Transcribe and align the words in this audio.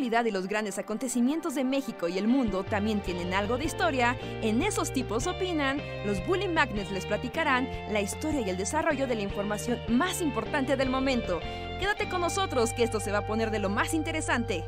actualidad 0.00 0.24
y 0.24 0.30
los 0.30 0.48
grandes 0.48 0.78
acontecimientos 0.78 1.54
de 1.54 1.62
México 1.62 2.08
y 2.08 2.16
el 2.16 2.26
mundo 2.26 2.64
también 2.64 3.02
tienen 3.02 3.34
algo 3.34 3.58
de 3.58 3.66
historia, 3.66 4.16
en 4.40 4.62
esos 4.62 4.94
tipos 4.94 5.26
opinan, 5.26 5.78
los 6.06 6.26
Bully 6.26 6.48
Magnets 6.48 6.90
les 6.90 7.04
platicarán 7.04 7.68
la 7.92 8.00
historia 8.00 8.40
y 8.40 8.48
el 8.48 8.56
desarrollo 8.56 9.06
de 9.06 9.16
la 9.16 9.20
información 9.20 9.78
más 9.88 10.22
importante 10.22 10.78
del 10.78 10.88
momento. 10.88 11.40
Quédate 11.78 12.08
con 12.08 12.22
nosotros 12.22 12.72
que 12.72 12.82
esto 12.82 12.98
se 12.98 13.12
va 13.12 13.18
a 13.18 13.26
poner 13.26 13.50
de 13.50 13.58
lo 13.58 13.68
más 13.68 13.92
interesante. 13.92 14.64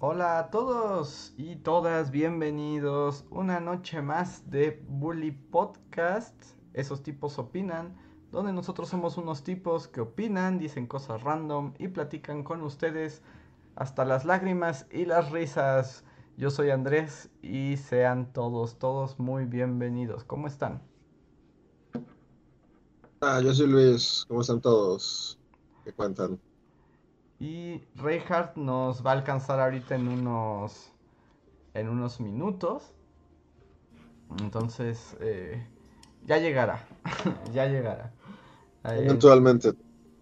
Hola 0.00 0.38
a 0.38 0.50
todos 0.50 1.34
y 1.36 1.56
todas, 1.56 2.10
bienvenidos 2.10 3.26
una 3.28 3.60
noche 3.60 4.00
más 4.00 4.50
de 4.50 4.82
Bully 4.88 5.32
Podcast. 5.32 6.34
Esos 6.72 7.02
tipos 7.02 7.38
opinan, 7.38 7.94
donde 8.34 8.52
nosotros 8.52 8.88
somos 8.88 9.16
unos 9.16 9.44
tipos 9.44 9.86
que 9.86 10.00
opinan, 10.00 10.58
dicen 10.58 10.86
cosas 10.86 11.22
random 11.22 11.72
y 11.78 11.88
platican 11.88 12.42
con 12.42 12.62
ustedes 12.62 13.22
hasta 13.76 14.04
las 14.04 14.24
lágrimas 14.24 14.86
y 14.90 15.04
las 15.04 15.30
risas. 15.30 16.04
Yo 16.36 16.50
soy 16.50 16.70
Andrés 16.70 17.30
y 17.42 17.76
sean 17.76 18.32
todos, 18.32 18.78
todos 18.80 19.20
muy 19.20 19.44
bienvenidos. 19.44 20.24
¿Cómo 20.24 20.48
están? 20.48 20.82
Ah, 23.20 23.40
yo 23.40 23.54
soy 23.54 23.68
Luis. 23.68 24.24
¿Cómo 24.26 24.40
están 24.40 24.60
todos? 24.60 25.38
¿Qué 25.84 25.92
cuentan? 25.92 26.40
Y 27.38 27.82
Reinhardt 27.94 28.56
nos 28.56 29.06
va 29.06 29.12
a 29.12 29.14
alcanzar 29.14 29.60
ahorita 29.60 29.94
en 29.94 30.08
unos 30.08 30.90
en 31.72 31.88
unos 31.88 32.20
minutos. 32.20 32.92
Entonces, 34.40 35.16
eh, 35.20 35.64
ya 36.26 36.38
llegará. 36.38 36.84
ya 37.52 37.66
llegará. 37.66 38.12
Eventualmente, 38.84 39.72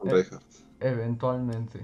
Reinhardt. 0.03 0.43
Eventualmente. 0.81 1.81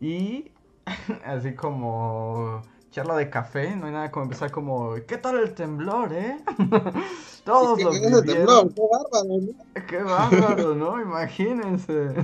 Y 0.00 0.52
así 1.24 1.54
como 1.54 2.62
charla 2.90 3.16
de 3.16 3.30
café, 3.30 3.76
no 3.76 3.86
hay 3.86 3.92
nada 3.92 4.10
como 4.10 4.24
empezar 4.24 4.50
como, 4.50 4.94
¿qué 5.06 5.18
tal 5.18 5.38
el 5.38 5.54
temblor, 5.54 6.12
eh? 6.12 6.42
Todos 7.44 7.80
los 7.80 8.00
temblor, 8.24 8.24
qué 8.24 8.82
bárbaro, 8.90 9.40
¿no? 9.40 9.84
Qué 9.86 10.02
bárbaro, 10.02 10.74
¿no? 10.74 11.00
Imagínense. 11.00 12.14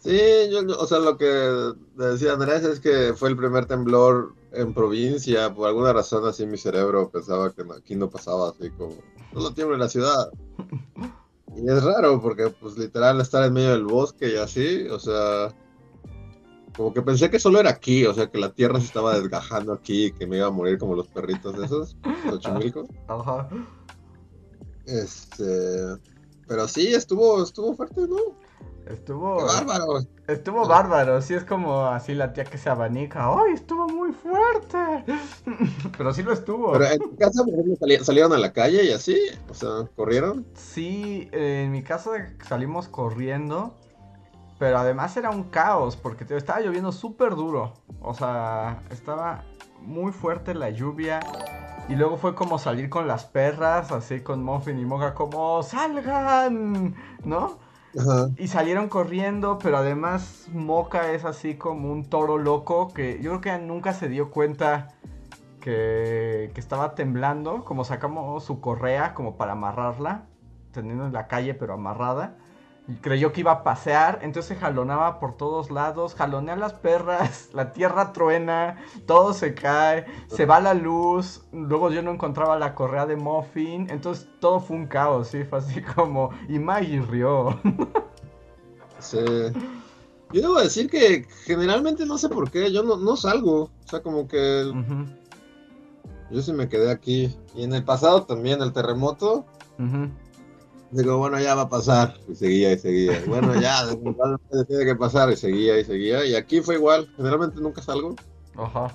Sí, 0.00 0.20
yo, 0.50 0.60
o 0.78 0.86
sea, 0.86 1.00
lo 1.00 1.18
que 1.18 1.74
decía 1.96 2.32
Andrés 2.32 2.64
es 2.64 2.80
que 2.80 3.12
fue 3.14 3.28
el 3.28 3.36
primer 3.36 3.66
temblor 3.66 4.34
en 4.52 4.74
provincia. 4.74 5.52
Por 5.52 5.68
alguna 5.68 5.92
razón, 5.92 6.26
así 6.26 6.46
mi 6.46 6.56
cerebro 6.56 7.10
pensaba 7.10 7.52
que 7.52 7.62
aquí 7.76 7.96
no 7.96 8.10
pasaba 8.10 8.50
así 8.50 8.70
como. 8.70 8.94
Solo 9.32 9.52
tiembla 9.52 9.76
en 9.76 9.80
la 9.80 9.88
ciudad. 9.88 10.30
Y 11.56 11.68
es 11.68 11.82
raro 11.82 12.20
porque, 12.20 12.50
pues, 12.50 12.76
literal, 12.78 13.20
estar 13.20 13.44
en 13.44 13.52
medio 13.52 13.70
del 13.70 13.84
bosque 13.84 14.32
y 14.32 14.36
así, 14.36 14.86
o 14.88 14.98
sea. 14.98 15.54
Como 16.76 16.94
que 16.94 17.02
pensé 17.02 17.28
que 17.28 17.40
solo 17.40 17.58
era 17.58 17.70
aquí, 17.70 18.06
o 18.06 18.14
sea, 18.14 18.30
que 18.30 18.38
la 18.38 18.52
tierra 18.52 18.78
se 18.78 18.86
estaba 18.86 19.18
desgajando 19.18 19.72
aquí, 19.72 20.12
que 20.12 20.28
me 20.28 20.36
iba 20.36 20.46
a 20.46 20.50
morir 20.50 20.78
como 20.78 20.94
los 20.94 21.08
perritos 21.08 21.58
de 21.58 21.66
esos, 21.66 21.96
los. 22.30 22.46
Ajá. 23.08 23.48
Este. 24.86 25.96
Pero 26.46 26.68
sí, 26.68 26.94
estuvo, 26.94 27.42
estuvo 27.42 27.74
fuerte, 27.74 28.02
¿no? 28.02 28.16
Estuvo. 28.88 29.44
bárbaro. 29.44 30.00
Estuvo 30.26 30.66
bárbaro. 30.66 31.20
Sí, 31.20 31.34
es 31.34 31.44
como 31.44 31.86
así 31.86 32.14
la 32.14 32.32
tía 32.32 32.44
que 32.44 32.56
se 32.56 32.70
abanica. 32.70 33.28
¡Ay, 33.28 33.52
estuvo 33.52 33.86
muy 33.86 34.12
fuerte! 34.12 35.04
Pero 35.98 36.12
sí 36.14 36.22
lo 36.22 36.32
estuvo. 36.32 36.72
Pero 36.72 36.86
en 36.86 36.98
tu 36.98 37.16
casa, 37.16 37.44
salieron 38.02 38.32
a 38.32 38.38
la 38.38 38.52
calle 38.52 38.84
y 38.84 38.92
así. 38.92 39.18
O 39.50 39.54
sea, 39.54 39.88
¿corrieron? 39.94 40.46
Sí, 40.54 41.28
en 41.32 41.70
mi 41.70 41.82
casa 41.82 42.10
salimos 42.46 42.88
corriendo. 42.88 43.74
Pero 44.58 44.78
además 44.78 45.16
era 45.16 45.30
un 45.30 45.44
caos 45.44 45.96
porque 45.96 46.24
estaba 46.34 46.60
lloviendo 46.60 46.90
súper 46.90 47.36
duro. 47.36 47.74
O 48.00 48.14
sea, 48.14 48.82
estaba 48.90 49.44
muy 49.82 50.12
fuerte 50.12 50.54
la 50.54 50.70
lluvia. 50.70 51.20
Y 51.88 51.96
luego 51.96 52.16
fue 52.16 52.34
como 52.34 52.58
salir 52.58 52.90
con 52.90 53.06
las 53.06 53.24
perras, 53.24 53.92
así 53.92 54.20
con 54.20 54.42
Muffin 54.42 54.78
y 54.78 54.84
Moga, 54.84 55.14
como 55.14 55.62
¡salgan! 55.62 56.94
¿No? 57.24 57.67
Y 58.36 58.48
salieron 58.48 58.88
corriendo, 58.88 59.58
pero 59.58 59.78
además 59.78 60.48
Moca 60.52 61.12
es 61.12 61.24
así 61.24 61.54
como 61.54 61.90
un 61.90 62.04
toro 62.04 62.38
loco 62.38 62.88
que 62.88 63.20
yo 63.22 63.30
creo 63.30 63.40
que 63.40 63.64
nunca 63.64 63.92
se 63.92 64.08
dio 64.08 64.30
cuenta 64.30 64.88
que, 65.60 66.50
que 66.54 66.60
estaba 66.60 66.94
temblando, 66.94 67.64
como 67.64 67.84
sacamos 67.84 68.44
su 68.44 68.60
correa 68.60 69.14
como 69.14 69.36
para 69.36 69.52
amarrarla, 69.52 70.26
teniendo 70.72 71.06
en 71.06 71.12
la 71.12 71.26
calle 71.26 71.54
pero 71.54 71.74
amarrada 71.74 72.36
creyó 73.00 73.32
que 73.32 73.40
iba 73.40 73.52
a 73.52 73.62
pasear, 73.62 74.20
entonces 74.22 74.58
jalonaba 74.58 75.20
por 75.20 75.36
todos 75.36 75.70
lados, 75.70 76.14
jalonea 76.14 76.56
las 76.56 76.72
perras, 76.72 77.50
la 77.54 77.72
tierra 77.72 78.12
truena, 78.12 78.76
todo 79.06 79.34
se 79.34 79.54
cae, 79.54 80.06
se 80.28 80.46
va 80.46 80.60
la 80.60 80.74
luz, 80.74 81.42
luego 81.52 81.90
yo 81.90 82.02
no 82.02 82.12
encontraba 82.12 82.58
la 82.58 82.74
correa 82.74 83.06
de 83.06 83.16
Muffin, 83.16 83.88
entonces 83.90 84.28
todo 84.40 84.60
fue 84.60 84.76
un 84.76 84.86
caos, 84.86 85.28
sí, 85.28 85.44
fue 85.44 85.58
así 85.58 85.82
como, 85.82 86.30
y 86.48 86.58
Maggie 86.58 87.02
rió. 87.02 87.58
Sí. 89.00 89.16
Yo 90.32 90.42
debo 90.42 90.58
decir 90.58 90.90
que 90.90 91.24
generalmente 91.44 92.04
no 92.04 92.18
sé 92.18 92.28
por 92.28 92.50
qué, 92.50 92.72
yo 92.72 92.82
no, 92.82 92.96
no 92.96 93.16
salgo, 93.16 93.62
o 93.62 93.88
sea, 93.88 94.02
como 94.02 94.26
que... 94.26 94.72
Yo 96.30 96.42
sí 96.42 96.52
me 96.52 96.68
quedé 96.68 96.90
aquí. 96.90 97.34
Y 97.54 97.64
en 97.64 97.72
el 97.74 97.84
pasado 97.84 98.24
también, 98.24 98.60
el 98.60 98.72
terremoto. 98.72 99.46
Digo, 100.90 101.18
bueno, 101.18 101.38
ya 101.38 101.54
va 101.54 101.62
a 101.62 101.68
pasar. 101.68 102.14
Y 102.28 102.34
seguía 102.34 102.72
y 102.72 102.78
seguía. 102.78 103.22
Bueno, 103.26 103.54
ya, 103.60 103.84
tiene 104.66 104.84
que 104.84 104.96
pasar. 104.96 105.30
Y 105.30 105.36
seguía 105.36 105.78
y 105.78 105.84
seguía. 105.84 106.24
Y 106.24 106.34
aquí 106.34 106.60
fue 106.60 106.76
igual. 106.76 107.08
Generalmente 107.16 107.60
nunca 107.60 107.82
salgo. 107.82 108.14
Ajá. 108.56 108.88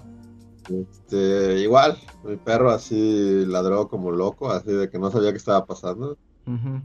Este, 0.69 1.59
igual, 1.59 1.97
mi 2.23 2.37
perro 2.37 2.71
así 2.71 3.45
ladró 3.45 3.89
como 3.89 4.11
loco, 4.11 4.49
así 4.49 4.71
de 4.71 4.89
que 4.89 4.97
no 4.97 5.11
sabía 5.11 5.31
qué 5.31 5.37
estaba 5.37 5.65
pasando. 5.65 6.17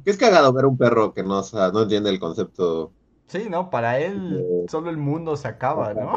Que 0.04 0.10
es 0.10 0.16
cagado 0.16 0.52
ver 0.52 0.66
un 0.66 0.76
perro 0.76 1.12
que 1.12 1.22
no, 1.22 1.42
no 1.72 1.82
entiende 1.82 2.10
el 2.10 2.20
concepto. 2.20 2.92
Sí, 3.26 3.46
no, 3.50 3.70
para 3.70 3.98
él 3.98 4.66
solo 4.68 4.90
el 4.90 4.96
mundo 4.96 5.36
se 5.36 5.48
acaba, 5.48 5.94
¿no? 5.94 6.12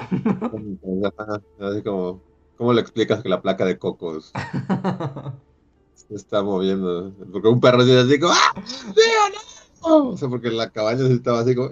Así 1.59 1.81
como, 1.83 2.21
¿cómo 2.57 2.73
le 2.73 2.81
explicas 2.81 3.21
que 3.21 3.29
la 3.29 3.41
placa 3.41 3.65
de 3.65 3.77
cocos 3.77 4.31
está 6.15 6.43
moviendo. 6.43 7.11
Porque 7.31 7.47
un 7.47 7.59
perro 7.59 7.83
dice 7.83 7.99
así 7.99 8.19
como, 8.19 8.33
¡ah! 8.33 8.53
no! 9.81 10.09
O 10.09 10.17
sea, 10.17 10.29
porque 10.29 10.51
la 10.51 10.69
cabaña 10.69 11.07
estaba 11.07 11.39
así 11.39 11.55
como, 11.55 11.69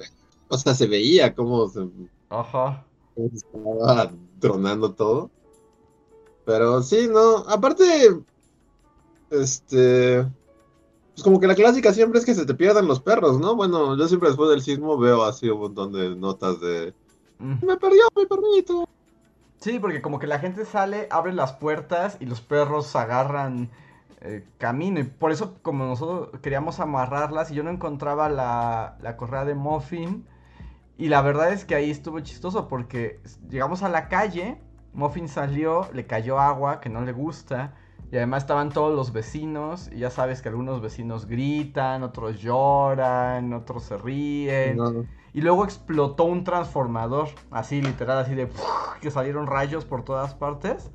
o 0.48 0.58
sea, 0.58 0.74
se 0.74 0.88
veía 0.88 1.36
como 1.36 1.68
se, 1.70 1.88
Ajá. 2.30 2.86
Cómo 3.16 3.30
se 3.30 3.36
estaba 3.36 4.12
tronando 4.40 4.94
todo. 4.94 5.30
Pero 6.46 6.82
sí, 6.82 7.08
no, 7.12 7.38
aparte, 7.48 7.84
este, 9.30 10.26
pues 11.14 11.24
como 11.24 11.40
que 11.40 11.48
la 11.48 11.56
clásica 11.56 11.94
siempre 11.94 12.20
es 12.20 12.26
que 12.26 12.34
se 12.34 12.46
te 12.46 12.56
pierdan 12.56 12.88
los 12.88 13.00
perros, 13.00 13.40
¿no? 13.40 13.56
Bueno, 13.56 13.96
yo 13.96 14.08
siempre 14.08 14.30
después 14.30 14.50
del 14.50 14.64
sismo 14.64 14.98
veo 14.98 15.24
así 15.24 15.50
un 15.50 15.60
montón 15.60 15.94
de 15.94 16.16
notas 16.16 16.60
de, 16.60 16.94
me 17.40 17.78
perdió 17.78 18.04
mi 18.16 18.26
perrito. 18.26 18.88
Sí, 19.60 19.80
porque 19.80 20.02
como 20.02 20.20
que 20.20 20.28
la 20.28 20.40
gente 20.40 20.66
sale, 20.66 21.08
abre 21.10 21.34
las 21.34 21.54
puertas 21.54 22.18
y 22.20 22.26
los 22.26 22.42
perros 22.42 22.96
agarran 22.96 23.70
eh, 24.22 24.46
camino. 24.58 25.00
Y 25.00 25.04
por 25.04 25.32
eso, 25.32 25.60
como 25.62 25.86
nosotros 25.86 26.40
queríamos 26.42 26.80
amarrarlas 26.80 27.52
y 27.52 27.56
yo 27.56 27.64
no 27.64 27.70
encontraba 27.70 28.30
la, 28.30 28.98
la 29.02 29.18
correa 29.18 29.46
de 29.46 29.56
Muffin. 29.56 30.26
Y 30.98 31.08
la 31.08 31.22
verdad 31.22 31.54
es 31.54 31.64
que 31.64 31.76
ahí 31.76 31.90
estuvo 31.90 32.20
chistoso 32.20 32.68
porque 32.68 33.22
llegamos 33.50 33.84
a 33.84 33.90
la 33.90 34.10
calle, 34.10 34.62
Muffin 34.94 35.30
salió, 35.30 35.88
le 35.94 36.06
cayó 36.06 36.40
agua 36.40 36.82
que 36.82 36.90
no 36.90 37.02
le 37.02 37.14
gusta. 37.14 37.74
Y 38.12 38.18
además 38.18 38.44
estaban 38.44 38.70
todos 38.70 38.94
los 38.96 39.14
vecinos. 39.14 39.90
Y 39.94 40.00
ya 40.00 40.10
sabes 40.10 40.42
que 40.42 40.50
algunos 40.50 40.82
vecinos 40.82 41.26
gritan, 41.26 42.04
otros 42.04 42.42
lloran, 42.42 43.54
otros 43.54 43.84
se 43.84 43.98
ríen. 43.98 45.08
Y 45.32 45.42
luego 45.42 45.64
explotó 45.64 46.26
un 46.26 46.44
transformador, 46.44 47.30
así 47.52 47.82
literal, 47.82 48.18
así 48.18 48.36
de 48.36 48.50
que 49.02 49.12
salieron 49.12 49.48
rayos 49.48 49.86
por 49.86 50.04
todas 50.04 50.34
partes. 50.34 50.92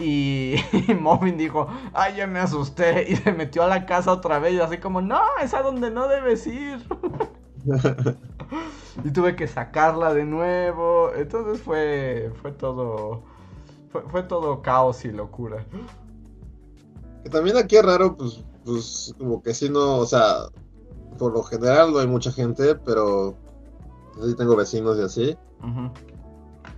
Y, 0.00 0.56
y 1.26 1.30
dijo, 1.32 1.68
ay, 1.92 2.16
ya 2.16 2.26
me 2.26 2.40
asusté. 2.40 3.10
Y 3.10 3.16
se 3.16 3.32
metió 3.32 3.62
a 3.62 3.68
la 3.68 3.86
casa 3.86 4.12
otra 4.12 4.38
vez. 4.38 4.54
Y 4.54 4.60
así 4.60 4.78
como, 4.78 5.00
no, 5.00 5.20
es 5.42 5.54
a 5.54 5.62
donde 5.62 5.90
no 5.90 6.08
debes 6.08 6.46
ir. 6.46 6.78
y 9.04 9.10
tuve 9.10 9.36
que 9.36 9.46
sacarla 9.46 10.14
de 10.14 10.24
nuevo. 10.24 11.12
Entonces 11.14 11.62
fue, 11.62 12.32
fue 12.40 12.52
todo, 12.52 13.22
fue, 14.10 14.22
todo 14.22 14.62
caos 14.62 15.04
y 15.04 15.12
locura. 15.12 15.64
Que 17.22 17.30
también 17.30 17.58
aquí 17.58 17.76
es 17.76 17.84
raro, 17.84 18.16
pues, 18.16 18.42
pues 18.64 19.14
como 19.18 19.42
que 19.42 19.52
si 19.52 19.68
no, 19.68 19.98
o 19.98 20.06
sea, 20.06 20.46
por 21.18 21.34
lo 21.34 21.42
general 21.42 21.92
no 21.92 21.98
hay 21.98 22.06
mucha 22.06 22.32
gente, 22.32 22.74
pero 22.74 23.34
sí 24.22 24.34
tengo 24.36 24.56
vecinos 24.56 24.98
y 24.98 25.02
así 25.02 25.38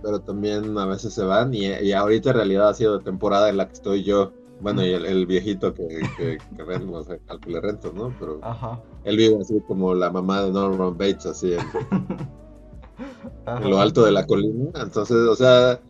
pero 0.03 0.19
también 0.19 0.77
a 0.77 0.85
veces 0.85 1.13
se 1.13 1.23
van 1.23 1.53
y, 1.53 1.91
ahorita 1.93 2.31
en 2.31 2.35
realidad 2.35 2.69
ha 2.69 2.73
sido 2.73 2.99
temporada 2.99 3.49
en 3.49 3.57
la 3.57 3.67
que 3.67 3.73
estoy 3.73 4.03
yo. 4.03 4.33
Bueno, 4.59 4.85
y 4.85 4.93
el, 4.93 5.25
viejito 5.25 5.73
que, 5.73 5.87
que, 6.17 6.63
rento, 6.63 6.93
o 6.93 7.03
sea, 7.03 7.17
al 7.27 7.39
que 7.39 7.49
le 7.49 7.59
rento, 7.59 7.91
¿no? 7.93 8.15
Pero, 8.17 8.39
Ajá. 8.43 8.81
él 9.03 9.17
vive 9.17 9.37
así 9.41 9.59
como 9.67 9.93
la 9.93 10.09
mamá 10.09 10.43
de 10.43 10.51
Norman 10.51 10.97
Bates, 10.97 11.25
así 11.25 11.53
en, 11.53 11.59
en 13.63 13.69
lo 13.69 13.79
alto 13.79 14.05
de 14.05 14.11
la 14.11 14.25
colina. 14.25 14.69
Entonces, 14.75 15.17
o 15.17 15.35
sea, 15.35 15.81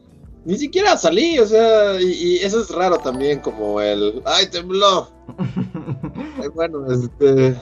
ni 0.45 0.57
siquiera 0.57 0.98
salí, 0.98 1.39
o 1.39 1.45
sea, 1.45 2.01
y, 2.01 2.38
eso 2.38 2.62
es 2.62 2.71
raro 2.71 2.98
también, 2.98 3.39
como 3.39 3.80
el, 3.80 4.21
¡ay, 4.25 4.48
tembló! 4.48 5.10
bueno, 6.56 6.92
este... 6.92 7.56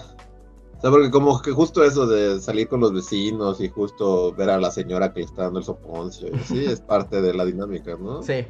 O 0.82 0.84
sea, 0.84 0.90
porque 0.90 1.12
como 1.12 1.40
que 1.44 1.52
justo 1.52 1.84
eso 1.84 2.08
de 2.08 2.42
salir 2.42 2.68
con 2.68 2.80
los 2.80 2.92
vecinos 2.92 3.62
y 3.62 3.70
justo 3.70 4.34
ver 4.34 4.50
a 4.50 4.60
la 4.60 4.72
señora 4.72 5.14
que 5.14 5.20
le 5.20 5.28
está 5.28 5.44
dando 5.44 5.60
el 5.60 5.66
soponcio, 5.66 6.30
y 6.30 6.40
así 6.40 6.66
es 6.66 6.82
parte 6.88 7.22
de 7.22 7.36
la 7.36 7.46
dinámica, 7.46 7.96
¿no? 8.00 8.24
Sí. 8.24 8.48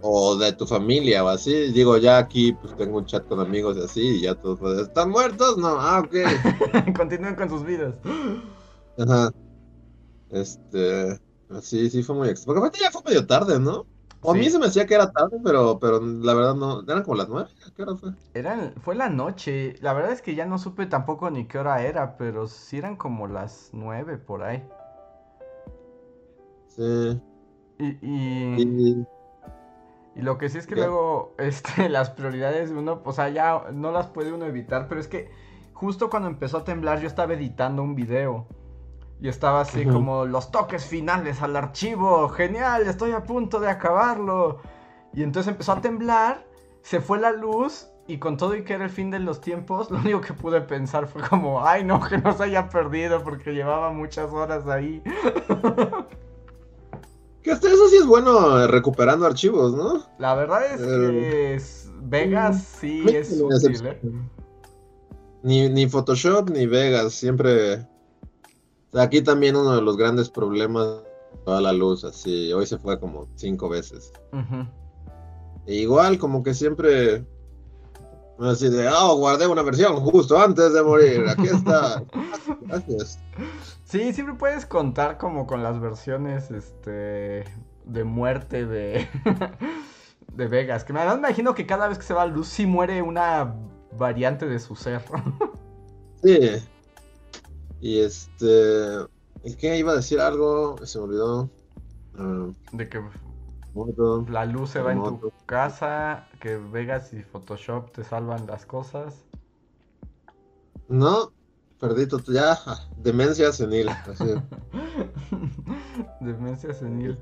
O 0.00 0.36
de 0.36 0.54
tu 0.54 0.66
familia 0.66 1.22
o 1.22 1.28
así. 1.28 1.70
Digo, 1.72 1.98
ya 1.98 2.16
aquí 2.16 2.54
pues 2.54 2.74
tengo 2.74 2.96
un 2.96 3.04
chat 3.04 3.28
con 3.28 3.38
amigos 3.38 3.76
y 3.76 3.84
así, 3.84 4.00
y 4.00 4.20
ya 4.22 4.34
todos 4.34 4.60
pues, 4.60 4.78
¿están 4.78 5.10
muertos? 5.10 5.58
No, 5.58 5.78
ah, 5.78 6.02
ok. 6.02 6.94
Continúen 6.96 7.34
con 7.34 7.50
sus 7.50 7.64
vidas. 7.64 7.96
Ajá. 8.96 9.30
Este... 10.30 11.20
Sí, 11.60 11.90
sí, 11.90 12.02
fue 12.02 12.16
muy 12.16 12.28
extraño. 12.30 12.46
Porque 12.46 12.58
aparte 12.60 12.78
ya 12.80 12.90
fue 12.90 13.02
medio 13.04 13.26
tarde, 13.26 13.60
¿no? 13.60 13.86
A 14.24 14.34
mí 14.34 14.48
se 14.48 14.58
me 14.58 14.66
decía 14.66 14.86
que 14.86 14.94
era 14.94 15.10
tarde, 15.10 15.38
pero, 15.42 15.78
pero 15.80 16.00
la 16.00 16.34
verdad 16.34 16.54
no. 16.54 16.82
Eran 16.82 17.02
como 17.02 17.16
las 17.16 17.28
nueve. 17.28 17.50
¿Qué 17.74 17.82
hora 17.82 17.96
fue? 17.96 18.10
Eran, 18.34 18.74
fue 18.80 18.94
la 18.94 19.08
noche. 19.08 19.74
La 19.80 19.92
verdad 19.92 20.12
es 20.12 20.22
que 20.22 20.34
ya 20.34 20.46
no 20.46 20.58
supe 20.58 20.86
tampoco 20.86 21.28
ni 21.30 21.46
qué 21.46 21.58
hora 21.58 21.82
era, 21.82 22.16
pero 22.16 22.46
sí 22.46 22.78
eran 22.78 22.96
como 22.96 23.26
las 23.26 23.70
nueve 23.72 24.18
por 24.18 24.44
ahí. 24.44 24.62
Sí. 26.68 27.20
Y, 27.78 27.86
y, 28.00 29.04
y... 30.14 30.22
lo 30.22 30.38
que 30.38 30.48
sí 30.48 30.58
es 30.58 30.68
que 30.68 30.76
luego, 30.76 31.34
este, 31.38 31.88
las 31.88 32.10
prioridades 32.10 32.70
de 32.70 32.76
uno, 32.76 33.02
o 33.04 33.12
sea, 33.12 33.28
ya 33.28 33.70
no 33.72 33.90
las 33.90 34.06
puede 34.06 34.32
uno 34.32 34.46
evitar, 34.46 34.86
pero 34.88 35.00
es 35.00 35.08
que 35.08 35.30
justo 35.72 36.10
cuando 36.10 36.28
empezó 36.28 36.58
a 36.58 36.64
temblar 36.64 37.00
yo 37.00 37.08
estaba 37.08 37.34
editando 37.34 37.82
un 37.82 37.96
video. 37.96 38.46
Y 39.22 39.28
estaba 39.28 39.60
así 39.60 39.86
como 39.86 40.24
los 40.24 40.50
toques 40.50 40.84
finales 40.84 41.42
al 41.42 41.54
archivo. 41.54 42.28
Genial, 42.28 42.88
estoy 42.88 43.12
a 43.12 43.22
punto 43.22 43.60
de 43.60 43.70
acabarlo. 43.70 44.58
Y 45.14 45.22
entonces 45.22 45.52
empezó 45.52 45.70
a 45.70 45.80
temblar, 45.80 46.44
se 46.82 47.00
fue 47.00 47.20
la 47.20 47.30
luz 47.30 47.86
y 48.08 48.18
con 48.18 48.36
todo 48.36 48.56
y 48.56 48.64
que 48.64 48.72
era 48.72 48.82
el 48.82 48.90
fin 48.90 49.12
de 49.12 49.20
los 49.20 49.40
tiempos, 49.40 49.90
lo 49.92 49.98
único 49.98 50.20
que 50.20 50.32
pude 50.32 50.60
pensar 50.60 51.06
fue 51.06 51.22
como, 51.22 51.64
ay 51.64 51.84
no, 51.84 52.00
que 52.00 52.18
no 52.18 52.36
se 52.36 52.42
haya 52.42 52.68
perdido 52.68 53.22
porque 53.22 53.52
llevaba 53.52 53.92
muchas 53.92 54.32
horas 54.32 54.66
ahí. 54.66 55.00
Que 57.42 57.52
hasta 57.52 57.68
eso 57.68 57.88
sí 57.88 57.96
es 57.98 58.06
bueno 58.06 58.58
eh, 58.58 58.66
recuperando 58.66 59.24
archivos, 59.24 59.72
¿no? 59.72 60.04
La 60.18 60.34
verdad 60.34 60.66
es 60.66 60.80
que 60.80 61.54
eh, 61.54 61.60
Vegas 62.02 62.62
sí 62.80 63.04
es 63.08 63.40
útil, 63.40 63.86
¿eh? 63.86 64.00
Ni, 65.44 65.68
ni 65.68 65.86
Photoshop 65.86 66.50
ni 66.50 66.66
Vegas, 66.66 67.12
siempre 67.12 67.86
Aquí 68.94 69.22
también 69.22 69.56
uno 69.56 69.74
de 69.74 69.82
los 69.82 69.96
grandes 69.96 70.28
problemas 70.28 71.02
toda 71.44 71.60
la 71.60 71.72
luz, 71.72 72.04
así, 72.04 72.52
hoy 72.52 72.66
se 72.66 72.78
fue 72.78 72.98
como 72.98 73.28
cinco 73.36 73.68
veces. 73.68 74.12
E 75.66 75.74
igual, 75.74 76.18
como 76.18 76.42
que 76.42 76.54
siempre, 76.54 77.24
así 78.38 78.68
de, 78.68 78.88
oh, 78.88 79.16
guardé 79.16 79.46
una 79.46 79.62
versión 79.62 79.96
justo 79.96 80.38
antes 80.38 80.72
de 80.72 80.82
morir, 80.82 81.24
aquí 81.28 81.46
está. 81.46 82.02
Gracias. 82.62 83.18
Sí, 83.84 84.12
siempre 84.12 84.34
puedes 84.36 84.66
contar 84.66 85.18
como 85.18 85.46
con 85.46 85.62
las 85.62 85.80
versiones, 85.80 86.50
este, 86.50 87.44
de 87.84 88.04
muerte 88.04 88.66
de, 88.66 89.08
de 90.32 90.48
Vegas, 90.48 90.84
que 90.84 90.92
me 90.92 91.02
imagino 91.02 91.54
que 91.54 91.66
cada 91.66 91.88
vez 91.88 91.98
que 91.98 92.04
se 92.04 92.14
va 92.14 92.22
a 92.22 92.26
luz 92.26 92.48
sí 92.48 92.66
muere 92.66 93.02
una 93.02 93.54
variante 93.98 94.46
de 94.46 94.58
su 94.58 94.76
ser. 94.76 95.02
sí. 96.22 96.62
Y 97.82 97.98
este. 97.98 98.94
¿El 99.42 99.56
qué 99.58 99.76
iba 99.76 99.92
a 99.92 99.96
decir 99.96 100.20
algo? 100.20 100.76
Se 100.86 100.98
me 100.98 101.04
olvidó. 101.04 101.50
Ah, 102.16 102.48
de 102.72 102.88
que 102.88 103.02
la 104.28 104.46
luz 104.46 104.70
se 104.70 104.80
va 104.80 104.92
en 104.92 105.18
tu 105.18 105.32
casa, 105.46 106.28
que 106.40 106.56
Vegas 106.56 107.12
y 107.12 107.22
Photoshop 107.22 107.90
te 107.90 108.04
salvan 108.04 108.46
las 108.46 108.66
cosas. 108.66 109.24
No, 110.88 111.32
perdito, 111.80 112.20
ya, 112.28 112.56
demencia 112.98 113.52
senil. 113.52 113.90
demencia 116.20 116.72
senil. 116.72 117.18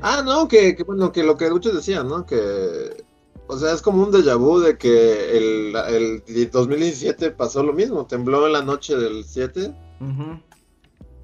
Ah, 0.00 0.22
no, 0.24 0.48
que, 0.48 0.74
que, 0.74 0.82
bueno, 0.82 1.12
que 1.12 1.24
lo 1.24 1.36
que 1.36 1.50
muchos 1.50 1.74
decían, 1.74 2.08
¿no? 2.08 2.24
Que 2.24 3.04
o 3.46 3.58
sea, 3.58 3.72
es 3.72 3.82
como 3.82 4.02
un 4.02 4.10
déjà 4.10 4.36
vu 4.36 4.60
de 4.60 4.78
que 4.78 5.36
el, 5.36 5.76
el 6.26 6.50
2017 6.50 7.30
pasó 7.32 7.62
lo 7.62 7.72
mismo, 7.72 8.06
tembló 8.06 8.46
en 8.46 8.54
la 8.54 8.62
noche 8.62 8.96
del 8.96 9.24
7. 9.24 9.74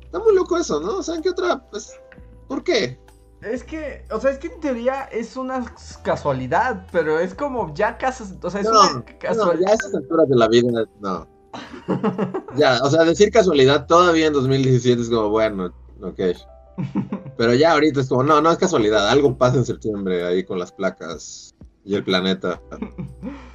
Está 0.02 0.18
muy 0.18 0.34
loco 0.34 0.58
eso, 0.58 0.80
¿no? 0.80 0.98
O 0.98 1.02
sea, 1.02 1.14
¿en 1.14 1.22
qué 1.22 1.30
otra? 1.30 1.66
Pues, 1.70 1.98
¿por 2.46 2.62
qué? 2.62 2.98
Es 3.40 3.64
que, 3.64 4.04
o 4.10 4.20
sea, 4.20 4.32
es 4.32 4.38
que 4.38 4.48
en 4.48 4.60
teoría 4.60 5.04
es 5.04 5.36
una 5.36 5.64
casualidad, 6.02 6.86
pero 6.92 7.18
es 7.18 7.34
como 7.34 7.72
ya 7.74 7.96
casi, 7.96 8.24
o 8.42 8.50
sea, 8.50 8.60
es 8.60 8.66
una 8.66 9.02
casualidad. 9.18 9.54
No, 9.54 9.66
ya 9.66 9.70
a 9.70 9.74
esas 9.74 9.94
alturas 9.94 10.28
de 10.28 10.36
la 10.36 10.48
vida, 10.48 10.84
no. 11.00 11.26
ya, 12.56 12.80
o 12.82 12.90
sea, 12.90 13.04
decir 13.04 13.30
casualidad 13.32 13.86
todavía 13.86 14.26
en 14.26 14.34
2017 14.34 15.00
es 15.00 15.08
como, 15.08 15.30
bueno, 15.30 15.72
ok. 16.02 16.20
Pero 17.38 17.54
ya 17.54 17.72
ahorita 17.72 18.00
es 18.02 18.10
como, 18.10 18.22
no, 18.24 18.42
no 18.42 18.50
es 18.50 18.58
casualidad, 18.58 19.08
algo 19.08 19.38
pasa 19.38 19.56
en 19.56 19.64
septiembre 19.64 20.26
ahí 20.26 20.44
con 20.44 20.58
las 20.58 20.70
placas 20.70 21.54
y 21.84 21.94
el 21.94 22.04
planeta. 22.04 22.60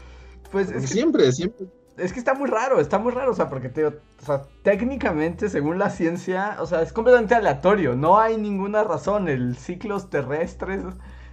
Pues 0.52 0.72
es 0.72 0.90
siempre, 0.90 1.30
siempre. 1.34 1.68
Es 1.98 2.14
que 2.14 2.20
está 2.20 2.34
muy 2.34 2.50
raro, 2.50 2.80
está 2.80 2.98
muy 2.98 3.12
raro, 3.12 3.32
o 3.32 3.36
sea, 3.36 3.50
porque 3.50 3.70
te, 3.70 3.86
o 3.86 3.94
sea, 4.20 4.44
técnicamente, 4.64 5.50
según 5.50 5.80
la 5.80 5.90
ciencia, 5.90 6.58
o 6.60 6.66
sea, 6.66 6.82
es 6.82 6.94
completamente 6.94 7.36
aleatorio, 7.36 7.96
no 7.96 8.20
hay 8.20 8.38
ninguna 8.38 8.84
razón, 8.84 9.28
el 9.28 9.58
ciclos 9.58 10.10
terrestres 10.10 10.84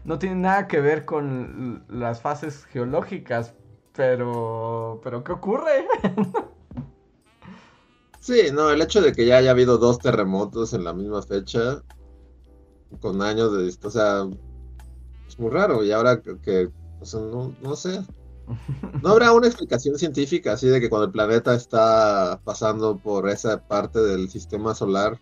no 0.04 0.18
tiene 0.18 0.36
nada 0.36 0.68
que 0.68 0.80
ver 0.80 1.04
con 1.04 1.84
las 1.88 2.20
fases 2.20 2.64
geológicas, 2.64 3.54
pero, 3.94 5.00
pero 5.02 5.24
¿qué 5.24 5.32
ocurre? 5.32 5.86
sí, 8.20 8.50
no, 8.52 8.70
el 8.70 8.82
hecho 8.82 9.00
de 9.00 9.12
que 9.12 9.26
ya 9.26 9.38
haya 9.38 9.50
habido 9.50 9.78
dos 9.78 9.98
terremotos 9.98 10.74
en 10.74 10.84
la 10.84 10.92
misma 10.92 11.22
fecha, 11.22 11.82
con 13.00 13.20
años 13.22 13.56
de 13.56 13.86
o 13.86 13.90
sea, 13.90 14.28
es 15.26 15.38
muy 15.38 15.50
raro, 15.50 15.84
y 15.84 15.90
ahora 15.90 16.20
que 16.20 16.70
no, 17.62 17.76
sé. 17.76 18.00
¿No 19.02 19.10
habrá 19.10 19.32
una 19.32 19.46
explicación 19.46 19.99
científica 19.99 20.52
así 20.52 20.69
de 20.69 20.81
que 20.81 20.88
cuando 20.88 21.06
el 21.06 21.12
planeta 21.12 21.54
está 21.54 22.40
pasando 22.44 22.96
por 22.99 23.29
esa 23.29 23.67
parte 23.67 24.00
del 24.00 24.29
sistema 24.29 24.74
solar, 24.74 25.19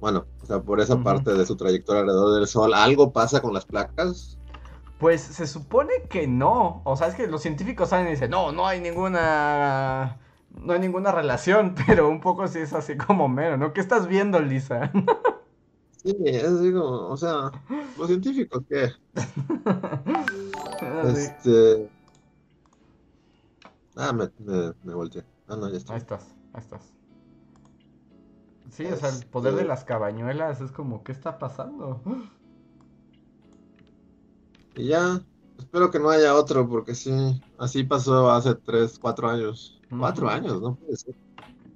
bueno, 0.00 0.26
o 0.42 0.46
sea, 0.46 0.60
por 0.60 0.80
esa 0.80 1.02
parte 1.02 1.34
de 1.34 1.46
su 1.46 1.56
trayectoria 1.56 2.02
alrededor 2.02 2.38
del 2.38 2.46
Sol, 2.46 2.74
algo 2.74 3.12
pasa 3.12 3.40
con 3.40 3.54
las 3.54 3.64
placas? 3.64 4.38
Pues 4.98 5.20
se 5.20 5.46
supone 5.46 5.92
que 6.08 6.26
no. 6.26 6.82
O 6.84 6.96
sea, 6.96 7.08
es 7.08 7.14
que 7.14 7.26
los 7.26 7.42
científicos 7.42 7.90
salen 7.90 8.08
y 8.08 8.10
dicen, 8.10 8.30
no, 8.30 8.52
no 8.52 8.66
hay 8.66 8.80
ninguna... 8.80 10.18
No 10.50 10.72
hay 10.72 10.80
ninguna 10.80 11.12
relación, 11.12 11.74
pero 11.86 12.08
un 12.08 12.20
poco 12.20 12.48
sí 12.48 12.58
es 12.58 12.72
así 12.72 12.96
como 12.96 13.28
mero, 13.28 13.56
¿no? 13.56 13.72
¿Qué 13.72 13.80
estás 13.80 14.08
viendo, 14.08 14.40
Lisa? 14.40 14.90
Sí, 16.08 16.16
es 16.24 16.62
digo, 16.62 17.08
o 17.08 17.16
sea, 17.18 17.50
los 17.98 18.06
científicos, 18.06 18.64
¿qué? 18.66 18.90
este... 21.04 21.90
Ah, 23.94 24.14
me, 24.14 24.30
me, 24.38 24.72
me 24.84 24.94
volteé. 24.94 25.22
Ah, 25.48 25.56
no, 25.56 25.68
ya 25.68 25.76
está. 25.76 25.92
Ahí 25.92 25.98
estás, 25.98 26.34
ahí 26.54 26.62
estás. 26.62 26.94
Sí, 28.70 28.86
o 28.86 28.96
sea, 28.96 29.10
el 29.10 29.26
poder 29.26 29.52
de 29.52 29.60
este 29.60 29.68
las 29.68 29.84
cabañuelas 29.84 30.62
es 30.62 30.72
como, 30.72 31.04
¿qué 31.04 31.12
está 31.12 31.38
pasando? 31.38 32.00
Y 34.76 34.86
ya, 34.86 35.20
espero 35.58 35.90
que 35.90 35.98
no 35.98 36.08
haya 36.08 36.34
otro, 36.34 36.66
porque 36.66 36.94
sí, 36.94 37.12
así 37.58 37.84
pasó 37.84 38.30
hace 38.30 38.54
3, 38.54 38.98
4 38.98 39.28
años. 39.28 39.78
4 39.90 40.30
años, 40.30 40.62
no 40.62 40.74
puede 40.74 40.96
ser. 40.96 41.14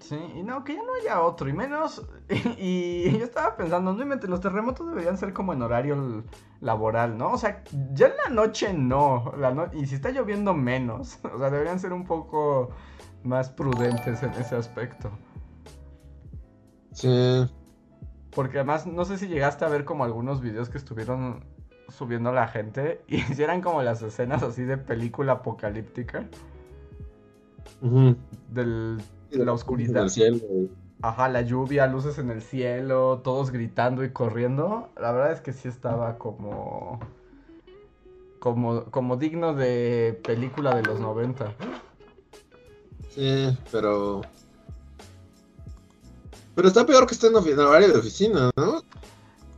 Sí, 0.02 0.18
y 0.34 0.42
no, 0.42 0.64
que 0.64 0.74
ya 0.74 0.82
no 0.82 0.94
haya 1.00 1.22
otro, 1.22 1.48
y 1.48 1.52
menos, 1.52 2.04
y, 2.58 3.16
yo 3.18 3.24
estaba 3.24 3.56
pensando, 3.56 3.92
no 3.92 4.16
los 4.16 4.40
terremotos 4.40 4.88
deberían 4.88 5.16
ser 5.16 5.32
como 5.32 5.52
en 5.52 5.62
horario 5.62 6.24
laboral, 6.60 7.16
¿no? 7.16 7.32
O 7.32 7.38
sea, 7.38 7.62
ya 7.92 8.08
en 8.08 8.14
la 8.24 8.30
noche 8.30 8.74
no, 8.74 9.32
la 9.38 9.70
y 9.72 9.86
si 9.86 9.94
está 9.94 10.10
lloviendo 10.10 10.54
menos, 10.54 11.20
o 11.32 11.38
sea, 11.38 11.50
deberían 11.50 11.78
ser 11.78 11.92
un 11.92 12.04
poco 12.04 12.70
más 13.22 13.50
prudentes 13.50 14.24
en 14.24 14.32
ese 14.32 14.56
aspecto. 14.56 15.10
Sí. 16.90 17.48
Porque 18.34 18.58
además, 18.58 18.86
no 18.86 19.04
sé 19.04 19.18
si 19.18 19.28
llegaste 19.28 19.64
a 19.64 19.68
ver 19.68 19.84
como 19.84 20.02
algunos 20.02 20.40
videos 20.40 20.68
que 20.68 20.78
estuvieron 20.78 21.44
subiendo 21.88 22.32
la 22.32 22.48
gente 22.48 23.04
y 23.06 23.18
hicieran 23.18 23.60
como 23.60 23.82
las 23.82 24.02
escenas 24.02 24.42
así 24.42 24.64
de 24.64 24.78
película 24.78 25.34
apocalíptica. 25.34 26.26
Del 28.48 29.00
la 29.32 29.52
oscuridad. 29.52 30.06
Ajá, 31.02 31.28
la 31.28 31.42
lluvia, 31.42 31.86
luces 31.88 32.18
en 32.18 32.30
el 32.30 32.42
cielo, 32.42 33.22
todos 33.24 33.50
gritando 33.50 34.04
y 34.04 34.12
corriendo. 34.12 34.88
La 35.00 35.10
verdad 35.10 35.32
es 35.32 35.40
que 35.40 35.52
sí 35.52 35.68
estaba 35.68 36.16
como. 36.18 37.00
Como, 38.38 38.84
como 38.86 39.16
digno 39.16 39.54
de 39.54 40.20
película 40.24 40.74
de 40.74 40.82
los 40.82 41.00
90. 41.00 41.54
Sí, 43.10 43.58
pero. 43.70 44.22
Pero 46.54 46.68
está 46.68 46.86
peor 46.86 47.06
que 47.06 47.14
esté 47.14 47.28
en 47.28 47.36
el 47.36 47.58
horario 47.58 47.88
de 47.88 47.98
oficina, 47.98 48.50
¿no? 48.56 48.82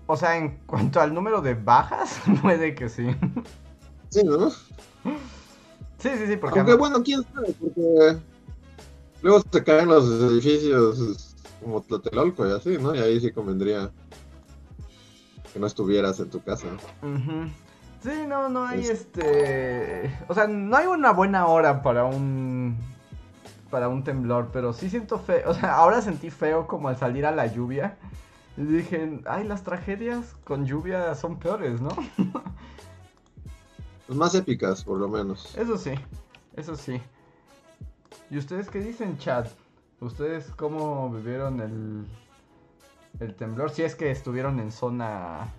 O 0.07 0.17
sea, 0.17 0.37
en 0.37 0.59
cuanto 0.67 1.01
al 1.01 1.13
número 1.13 1.41
de 1.41 1.55
bajas, 1.55 2.21
puede 2.43 2.75
que 2.75 2.89
sí. 2.89 3.07
Sí, 4.11 4.23
¿no? 4.23 4.51
Sí, 4.51 6.11
sí, 6.19 6.27
sí, 6.27 6.37
porque... 6.37 6.59
Aunque 6.59 6.75
bueno, 6.75 7.03
quién 7.03 7.23
sabe, 7.35 7.55
porque 7.59 8.19
luego 9.25 9.43
se 9.51 9.65
caen 9.65 9.89
los 9.89 10.05
edificios 10.31 11.35
como 11.63 11.81
Tlatelolco 11.81 12.47
y 12.47 12.53
así, 12.53 12.77
¿no? 12.79 12.95
Y 12.95 12.99
ahí 12.99 13.19
sí 13.21 13.33
convendría 13.33 13.91
que 15.53 15.59
no 15.59 15.67
estuvieras 15.67 16.21
en 16.21 16.29
tu 16.29 16.43
casa. 16.43 16.67
Sí, 18.03 18.27
no, 18.29 18.51
no 18.51 18.67
hay 18.67 18.81
este... 18.83 20.15
O 20.29 20.35
sea, 20.35 20.47
no 20.47 20.77
hay 20.77 20.87
una 20.87 21.13
buena 21.13 21.47
hora 21.47 21.83
para 21.83 22.05
un... 22.05 22.77
Para 23.71 23.89
un 23.89 24.05
temblor, 24.05 24.51
pero 24.53 24.75
sí 24.75 24.91
siento 24.91 25.19
feo. 25.19 25.51
O 25.51 25.55
sea, 25.55 25.75
ahora 25.77 26.03
sentí 26.03 26.31
feo 26.31 26.67
como 26.67 26.89
al 26.89 26.99
salir 26.99 27.25
a 27.25 27.33
la 27.33 27.47
lluvia. 27.47 27.97
Y 28.59 28.63
dije, 28.63 29.21
ay, 29.25 29.45
las 29.45 29.65
tragedias 29.65 30.37
con 30.45 30.67
lluvia 30.67 31.15
son 31.15 31.39
peores, 31.39 31.81
¿no? 31.81 31.91
Pues 34.07 34.19
más 34.19 34.35
épicas, 34.35 34.85
por 34.85 34.99
lo 34.99 35.09
menos. 35.09 35.57
Eso 35.57 35.79
sí, 35.79 35.93
eso 36.57 36.77
sí. 36.77 37.01
¿Y 38.31 38.39
ustedes 38.39 38.69
qué 38.71 38.81
dicen, 38.81 39.19
chat? 39.19 39.49
¿Ustedes 40.01 40.51
cómo 40.57 41.11
vivieron 41.11 41.61
el, 41.61 42.07
el 43.21 43.35
temblor? 43.35 43.71
Si 43.71 43.83
es 43.83 43.95
que 43.95 44.11
estuvieron 44.11 44.61
en 44.61 44.73
zona 44.73 45.53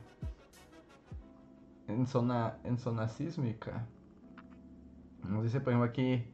en 1.88 2.08
zona 2.08 2.58
en 2.64 2.78
zona 2.78 3.08
sísmica. 3.08 3.88
Nos 5.28 5.44
dice 5.44 5.60
por 5.62 5.74
ejemplo 5.74 5.90
aquí 5.90 6.26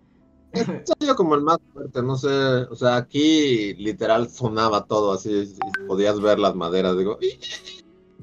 ha 0.54 0.96
sido 1.00 1.16
como 1.16 1.36
el 1.36 1.42
más 1.42 1.60
fuerte, 1.74 2.01
no 2.01 2.16
sé, 2.16 2.30
o 2.30 2.75
sea, 2.75 2.98
aquí 2.98 3.74
literal 3.75 4.30
sonaba 4.30 4.86
todo 4.86 5.13
así, 5.13 5.54
podías 5.88 6.20
ver 6.20 6.40
las 6.40 6.56
maderas, 6.56 6.98
digo. 6.98 7.18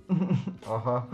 Ajá. 0.67 1.09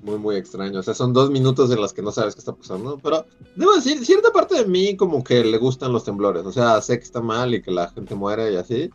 Muy, 0.00 0.18
muy 0.18 0.36
extraño. 0.36 0.80
O 0.80 0.82
sea, 0.82 0.94
son 0.94 1.12
dos 1.12 1.30
minutos 1.30 1.70
en 1.70 1.80
los 1.80 1.92
que 1.92 2.02
no 2.02 2.12
sabes 2.12 2.34
qué 2.34 2.40
está 2.40 2.54
pasando. 2.54 2.98
Pero 3.02 3.26
debo 3.54 3.74
decir, 3.74 4.04
cierta 4.04 4.30
parte 4.30 4.56
de 4.56 4.66
mí 4.66 4.96
como 4.96 5.24
que 5.24 5.44
le 5.44 5.58
gustan 5.58 5.92
los 5.92 6.04
temblores. 6.04 6.44
O 6.44 6.52
sea, 6.52 6.80
sé 6.82 6.98
que 6.98 7.04
está 7.04 7.20
mal 7.20 7.54
y 7.54 7.62
que 7.62 7.70
la 7.70 7.88
gente 7.90 8.14
muere 8.14 8.52
y 8.52 8.56
así. 8.56 8.90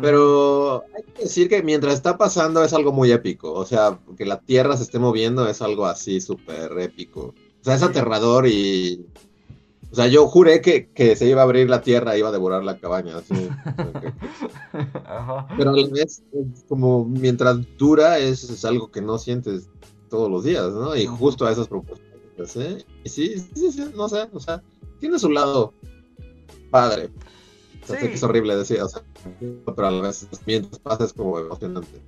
Pero 0.00 0.84
hay 0.94 1.02
que 1.14 1.22
decir 1.22 1.48
que 1.48 1.62
mientras 1.62 1.94
está 1.94 2.18
pasando 2.18 2.62
es 2.62 2.72
algo 2.72 2.92
muy 2.92 3.10
épico. 3.10 3.52
O 3.52 3.64
sea, 3.64 3.98
que 4.16 4.26
la 4.26 4.40
tierra 4.40 4.76
se 4.76 4.84
esté 4.84 4.98
moviendo 4.98 5.48
es 5.48 5.62
algo 5.62 5.86
así 5.86 6.20
súper 6.20 6.78
épico. 6.78 7.34
O 7.60 7.64
sea, 7.64 7.74
es 7.74 7.82
aterrador 7.82 8.46
y 8.46 9.06
o 9.90 9.94
sea, 9.94 10.06
yo 10.06 10.28
juré 10.28 10.60
que, 10.60 11.16
se 11.16 11.26
iba 11.26 11.40
a 11.40 11.44
abrir 11.44 11.70
la 11.70 11.80
tierra, 11.80 12.16
iba 12.16 12.28
a 12.28 12.32
devorar 12.32 12.62
la 12.62 12.78
cabaña. 12.78 13.16
Así, 13.16 13.34
Pero 15.56 15.70
a 15.70 15.76
la 15.76 15.88
vez, 15.88 16.22
como 16.68 17.06
mientras 17.06 17.58
dura, 17.78 18.18
es, 18.18 18.64
algo 18.66 18.90
que 18.90 19.00
no 19.00 19.16
sientes 19.18 19.70
todos 20.08 20.30
los 20.30 20.44
días, 20.44 20.72
¿no? 20.72 20.96
Y 20.96 21.06
justo 21.06 21.46
a 21.46 21.52
esas 21.52 21.68
propuestas. 21.68 22.56
¿eh? 22.56 22.84
Y 23.04 23.08
sí, 23.08 23.38
sí, 23.54 23.72
sí, 23.72 23.92
no 23.96 24.08
sé, 24.08 24.28
o 24.32 24.40
sea, 24.40 24.62
tiene 25.00 25.18
su 25.18 25.30
lado 25.30 25.72
padre. 26.70 27.10
O 27.82 27.86
sea, 27.86 28.00
sé 28.00 28.08
que 28.08 28.14
es 28.14 28.22
horrible 28.22 28.56
decir, 28.56 28.80
o 28.80 28.88
sea, 28.88 29.02
pero 29.40 29.86
a 29.86 29.90
la 29.90 30.02
vez, 30.02 30.28
mientras 30.46 30.78
pasa, 30.78 31.04
es 31.04 31.12
como 31.12 31.38
emocionante. 31.38 32.00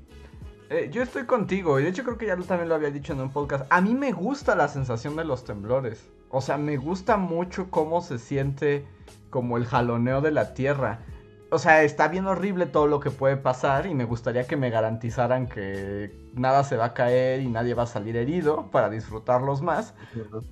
Eh, 0.69 0.89
yo 0.93 1.03
estoy 1.03 1.25
contigo, 1.25 1.81
y 1.81 1.83
de 1.83 1.89
hecho 1.89 2.05
creo 2.05 2.17
que 2.17 2.27
ya 2.27 2.37
también 2.37 2.69
lo 2.69 2.77
había 2.77 2.91
dicho 2.91 3.13
en 3.13 3.21
un 3.21 3.33
podcast. 3.33 3.67
A 3.71 3.81
mí 3.81 3.95
me 3.95 4.13
gusta 4.13 4.55
la 4.55 4.69
sensación 4.69 5.17
de 5.17 5.25
los 5.25 5.45
temblores. 5.45 6.05
O 6.29 6.41
sea, 6.41 6.59
me 6.59 6.77
gusta 6.77 7.17
mucho 7.17 7.71
cómo 7.71 8.03
se 8.03 8.19
siente 8.19 8.87
como 9.31 9.57
el 9.57 9.65
jaloneo 9.65 10.21
de 10.21 10.31
la 10.31 10.55
tierra. 10.55 11.05
O 11.53 11.59
sea, 11.59 11.83
está 11.83 12.07
bien 12.07 12.27
horrible 12.27 12.67
todo 12.67 12.87
lo 12.87 13.01
que 13.01 13.11
puede 13.11 13.37
pasar 13.37 13.87
y 13.87 13.95
me 13.95 14.05
gustaría 14.05 14.47
que 14.47 14.57
me 14.57 14.71
garantizaran 14.71 15.49
que 15.49 16.31
nada 16.35 16.63
se 16.63 16.77
va 16.77 16.87
a 16.87 16.95
caer 16.95 17.41
y 17.41 17.49
nadie 17.49 17.75
va 17.75 17.83
a 17.83 17.87
salir 17.87 18.17
herido 18.17 18.71
para 18.71 18.89
disfrutarlos 18.89 19.61
más. 19.61 19.95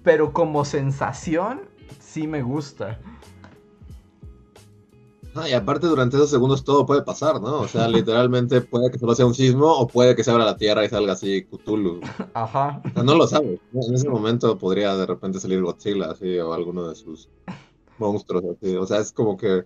Pero 0.03 0.33
como 0.33 0.65
sensación, 0.65 1.61
sí 2.01 2.27
me 2.27 2.43
gusta. 2.43 2.99
Ah, 5.37 5.49
y 5.49 5.53
aparte 5.53 5.87
durante 5.87 6.17
esos 6.17 6.31
segundos 6.31 6.65
todo 6.65 6.85
puede 6.85 7.03
pasar, 7.03 7.41
¿no? 7.41 7.61
O 7.61 7.69
sea, 7.69 7.87
literalmente 7.89 8.61
puede 8.61 8.91
que 8.91 8.99
solo 8.99 9.15
sea 9.15 9.27
un 9.27 9.35
sismo 9.35 9.71
o 9.73 9.87
puede 9.87 10.17
que 10.17 10.25
se 10.25 10.33
abra 10.33 10.45
la 10.45 10.57
tierra 10.57 10.85
y 10.85 10.89
salga 10.89 11.13
así 11.13 11.45
Cthulhu. 11.45 12.01
Ajá. 12.35 12.83
O 12.85 12.91
sea, 12.91 13.03
no 13.05 13.15
lo 13.15 13.29
sabes. 13.29 13.61
En 13.73 13.95
ese 13.95 14.09
momento 14.09 14.59
podría 14.59 14.97
de 14.97 15.07
repente 15.07 15.39
salir 15.39 15.63
Godzilla 15.63 16.11
así 16.11 16.39
o 16.39 16.53
alguno 16.53 16.89
de 16.89 16.97
sus 16.97 17.29
monstruos 17.99 18.45
así. 18.57 18.75
O 18.75 18.85
sea, 18.85 18.99
es 18.99 19.13
como 19.13 19.37
que 19.37 19.65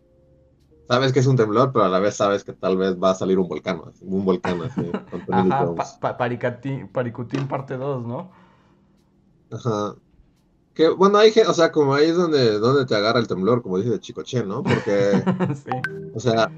sabes 0.88 1.12
que 1.12 1.20
es 1.20 1.26
un 1.26 1.36
temblor, 1.36 1.72
pero 1.72 1.84
a 1.84 1.88
la 1.88 2.00
vez 2.00 2.16
sabes 2.16 2.44
que 2.44 2.52
tal 2.52 2.76
vez 2.76 2.96
va 3.02 3.10
a 3.10 3.14
salir 3.14 3.38
un 3.38 3.48
volcán, 3.48 3.80
un 4.00 4.24
volcán 4.24 4.60
así. 4.62 4.90
Ajá, 5.30 5.74
Paricutín 6.92 7.48
parte 7.48 7.76
2, 7.76 8.06
¿no? 8.06 8.30
Ajá. 9.50 9.94
Que 10.74 10.88
bueno, 10.88 11.18
hay 11.18 11.32
o 11.46 11.52
sea, 11.52 11.70
como 11.70 11.94
ahí 11.94 12.08
es 12.08 12.16
donde, 12.16 12.58
donde 12.58 12.86
te 12.86 12.94
agarra 12.94 13.20
el 13.20 13.28
temblor, 13.28 13.62
como 13.62 13.76
dice 13.76 13.90
de 13.90 14.00
Chicoche, 14.00 14.42
¿no? 14.42 14.62
Porque, 14.62 15.22
sí. 15.54 15.70
o 16.14 16.20
sea, 16.20 16.50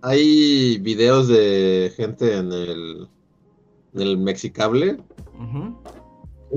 hay 0.00 0.78
videos 0.78 1.28
de 1.28 1.92
gente 1.94 2.36
en 2.36 2.52
el, 2.52 3.08
en 3.94 4.00
el 4.00 4.18
Mexicable. 4.18 4.98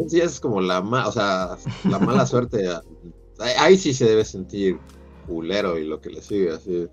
Sí, 0.08 0.22
es 0.22 0.40
como 0.40 0.62
la, 0.62 0.80
o 0.80 1.12
sea, 1.12 1.58
la 1.90 2.00
mala 2.00 2.25
suerte. 2.25 2.66
Ahí 3.58 3.78
sí 3.78 3.94
se 3.94 4.06
debe 4.06 4.24
sentir 4.24 4.80
culero 5.28 5.78
y 5.78 5.86
lo 5.86 6.00
que 6.00 6.12
le 6.12 6.22
sigue, 6.22 6.51
así. 6.51 6.88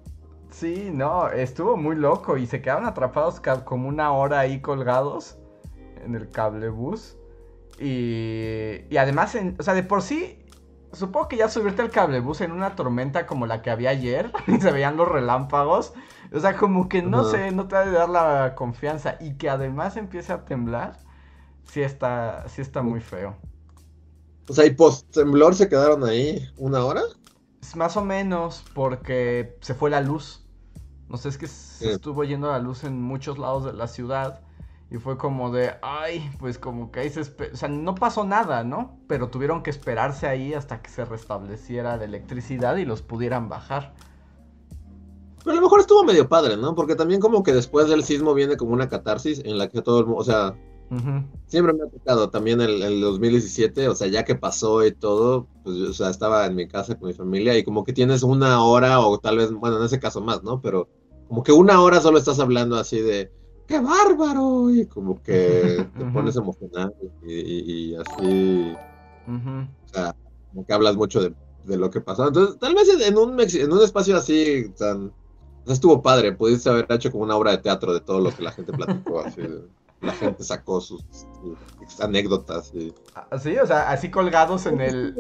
Sí, 0.51 0.91
no, 0.93 1.29
estuvo 1.29 1.77
muy 1.77 1.95
loco 1.97 2.37
y 2.37 2.47
se 2.47 2.63
quedaron 2.63 2.87
atrapados 2.87 3.41
como 3.65 3.89
una 3.89 4.13
hora 4.13 4.41
ahí 4.41 4.61
colgados 4.61 5.39
en 6.05 6.15
el 6.15 6.31
cable 6.31 6.69
bus. 6.69 7.17
Y, 7.79 8.81
y 8.91 8.97
además, 8.97 9.37
o 9.59 9.63
sea, 9.63 9.75
de 9.75 9.83
por 9.83 10.03
sí, 10.03 10.45
supongo 10.93 11.29
que 11.29 11.37
ya 11.37 11.49
subirte 11.49 11.83
al 11.83 11.91
cablebus 11.91 12.41
en 12.41 12.53
una 12.53 12.75
tormenta 12.75 13.27
como 13.27 13.47
la 13.47 13.63
que 13.63 13.71
había 13.71 13.91
ayer 13.91 14.33
y 14.47 14.61
se 14.61 14.73
veían 14.73 14.97
los 14.97 15.09
relámpagos. 15.09 15.93
O 16.33 16.41
sea, 16.41 16.57
como 16.57 16.89
que 16.89 17.03
no 17.03 17.25
sé, 17.25 17.53
no 17.53 17.69
te 17.69 17.77
ha 17.77 17.87
de 17.87 17.93
dar 17.93 18.09
la 18.09 18.55
confianza. 18.55 19.17
Y 19.21 19.35
que 19.35 19.49
además 19.49 19.97
empiece 19.97 20.33
a 20.33 20.45
temblar, 20.45 20.99
sí 21.65 21.83
está, 21.83 22.49
sí 22.49 22.63
está 22.63 22.83
muy 22.83 23.01
feo. 23.01 23.37
O 24.49 24.55
sea, 24.55 24.65
¿y 24.65 24.71
post 24.71 25.11
temblor 25.13 25.55
se 25.55 25.69
quedaron 25.69 26.05
ahí 26.05 26.49
una 26.57 26.85
hora? 26.85 27.03
Más 27.77 27.97
o 27.97 28.05
menos, 28.05 28.65
porque 28.75 29.57
se 29.61 29.75
fue 29.75 29.91
la 29.91 30.01
luz. 30.01 30.45
No 31.09 31.17
sé, 31.17 31.29
es 31.29 31.39
que 31.39 31.47
se 31.47 31.93
estuvo 31.93 32.25
yendo 32.25 32.51
la 32.51 32.59
luz 32.59 32.85
en 32.85 33.01
muchos 33.01 33.39
lados 33.39 33.65
de 33.65 33.73
la 33.73 33.89
ciudad. 33.89 34.41
Y 34.91 34.97
fue 34.97 35.19
como 35.19 35.51
de, 35.51 35.75
ay, 35.83 36.31
pues 36.39 36.59
como 36.59 36.91
que 36.91 37.01
ahí 37.01 37.11
se... 37.11 37.21
O 37.21 37.57
sea, 37.57 37.69
no 37.69 37.95
pasó 37.95 38.25
nada, 38.25 38.65
¿no? 38.65 38.99
Pero 39.07 39.29
tuvieron 39.29 39.63
que 39.63 39.71
esperarse 39.71 40.27
ahí 40.27 40.55
hasta 40.55 40.81
que 40.81 40.89
se 40.91 41.05
restableciera 41.05 41.97
la 41.97 42.05
electricidad 42.05 42.77
y 42.77 42.87
los 42.87 43.03
pudieran 43.03 43.49
bajar. 43.49 43.95
Pero 45.45 45.53
a 45.53 45.55
lo 45.57 45.63
mejor 45.63 45.81
estuvo 45.81 46.05
medio 46.05 46.29
padre, 46.29 46.57
¿no? 46.57 46.75
Porque 46.75 46.95
también 46.95 47.21
como 47.21 47.43
que 47.43 47.53
después 47.53 47.89
del 47.89 48.03
sismo 48.03 48.35
viene 48.35 48.57
como 48.57 48.73
una 48.73 48.89
catarsis 48.89 49.41
en 49.45 49.59
la 49.59 49.69
que 49.69 49.83
todo 49.83 50.01
el 50.01 50.07
mundo, 50.07 50.21
o 50.21 50.25
sea, 50.25 50.55
siempre 51.47 51.73
me 51.75 51.85
ha 51.85 51.91
tocado 51.91 52.31
también 52.31 52.61
el, 52.61 52.83
el, 52.83 53.01
2017, 53.01 53.89
o 53.89 53.95
sea, 53.95 54.09
ya 54.09 54.25
que 54.25 54.35
pasó 54.35 54.85
y 54.87 54.93
todo, 54.93 55.47
pues, 55.63 55.77
o 55.77 55.93
sea, 55.93 56.11
estaba 56.11 56.47
en 56.47 56.55
mi 56.55 56.67
casa 56.67 56.99
con 56.99 57.09
mi 57.09 57.15
familia 57.15 57.57
y 57.57 57.65
como 57.65 57.85
que 57.85 57.93
tienes 57.93 58.23
una 58.23 58.63
hora 58.63 59.01
o 59.01 59.19
tal 59.19 59.37
vez, 59.37 59.53
bueno, 59.53 59.79
en 59.79 59.85
ese 59.85 60.01
caso 60.01 60.21
más, 60.21 60.43
¿no? 60.43 60.61
Pero 60.61 60.89
como 61.29 61.43
que 61.43 61.53
una 61.53 61.81
hora 61.81 62.01
solo 62.01 62.19
estás 62.19 62.41
hablando 62.41 62.77
así 62.77 63.01
de 63.01 63.31
¡qué 63.69 63.79
bárbaro! 63.79 64.71
Y 64.71 64.87
como 64.87 65.23
que 65.23 65.87
te 65.99 66.05
pones 66.07 66.35
emocionado 66.35 66.95
y, 67.23 67.95
así. 67.95 68.75
O 69.29 69.89
sea, 69.89 70.17
como 70.51 70.67
que 70.67 70.73
hablas 70.73 70.97
mucho 70.97 71.21
de, 71.21 71.35
lo 71.77 71.91
que 71.91 72.01
pasó. 72.01 72.27
Entonces, 72.27 72.59
tal 72.59 72.75
vez 72.75 72.89
en 72.89 73.19
un, 73.19 73.39
en 73.39 73.73
un 73.73 73.83
espacio 73.83 74.17
así 74.17 74.73
tan. 74.79 75.13
estuvo 75.67 76.01
padre, 76.01 76.33
pudiste 76.33 76.71
haber 76.71 76.87
hecho 76.89 77.13
como 77.13 77.25
una 77.25 77.37
obra 77.37 77.53
de 77.53 77.59
teatro 77.59 77.93
de 77.93 78.01
todo 78.01 78.21
lo 78.21 78.35
que 78.35 78.43
la 78.43 78.53
gente 78.53 78.73
platicó. 78.73 79.21
así, 79.21 79.43
la 80.01 80.13
gente 80.13 80.45
sacó 80.45 80.81
sus, 80.81 81.05
sus 81.11 82.01
anécdotas. 82.01 82.73
Y... 82.75 82.95
Ah, 83.15 83.39
sí, 83.39 83.57
o 83.59 83.67
sea, 83.67 83.91
así 83.91 84.11
colgados 84.11 84.67
en 84.67 84.81
el 84.81 85.15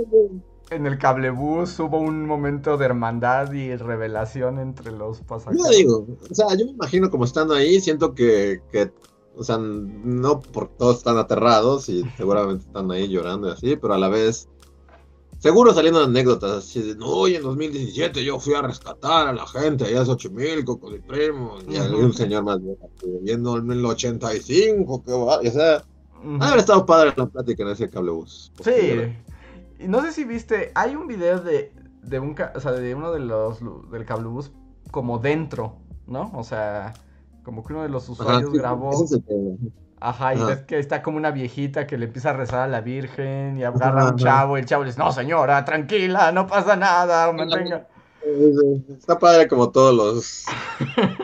en 0.70 0.86
el 0.86 0.98
cablebús 0.98 1.78
hubo 1.80 1.98
un 1.98 2.26
momento 2.26 2.76
de 2.76 2.84
hermandad 2.84 3.52
y 3.52 3.74
revelación 3.76 4.58
entre 4.58 4.92
los 4.92 5.20
pasajeros. 5.20 5.70
Yo 5.70 5.76
digo, 5.76 6.06
o 6.30 6.34
sea, 6.34 6.54
yo 6.56 6.66
me 6.66 6.72
imagino 6.72 7.10
como 7.10 7.24
estando 7.24 7.54
ahí, 7.54 7.80
siento 7.80 8.14
que, 8.14 8.60
que 8.70 8.92
o 9.36 9.44
sea, 9.44 9.56
no 9.58 10.40
por 10.40 10.68
todos 10.68 10.98
están 10.98 11.16
aterrados 11.16 11.88
y 11.88 12.04
seguramente 12.16 12.66
están 12.66 12.90
ahí 12.90 13.08
llorando 13.08 13.48
y 13.48 13.52
así, 13.52 13.76
pero 13.76 13.94
a 13.94 13.98
la 13.98 14.08
vez, 14.08 14.48
seguro 15.38 15.72
saliendo 15.72 16.02
anécdotas 16.02 16.50
así 16.50 16.82
de, 16.82 16.96
no, 16.96 17.28
y 17.28 17.36
en 17.36 17.42
2017 17.42 18.24
yo 18.24 18.38
fui 18.38 18.54
a 18.54 18.62
rescatar 18.62 19.28
a 19.28 19.32
la 19.32 19.46
gente 19.46 19.84
allá 19.84 20.00
en 20.00 20.06
Xochimilco 20.06 20.78
con 20.78 20.92
mi 20.92 20.98
primo, 20.98 21.58
y 21.68 21.76
hay 21.76 21.92
un 21.92 22.12
señor 22.12 22.44
más 22.44 22.58
viendo 23.22 23.58
en 23.58 23.70
el 23.70 23.84
85, 23.84 25.04
que 25.04 25.12
va, 25.12 25.38
o 25.38 25.50
sea, 25.50 25.84
haber 26.40 26.58
estado 26.58 26.84
padre 26.84 27.12
la 27.16 27.26
plática 27.26 27.62
en 27.62 27.70
ese 27.70 27.88
cablebús. 27.88 28.52
Sí. 28.62 29.14
Y 29.80 29.86
no 29.86 30.02
sé 30.02 30.12
si 30.12 30.24
viste, 30.24 30.72
hay 30.74 30.96
un 30.96 31.06
video 31.06 31.40
de, 31.40 31.72
de 32.02 32.18
un, 32.18 32.34
o 32.54 32.60
sea, 32.60 32.72
de 32.72 32.94
uno 32.94 33.12
de 33.12 33.20
los 33.20 33.58
del 33.90 34.04
cablebús 34.04 34.50
como 34.90 35.18
dentro, 35.18 35.76
¿no? 36.06 36.32
O 36.34 36.42
sea, 36.42 36.94
como 37.44 37.64
que 37.64 37.72
uno 37.72 37.82
de 37.82 37.88
los 37.88 38.08
usuarios 38.08 38.52
grabó. 38.52 38.90
Ajá, 40.00 40.34
y 40.34 40.42
ves 40.42 40.60
que 40.60 40.78
está 40.78 41.02
como 41.02 41.16
una 41.16 41.30
viejita 41.30 41.86
que 41.86 41.98
le 41.98 42.06
empieza 42.06 42.30
a 42.30 42.32
rezar 42.34 42.60
a 42.60 42.66
la 42.68 42.80
Virgen 42.80 43.58
y 43.58 43.64
agarra 43.64 44.02
a 44.02 44.10
un 44.10 44.16
chavo 44.16 44.56
y 44.56 44.60
el 44.60 44.66
chavo 44.66 44.84
le 44.84 44.90
dice, 44.90 45.00
no 45.00 45.10
señora, 45.10 45.64
tranquila, 45.64 46.30
no 46.30 46.46
pasa 46.46 46.76
nada, 46.76 47.32
mantenga. 47.32 47.86
Está 48.90 49.18
padre 49.18 49.48
como 49.48 49.70
todos 49.70 49.94
los... 49.94 50.44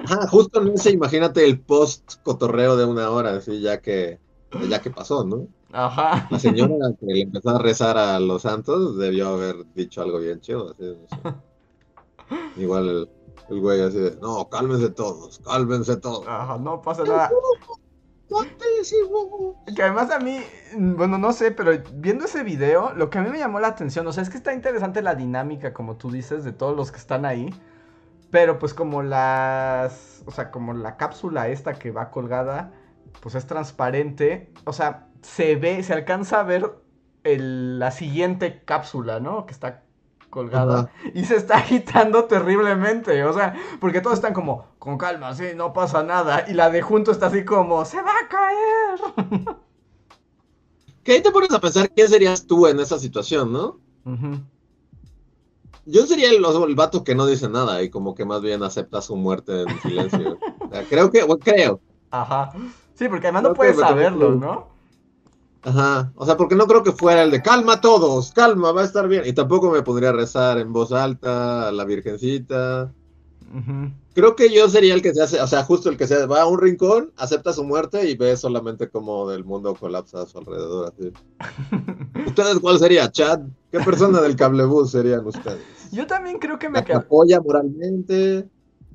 Ah, 0.07 0.26
justo 0.28 0.61
en 0.61 0.69
ese, 0.75 0.90
imagínate 0.90 1.45
el 1.47 1.59
post 1.59 2.23
cotorreo 2.23 2.76
de 2.76 2.85
una 2.85 3.09
hora, 3.11 3.37
así 3.37 3.61
ya 3.61 3.81
que, 3.81 4.19
ya 4.69 4.83
que 4.83 4.90
pasó, 4.90 5.25
¿no? 5.25 5.49
Ajá. 5.73 6.28
La 6.31 6.38
señora 6.38 6.93
que 7.00 7.07
le 7.07 7.23
empezó 7.23 7.50
a 7.50 7.59
rezar 7.59 7.97
a 7.97 8.21
los 8.21 8.43
santos 8.43 8.99
debió 8.99 9.28
haber 9.31 9.64
dicho 9.75 10.02
algo 10.02 10.19
bien 10.19 10.40
chido, 10.40 10.73
así, 10.73 10.95
Igual 12.57 12.88
el, 12.88 13.09
el 13.49 13.61
güey 13.61 13.81
así 13.81 13.99
de, 13.99 14.16
no, 14.16 14.49
cálmense 14.50 14.90
todos, 14.90 15.40
cálmense 15.45 15.97
todos. 15.97 16.26
Ajá, 16.28 16.59
no 16.59 16.83
pasa 16.83 17.04
nada. 17.04 17.31
Que 19.75 19.83
además 19.83 20.11
a 20.11 20.19
mí, 20.19 20.41
bueno, 20.76 21.19
no 21.19 21.33
sé, 21.33 21.50
pero 21.50 21.73
viendo 21.95 22.25
ese 22.25 22.43
video, 22.43 22.93
lo 22.95 23.11
que 23.11 23.19
a 23.19 23.23
mí 23.23 23.31
me 23.31 23.38
llamó 23.38 23.61
la 23.61 23.69
atención, 23.69 24.07
o 24.07 24.12
sea, 24.12 24.23
es 24.23 24.31
que 24.31 24.37
está 24.37 24.53
interesante 24.53 25.03
la 25.03 25.14
dinámica, 25.14 25.73
como 25.73 25.97
tú 25.97 26.11
dices, 26.11 26.45
de 26.45 26.53
todos 26.53 26.76
los 26.76 26.91
que 26.91 26.99
están 26.99 27.25
ahí. 27.25 27.55
Pero 28.31 28.59
pues 28.59 28.75
como 28.75 29.03
las, 29.03 30.23
o 30.26 30.33
sea, 30.33 30.50
como 30.50 30.75
la 30.75 30.97
cápsula 30.97 31.49
esta 31.49 31.75
que 31.75 31.93
va 31.93 32.11
colgada, 32.11 32.73
pues 33.21 33.37
es 33.37 33.47
transparente, 33.47 34.53
o 34.64 34.73
sea, 34.73 35.09
se 35.23 35.57
ve, 35.57 35.83
se 35.83 35.93
alcanza 35.93 36.41
a 36.41 36.43
ver 36.43 36.73
la 37.25 37.91
siguiente 37.91 38.62
cápsula, 38.64 39.21
¿no? 39.21 39.47
Que 39.47 39.53
está 39.53 39.84
colgada 40.35 40.91
y 41.14 41.25
se 41.25 41.37
está 41.37 41.59
agitando 41.59 42.25
terriblemente, 42.25 43.23
o 43.25 43.33
sea, 43.33 43.55
porque 43.81 44.00
todos 44.00 44.17
están 44.17 44.35
como, 44.35 44.67
con 44.81 44.99
calma, 44.99 45.33
sí, 45.33 45.45
no 45.55 45.73
pasa 45.73 46.03
nada, 46.03 46.45
y 46.49 46.55
la 46.55 46.71
de 46.71 46.83
junto 46.83 47.12
está 47.12 47.26
así 47.26 47.45
como, 47.45 47.85
se 47.85 48.03
va 48.03 48.11
a 48.11 48.29
caer. 48.29 49.57
Que 51.05 51.12
ahí 51.12 51.23
te 51.23 51.31
pones 51.31 51.53
a 51.53 51.61
pensar 51.61 51.88
quién 51.91 52.09
serías 52.09 52.47
tú 52.47 52.67
en 52.67 52.81
esa 52.81 52.99
situación, 52.99 53.53
¿no? 53.53 53.79
Yo 55.87 56.07
sería 56.07 56.31
el, 56.31 56.45
el, 56.45 56.75
vato 56.75 57.05
que 57.05 57.14
no 57.14 57.26
dice 57.26 57.49
nada 57.49 57.83
y 57.83 57.91
como 57.91 58.14
que 58.14 58.25
más 58.25 58.41
bien 58.41 58.62
acepta 58.62 59.03
su 59.03 59.14
muerte 59.14 59.62
en 59.62 59.81
silencio. 59.83 60.38
creo 60.88 61.11
que, 61.11 61.25
creo. 61.45 61.81
Ajá. 62.11 62.53
Sí, 62.95 63.09
porque 63.09 63.26
además 63.26 63.43
no 63.43 63.55
puedes 63.55 63.79
saberlo, 63.79 64.35
¿no? 64.35 64.74
Ajá, 65.64 66.12
o 66.14 66.26
sea, 66.26 66.37
porque 66.37 66.54
no 66.54 66.66
creo 66.66 66.83
que 66.83 66.92
fuera 66.92 67.23
el 67.23 67.30
de 67.30 67.42
calma 67.42 67.75
a 67.75 67.80
todos, 67.80 68.33
calma, 68.33 68.73
va 68.73 68.83
a 68.83 68.85
estar 68.85 69.09
bien. 69.09 69.23
Y 69.25 69.33
tampoco 69.33 69.71
me 69.71 69.83
podría 69.83 70.12
rezar 70.12 70.59
en 70.59 70.73
voz 70.73 70.92
alta 70.92 71.68
a 71.68 71.73
la 71.73 71.85
Virgencita. 71.85 72.92
Creo 74.14 74.37
que 74.37 74.52
yo 74.52 74.68
sería 74.68 74.94
el 74.94 75.02
que 75.02 75.14
se 75.14 75.23
hace, 75.23 75.40
o 75.40 75.47
sea, 75.47 75.62
justo 75.64 75.88
el 75.88 75.97
que 75.97 76.06
se 76.06 76.26
va 76.26 76.42
a 76.42 76.47
un 76.47 76.61
rincón, 76.61 77.12
acepta 77.16 77.52
su 77.52 77.64
muerte 77.64 78.09
y 78.09 78.16
ve 78.16 78.37
solamente 78.37 78.88
como 78.88 79.30
el 79.30 79.44
mundo 79.44 79.75
colapsa 79.75 80.23
a 80.23 80.26
su 80.26 80.38
alrededor. 80.38 80.92
Así. 80.92 81.12
¿Ustedes 82.26 82.59
cuál 82.59 82.78
sería, 82.78 83.11
Chad? 83.11 83.40
¿Qué 83.71 83.80
persona 83.80 84.21
del 84.21 84.37
cablebús 84.37 84.90
serían 84.90 85.26
ustedes? 85.26 85.62
Yo 85.92 86.06
también 86.06 86.38
creo 86.38 86.59
que 86.59 86.68
me... 86.68 86.80
La 86.80 86.85
que 86.85 86.94
apoya 86.94 87.40
moralmente, 87.40 88.49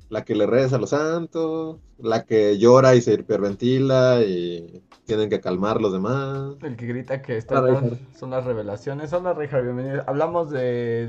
la 0.09 0.23
que 0.23 0.35
le 0.35 0.45
reza 0.45 0.75
a 0.75 0.79
los 0.79 0.89
santos, 0.89 1.77
la 1.97 2.25
que 2.25 2.57
llora 2.57 2.95
y 2.95 3.01
se 3.01 3.13
hiperventila 3.13 4.21
y 4.21 4.83
tienen 5.09 5.27
que 5.27 5.41
calmar 5.41 5.81
los 5.81 5.91
demás. 5.91 6.53
El 6.61 6.77
que 6.77 6.85
grita 6.85 7.19
que 7.23 7.41
son 7.41 8.29
las 8.29 8.45
revelaciones. 8.45 9.11
Hola, 9.11 9.33
Reja, 9.33 9.59
bienvenido. 9.59 10.03
Hablamos 10.05 10.51
de 10.51 11.07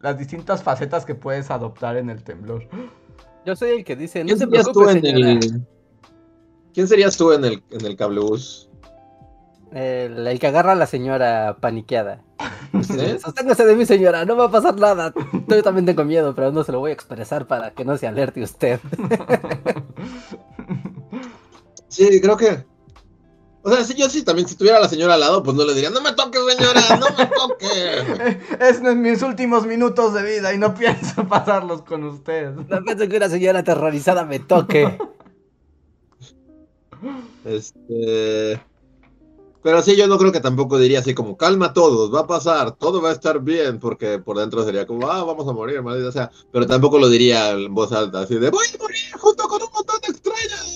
las 0.00 0.16
distintas 0.16 0.62
facetas 0.62 1.04
que 1.04 1.16
puedes 1.16 1.50
adoptar 1.50 1.96
en 1.96 2.10
el 2.10 2.22
temblor. 2.22 2.68
Yo 3.44 3.56
soy 3.56 3.70
el 3.70 3.84
que 3.84 3.96
dice, 3.96 4.22
no 4.22 4.36
se 4.36 4.46
preocupe, 4.46 4.92
en 4.92 5.04
el... 5.04 5.66
¿Quién 6.72 6.86
serías 6.86 7.16
tú 7.16 7.32
en 7.32 7.44
el, 7.44 7.62
en 7.72 7.84
el 7.84 7.96
cablebús? 7.96 8.70
El, 9.72 10.38
que 10.38 10.46
agarra 10.46 10.72
a 10.72 10.76
la 10.76 10.86
señora 10.86 11.56
paniqueada. 11.60 12.22
¿Sí? 12.84 13.18
Sosténgase 13.20 13.66
de 13.66 13.74
mi 13.74 13.84
señora, 13.84 14.24
no 14.24 14.36
va 14.36 14.44
a 14.44 14.50
pasar 14.52 14.76
nada. 14.76 15.12
Yo 15.48 15.62
también 15.64 15.86
tengo 15.86 16.04
miedo, 16.04 16.36
pero 16.36 16.52
no 16.52 16.62
se 16.62 16.70
lo 16.70 16.78
voy 16.78 16.92
a 16.92 16.94
expresar 16.94 17.48
para 17.48 17.72
que 17.72 17.84
no 17.84 17.96
se 17.96 18.06
alerte 18.06 18.44
usted. 18.44 18.78
sí, 21.88 22.20
creo 22.20 22.36
que 22.36 22.69
o 23.62 23.70
sea, 23.70 23.84
si 23.84 23.94
yo 23.94 24.08
sí 24.08 24.22
también, 24.22 24.48
si 24.48 24.54
tuviera 24.54 24.78
a 24.78 24.80
la 24.80 24.88
señora 24.88 25.14
al 25.14 25.20
lado, 25.20 25.42
pues 25.42 25.54
no 25.54 25.64
le 25.64 25.74
diría, 25.74 25.90
no 25.90 26.00
me 26.00 26.12
toques, 26.12 26.40
señora, 26.56 26.80
no 26.98 27.06
me 27.16 27.26
toque. 27.26 28.38
es 28.60 28.78
en 28.78 29.02
mis 29.02 29.22
últimos 29.22 29.66
minutos 29.66 30.14
de 30.14 30.22
vida 30.22 30.54
y 30.54 30.58
no 30.58 30.74
pienso 30.74 31.24
pasarlos 31.28 31.82
con 31.82 32.04
usted. 32.04 32.52
No 32.52 32.82
pienso 32.82 33.06
que 33.08 33.16
una 33.18 33.28
señora 33.28 33.58
aterrorizada 33.58 34.24
me 34.24 34.38
toque. 34.38 34.98
Este. 37.44 38.60
Pero 39.62 39.82
sí, 39.82 39.94
yo 39.94 40.06
no 40.06 40.16
creo 40.16 40.32
que 40.32 40.40
tampoco 40.40 40.78
diría 40.78 41.00
así 41.00 41.12
como, 41.12 41.36
calma 41.36 41.66
a 41.66 41.72
todos, 41.74 42.14
va 42.14 42.20
a 42.20 42.26
pasar, 42.26 42.72
todo 42.72 43.02
va 43.02 43.10
a 43.10 43.12
estar 43.12 43.40
bien, 43.40 43.78
porque 43.78 44.18
por 44.18 44.38
dentro 44.38 44.64
sería 44.64 44.86
como, 44.86 45.10
ah, 45.10 45.22
vamos 45.22 45.46
a 45.46 45.52
morir, 45.52 45.82
maldita 45.82 46.08
o 46.08 46.12
sea. 46.12 46.30
Pero 46.50 46.66
tampoco 46.66 46.98
lo 46.98 47.10
diría 47.10 47.50
en 47.50 47.74
voz 47.74 47.92
alta, 47.92 48.20
así 48.20 48.36
de, 48.36 48.48
voy 48.48 48.64
a 48.74 48.78
morir 48.78 49.12
junto 49.18 49.46
con 49.48 49.62
un 49.62 49.68
montón 49.70 50.00
de 50.00 50.12
extraños. 50.12 50.74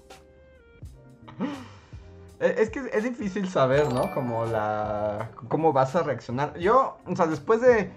Es 2.38 2.68
que 2.68 2.82
es 2.92 3.02
difícil 3.02 3.48
saber, 3.48 3.90
¿no? 3.94 4.12
Como 4.12 4.44
la... 4.44 5.30
cómo 5.48 5.72
vas 5.72 5.96
a 5.96 6.02
reaccionar. 6.02 6.58
Yo, 6.58 6.98
o 7.06 7.16
sea, 7.16 7.26
después 7.26 7.62
de 7.62 7.90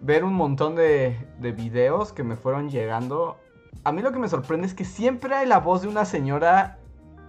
ver 0.00 0.24
un 0.24 0.34
montón 0.34 0.74
de, 0.74 1.16
de 1.38 1.52
videos 1.52 2.12
que 2.12 2.24
me 2.24 2.34
fueron 2.34 2.68
llegando, 2.68 3.36
a 3.84 3.92
mí 3.92 4.02
lo 4.02 4.10
que 4.10 4.18
me 4.18 4.28
sorprende 4.28 4.66
es 4.66 4.74
que 4.74 4.84
siempre 4.84 5.36
hay 5.36 5.46
la 5.46 5.60
voz 5.60 5.82
de 5.82 5.88
una 5.88 6.04
señora 6.04 6.78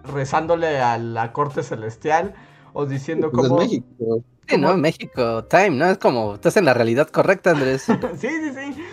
rezándole 0.04 0.82
a 0.82 0.97
la 0.97 1.32
corte 1.32 1.62
celestial 1.62 2.34
o 2.73 2.86
diciendo 2.86 3.32
pues 3.32 3.47
como... 3.47 3.62
México. 3.62 4.23
Sí, 4.51 4.57
¿no? 4.57 4.77
México, 4.77 5.45
time, 5.45 5.71
¿no? 5.71 5.85
Es 5.89 5.97
como, 5.97 6.35
estás 6.35 6.57
en 6.57 6.65
la 6.65 6.73
realidad 6.73 7.07
correcta, 7.07 7.51
Andrés. 7.51 7.83
sí, 7.83 7.93
sí, 8.19 8.51
sí. 8.53 8.83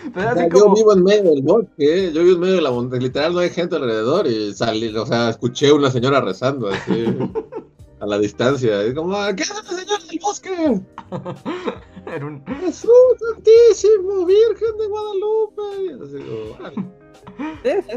Yo 0.55 0.73
vivo 0.73 0.93
en 0.93 1.03
medio 1.03 1.23
del 1.31 1.41
bosque, 1.41 2.07
¿eh? 2.07 2.11
yo 2.13 2.23
vivo 2.23 2.35
en 2.35 2.39
medio 2.39 2.55
de 2.55 2.61
la 2.61 2.71
montaña, 2.71 3.03
literal 3.03 3.33
no 3.33 3.39
hay 3.39 3.49
gente 3.49 3.75
alrededor 3.75 4.25
y 4.27 4.53
salí, 4.53 4.95
o 4.95 5.05
sea, 5.05 5.29
escuché 5.29 5.71
una 5.71 5.91
señora 5.91 6.21
rezando 6.21 6.69
así, 6.69 7.05
a 7.99 8.05
la 8.05 8.17
distancia. 8.19 8.87
Y 8.87 8.93
como, 8.93 9.13
¿qué 9.35 9.43
hace 9.43 9.53
la 9.53 9.63
señora 9.63 10.05
del 10.05 10.19
bosque? 10.19 10.81
Era 12.07 12.25
un... 12.25 12.43
Jesús 12.45 12.91
Santísimo, 13.19 14.25
Virgen 14.25 14.77
de 14.77 14.87
Guadalupe. 14.87 16.03
Así 16.03 16.23
como, 16.23 16.89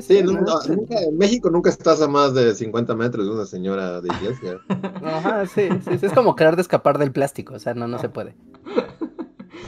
Sí, 0.00 0.18
en 0.18 1.18
México 1.18 1.50
nunca 1.50 1.70
estás 1.70 2.00
a 2.00 2.08
más 2.08 2.34
de 2.34 2.54
50 2.54 2.94
metros 2.94 3.26
de 3.26 3.32
una 3.32 3.46
señora 3.46 4.00
de 4.00 4.08
iglesia. 4.08 4.60
Ajá, 5.04 5.46
sí, 5.46 5.68
sí, 5.84 6.06
es 6.06 6.12
como 6.12 6.36
querer 6.36 6.56
de 6.56 6.62
escapar 6.62 6.98
del 6.98 7.12
plástico, 7.12 7.54
o 7.54 7.58
sea, 7.58 7.74
no, 7.74 7.88
no 7.88 7.98
se 7.98 8.08
puede. 8.08 8.34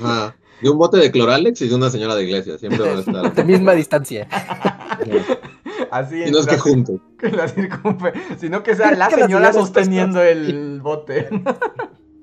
Ajá, 0.00 0.36
de 0.62 0.70
un 0.70 0.78
bote 0.78 0.98
de 0.98 1.10
cloralex 1.10 1.60
y 1.62 1.68
de 1.68 1.74
una 1.74 1.90
señora 1.90 2.14
de 2.14 2.24
iglesia, 2.24 2.58
siempre 2.58 2.80
van 2.80 2.96
a 2.96 3.00
estar. 3.00 3.34
De 3.34 3.44
misma 3.44 3.72
distancia. 3.72 4.28
Así 5.90 6.22
y 6.24 6.30
no 6.30 6.38
es 6.38 6.46
que 6.46 6.58
juntos. 6.58 7.00
sino 8.38 8.62
que 8.62 8.76
sea 8.76 8.92
la 8.92 9.10
señora 9.10 9.52
sosteniendo 9.52 10.22
el 10.22 10.80
bote. 10.80 11.28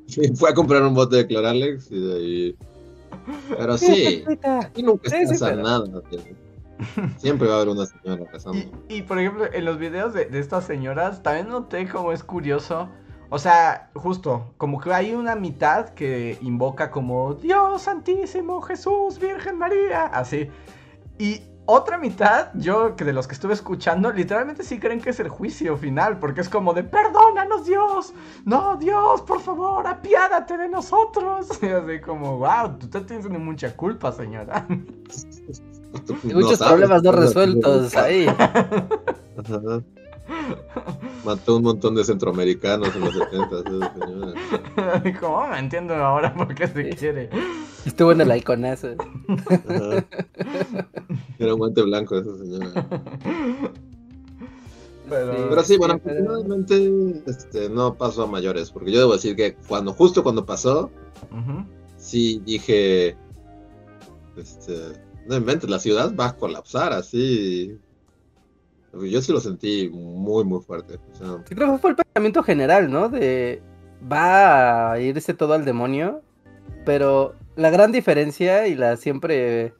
Sí, 0.07 0.29
fue 0.35 0.49
a 0.49 0.53
comprar 0.53 0.83
un 0.83 0.93
bote 0.93 1.15
de 1.15 1.25
cloralex 1.25 1.89
y 1.89 1.97
de 1.97 2.13
ahí... 2.13 2.55
Pero 3.47 3.77
sí, 3.77 4.25
aquí 4.43 4.83
nunca 4.83 5.09
pasa 5.09 5.55
nada. 5.55 5.85
Siempre 7.17 7.47
va 7.47 7.53
a 7.53 7.57
haber 7.57 7.69
una 7.69 7.85
señora 7.85 8.25
casando. 8.31 8.59
Y, 8.89 9.01
por 9.03 9.19
ejemplo, 9.19 9.45
en 9.51 9.65
los 9.65 9.77
videos 9.77 10.13
de, 10.13 10.27
estas 10.33 10.65
señoras, 10.65 11.23
también 11.23 11.49
noté 11.49 11.87
como 11.87 12.11
es 12.11 12.23
curioso. 12.23 12.89
O 13.29 13.39
sea, 13.39 13.89
justo, 13.93 14.53
como 14.57 14.79
que 14.79 14.93
hay 14.93 15.13
una 15.13 15.35
mitad 15.35 15.89
que 15.89 16.37
invoca 16.41 16.91
como 16.91 17.35
Dios 17.35 17.83
Santísimo, 17.83 18.61
Jesús, 18.61 19.19
Virgen 19.19 19.57
María, 19.57 20.05
así. 20.07 20.49
Y 21.17 21.41
otra 21.65 21.97
mitad, 21.97 22.49
yo 22.55 22.95
que 22.97 23.05
de 23.05 23.13
los 23.13 23.27
que 23.27 23.33
estuve 23.33 23.53
escuchando, 23.53 24.11
literalmente 24.11 24.63
sí 24.63 24.79
creen 24.79 24.99
que 24.99 25.11
es 25.11 25.19
el 25.21 25.29
juicio 25.29 25.77
final, 25.77 26.19
porque 26.19 26.41
es 26.41 26.49
como 26.49 26.73
de 26.73 26.83
perdónanos 26.83 27.65
Dios, 27.65 28.13
no 28.43 28.75
Dios, 28.75 29.21
por 29.21 29.39
favor, 29.39 29.87
apiádate 29.87 30.57
de 30.57 30.67
nosotros. 30.67 31.47
Y 31.61 31.67
así 31.67 32.01
como, 32.01 32.39
wow, 32.39 32.77
tú 32.77 32.89
te 32.89 33.01
tienes 33.01 33.29
mucha 33.29 33.75
culpa, 33.75 34.11
señora. 34.11 34.67
muchos 36.23 36.59
problemas 36.59 37.03
no 37.03 37.11
resueltos 37.11 37.95
ahí. 37.97 38.27
Mató 41.25 41.57
un 41.57 41.63
montón 41.63 41.95
de 41.95 42.03
centroamericanos 42.03 42.95
en 42.95 43.01
los 43.01 43.13
70. 43.13 43.63
¿Cómo? 45.19 45.47
Me 45.47 45.59
entiendo 45.59 45.93
ahora 45.95 46.33
por 46.33 46.53
qué 46.55 46.67
se 46.67 46.89
quiere. 46.89 47.29
Estuvo 47.85 48.11
en 48.11 48.21
el 48.21 48.35
iconazo. 48.37 48.89
Era 51.39 51.53
un 51.53 51.59
guante 51.59 51.81
blanco 51.81 52.17
esa 52.17 52.37
señora. 52.37 52.87
Pero, 55.11 55.63
sí, 55.63 55.77
bueno, 55.77 55.95
afortunadamente 55.95 57.21
este, 57.27 57.69
no 57.69 57.95
pasó 57.95 58.23
a 58.23 58.27
mayores, 58.27 58.71
porque 58.71 58.93
yo 58.93 58.99
debo 58.99 59.13
decir 59.13 59.35
que 59.35 59.55
cuando 59.67 59.91
justo 59.91 60.23
cuando 60.23 60.45
pasó, 60.45 60.89
sí 61.97 62.41
dije, 62.45 63.17
este, 64.37 64.93
no 65.31 65.37
inventes, 65.37 65.69
la 65.69 65.79
ciudad 65.79 66.13
va 66.13 66.27
a 66.27 66.35
colapsar 66.35 66.91
así. 66.91 67.79
Yo 68.93 69.21
sí 69.21 69.31
lo 69.31 69.39
sentí 69.39 69.89
muy, 69.89 70.43
muy 70.43 70.61
fuerte. 70.61 70.99
creo 71.45 71.71
que 71.71 71.77
fue 71.77 71.91
el 71.91 71.95
pensamiento 71.95 72.43
general, 72.43 72.91
¿no? 72.91 73.07
De 73.07 73.63
va 74.11 74.91
a 74.91 74.99
irse 74.99 75.33
todo 75.33 75.53
al 75.53 75.63
demonio, 75.63 76.21
pero 76.85 77.35
la 77.55 77.69
gran 77.69 77.93
diferencia 77.93 78.67
y 78.67 78.75
la 78.75 78.97
siempre 78.97 79.73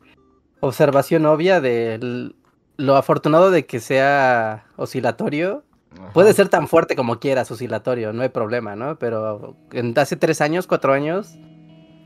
observación 0.62 1.26
obvia 1.26 1.60
de 1.60 2.32
lo 2.78 2.96
afortunado 2.96 3.52
de 3.52 3.66
que 3.66 3.82
sea 3.82 4.66
oscilatorio. 4.78 5.66
Puede 6.14 6.34
ser 6.34 6.48
tan 6.48 6.70
fuerte 6.70 6.96
como 6.96 7.20
quieras, 7.20 7.52
oscilatorio, 7.52 8.14
no 8.14 8.22
hay 8.22 8.30
problema, 8.30 8.78
¿no? 8.78 8.98
Pero 8.98 9.58
en, 9.74 9.98
hace 10.00 10.16
tres 10.16 10.40
años, 10.40 10.66
cuatro 10.66 10.94
años, 10.94 11.38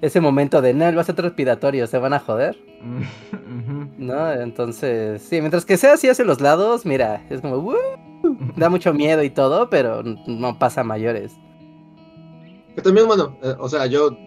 ese 0.02 0.22
momento 0.22 0.62
de, 0.62 0.74
no, 0.74 0.94
va 0.94 1.02
a 1.02 1.06
ser 1.06 1.16
respiratorio, 1.16 1.88
se 1.88 1.98
van 1.98 2.14
a 2.14 2.20
joder. 2.20 2.58
¿No? 3.98 4.32
Entonces, 4.32 5.22
sí, 5.22 5.40
mientras 5.40 5.66
que 5.66 5.78
sea 5.78 5.94
así 5.94 6.10
hacia 6.10 6.26
los 6.26 6.42
lados, 6.42 6.86
mira, 6.86 7.26
es 7.30 7.42
como, 7.42 7.74
da 8.56 8.70
mucho 8.70 8.94
miedo 8.94 9.24
y 9.24 9.30
todo, 9.30 9.70
pero 9.70 10.04
no 10.04 10.60
pasa 10.60 10.84
mayores. 10.84 11.34
Que 12.76 12.82
también, 12.82 13.08
bueno, 13.08 13.38
eh, 13.42 13.56
o 13.60 13.70
sea, 13.70 13.86
yo, 13.86 14.18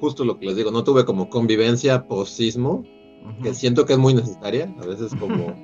justo 0.00 0.24
lo 0.24 0.38
que 0.38 0.46
les 0.46 0.56
digo, 0.56 0.70
no 0.70 0.84
tuve 0.84 1.04
como 1.04 1.30
convivencia 1.30 2.06
post-sismo, 2.06 2.84
que 3.42 3.54
siento 3.54 3.86
que 3.86 3.94
es 3.94 3.98
muy 3.98 4.12
necesaria, 4.12 4.74
a 4.82 4.86
veces 4.86 5.12
como 5.20 5.54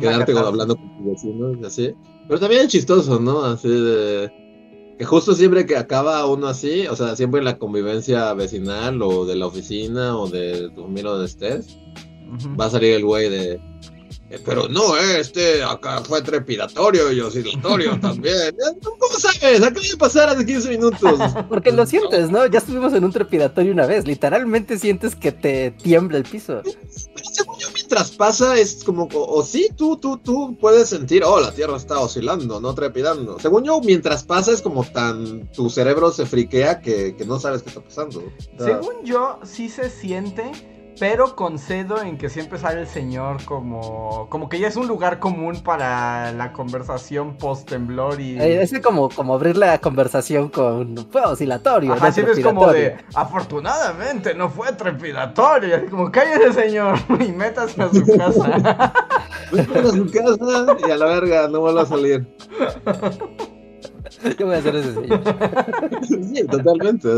quedarte 0.00 0.38
hablando 0.38 0.76
con 0.76 0.96
tus 0.96 1.06
vecinos 1.06 1.56
y 1.60 1.64
así. 1.64 1.94
Pero 2.28 2.38
también 2.38 2.62
es 2.62 2.68
chistoso, 2.68 3.18
¿no? 3.18 3.42
Así 3.42 3.68
de 3.68 4.49
justo 5.04 5.34
siempre 5.34 5.66
que 5.66 5.76
acaba 5.76 6.26
uno 6.26 6.46
así, 6.46 6.86
o 6.86 6.96
sea, 6.96 7.16
siempre 7.16 7.38
en 7.38 7.44
la 7.44 7.58
convivencia 7.58 8.32
vecinal 8.34 9.00
o 9.02 9.24
de 9.24 9.36
la 9.36 9.46
oficina 9.46 10.16
o 10.16 10.28
de 10.28 10.70
tu 10.74 10.82
familia 10.82 11.10
donde 11.12 11.26
estés, 11.26 11.78
va 12.58 12.66
a 12.66 12.70
salir 12.70 12.94
el 12.94 13.04
güey 13.04 13.28
de, 13.28 13.60
eh, 14.30 14.38
pero 14.44 14.68
no, 14.68 14.96
eh, 14.96 15.18
este 15.18 15.60
acá 15.64 16.02
fue 16.04 16.22
trepidatorio 16.22 17.10
y 17.10 17.20
oscilatorio 17.20 17.98
también. 18.00 18.36
Eh, 18.36 18.78
¿Cómo 18.82 19.18
sabes? 19.18 19.60
Acaba 19.60 19.80
de 19.80 19.96
pasar 19.98 20.28
hace 20.28 20.46
15 20.46 20.68
minutos. 20.70 21.20
Porque 21.48 21.72
lo 21.72 21.84
sientes, 21.84 22.30
¿no? 22.30 22.46
Ya 22.46 22.60
estuvimos 22.60 22.92
en 22.92 23.04
un 23.04 23.12
trepidatorio 23.12 23.72
una 23.72 23.86
vez. 23.86 24.06
Literalmente 24.06 24.78
sientes 24.78 25.16
que 25.16 25.32
te 25.32 25.72
tiembla 25.72 26.18
el 26.18 26.24
piso. 26.24 26.62
según 27.90 28.06
yo, 28.06 28.06
mientras 28.06 28.10
pasa, 28.12 28.58
es 28.58 28.84
como, 28.84 29.08
o, 29.12 29.42
sí, 29.42 29.68
tú, 29.76 29.96
tú, 29.96 30.16
tú 30.18 30.56
puedes 30.60 30.88
sentir, 30.88 31.24
oh, 31.24 31.40
la 31.40 31.52
tierra 31.52 31.76
está 31.76 31.98
oscilando, 31.98 32.60
no 32.60 32.74
trepidando. 32.74 33.38
Según 33.40 33.64
yo, 33.64 33.80
mientras 33.80 34.22
pasa, 34.22 34.52
es 34.52 34.62
como 34.62 34.84
tan, 34.84 35.50
tu 35.50 35.68
cerebro 35.68 36.12
se 36.12 36.26
friquea 36.26 36.80
que, 36.80 37.16
que 37.16 37.24
no 37.24 37.40
sabes 37.40 37.62
qué 37.62 37.70
está 37.70 37.80
pasando. 37.80 38.22
Según 38.58 39.04
yo, 39.04 39.40
sí 39.42 39.68
se 39.68 39.90
siente 39.90 40.52
pero 40.98 41.36
concedo 41.36 42.02
en 42.02 42.18
que 42.18 42.28
siempre 42.28 42.58
sale 42.58 42.80
el 42.82 42.86
señor 42.86 43.44
como 43.44 44.28
como 44.28 44.48
que 44.48 44.58
ya 44.58 44.68
es 44.68 44.76
un 44.76 44.88
lugar 44.88 45.18
común 45.18 45.60
para 45.62 46.32
la 46.32 46.52
conversación 46.52 47.36
post 47.36 47.68
temblor 47.68 48.20
y 48.20 48.38
eh, 48.38 48.62
es 48.62 48.78
como 48.80 49.08
como 49.08 49.34
abrir 49.34 49.56
la 49.56 49.78
conversación 49.78 50.48
con 50.48 50.96
fue 51.10 51.22
oscilatorio 51.22 51.94
así 51.94 52.20
es 52.20 52.40
como 52.40 52.72
de 52.72 52.96
afortunadamente 53.14 54.34
no 54.34 54.48
fue 54.48 54.72
trepidatorio 54.72 55.76
así 55.76 55.86
como 55.86 56.10
cállese 56.10 56.52
señor 56.52 56.98
y 57.20 57.32
métase 57.32 57.82
a 57.82 57.88
su 57.88 58.04
casa 58.18 58.92
Métase 59.52 59.88
a 59.88 59.90
su 59.90 60.10
casa 60.10 60.76
y 60.86 60.90
a 60.90 60.96
la 60.96 61.06
verga 61.06 61.48
no 61.48 61.60
vuelva 61.60 61.82
a 61.82 61.86
salir. 61.86 62.26
Yo 64.38 64.46
voy 64.46 64.54
a 64.54 64.58
hacer 64.58 64.76
ese 64.76 64.94
señor. 64.94 65.20
Sí 66.02 66.44
totalmente 66.46 67.08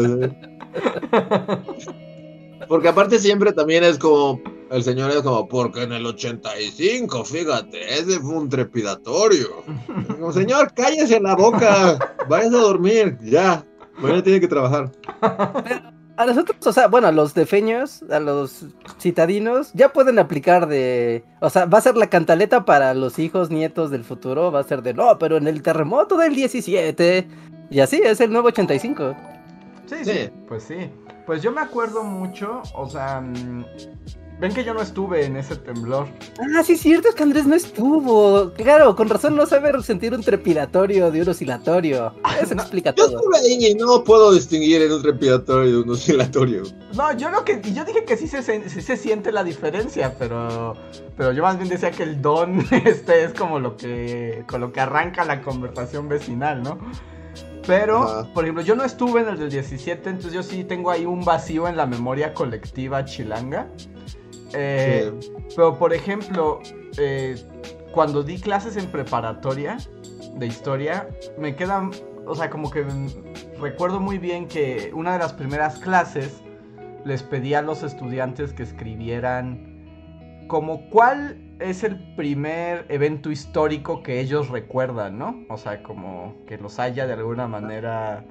porque 2.69 2.89
aparte 2.89 3.19
siempre 3.19 3.53
también 3.53 3.85
es 3.85 3.99
como, 3.99 4.41
el 4.71 4.83
señor 4.83 5.11
es 5.11 5.23
como, 5.23 5.49
porque 5.49 5.83
en 5.83 5.93
el 5.93 6.07
85, 6.07 7.25
fíjate, 7.25 7.95
ese 7.95 8.21
fue 8.21 8.35
un 8.35 8.49
trepidatorio. 8.49 9.49
Señor, 10.33 10.73
cállese 10.75 11.21
la 11.21 11.35
boca, 11.35 11.99
váyase 12.29 12.57
a 12.57 12.61
dormir, 12.61 13.19
ya, 13.23 13.65
mañana 13.99 14.23
tiene 14.23 14.41
que 14.41 14.49
trabajar. 14.49 14.91
A 16.15 16.27
nosotros, 16.27 16.59
o 16.67 16.73
sea, 16.73 16.89
bueno, 16.89 17.09
a 17.09 17.13
los 17.13 17.33
defeños, 17.33 18.05
a 18.11 18.21
los 18.21 18.67
citadinos, 19.01 19.73
ya 19.73 19.93
pueden 19.93 20.19
aplicar 20.19 20.69
de. 20.69 21.25
O 21.41 21.49
sea, 21.49 21.65
va 21.65 21.79
a 21.79 21.81
ser 21.81 21.97
la 21.97 22.09
cantaleta 22.09 22.67
para 22.67 22.93
los 22.93 23.19
hijos, 23.19 23.51
nietos 23.51 23.91
del 23.91 24.05
futuro. 24.05 24.53
Va 24.53 24.61
a 24.61 24.65
ser 24.65 24.83
de 24.83 24.93
no, 24.93 25.19
pero 25.19 25.39
en 25.39 25.47
el 25.47 25.63
terremoto 25.63 26.19
del 26.19 26.35
17. 26.35 27.27
Y 27.71 27.81
así 27.81 28.03
es 28.05 28.21
el 28.21 28.31
nuevo 28.31 28.49
85. 28.49 29.17
Sí, 29.87 29.97
sí, 30.05 30.13
sí. 30.13 30.31
pues 30.49 30.63
sí. 30.63 30.91
Pues 31.27 31.43
yo 31.43 31.53
me 31.53 31.61
acuerdo 31.61 32.03
mucho, 32.03 32.63
o 32.75 32.89
sea, 32.89 33.21
mm, 33.21 33.65
ven 34.43 34.53
que 34.53 34.65
yo 34.65 34.75
no 34.75 34.83
estuve 34.83 35.25
en 35.25 35.37
ese 35.37 35.55
temblor. 35.55 36.09
Ah, 36.41 36.65
sí, 36.65 36.77
cierto, 36.77 37.09
es 37.09 37.15
que 37.15 37.23
Andrés 37.23 37.47
no 37.47 37.55
estuvo. 37.55 38.53
Claro, 38.55 38.97
con 38.97 39.09
razón 39.09 39.37
no 39.37 39.47
sabe 39.47 39.81
sentir 39.83 40.13
un 40.13 40.23
trepidatorio 40.23 41.13
de 41.13 41.23
un 41.23 41.29
oscilatorio. 41.29 42.13
Eso 42.43 42.55
explica 42.55 42.93
todo. 42.93 43.13
Yo 43.13 43.19
estuve 43.19 43.39
ahí 43.39 43.67
y 43.67 43.75
no 43.77 44.03
puedo 44.03 44.33
distinguir 44.33 44.83
en 44.83 44.93
un 44.93 45.01
trepidatorio 45.03 45.71
de 45.71 45.83
un 45.83 45.91
oscilatorio. 45.91 46.65
No, 46.95 47.17
yo 47.17 47.31
lo 47.31 47.45
que 47.45 47.61
yo 47.73 47.85
dije 47.85 48.05
que 48.05 48.17
sí 48.17 48.27
se, 48.27 48.43
se 48.43 48.97
siente 48.97 49.31
la 49.31 49.45
diferencia, 49.45 50.17
pero 50.19 50.75
pero 51.17 51.33
yo 51.33 51.43
más 51.43 51.57
bien 51.57 51.69
decía 51.69 51.93
que 51.93 52.03
el 52.03 52.21
don 52.21 52.67
este 52.85 53.25
es 53.25 53.35
como 53.35 53.61
lo 53.61 53.77
que 53.77 54.45
con 54.49 54.61
lo 54.61 54.73
que 54.73 54.81
arranca 54.81 55.25
la 55.25 55.41
conversación 55.41 56.09
vecinal, 56.09 56.63
¿no? 56.65 56.79
Pero, 57.67 58.29
por 58.35 58.45
ejemplo, 58.45 58.63
yo 58.63 58.75
no 58.75 58.85
estuve 58.85 59.21
en 59.21 59.29
el 59.29 59.39
del 59.39 59.51
17, 59.51 60.11
entonces 60.11 60.33
yo 60.33 60.43
sí 60.43 60.65
tengo 60.65 60.91
ahí 60.91 61.07
un 61.07 61.25
vacío 61.25 61.69
en 61.69 61.77
la 61.77 61.87
memoria 61.87 62.35
colectiva 62.35 63.05
chilanga. 63.05 63.69
Eh, 64.53 65.13
pero, 65.55 65.79
por 65.79 65.95
ejemplo, 65.95 66.61
eh, 66.99 67.37
cuando 67.93 68.23
di 68.23 68.41
clases 68.41 68.77
en 68.77 68.87
preparatoria 68.87 69.79
de 70.35 70.47
historia, 70.47 71.09
me 71.39 71.55
quedan, 71.55 71.91
o 72.27 72.35
sea, 72.35 72.51
como 72.51 72.71
que 72.71 72.85
recuerdo 73.61 74.01
muy 74.01 74.19
bien 74.19 74.49
que 74.49 74.91
una 74.95 75.13
de 75.13 75.19
las 75.21 75.33
primeras 75.33 75.79
clases 75.79 76.43
les 77.05 77.23
pedí 77.23 77.55
a 77.55 77.63
los 77.63 77.83
estudiantes 77.83 78.53
que 78.53 78.63
escribieran 78.63 80.47
como 80.49 80.89
cuál 80.91 81.52
es 81.63 81.85
el 81.85 81.99
primer 82.15 82.87
evento 82.89 83.31
histórico 83.31 84.03
que 84.03 84.21
ellos 84.21 84.49
recuerdan, 84.49 85.19
¿no? 85.19 85.45
O 85.49 85.57
sea, 85.57 85.83
como 85.83 86.37
que 86.47 86.59
los 86.59 86.79
haya 86.79 87.07
de 87.07 87.15
alguna 87.15 87.49
manera 87.49 88.25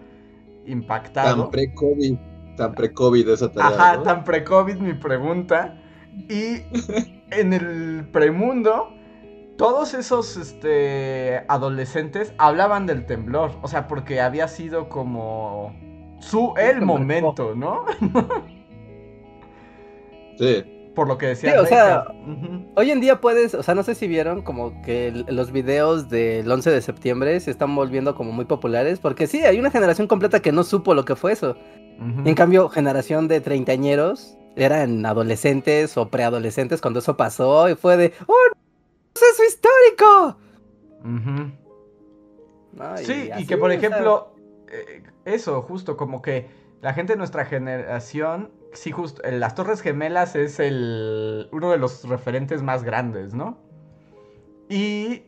impactado. 0.65 1.43
Tan 1.43 1.51
pre-COVID, 1.51 2.15
tan 2.57 2.73
pre-COVID 2.73 3.29
esa 3.29 3.51
tarea. 3.51 3.69
Ajá, 3.69 4.03
tan 4.03 4.23
pre-COVID 4.23 4.77
mi 4.77 4.93
pregunta. 4.93 5.77
Y 6.29 6.63
en 7.31 7.53
el 7.53 8.07
premundo, 8.11 8.93
todos 9.57 9.93
esos 9.93 10.37
este, 10.37 11.43
adolescentes 11.47 12.33
hablaban 12.37 12.85
del 12.85 13.05
temblor. 13.05 13.51
O 13.61 13.67
sea, 13.67 13.87
porque 13.87 14.21
había 14.21 14.47
sido 14.47 14.89
como 14.89 15.75
su 16.19 16.53
el 16.57 16.81
momento, 16.81 17.55
¿no? 17.55 17.85
sí 20.37 20.70
por 20.95 21.07
lo 21.07 21.17
que 21.17 21.27
decía. 21.27 21.51
Sí, 21.51 21.57
o 21.57 21.65
sea, 21.65 22.05
hoy 22.75 22.91
en 22.91 23.01
día 23.01 23.21
puedes, 23.21 23.53
o 23.53 23.63
sea, 23.63 23.75
no 23.75 23.83
sé 23.83 23.95
si 23.95 24.07
vieron 24.07 24.41
como 24.41 24.81
que 24.81 25.11
los 25.27 25.51
videos 25.51 26.09
del 26.09 26.51
11 26.51 26.69
de 26.69 26.81
septiembre 26.81 27.39
se 27.39 27.51
están 27.51 27.75
volviendo 27.75 28.15
como 28.15 28.31
muy 28.31 28.45
populares, 28.45 28.99
porque 28.99 29.27
sí, 29.27 29.43
hay 29.43 29.59
una 29.59 29.71
generación 29.71 30.07
completa 30.07 30.41
que 30.41 30.51
no 30.51 30.63
supo 30.63 30.93
lo 30.93 31.05
que 31.05 31.15
fue 31.15 31.33
eso. 31.33 31.55
en 31.99 32.35
cambio, 32.35 32.69
generación 32.69 33.27
de 33.27 33.41
treintañeros 33.41 34.37
eran 34.55 35.05
adolescentes 35.05 35.95
o 35.97 36.09
preadolescentes 36.09 36.81
cuando 36.81 36.99
eso 36.99 37.15
pasó 37.15 37.69
y 37.69 37.75
fue 37.75 37.95
de, 37.97 38.13
¡Oh, 38.27 38.35
eso 39.15 39.25
es 39.33 39.53
histórico! 39.53 40.37
sí, 42.97 43.29
y, 43.37 43.45
que 43.45 43.57
por 43.57 43.71
ejemplo, 43.71 44.33
eh, 44.71 45.03
eso, 45.25 45.61
justo 45.61 45.95
como 45.95 46.21
que 46.21 46.60
la 46.81 46.93
gente 46.93 47.13
de 47.13 47.17
nuestra 47.17 47.45
generación 47.45 48.49
sí, 48.73 48.91
justo, 48.91 49.21
eh, 49.23 49.37
las 49.37 49.55
Torres 49.55 49.81
Gemelas 49.81 50.35
es 50.35 50.59
el, 50.59 51.47
uno 51.51 51.71
de 51.71 51.77
los 51.77 52.03
referentes 52.07 52.61
más 52.63 52.83
grandes, 52.83 53.33
¿no? 53.33 53.57
Y... 54.69 55.23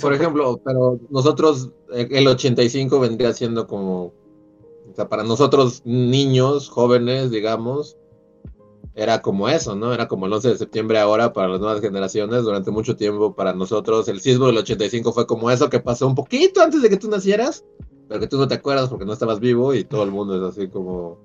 Por 0.00 0.14
ejemplo, 0.14 0.58
pero 0.64 0.98
nosotros, 1.10 1.70
eh, 1.92 2.08
el 2.10 2.26
85 2.26 2.98
vendría 2.98 3.32
siendo 3.34 3.66
como, 3.66 4.04
o 4.04 4.94
sea, 4.94 5.06
para 5.08 5.22
nosotros 5.22 5.82
niños, 5.84 6.70
jóvenes, 6.70 7.30
digamos, 7.30 7.98
era 8.94 9.20
como 9.20 9.50
eso, 9.50 9.76
¿no? 9.76 9.92
Era 9.92 10.08
como 10.08 10.24
el 10.24 10.32
11 10.32 10.48
de 10.48 10.56
septiembre 10.56 10.98
ahora 10.98 11.34
para 11.34 11.48
las 11.48 11.60
nuevas 11.60 11.82
generaciones. 11.82 12.44
Durante 12.44 12.70
mucho 12.70 12.96
tiempo 12.96 13.34
para 13.34 13.52
nosotros 13.52 14.08
el 14.08 14.20
sismo 14.20 14.46
del 14.46 14.56
85 14.56 15.12
fue 15.12 15.26
como 15.26 15.50
eso 15.50 15.68
que 15.68 15.80
pasó 15.80 16.06
un 16.06 16.14
poquito 16.14 16.62
antes 16.62 16.80
de 16.80 16.88
que 16.88 16.96
tú 16.96 17.10
nacieras, 17.10 17.62
pero 18.08 18.20
que 18.20 18.26
tú 18.26 18.38
no 18.38 18.48
te 18.48 18.54
acuerdas 18.54 18.88
porque 18.88 19.04
no 19.04 19.12
estabas 19.12 19.40
vivo 19.40 19.74
y 19.74 19.84
todo 19.84 20.02
el 20.04 20.10
mundo 20.10 20.36
es 20.36 20.54
así 20.54 20.68
como... 20.68 21.18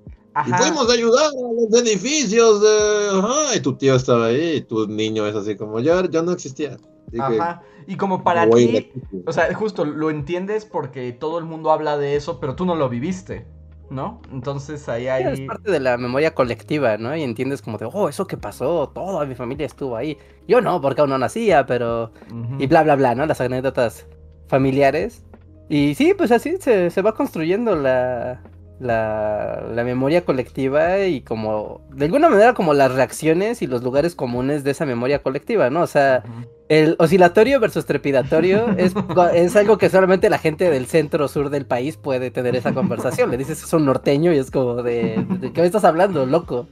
Y 0.46 0.50
fuimos 0.50 0.88
a 0.88 0.92
ayudar 0.94 1.26
a 1.26 1.70
los 1.70 1.82
edificios 1.82 2.62
de... 2.62 3.18
Ajá, 3.18 3.56
y 3.56 3.60
tu 3.60 3.74
tío 3.74 3.94
estaba 3.94 4.26
ahí 4.26 4.56
y 4.56 4.60
tu 4.62 4.86
niño 4.88 5.26
es 5.26 5.36
así 5.36 5.56
como 5.56 5.80
yo, 5.80 6.04
yo 6.06 6.22
no 6.22 6.32
existía. 6.32 6.78
Ajá. 7.18 7.62
Y 7.86 7.96
como 7.96 8.24
para 8.24 8.48
ti, 8.48 8.90
o 9.26 9.32
sea, 9.32 9.52
justo 9.54 9.84
lo 9.84 10.08
entiendes 10.08 10.64
porque 10.64 11.12
todo 11.12 11.38
el 11.38 11.44
mundo 11.44 11.70
habla 11.70 11.98
de 11.98 12.16
eso, 12.16 12.40
pero 12.40 12.54
tú 12.54 12.64
no 12.64 12.76
lo 12.76 12.88
viviste, 12.88 13.44
¿no? 13.90 14.22
Entonces 14.32 14.88
ahí 14.88 15.08
hay... 15.08 15.24
Es 15.24 15.40
parte 15.46 15.70
de 15.70 15.80
la 15.80 15.98
memoria 15.98 16.34
colectiva, 16.34 16.96
¿no? 16.96 17.14
Y 17.14 17.22
entiendes 17.22 17.60
como 17.60 17.76
de, 17.78 17.88
oh, 17.92 18.08
eso 18.08 18.26
que 18.26 18.36
pasó, 18.38 18.88
toda 18.94 19.26
mi 19.26 19.34
familia 19.34 19.66
estuvo 19.66 19.96
ahí. 19.96 20.16
Yo 20.48 20.60
no, 20.60 20.80
porque 20.80 21.02
aún 21.02 21.10
no 21.10 21.18
nacía, 21.18 21.66
pero... 21.66 22.12
Y 22.58 22.66
bla, 22.68 22.84
bla, 22.84 22.96
bla, 22.96 23.14
¿no? 23.14 23.26
Las 23.26 23.40
anécdotas 23.40 24.06
familiares. 24.46 25.24
Y 25.72 25.94
sí, 25.94 26.12
pues 26.12 26.30
así 26.32 26.58
se, 26.60 26.90
se 26.90 27.00
va 27.00 27.14
construyendo 27.14 27.74
la, 27.74 28.42
la, 28.78 29.64
la, 29.74 29.84
memoria 29.84 30.22
colectiva 30.22 30.98
y 31.06 31.22
como, 31.22 31.80
de 31.94 32.04
alguna 32.04 32.28
manera 32.28 32.52
como 32.52 32.74
las 32.74 32.92
reacciones 32.92 33.62
y 33.62 33.66
los 33.66 33.82
lugares 33.82 34.14
comunes 34.14 34.64
de 34.64 34.72
esa 34.72 34.84
memoria 34.84 35.22
colectiva, 35.22 35.70
¿no? 35.70 35.80
O 35.80 35.86
sea, 35.86 36.24
el 36.68 36.94
oscilatorio 36.98 37.58
versus 37.58 37.86
trepidatorio 37.86 38.68
es, 38.76 38.92
es, 39.34 39.56
algo 39.56 39.78
que 39.78 39.88
solamente 39.88 40.28
la 40.28 40.36
gente 40.36 40.68
del 40.68 40.84
centro 40.84 41.26
sur 41.26 41.48
del 41.48 41.64
país 41.64 41.96
puede 41.96 42.30
tener 42.30 42.54
esa 42.54 42.74
conversación. 42.74 43.30
Le 43.30 43.38
dices 43.38 43.64
es 43.64 43.72
un 43.72 43.86
norteño 43.86 44.30
y 44.34 44.36
es 44.36 44.50
como 44.50 44.82
de, 44.82 45.24
¿de 45.40 45.54
qué 45.54 45.62
me 45.62 45.66
estás 45.66 45.84
hablando, 45.84 46.26
loco? 46.26 46.68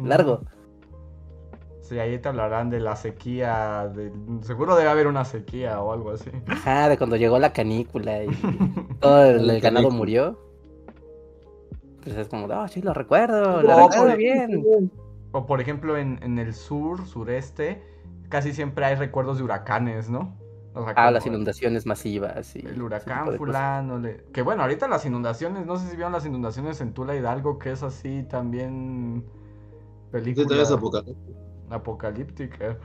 Largo. 0.00 0.42
Sí, 1.84 1.98
ahí 1.98 2.18
te 2.18 2.30
hablarán 2.30 2.70
de 2.70 2.80
la 2.80 2.96
sequía, 2.96 3.92
de... 3.94 4.10
seguro 4.40 4.74
debe 4.74 4.88
haber 4.88 5.06
una 5.06 5.26
sequía 5.26 5.82
o 5.82 5.92
algo 5.92 6.12
así. 6.12 6.30
Ajá, 6.46 6.88
de 6.88 6.96
cuando 6.96 7.16
llegó 7.16 7.38
la 7.38 7.52
canícula 7.52 8.24
y 8.24 8.28
todo 9.00 9.22
el, 9.26 9.50
el 9.50 9.60
ganado 9.60 9.90
murió. 9.90 10.38
Pues 12.02 12.16
es 12.16 12.28
como, 12.28 12.46
oh, 12.46 12.68
sí, 12.68 12.80
lo 12.80 12.94
recuerdo, 12.94 13.60
lo 13.60 13.88
recuerdo 13.88 14.16
bien. 14.16 14.90
O 15.32 15.44
por 15.44 15.60
ejemplo, 15.60 15.98
en, 15.98 16.18
en, 16.22 16.38
el 16.38 16.54
sur, 16.54 17.06
sureste, 17.06 17.82
casi 18.30 18.54
siempre 18.54 18.86
hay 18.86 18.94
recuerdos 18.94 19.36
de 19.36 19.44
huracanes, 19.44 20.08
¿no? 20.08 20.34
O 20.74 20.84
sea, 20.84 20.94
ah, 20.96 21.10
las 21.10 21.26
inundaciones 21.26 21.84
masivas. 21.84 22.56
Y 22.56 22.60
el 22.60 22.80
huracán 22.80 23.36
fulano. 23.36 23.98
Le... 23.98 24.24
Que 24.32 24.40
bueno, 24.40 24.62
ahorita 24.62 24.88
las 24.88 25.04
inundaciones, 25.04 25.66
no 25.66 25.76
sé 25.76 25.90
si 25.90 25.96
vieron 25.96 26.12
las 26.12 26.24
inundaciones 26.24 26.80
en 26.80 26.94
Tula 26.94 27.14
Hidalgo, 27.14 27.58
que 27.58 27.72
es 27.72 27.82
así 27.82 28.22
también... 28.22 29.22
Película... 30.10 30.48
Sí, 30.48 30.54
apocalíptica. 31.74 32.78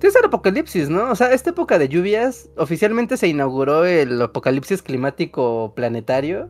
Es 0.00 0.14
el 0.14 0.24
apocalipsis, 0.24 0.88
¿no? 0.88 1.10
O 1.10 1.16
sea, 1.16 1.32
esta 1.32 1.50
época 1.50 1.78
de 1.78 1.88
lluvias, 1.88 2.48
oficialmente 2.56 3.16
se 3.16 3.28
inauguró 3.28 3.84
el 3.84 4.22
apocalipsis 4.22 4.80
climático 4.80 5.72
planetario 5.74 6.48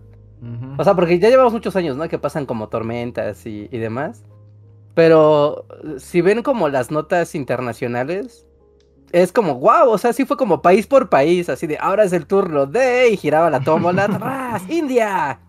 o 0.76 0.84
sea, 0.84 0.94
porque 0.94 1.18
ya 1.18 1.28
llevamos 1.28 1.52
muchos 1.52 1.74
años, 1.74 1.96
¿no? 1.96 2.08
Que 2.08 2.18
pasan 2.18 2.46
como 2.46 2.68
tormentas 2.68 3.44
y, 3.44 3.66
demás. 3.68 4.22
Pero 4.94 5.66
si 5.98 6.20
ven 6.20 6.42
como 6.42 6.68
las 6.68 6.90
notas 6.90 7.34
internacionales, 7.34 8.46
es 9.12 9.32
como, 9.32 9.56
wow, 9.56 9.90
o 9.90 9.98
sea, 9.98 10.12
sí 10.12 10.24
fue 10.24 10.36
como 10.36 10.62
país 10.62 10.86
por 10.86 11.08
país, 11.08 11.48
así 11.48 11.66
de, 11.66 11.78
ahora 11.80 12.04
es 12.04 12.12
el 12.12 12.26
turno 12.26 12.66
de, 12.66 13.10
y 13.10 13.16
giraba 13.16 13.50
la 13.50 13.60
tómbola, 13.60 14.06
¡ras! 14.06 14.68
India, 14.68 15.40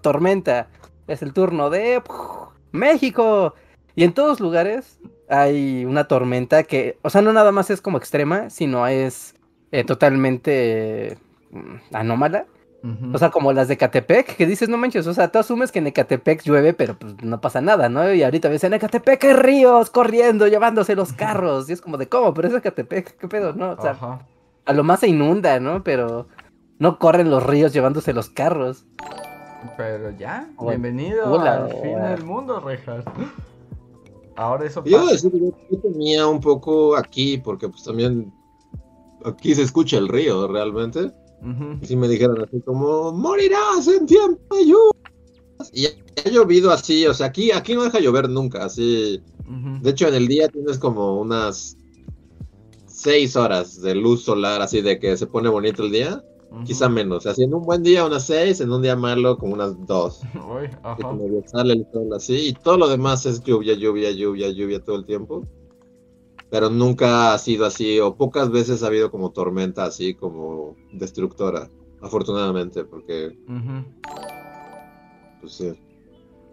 tormenta, 0.00 0.68
es 1.06 1.22
el 1.22 1.32
turno 1.32 1.68
de 1.70 2.02
México. 2.72 3.54
Y 3.94 4.04
en 4.04 4.12
todos 4.12 4.40
lugares 4.40 4.98
hay 5.30 5.84
una 5.84 6.04
tormenta 6.04 6.64
que, 6.64 6.98
o 7.02 7.10
sea, 7.10 7.22
no 7.22 7.32
nada 7.32 7.52
más 7.52 7.70
es 7.70 7.80
como 7.80 7.98
extrema, 7.98 8.50
sino 8.50 8.86
es 8.86 9.34
eh, 9.70 9.84
totalmente 9.84 11.18
mm, 11.50 11.94
anómala. 11.94 12.46
O 13.12 13.18
sea, 13.18 13.28
como 13.28 13.52
las 13.52 13.68
de 13.68 13.76
Catepec, 13.76 14.36
que 14.36 14.46
dices, 14.46 14.70
no 14.70 14.78
manches, 14.78 15.06
o 15.06 15.12
sea, 15.12 15.28
tú 15.30 15.38
asumes 15.38 15.70
que 15.70 15.80
en 15.80 15.88
Ecatepec 15.88 16.42
llueve, 16.44 16.72
pero 16.72 16.94
pues 16.94 17.22
no 17.22 17.38
pasa 17.38 17.60
nada, 17.60 17.90
¿no? 17.90 18.10
Y 18.10 18.22
ahorita 18.22 18.48
ves 18.48 18.64
en 18.64 18.72
Ecatepec 18.72 19.22
hay 19.22 19.32
ríos 19.34 19.90
corriendo, 19.90 20.48
llevándose 20.48 20.96
los 20.96 21.12
carros, 21.12 21.68
y 21.68 21.74
es 21.74 21.82
como 21.82 21.98
de, 21.98 22.08
¿cómo? 22.08 22.32
Pero 22.32 22.48
es 22.48 22.54
Ecatepec, 22.54 23.18
¿qué 23.18 23.28
pedo? 23.28 23.52
No, 23.52 23.72
o 23.72 23.82
sea, 23.82 23.98
a 24.64 24.72
lo 24.72 24.82
más 24.82 25.00
se 25.00 25.08
inunda, 25.08 25.60
¿no? 25.60 25.84
Pero 25.84 26.26
no 26.78 26.98
corren 26.98 27.28
los 27.28 27.44
ríos 27.44 27.74
llevándose 27.74 28.14
los 28.14 28.30
carros. 28.30 28.86
Pero 29.76 30.10
ya, 30.12 30.48
bienvenido 30.58 31.38
al 31.38 31.68
fin 31.82 32.00
del 32.00 32.24
mundo, 32.24 32.60
Rejas. 32.60 33.04
Ahora 34.40 34.66
eso 34.66 34.82
pasa. 34.82 34.96
Yo, 34.96 35.06
decir, 35.06 35.30
yo 35.70 35.78
tenía 35.80 36.26
un 36.26 36.40
poco 36.40 36.96
aquí, 36.96 37.36
porque 37.36 37.68
pues 37.68 37.84
también 37.84 38.32
aquí 39.26 39.54
se 39.54 39.62
escucha 39.62 39.98
el 39.98 40.08
río 40.08 40.48
realmente. 40.48 41.12
Si 41.82 41.94
me 41.94 42.08
dijeran 42.08 42.40
así 42.40 42.58
como, 42.62 43.12
morirás 43.12 43.86
en 43.86 44.06
tiempo 44.06 44.56
de. 44.56 44.64
Y 45.74 45.86
ha 45.86 46.30
llovido 46.30 46.70
así, 46.70 47.06
o 47.06 47.12
sea, 47.12 47.26
aquí, 47.26 47.50
aquí 47.50 47.74
no 47.74 47.82
deja 47.82 48.00
llover 48.00 48.30
nunca, 48.30 48.64
así. 48.64 49.22
De 49.82 49.90
hecho, 49.90 50.08
en 50.08 50.14
el 50.14 50.26
día 50.26 50.48
tienes 50.48 50.78
como 50.78 51.20
unas 51.20 51.76
seis 52.86 53.36
horas 53.36 53.82
de 53.82 53.94
luz 53.94 54.24
solar, 54.24 54.62
así 54.62 54.80
de 54.80 54.98
que 54.98 55.18
se 55.18 55.26
pone 55.26 55.50
bonito 55.50 55.82
el 55.82 55.92
día. 55.92 56.24
Quizá 56.64 56.88
menos, 56.88 57.26
así 57.26 57.44
en 57.44 57.54
un 57.54 57.62
buen 57.62 57.82
día 57.82 58.04
unas 58.04 58.24
seis, 58.24 58.60
en 58.60 58.72
un 58.72 58.82
día 58.82 58.96
malo 58.96 59.38
como 59.38 59.54
unas 59.54 59.74
dos. 59.86 60.20
sale 61.46 61.72
el 61.74 61.86
sol 61.92 62.12
así, 62.14 62.48
y 62.48 62.52
todo 62.52 62.76
lo 62.76 62.88
demás 62.88 63.24
es 63.24 63.42
lluvia, 63.42 63.74
lluvia, 63.74 64.10
lluvia, 64.10 64.50
lluvia 64.50 64.82
todo 64.82 64.96
el 64.96 65.06
tiempo 65.06 65.46
pero 66.50 66.68
nunca 66.68 67.32
ha 67.32 67.38
sido 67.38 67.64
así, 67.64 68.00
o 68.00 68.16
pocas 68.16 68.50
veces 68.50 68.82
ha 68.82 68.88
habido 68.88 69.10
como 69.10 69.30
tormenta 69.30 69.84
así, 69.84 70.14
como 70.14 70.76
destructora, 70.92 71.70
afortunadamente, 72.02 72.84
porque... 72.84 73.38
Pues 75.40 75.52
sí. 75.52 75.72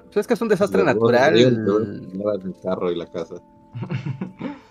Pues 0.05 0.17
es 0.17 0.27
que 0.27 0.35
es 0.35 0.41
un 0.41 0.47
desastre 0.47 0.83
natural. 0.83 1.37
El 1.37 2.55
carro 2.61 2.91
y 2.91 2.95
la 2.95 3.07
casa. 3.11 3.35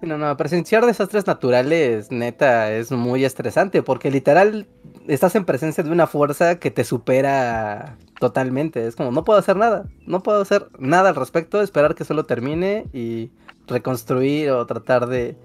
No, 0.00 0.16
no, 0.16 0.36
presenciar 0.36 0.86
desastres 0.86 1.26
naturales, 1.26 2.12
neta, 2.12 2.70
es 2.72 2.92
muy 2.92 3.24
estresante, 3.24 3.82
porque 3.82 4.12
literal 4.12 4.68
estás 5.08 5.34
en 5.34 5.44
presencia 5.44 5.82
de 5.82 5.90
una 5.90 6.06
fuerza 6.06 6.60
que 6.60 6.70
te 6.70 6.84
supera 6.84 7.96
totalmente. 8.20 8.86
Es 8.86 8.94
como, 8.94 9.10
no 9.10 9.24
puedo 9.24 9.40
hacer 9.40 9.56
nada, 9.56 9.86
no 10.06 10.22
puedo 10.22 10.40
hacer 10.40 10.68
nada 10.78 11.08
al 11.08 11.16
respecto, 11.16 11.60
esperar 11.60 11.96
que 11.96 12.04
solo 12.04 12.26
termine 12.26 12.86
y 12.92 13.32
reconstruir 13.66 14.50
o 14.52 14.64
tratar 14.66 15.08
de 15.08 15.36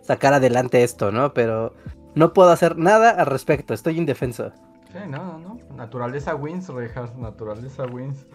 sacar 0.00 0.32
adelante 0.32 0.82
esto, 0.82 1.12
¿no? 1.12 1.34
Pero 1.34 1.74
no 2.14 2.32
puedo 2.32 2.50
hacer 2.50 2.78
nada 2.78 3.10
al 3.10 3.26
respecto, 3.26 3.74
estoy 3.74 3.98
indefenso. 3.98 4.50
Sí, 4.90 4.98
no, 5.06 5.38
no. 5.38 5.58
Naturaleza 5.76 6.34
wins, 6.34 6.68
Rejas, 6.68 7.14
naturaleza 7.16 7.84
wins. 7.84 8.26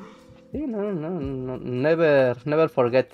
Sí, 0.52 0.68
no, 0.68 0.92
no, 0.92 1.10
no, 1.10 1.58
never, 1.58 2.38
never 2.46 2.70
forget. 2.70 3.08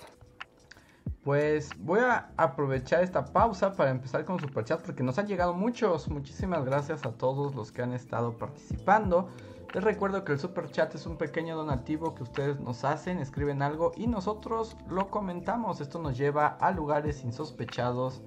Pues 1.30 1.70
voy 1.78 2.00
a 2.00 2.32
aprovechar 2.38 3.04
esta 3.04 3.24
pausa 3.24 3.76
para 3.76 3.92
empezar 3.92 4.26
con 4.26 4.39
Superchat 4.39 4.82
porque 4.82 5.04
nos 5.04 5.20
han 5.20 5.28
llegado 5.28 5.54
muchos. 5.54 6.10
Muchísimas 6.10 6.65
gracias 6.65 7.06
a 7.06 7.12
todos 7.12 7.54
los 7.54 7.72
que 7.72 7.84
han 7.84 7.94
estado 7.94 8.36
participando. 8.36 9.30
Les 9.76 9.84
recuerdo 9.84 10.24
que 10.24 10.32
el 10.32 10.39
super 10.39 10.72
chat 10.72 10.96
es 10.96 11.06
un 11.06 11.18
pequeño 11.18 11.56
donativo 11.56 12.15
que 12.15 12.24
ustedes 12.24 12.60
nos 12.60 12.84
hacen, 12.84 13.20
escriben 13.20 13.62
algo 13.62 13.92
y 13.96 14.08
nosotros 14.08 14.76
lo 14.89 15.12
comentamos. 15.12 15.82
Esto 15.82 16.00
nos 16.00 16.18
lleva 16.18 16.48
a 16.48 16.72
lugares 16.72 17.24
insospechados 17.24 18.24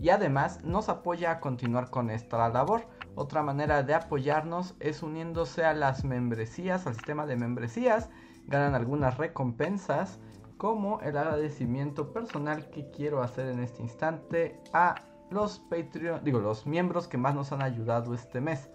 y 0.00 0.08
además 0.08 0.64
nos 0.64 0.88
apoya 0.88 1.32
a 1.32 1.40
continuar 1.40 1.90
con 1.90 2.08
esta 2.08 2.48
labor. 2.48 2.88
Otra 3.16 3.42
manera 3.42 3.82
de 3.82 3.92
apoyarnos 3.92 4.76
es 4.80 5.02
uniéndose 5.02 5.62
a 5.66 5.74
las 5.74 6.04
membresías, 6.04 6.86
al 6.86 6.94
sistema 6.94 7.26
de 7.26 7.36
membresías. 7.36 8.08
Ganan 8.46 8.74
algunas 8.74 9.18
recompensas 9.18 10.18
como 10.56 11.00
el 11.00 11.16
agradecimiento 11.16 12.12
personal 12.12 12.68
que 12.70 12.90
quiero 12.90 13.22
hacer 13.22 13.48
en 13.48 13.60
este 13.60 13.82
instante 13.82 14.60
a 14.72 14.94
los 15.30 15.58
Patreon, 15.58 16.22
digo, 16.24 16.38
los 16.38 16.66
miembros 16.66 17.08
que 17.08 17.18
más 17.18 17.34
nos 17.34 17.52
han 17.52 17.62
ayudado 17.62 18.14
este 18.14 18.40
mes. 18.40 18.70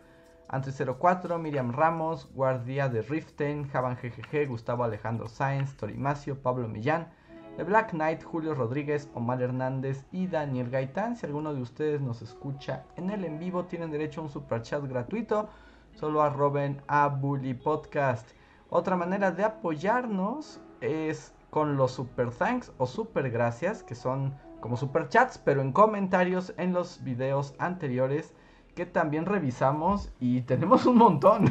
Ante04, 0.49 1.39
Miriam 1.39 1.71
Ramos, 1.71 2.29
Guardia 2.33 2.89
de 2.89 3.01
Riften, 3.01 3.69
Javan 3.69 3.95
GGG, 3.95 4.49
Gustavo 4.49 4.83
Alejandro 4.83 5.29
Sáenz, 5.29 5.77
Torimacio, 5.77 6.41
Pablo 6.41 6.67
Millán, 6.67 7.09
The 7.55 7.63
Black 7.63 7.91
Knight, 7.91 8.23
Julio 8.23 8.53
Rodríguez, 8.53 9.09
Omar 9.13 9.41
Hernández 9.41 10.05
y 10.11 10.27
Daniel 10.27 10.69
Gaitán. 10.69 11.15
Si 11.15 11.25
alguno 11.25 11.53
de 11.53 11.61
ustedes 11.61 12.01
nos 12.01 12.21
escucha 12.21 12.83
en 12.97 13.09
el 13.11 13.23
en 13.23 13.39
vivo, 13.39 13.65
tienen 13.65 13.91
derecho 13.91 14.19
a 14.19 14.23
un 14.25 14.29
super 14.29 14.61
chat 14.61 14.85
gratuito. 14.85 15.49
Solo 15.93 16.21
arroben 16.21 16.81
a 16.87 17.07
Bully 17.07 17.53
Podcast. 17.53 18.29
Otra 18.69 18.95
manera 18.97 19.31
de 19.31 19.43
apoyarnos 19.43 20.61
es 20.81 21.33
con 21.51 21.77
los 21.77 21.91
super 21.91 22.31
thanks 22.31 22.71
o 22.79 22.87
super 22.87 23.29
gracias, 23.29 23.83
que 23.83 23.93
son 23.93 24.33
como 24.61 24.77
super 24.77 25.09
chats, 25.09 25.37
pero 25.37 25.61
en 25.61 25.73
comentarios 25.73 26.53
en 26.57 26.73
los 26.73 27.03
videos 27.03 27.53
anteriores 27.59 28.33
que 28.73 28.85
también 28.85 29.25
revisamos 29.25 30.09
y 30.19 30.41
tenemos 30.51 30.87
un 30.87 30.97
montón. 30.97 31.45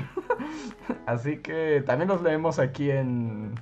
Así 1.06 1.36
que 1.36 1.84
también 1.86 2.08
los 2.08 2.22
leemos 2.22 2.58
aquí 2.58 2.90
en... 2.90 3.54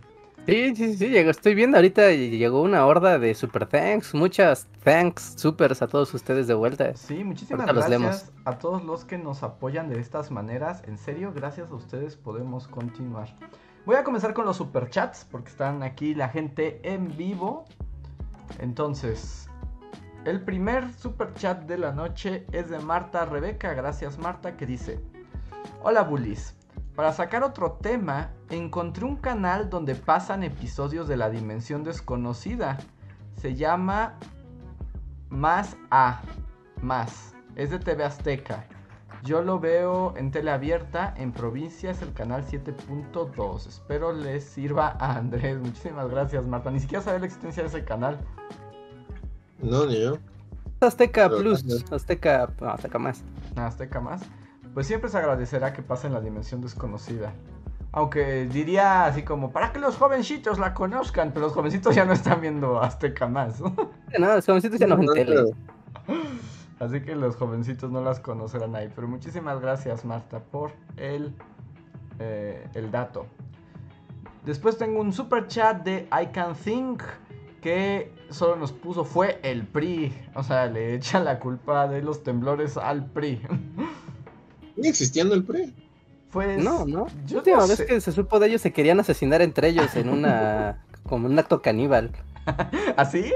Sí, 0.46 0.74
sí, 0.74 0.96
sí, 0.96 1.08
llegó, 1.08 1.30
estoy 1.30 1.54
viendo 1.54 1.76
ahorita 1.76 2.10
y 2.12 2.38
llegó 2.38 2.62
una 2.62 2.86
horda 2.86 3.18
de 3.18 3.34
super 3.34 3.66
thanks, 3.66 4.14
muchas 4.14 4.66
thanks, 4.82 5.34
supers 5.36 5.82
a 5.82 5.88
todos 5.88 6.14
ustedes 6.14 6.46
de 6.46 6.54
vuelta. 6.54 6.96
Sí, 6.96 7.22
muchísimas 7.22 7.66
gracias 7.66 8.32
a 8.46 8.58
todos 8.58 8.82
los 8.82 9.04
que 9.04 9.18
nos 9.18 9.42
apoyan 9.42 9.90
de 9.90 10.00
estas 10.00 10.30
maneras. 10.30 10.82
En 10.86 10.96
serio, 10.96 11.34
gracias 11.34 11.70
a 11.70 11.74
ustedes 11.74 12.16
podemos 12.16 12.66
continuar. 12.66 13.28
Voy 13.86 13.96
a 13.96 14.04
comenzar 14.04 14.34
con 14.34 14.44
los 14.44 14.56
super 14.56 14.90
chats 14.90 15.24
porque 15.30 15.48
están 15.48 15.82
aquí 15.82 16.14
la 16.14 16.28
gente 16.28 16.80
en 16.82 17.16
vivo. 17.16 17.64
Entonces, 18.58 19.48
el 20.24 20.42
primer 20.42 20.92
super 20.92 21.32
chat 21.34 21.62
de 21.62 21.78
la 21.78 21.92
noche 21.92 22.46
es 22.52 22.68
de 22.68 22.78
Marta 22.80 23.24
Rebeca. 23.24 23.72
Gracias 23.72 24.18
Marta 24.18 24.56
que 24.56 24.66
dice, 24.66 25.00
hola 25.82 26.02
bullies. 26.02 26.54
para 26.94 27.12
sacar 27.12 27.44
otro 27.44 27.78
tema, 27.80 28.32
encontré 28.50 29.04
un 29.04 29.16
canal 29.16 29.70
donde 29.70 29.94
pasan 29.94 30.42
episodios 30.42 31.06
de 31.06 31.16
la 31.16 31.30
dimensión 31.30 31.84
desconocida. 31.84 32.76
Se 33.36 33.54
llama 33.54 34.18
Más 35.30 35.76
A. 35.90 36.20
Más. 36.82 37.34
Es 37.54 37.70
de 37.70 37.78
TV 37.78 38.04
Azteca. 38.04 38.66
Yo 39.24 39.42
lo 39.42 39.58
veo 39.58 40.14
en 40.16 40.30
tele 40.30 40.50
abierta, 40.50 41.12
en 41.16 41.32
provincia 41.32 41.90
es 41.90 42.02
el 42.02 42.12
canal 42.12 42.44
7.2. 42.46 43.66
Espero 43.66 44.12
les 44.12 44.44
sirva 44.44 44.96
a 45.00 45.16
Andrés. 45.16 45.58
Muchísimas 45.58 46.08
gracias, 46.08 46.46
Marta. 46.46 46.70
Ni 46.70 46.80
siquiera 46.80 47.02
sabía 47.02 47.20
la 47.20 47.26
existencia 47.26 47.62
de 47.62 47.68
ese 47.68 47.84
canal. 47.84 48.18
No, 49.60 49.86
ni 49.86 50.00
yo. 50.00 50.18
Azteca 50.80 51.28
Plus, 51.28 51.64
Azteca, 51.90 52.48
no, 52.60 52.70
Azteca 52.70 52.98
más. 52.98 53.24
Azteca 53.56 54.00
más. 54.00 54.22
Pues 54.72 54.86
siempre 54.86 55.10
se 55.10 55.18
agradecerá 55.18 55.72
que 55.72 55.82
pasen 55.82 56.12
la 56.12 56.20
dimensión 56.20 56.60
desconocida. 56.60 57.32
Aunque 57.90 58.44
diría 58.44 59.06
así 59.06 59.22
como, 59.22 59.50
para 59.50 59.72
que 59.72 59.80
los 59.80 59.96
jovencitos 59.96 60.58
la 60.58 60.74
conozcan, 60.74 61.32
pero 61.32 61.46
los 61.46 61.54
jovencitos 61.54 61.96
ya 61.96 62.04
no 62.04 62.12
están 62.12 62.40
viendo 62.40 62.80
Azteca 62.80 63.26
más. 63.26 63.60
no, 64.18 64.34
los 64.34 64.46
jovencitos 64.46 64.78
ya 64.78 64.86
no 64.86 64.96
ven 64.96 65.08
tele. 65.12 65.52
Así 66.80 67.00
que 67.00 67.16
los 67.16 67.36
jovencitos 67.36 67.90
no 67.90 68.02
las 68.02 68.20
conocerán 68.20 68.76
ahí. 68.76 68.90
Pero 68.94 69.08
muchísimas 69.08 69.60
gracias, 69.60 70.04
Marta, 70.04 70.40
por 70.40 70.72
el, 70.96 71.34
eh, 72.18 72.66
el 72.74 72.90
dato. 72.90 73.26
Después 74.44 74.78
tengo 74.78 75.00
un 75.00 75.12
super 75.12 75.46
chat 75.48 75.82
de 75.82 76.08
I 76.12 76.26
Can 76.32 76.54
Think 76.54 77.02
que 77.60 78.12
solo 78.30 78.56
nos 78.56 78.72
puso 78.72 79.04
fue 79.04 79.40
el 79.42 79.66
PRI. 79.66 80.12
O 80.34 80.42
sea, 80.42 80.66
le 80.66 80.94
echa 80.94 81.20
la 81.20 81.40
culpa 81.40 81.88
de 81.88 82.02
los 82.02 82.22
temblores 82.22 82.76
al 82.76 83.06
PRI. 83.06 83.42
¿Sigue 84.76 84.88
existiendo 84.88 85.34
el 85.34 85.44
PRI? 85.44 85.74
Pues. 86.30 86.62
No, 86.62 86.86
no. 86.86 87.06
Yo 87.26 87.42
la 87.44 87.66
vez 87.66 87.82
que 87.82 88.00
se 88.00 88.12
supo 88.12 88.38
de 88.38 88.48
ellos 88.48 88.60
se 88.60 88.72
querían 88.72 89.00
asesinar 89.00 89.42
entre 89.42 89.68
ellos 89.68 89.96
en 89.96 90.08
una. 90.08 90.84
como 91.08 91.26
un 91.26 91.38
acto 91.38 91.62
caníbal. 91.62 92.12
¿Así? 92.96 93.32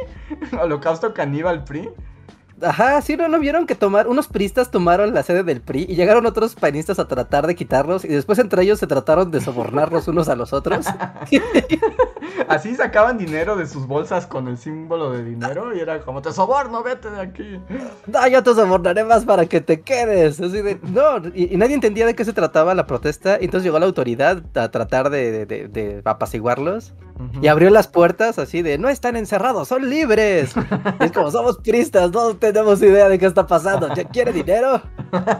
¿Holocausto 0.60 1.12
caníbal 1.12 1.64
PRI? 1.64 1.88
Ajá, 2.62 3.00
sí, 3.02 3.16
no, 3.16 3.28
no 3.28 3.38
vieron 3.38 3.66
que 3.66 3.74
tomar 3.74 4.06
unos 4.08 4.28
priistas 4.28 4.70
tomaron 4.70 5.14
la 5.14 5.22
sede 5.22 5.42
del 5.42 5.60
PRI 5.60 5.86
y 5.88 5.94
llegaron 5.96 6.26
otros 6.26 6.54
panistas 6.54 6.98
a 6.98 7.08
tratar 7.08 7.46
de 7.46 7.54
quitarlos 7.54 8.04
y 8.04 8.08
después 8.08 8.38
entre 8.38 8.62
ellos 8.62 8.78
se 8.78 8.86
trataron 8.86 9.30
de 9.30 9.40
sobornarlos 9.40 10.08
unos 10.08 10.28
a 10.28 10.36
los 10.36 10.52
otros. 10.52 10.86
Así 12.48 12.74
sacaban 12.74 13.18
dinero 13.18 13.56
de 13.56 13.66
sus 13.66 13.86
bolsas 13.86 14.26
con 14.26 14.48
el 14.48 14.58
símbolo 14.58 15.10
de 15.12 15.24
dinero 15.24 15.74
y 15.74 15.80
era 15.80 16.00
como 16.00 16.22
te 16.22 16.32
soborno, 16.32 16.82
vete 16.82 17.10
de 17.10 17.20
aquí. 17.20 17.60
No, 18.06 18.28
yo 18.28 18.42
te 18.42 18.54
sobornaré 18.54 19.04
más 19.04 19.24
para 19.24 19.46
que 19.46 19.60
te 19.60 19.80
quedes. 19.80 20.40
Así 20.40 20.62
de, 20.62 20.78
no, 20.82 21.18
y, 21.34 21.56
nadie 21.56 21.74
entendía 21.74 22.06
de 22.06 22.14
qué 22.14 22.24
se 22.24 22.32
trataba 22.32 22.74
la 22.74 22.86
protesta. 22.86 23.38
Y 23.40 23.46
entonces 23.46 23.64
llegó 23.64 23.78
la 23.78 23.86
autoridad 23.86 24.42
a 24.54 24.70
tratar 24.70 25.10
de, 25.10 26.02
apaciguarlos. 26.04 26.94
Y 27.40 27.46
abrió 27.46 27.70
las 27.70 27.86
puertas 27.86 28.38
así 28.40 28.62
de, 28.62 28.78
no 28.78 28.88
están 28.88 29.16
encerrados, 29.16 29.68
son 29.68 29.88
libres. 29.88 30.54
es 31.00 31.12
como 31.12 31.30
somos 31.30 31.58
priistas, 31.58 32.10
no 32.10 32.34
tenemos 32.36 32.82
idea 32.82 33.08
de 33.08 33.18
qué 33.18 33.26
está 33.26 33.46
pasando. 33.46 33.94
¿Ya 33.94 34.04
quiere 34.04 34.32
dinero? 34.32 34.82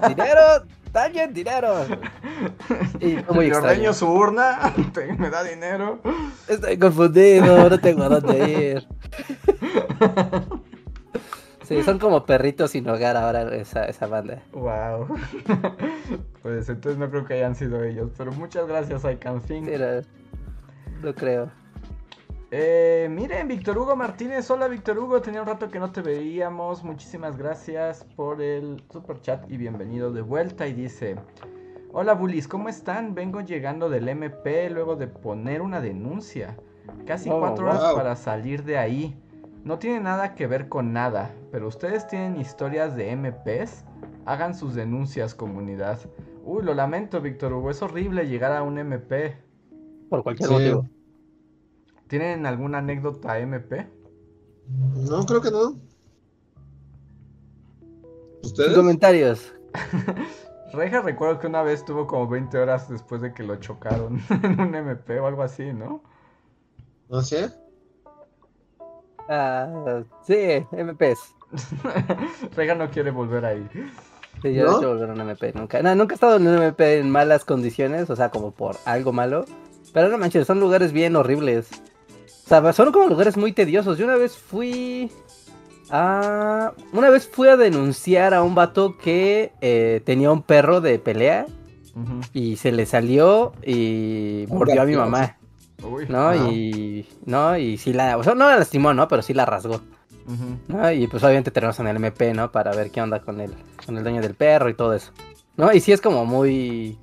¿Dinero? 0.06 0.40
¡Dañen 0.92 1.32
dinero! 1.32 1.86
Y 3.00 3.16
muy 3.32 3.50
ordeño 3.50 3.94
su 3.94 4.06
urna, 4.12 4.74
me 5.18 5.30
da 5.30 5.42
dinero. 5.42 6.00
Estoy 6.46 6.78
confundido, 6.78 7.70
no 7.70 7.80
tengo 7.80 8.02
a 8.02 8.08
dónde 8.10 8.76
ir. 8.76 8.88
Sí, 11.62 11.82
son 11.82 11.98
como 11.98 12.26
perritos 12.26 12.72
sin 12.72 12.86
hogar 12.88 13.16
ahora 13.16 13.54
esa, 13.54 13.86
esa 13.86 14.06
banda. 14.06 14.42
Wow. 14.52 15.08
Pues 16.42 16.68
entonces 16.68 16.98
no 16.98 17.08
creo 17.08 17.24
que 17.24 17.34
hayan 17.34 17.54
sido 17.54 17.84
ellos, 17.84 18.10
pero 18.18 18.32
muchas 18.32 18.66
gracias, 18.66 19.04
I 19.04 19.14
Can 19.14 19.40
Think. 19.42 19.68
no 21.00 21.14
creo. 21.14 21.52
Eh, 22.54 23.08
miren, 23.10 23.48
Víctor 23.48 23.78
Hugo 23.78 23.96
Martínez. 23.96 24.50
Hola, 24.50 24.68
Víctor 24.68 24.98
Hugo. 24.98 25.22
Tenía 25.22 25.40
un 25.40 25.46
rato 25.46 25.70
que 25.70 25.78
no 25.78 25.90
te 25.90 26.02
veíamos. 26.02 26.84
Muchísimas 26.84 27.38
gracias 27.38 28.04
por 28.14 28.42
el 28.42 28.84
super 28.92 29.22
chat 29.22 29.50
y 29.50 29.56
bienvenido 29.56 30.12
de 30.12 30.20
vuelta. 30.20 30.66
Y 30.66 30.74
dice: 30.74 31.16
Hola, 31.94 32.12
bullies, 32.12 32.46
¿cómo 32.46 32.68
están? 32.68 33.14
Vengo 33.14 33.40
llegando 33.40 33.88
del 33.88 34.06
MP 34.06 34.68
luego 34.68 34.96
de 34.96 35.06
poner 35.06 35.62
una 35.62 35.80
denuncia. 35.80 36.58
Casi 37.06 37.30
oh, 37.30 37.38
cuatro 37.40 37.70
horas 37.70 37.94
para 37.94 38.16
salir 38.16 38.64
de 38.64 38.76
ahí. 38.76 39.18
No 39.64 39.78
tiene 39.78 40.00
nada 40.00 40.34
que 40.34 40.46
ver 40.46 40.68
con 40.68 40.92
nada, 40.92 41.34
pero 41.50 41.68
ustedes 41.68 42.06
tienen 42.06 42.38
historias 42.38 42.94
de 42.96 43.16
MPs. 43.16 43.86
Hagan 44.26 44.54
sus 44.54 44.74
denuncias, 44.74 45.34
comunidad. 45.34 46.00
Uy, 46.44 46.62
lo 46.62 46.74
lamento, 46.74 47.18
Víctor 47.22 47.54
Hugo. 47.54 47.70
Es 47.70 47.80
horrible 47.80 48.28
llegar 48.28 48.52
a 48.52 48.62
un 48.62 48.76
MP. 48.76 49.38
Por 50.10 50.22
cualquier 50.22 50.50
motivo. 50.50 50.86
¿Tienen 52.12 52.44
alguna 52.44 52.76
anécdota 52.76 53.38
MP? 53.38 53.88
No, 55.08 55.24
creo 55.24 55.40
que 55.40 55.50
no. 55.50 55.80
¿Ustedes? 58.42 58.74
Comentarios. 58.74 59.54
Reja 60.74 61.00
recuerdo 61.00 61.38
que 61.38 61.46
una 61.46 61.62
vez 61.62 61.80
estuvo 61.80 62.06
como 62.06 62.28
20 62.28 62.58
horas 62.58 62.90
después 62.90 63.22
de 63.22 63.32
que 63.32 63.42
lo 63.42 63.56
chocaron 63.56 64.20
en 64.42 64.60
un 64.60 64.74
MP 64.74 65.20
o 65.20 65.26
algo 65.26 65.42
así, 65.42 65.72
¿no? 65.72 66.02
¿No 67.08 67.22
sé? 67.22 67.50
Ah, 69.30 70.02
sí, 70.26 70.66
MPs. 70.70 71.34
Reja 72.54 72.74
no 72.74 72.90
quiere 72.90 73.10
volver 73.10 73.46
ahí. 73.46 73.66
Sí, 74.42 74.52
yo 74.52 74.66
no 74.66 74.78
quiero 74.80 74.92
volver 74.92 75.08
a 75.08 75.12
un 75.14 75.20
MP 75.22 75.54
nunca. 75.54 75.82
No, 75.82 75.94
nunca 75.94 76.12
he 76.12 76.16
estado 76.16 76.36
en 76.36 76.46
un 76.46 76.62
MP 76.62 76.98
en 76.98 77.08
malas 77.08 77.46
condiciones, 77.46 78.10
o 78.10 78.16
sea, 78.16 78.28
como 78.28 78.50
por 78.50 78.76
algo 78.84 79.14
malo. 79.14 79.46
Pero 79.94 80.10
no 80.10 80.18
manches, 80.18 80.46
son 80.46 80.60
lugares 80.60 80.92
bien 80.92 81.16
horribles. 81.16 81.70
Sea, 82.52 82.72
son 82.74 82.92
como 82.92 83.08
lugares 83.08 83.38
muy 83.38 83.52
tediosos. 83.52 83.96
Yo 83.96 84.04
una 84.04 84.16
vez 84.16 84.36
fui 84.36 85.10
a... 85.88 86.74
Una 86.92 87.08
vez 87.08 87.26
fui 87.26 87.48
a 87.48 87.56
denunciar 87.56 88.34
a 88.34 88.42
un 88.42 88.54
vato 88.54 88.98
que 88.98 89.52
eh, 89.62 90.02
tenía 90.04 90.30
un 90.30 90.42
perro 90.42 90.82
de 90.82 90.98
pelea. 90.98 91.46
Y 92.34 92.56
se 92.56 92.70
le 92.70 92.84
salió 92.84 93.54
y 93.64 94.44
mordió 94.50 94.82
a 94.82 94.84
mi 94.84 94.96
mamá. 94.96 95.38
¿No? 96.08 96.34
Y. 96.34 97.06
No, 97.24 97.56
y 97.56 97.78
sí 97.78 97.94
la. 97.94 98.18
O 98.18 98.22
sea, 98.22 98.34
no 98.34 98.46
la 98.46 98.58
lastimó, 98.58 98.92
¿no? 98.92 99.08
Pero 99.08 99.22
sí 99.22 99.32
la 99.32 99.46
rasgó. 99.46 99.80
¿no? 100.68 100.92
Y 100.92 101.06
pues 101.06 101.22
obviamente 101.22 101.50
tenemos 101.50 101.78
en 101.80 101.86
el 101.86 101.96
MP, 101.96 102.34
¿no? 102.34 102.52
Para 102.52 102.72
ver 102.72 102.90
qué 102.90 103.00
onda 103.00 103.20
con 103.20 103.40
el, 103.40 103.52
con 103.84 103.96
el 103.96 104.02
dueño 104.02 104.20
del 104.20 104.34
perro 104.34 104.68
y 104.68 104.74
todo 104.74 104.94
eso. 104.94 105.12
¿No? 105.56 105.72
Y 105.72 105.80
sí 105.80 105.92
es 105.92 106.02
como 106.02 106.26
muy. 106.26 106.98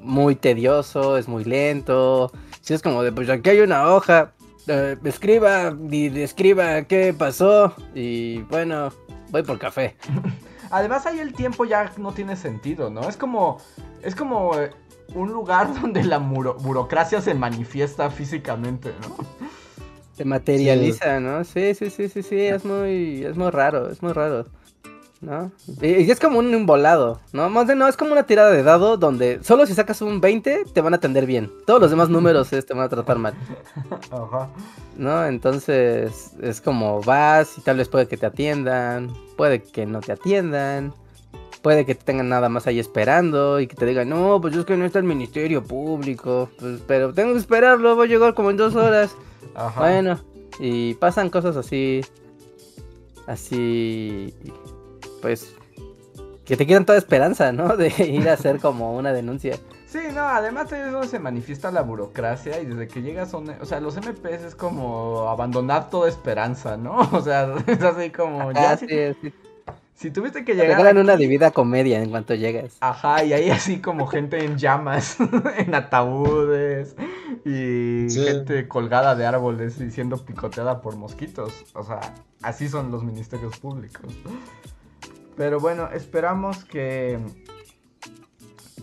Muy 0.00 0.34
tedioso, 0.34 1.16
es 1.16 1.28
muy 1.28 1.44
lento. 1.44 2.32
Sí 2.60 2.74
es 2.74 2.82
como 2.82 3.04
de, 3.04 3.12
pues 3.12 3.28
aquí 3.28 3.50
hay 3.50 3.60
una 3.60 3.92
hoja. 3.92 4.32
Eh, 4.68 4.96
escriba 5.04 5.76
y 5.90 6.20
escriba 6.20 6.82
qué 6.82 7.12
pasó 7.12 7.74
y 7.94 8.38
bueno, 8.42 8.92
voy 9.30 9.42
por 9.42 9.58
café. 9.58 9.96
Además 10.70 11.04
ahí 11.06 11.18
el 11.18 11.32
tiempo 11.34 11.64
ya 11.64 11.92
no 11.98 12.12
tiene 12.12 12.36
sentido, 12.36 12.88
¿no? 12.88 13.08
Es 13.08 13.16
como 13.16 13.58
es 14.02 14.14
como 14.14 14.58
eh, 14.58 14.70
un 15.14 15.32
lugar 15.32 15.72
donde 15.80 16.04
la 16.04 16.18
burocracia 16.18 17.20
se 17.20 17.34
manifiesta 17.34 18.10
físicamente, 18.10 18.92
¿no? 19.02 19.16
Se 20.16 20.24
materializa, 20.24 21.20
¿no? 21.20 21.42
Sí, 21.44 21.74
sí, 21.74 21.90
sí, 21.90 22.08
sí, 22.08 22.22
sí, 22.22 22.40
es 22.40 22.64
muy 22.64 23.24
es 23.24 23.36
muy 23.36 23.50
raro, 23.50 23.90
es 23.90 24.02
muy 24.02 24.12
raro. 24.12 24.46
¿No? 25.22 25.52
Y, 25.80 26.10
es 26.10 26.20
como 26.20 26.40
un 26.40 26.66
volado, 26.66 27.20
¿no? 27.32 27.48
Más 27.48 27.68
de 27.68 27.76
no, 27.76 27.88
es 27.88 27.96
como 27.96 28.12
una 28.12 28.24
tirada 28.24 28.50
de 28.50 28.62
dado 28.62 28.96
donde 28.96 29.42
solo 29.42 29.64
si 29.66 29.72
sacas 29.72 30.02
un 30.02 30.20
20 30.20 30.64
te 30.72 30.80
van 30.80 30.92
a 30.92 30.96
atender 30.96 31.24
bien. 31.24 31.50
Todos 31.64 31.80
los 31.80 31.90
demás 31.90 32.10
números 32.10 32.50
te 32.50 32.74
van 32.74 32.84
a 32.84 32.88
tratar 32.88 33.18
mal. 33.18 33.34
Ajá. 34.10 34.48
¿No? 34.96 35.24
Entonces 35.24 36.32
es 36.42 36.60
como 36.60 37.00
vas 37.02 37.56
y 37.56 37.60
tal 37.62 37.78
vez 37.78 37.88
puede 37.88 38.08
que 38.08 38.16
te 38.16 38.26
atiendan, 38.26 39.12
puede 39.36 39.62
que 39.62 39.86
no 39.86 40.00
te 40.00 40.12
atiendan. 40.12 40.92
Puede 41.62 41.86
que 41.86 41.94
te 41.94 42.02
tengan 42.02 42.28
nada 42.28 42.48
más 42.48 42.66
ahí 42.66 42.80
esperando 42.80 43.60
y 43.60 43.68
que 43.68 43.76
te 43.76 43.86
digan, 43.86 44.08
no, 44.08 44.40
pues 44.40 44.56
es 44.56 44.64
que 44.64 44.76
no 44.76 44.84
está 44.84 44.98
el 44.98 45.04
Ministerio 45.04 45.62
Público, 45.62 46.50
pues, 46.58 46.80
pero 46.88 47.14
tengo 47.14 47.34
que 47.34 47.38
esperarlo, 47.38 47.94
voy 47.94 48.08
a 48.08 48.10
llegar 48.10 48.34
como 48.34 48.50
en 48.50 48.56
dos 48.56 48.74
horas. 48.74 49.14
Ajá. 49.54 49.78
Bueno, 49.80 50.18
y 50.58 50.94
pasan 50.94 51.30
cosas 51.30 51.56
así, 51.56 52.00
así 53.28 54.34
pues, 55.22 55.54
que 56.44 56.56
te 56.56 56.66
quieran 56.66 56.84
toda 56.84 56.98
esperanza, 56.98 57.52
¿no? 57.52 57.76
De 57.78 57.88
ir 58.04 58.28
a 58.28 58.34
hacer 58.34 58.58
como 58.58 58.94
una 58.96 59.12
denuncia. 59.12 59.58
Sí, 59.86 60.00
no, 60.14 60.22
además 60.22 60.70
de 60.70 60.88
eso 60.88 61.04
se 61.04 61.18
manifiesta 61.18 61.70
la 61.70 61.82
burocracia 61.82 62.60
y 62.60 62.66
desde 62.66 62.88
que 62.88 63.02
llegas 63.02 63.34
a 63.34 63.36
un... 63.36 63.50
O 63.50 63.64
sea, 63.66 63.78
los 63.80 63.96
MPs 63.96 64.42
es 64.42 64.54
como 64.54 65.28
abandonar 65.28 65.90
toda 65.90 66.08
esperanza, 66.08 66.76
¿no? 66.76 66.98
O 67.12 67.20
sea, 67.20 67.54
es 67.66 67.82
así 67.82 68.10
como... 68.10 68.52
Ya, 68.52 68.76
sí, 68.76 68.86
sí. 69.20 69.32
Si 69.94 70.10
tuviste 70.10 70.44
que 70.44 70.54
llegar... 70.54 70.68
Te 70.68 70.76
regalan 70.76 70.98
una 70.98 71.16
divida 71.16 71.50
comedia 71.50 72.02
en 72.02 72.10
cuanto 72.10 72.34
llegas. 72.34 72.76
Ajá, 72.80 73.22
y 73.22 73.34
hay 73.34 73.50
así 73.50 73.80
como 73.80 74.06
gente 74.06 74.44
en 74.44 74.56
llamas, 74.56 75.18
en 75.58 75.74
ataúdes, 75.74 76.96
y 77.44 78.08
gente 78.10 78.66
colgada 78.66 79.14
de 79.14 79.26
árboles 79.26 79.80
y 79.80 79.90
siendo 79.90 80.16
picoteada 80.16 80.80
por 80.80 80.96
mosquitos. 80.96 81.66
O 81.74 81.84
sea, 81.84 82.00
así 82.42 82.68
son 82.68 82.90
los 82.90 83.04
ministerios 83.04 83.58
públicos. 83.58 84.12
Pero 85.36 85.60
bueno, 85.60 85.88
esperamos 85.92 86.64
que 86.64 87.18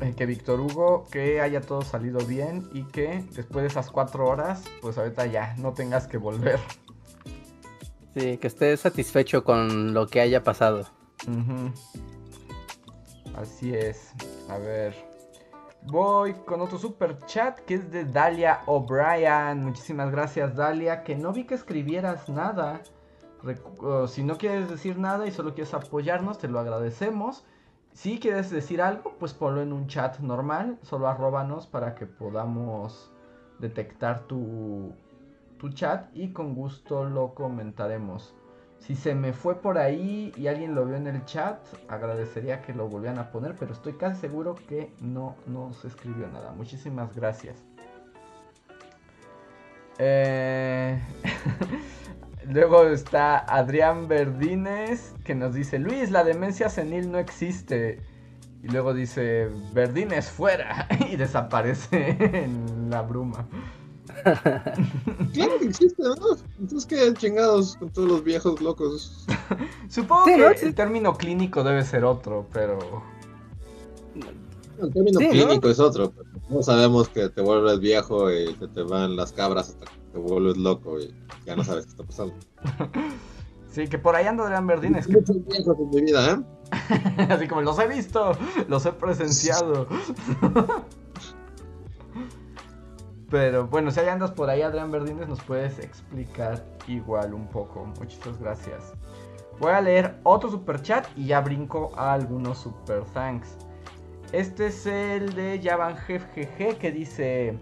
eh, 0.01 0.13
que 0.15 0.25
Víctor 0.25 0.61
Hugo, 0.61 1.07
que 1.11 1.41
haya 1.41 1.59
todo 1.59 1.81
salido 1.81 2.25
bien 2.25 2.69
y 2.73 2.83
que 2.83 3.25
después 3.33 3.63
de 3.63 3.67
esas 3.67 3.91
cuatro 3.91 4.27
horas, 4.27 4.63
pues 4.81 4.97
ahorita 4.97 5.25
ya 5.25 5.55
no 5.57 5.73
tengas 5.73 6.07
que 6.07 6.17
volver. 6.17 6.59
Sí, 8.15 8.37
que 8.37 8.47
estés 8.47 8.79
satisfecho 8.79 9.43
con 9.43 9.93
lo 9.93 10.07
que 10.07 10.21
haya 10.21 10.43
pasado. 10.43 10.87
Así 13.35 13.75
es. 13.75 14.13
A 14.49 14.57
ver. 14.57 14.95
Voy 15.83 16.33
con 16.45 16.61
otro 16.61 16.77
super 16.77 17.17
chat 17.25 17.59
que 17.59 17.75
es 17.75 17.91
de 17.91 18.05
Dalia 18.05 18.61
O'Brien. 18.65 19.63
Muchísimas 19.63 20.11
gracias, 20.11 20.55
Dalia. 20.55 21.03
Que 21.03 21.15
no 21.15 21.33
vi 21.33 21.45
que 21.45 21.55
escribieras 21.55 22.29
nada. 22.29 22.81
Si 24.07 24.23
no 24.23 24.37
quieres 24.37 24.69
decir 24.69 24.97
nada 24.97 25.27
y 25.27 25.31
solo 25.31 25.53
quieres 25.53 25.73
apoyarnos, 25.73 26.37
te 26.37 26.47
lo 26.47 26.59
agradecemos. 26.59 27.45
Si 27.93 28.19
quieres 28.19 28.49
decir 28.49 28.81
algo, 28.81 29.15
pues 29.19 29.33
ponlo 29.33 29.61
en 29.61 29.73
un 29.73 29.87
chat 29.87 30.19
normal. 30.19 30.77
Solo 30.83 31.07
arróbanos 31.07 31.67
para 31.67 31.95
que 31.95 32.05
podamos 32.05 33.11
detectar 33.59 34.21
tu, 34.21 34.93
tu 35.57 35.69
chat 35.69 36.09
y 36.15 36.31
con 36.31 36.55
gusto 36.55 37.05
lo 37.05 37.33
comentaremos. 37.33 38.33
Si 38.79 38.95
se 38.95 39.13
me 39.13 39.33
fue 39.33 39.55
por 39.55 39.77
ahí 39.77 40.31
y 40.37 40.47
alguien 40.47 40.73
lo 40.73 40.85
vio 40.85 40.95
en 40.95 41.07
el 41.07 41.25
chat, 41.25 41.59
agradecería 41.89 42.61
que 42.61 42.73
lo 42.73 42.87
volvieran 42.87 43.19
a 43.19 43.29
poner, 43.31 43.55
pero 43.55 43.73
estoy 43.73 43.93
casi 43.93 44.21
seguro 44.21 44.55
que 44.55 44.93
no, 45.01 45.35
no 45.47 45.73
se 45.73 45.89
escribió 45.89 46.27
nada. 46.27 46.53
Muchísimas 46.53 47.13
gracias. 47.13 47.57
Eh, 49.97 50.97
luego 52.49 52.83
está 52.87 53.37
Adrián 53.37 54.07
Verdines 54.07 55.13
que 55.23 55.35
nos 55.35 55.53
dice, 55.53 55.79
Luis, 55.79 56.11
la 56.11 56.23
demencia 56.23 56.69
senil 56.69 57.11
no 57.11 57.19
existe. 57.19 58.01
Y 58.61 58.67
luego 58.67 58.93
dice, 58.93 59.49
Verdines 59.73 60.29
fuera 60.29 60.87
y 61.11 61.15
desaparece 61.15 62.17
en 62.19 62.89
la 62.89 63.01
bruma. 63.01 63.47
claro 65.33 65.59
que 65.59 65.65
existe, 65.65 66.01
¿no? 66.03 66.15
Entonces, 66.59 66.85
¿qué 66.85 67.13
chingados 67.13 67.77
con 67.77 67.89
todos 67.89 68.09
los 68.09 68.23
viejos 68.23 68.59
locos? 68.59 69.25
Supongo 69.89 70.25
que 70.25 70.65
el 70.65 70.75
término 70.75 71.15
clínico 71.15 71.63
debe 71.63 71.83
ser 71.83 72.03
otro, 72.03 72.47
pero. 72.51 72.79
El 74.81 74.93
término 74.93 75.19
clínico 75.19 75.69
es 75.69 75.79
otro. 75.79 76.11
Pero 76.11 76.29
no 76.49 76.63
sabemos 76.63 77.07
que 77.09 77.29
te 77.29 77.41
vuelves 77.41 77.79
viejo 77.79 78.31
y 78.31 78.53
se 78.55 78.67
te 78.67 78.81
van 78.81 79.15
las 79.15 79.31
cabras 79.31 79.69
hasta 79.69 79.85
que 79.85 79.98
te 80.11 80.17
vuelves 80.17 80.57
loco 80.57 80.99
y 80.99 81.13
ya 81.45 81.55
no 81.55 81.63
sabes 81.63 81.85
qué 81.85 81.91
está 81.91 82.03
pasando. 82.03 82.33
sí, 83.71 83.87
que 83.87 83.97
por 83.97 84.15
ahí 84.15 84.25
ando 84.25 84.43
Adrián 84.43 84.67
Verdines. 84.67 85.09
Muchos 85.09 85.45
viejos 85.45 85.77
en 85.79 85.89
mi 85.89 86.01
vida, 86.01 86.31
¿eh? 86.33 86.37
Así 87.29 87.47
como 87.47 87.61
los 87.61 87.79
he 87.79 87.87
visto, 87.87 88.33
los 88.67 88.85
he 88.85 88.91
presenciado. 88.91 89.87
Pero 93.29 93.67
bueno, 93.67 93.91
si 93.91 93.99
hay 93.99 94.07
andas 94.07 94.31
por 94.31 94.49
ahí, 94.49 94.63
Adrián 94.63 94.91
Verdines, 94.91 95.27
nos 95.27 95.41
puedes 95.43 95.77
explicar 95.77 96.65
igual 96.87 97.35
un 97.35 97.47
poco. 97.47 97.85
Muchas 97.99 98.39
gracias. 98.39 98.93
Voy 99.59 99.71
a 99.71 99.81
leer 99.81 100.15
otro 100.23 100.49
super 100.49 100.81
chat 100.81 101.05
y 101.15 101.27
ya 101.27 101.41
brinco 101.41 101.91
a 101.95 102.13
algunos 102.13 102.57
super 102.59 103.03
thanks. 103.13 103.55
Este 104.31 104.67
es 104.67 104.85
el 104.85 105.33
de 105.33 105.59
Javan 105.63 105.95
GG 105.95 106.77
que 106.77 106.91
dice: 106.91 107.57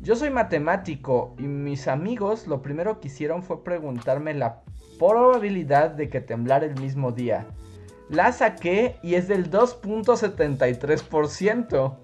Yo 0.00 0.14
soy 0.14 0.30
matemático 0.30 1.34
y 1.38 1.42
mis 1.42 1.88
amigos 1.88 2.46
lo 2.46 2.62
primero 2.62 3.00
que 3.00 3.08
hicieron 3.08 3.42
fue 3.42 3.64
preguntarme 3.64 4.32
la 4.32 4.62
probabilidad 4.98 5.90
de 5.90 6.08
que 6.08 6.20
temblara 6.20 6.66
el 6.66 6.80
mismo 6.80 7.10
día. 7.10 7.48
La 8.08 8.30
saqué 8.32 8.94
y 9.02 9.16
es 9.16 9.26
del 9.28 9.50
2.73%. 9.50 11.96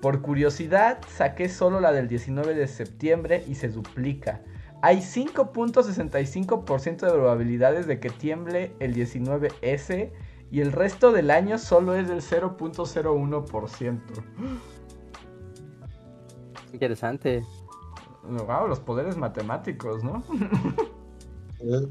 Por 0.00 0.22
curiosidad, 0.22 1.00
saqué 1.14 1.50
solo 1.50 1.80
la 1.80 1.92
del 1.92 2.08
19 2.08 2.54
de 2.54 2.66
septiembre 2.66 3.44
y 3.46 3.54
se 3.54 3.68
duplica. 3.68 4.40
Hay 4.82 5.00
5.65% 5.00 7.00
de 7.00 7.12
probabilidades 7.12 7.86
de 7.86 8.00
que 8.00 8.08
tiemble 8.08 8.72
el 8.80 8.94
19S 8.94 10.10
y 10.50 10.62
el 10.62 10.72
resto 10.72 11.12
del 11.12 11.30
año 11.30 11.58
solo 11.58 11.94
es 11.94 12.08
del 12.08 12.22
0.01%. 12.22 14.00
Interesante. 16.72 17.44
Wow, 18.22 18.68
los 18.68 18.80
poderes 18.80 19.16
matemáticos, 19.16 20.02
¿no? 20.04 20.22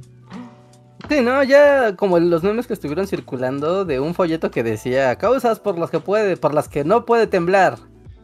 Sí, 1.08 1.22
no, 1.22 1.42
ya 1.44 1.96
como 1.96 2.20
los 2.20 2.44
memes 2.44 2.68
que 2.68 2.74
estuvieron 2.74 3.08
circulando 3.08 3.86
de 3.86 4.00
un 4.00 4.14
folleto 4.14 4.52
que 4.52 4.64
decía 4.64 5.16
causas 5.16 5.60
por 5.60 5.80
las 5.80 5.90
que 5.90 6.00
puede, 6.00 6.38
por 6.38 6.54
las 6.54 6.68
que 6.68 6.84
no 6.84 7.06
puede 7.06 7.26
temblar. 7.26 7.80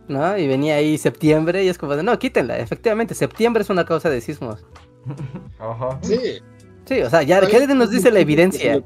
¿no? 0.07 0.37
Y 0.37 0.47
venía 0.47 0.75
ahí 0.75 0.97
septiembre 0.97 1.63
y 1.63 1.69
es 1.69 1.77
como 1.77 1.95
de, 1.95 2.03
no, 2.03 2.17
quítenla. 2.19 2.57
Efectivamente, 2.59 3.15
septiembre 3.15 3.63
es 3.63 3.69
una 3.69 3.85
causa 3.85 4.09
de 4.09 4.21
sismos. 4.21 4.63
Ajá. 5.59 5.99
Sí. 6.01 6.39
Sí, 6.85 7.01
o 7.01 7.09
sea, 7.09 7.23
ya, 7.23 7.41
¿qué 7.47 7.65
nos 7.67 7.89
dice 7.89 8.11
la 8.11 8.19
evidencia? 8.19 8.83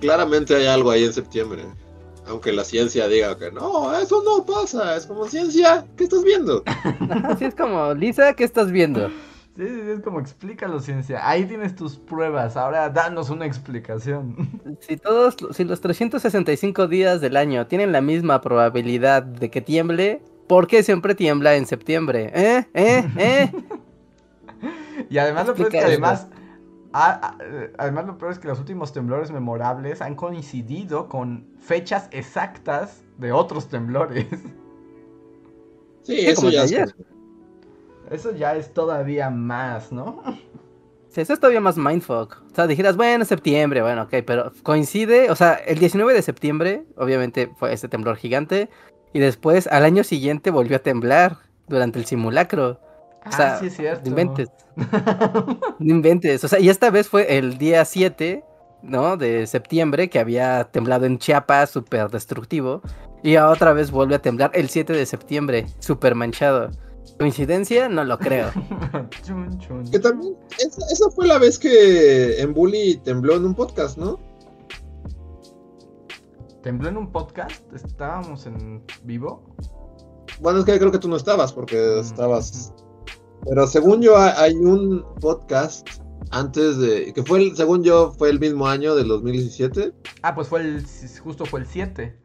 claramente 0.00 0.56
hay 0.56 0.66
algo 0.66 0.90
ahí 0.90 1.04
en 1.04 1.12
septiembre. 1.12 1.64
Aunque 2.26 2.52
la 2.52 2.64
ciencia 2.64 3.06
diga 3.08 3.36
que 3.38 3.50
no, 3.52 3.94
eso 3.98 4.22
no 4.24 4.44
pasa. 4.44 4.96
Es 4.96 5.06
como 5.06 5.26
ciencia, 5.26 5.86
¿qué 5.96 6.04
estás 6.04 6.24
viendo? 6.24 6.62
Así 7.24 7.44
es 7.44 7.54
como, 7.54 7.92
Lisa, 7.94 8.32
¿qué 8.34 8.44
estás 8.44 8.70
viendo? 8.70 9.10
Sí, 9.56 9.62
es 9.62 10.00
como 10.00 10.18
explícalo, 10.18 10.80
ciencia. 10.80 11.28
Ahí 11.28 11.44
tienes 11.44 11.76
tus 11.76 11.96
pruebas. 11.96 12.56
Ahora 12.56 12.90
danos 12.90 13.30
una 13.30 13.46
explicación. 13.46 14.50
Si 14.80 14.96
todos, 14.96 15.36
si 15.52 15.62
los 15.64 15.80
365 15.80 16.88
días 16.88 17.20
del 17.20 17.36
año 17.36 17.66
tienen 17.68 17.92
la 17.92 18.00
misma 18.00 18.40
probabilidad 18.40 19.22
de 19.22 19.50
que 19.50 19.60
tiemble, 19.60 20.22
¿por 20.48 20.66
qué 20.66 20.82
siempre 20.82 21.14
tiembla 21.14 21.54
en 21.54 21.66
septiembre? 21.66 22.32
¿Eh? 22.34 22.66
¿Eh? 22.74 23.08
¿Eh? 23.16 23.52
y 25.10 25.18
además 25.18 25.46
lo 25.46 25.54
peor 25.54 25.68
es 25.68 25.72
que 25.72 25.80
además, 25.80 26.26
además 26.94 28.06
lo 28.06 28.16
peor 28.18 28.32
es 28.32 28.38
que 28.38 28.48
los 28.48 28.58
últimos 28.58 28.92
temblores 28.92 29.30
memorables 29.30 30.00
han 30.00 30.14
coincidido 30.14 31.08
con 31.08 31.46
fechas 31.60 32.08
exactas 32.12 33.02
de 33.18 33.32
otros 33.32 33.68
temblores. 33.68 34.26
Sí, 36.02 36.20
eso 36.26 36.50
ya 36.50 36.64
eso 38.10 38.32
ya 38.32 38.54
es 38.54 38.72
todavía 38.72 39.30
más, 39.30 39.90
¿no? 39.90 40.22
Sí, 41.08 41.20
eso 41.20 41.32
es 41.32 41.40
todavía 41.40 41.60
más 41.60 41.76
mindfuck. 41.76 42.42
O 42.50 42.54
sea, 42.54 42.66
dijeras, 42.66 42.96
bueno, 42.96 43.24
septiembre, 43.24 43.82
bueno, 43.82 44.02
ok, 44.02 44.16
pero 44.26 44.52
coincide, 44.62 45.30
o 45.30 45.36
sea, 45.36 45.54
el 45.54 45.78
19 45.78 46.12
de 46.12 46.22
septiembre, 46.22 46.84
obviamente 46.96 47.50
fue 47.56 47.72
ese 47.72 47.88
temblor 47.88 48.16
gigante, 48.16 48.68
y 49.12 49.20
después 49.20 49.66
al 49.68 49.84
año 49.84 50.04
siguiente 50.04 50.50
volvió 50.50 50.76
a 50.76 50.80
temblar 50.80 51.38
durante 51.68 51.98
el 51.98 52.04
simulacro. 52.04 52.80
O 53.26 53.32
sea, 53.32 53.54
ah, 53.54 53.60
sí 53.60 53.66
es 53.66 53.76
cierto. 53.76 54.02
No 54.04 54.10
inventes. 54.10 54.50
no 55.78 55.94
inventes. 55.94 56.44
O 56.44 56.48
sea, 56.48 56.60
y 56.60 56.68
esta 56.68 56.90
vez 56.90 57.08
fue 57.08 57.38
el 57.38 57.58
día 57.58 57.84
7, 57.84 58.44
¿no? 58.82 59.16
De 59.16 59.46
septiembre, 59.46 60.10
que 60.10 60.18
había 60.18 60.64
temblado 60.64 61.06
en 61.06 61.18
Chiapas, 61.18 61.70
súper 61.70 62.10
destructivo. 62.10 62.82
Y 63.22 63.36
otra 63.36 63.72
vez 63.72 63.90
vuelve 63.90 64.16
a 64.16 64.18
temblar 64.20 64.50
el 64.54 64.68
7 64.68 64.92
de 64.92 65.06
septiembre, 65.06 65.66
súper 65.78 66.14
manchado. 66.14 66.70
¿Coincidencia? 67.18 67.88
No 67.88 68.04
lo 68.04 68.18
creo. 68.18 68.50
Que 69.90 69.98
también, 69.98 70.36
esa, 70.58 71.10
fue 71.10 71.26
la 71.26 71.38
vez 71.38 71.58
que 71.58 72.40
en 72.40 72.52
Bully 72.52 73.00
tembló 73.04 73.36
en 73.36 73.46
un 73.46 73.54
podcast, 73.54 73.98
¿no? 73.98 74.18
¿Tembló 76.62 76.88
en 76.88 76.96
un 76.96 77.12
podcast? 77.12 77.72
¿Estábamos 77.72 78.46
en 78.46 78.82
vivo? 79.04 79.42
Bueno, 80.40 80.60
es 80.60 80.64
que 80.64 80.78
creo 80.78 80.90
que 80.90 80.98
tú 80.98 81.08
no 81.08 81.16
estabas 81.16 81.52
porque 81.52 81.76
mm, 81.76 82.00
estabas. 82.00 82.72
Pero 83.48 83.66
según 83.66 84.00
yo, 84.00 84.16
hay 84.16 84.54
un 84.54 85.04
podcast 85.20 85.88
antes 86.30 86.78
de. 86.78 87.12
que 87.12 87.22
fue, 87.22 87.42
el, 87.42 87.56
según 87.56 87.82
yo, 87.82 88.12
fue 88.16 88.30
el 88.30 88.40
mismo 88.40 88.66
año 88.66 88.94
del 88.94 89.08
2017. 89.08 89.92
Ah, 90.22 90.34
pues 90.34 90.48
fue 90.48 90.60
el. 90.60 90.84
justo 91.22 91.44
fue 91.44 91.60
el 91.60 91.66
7. 91.66 92.18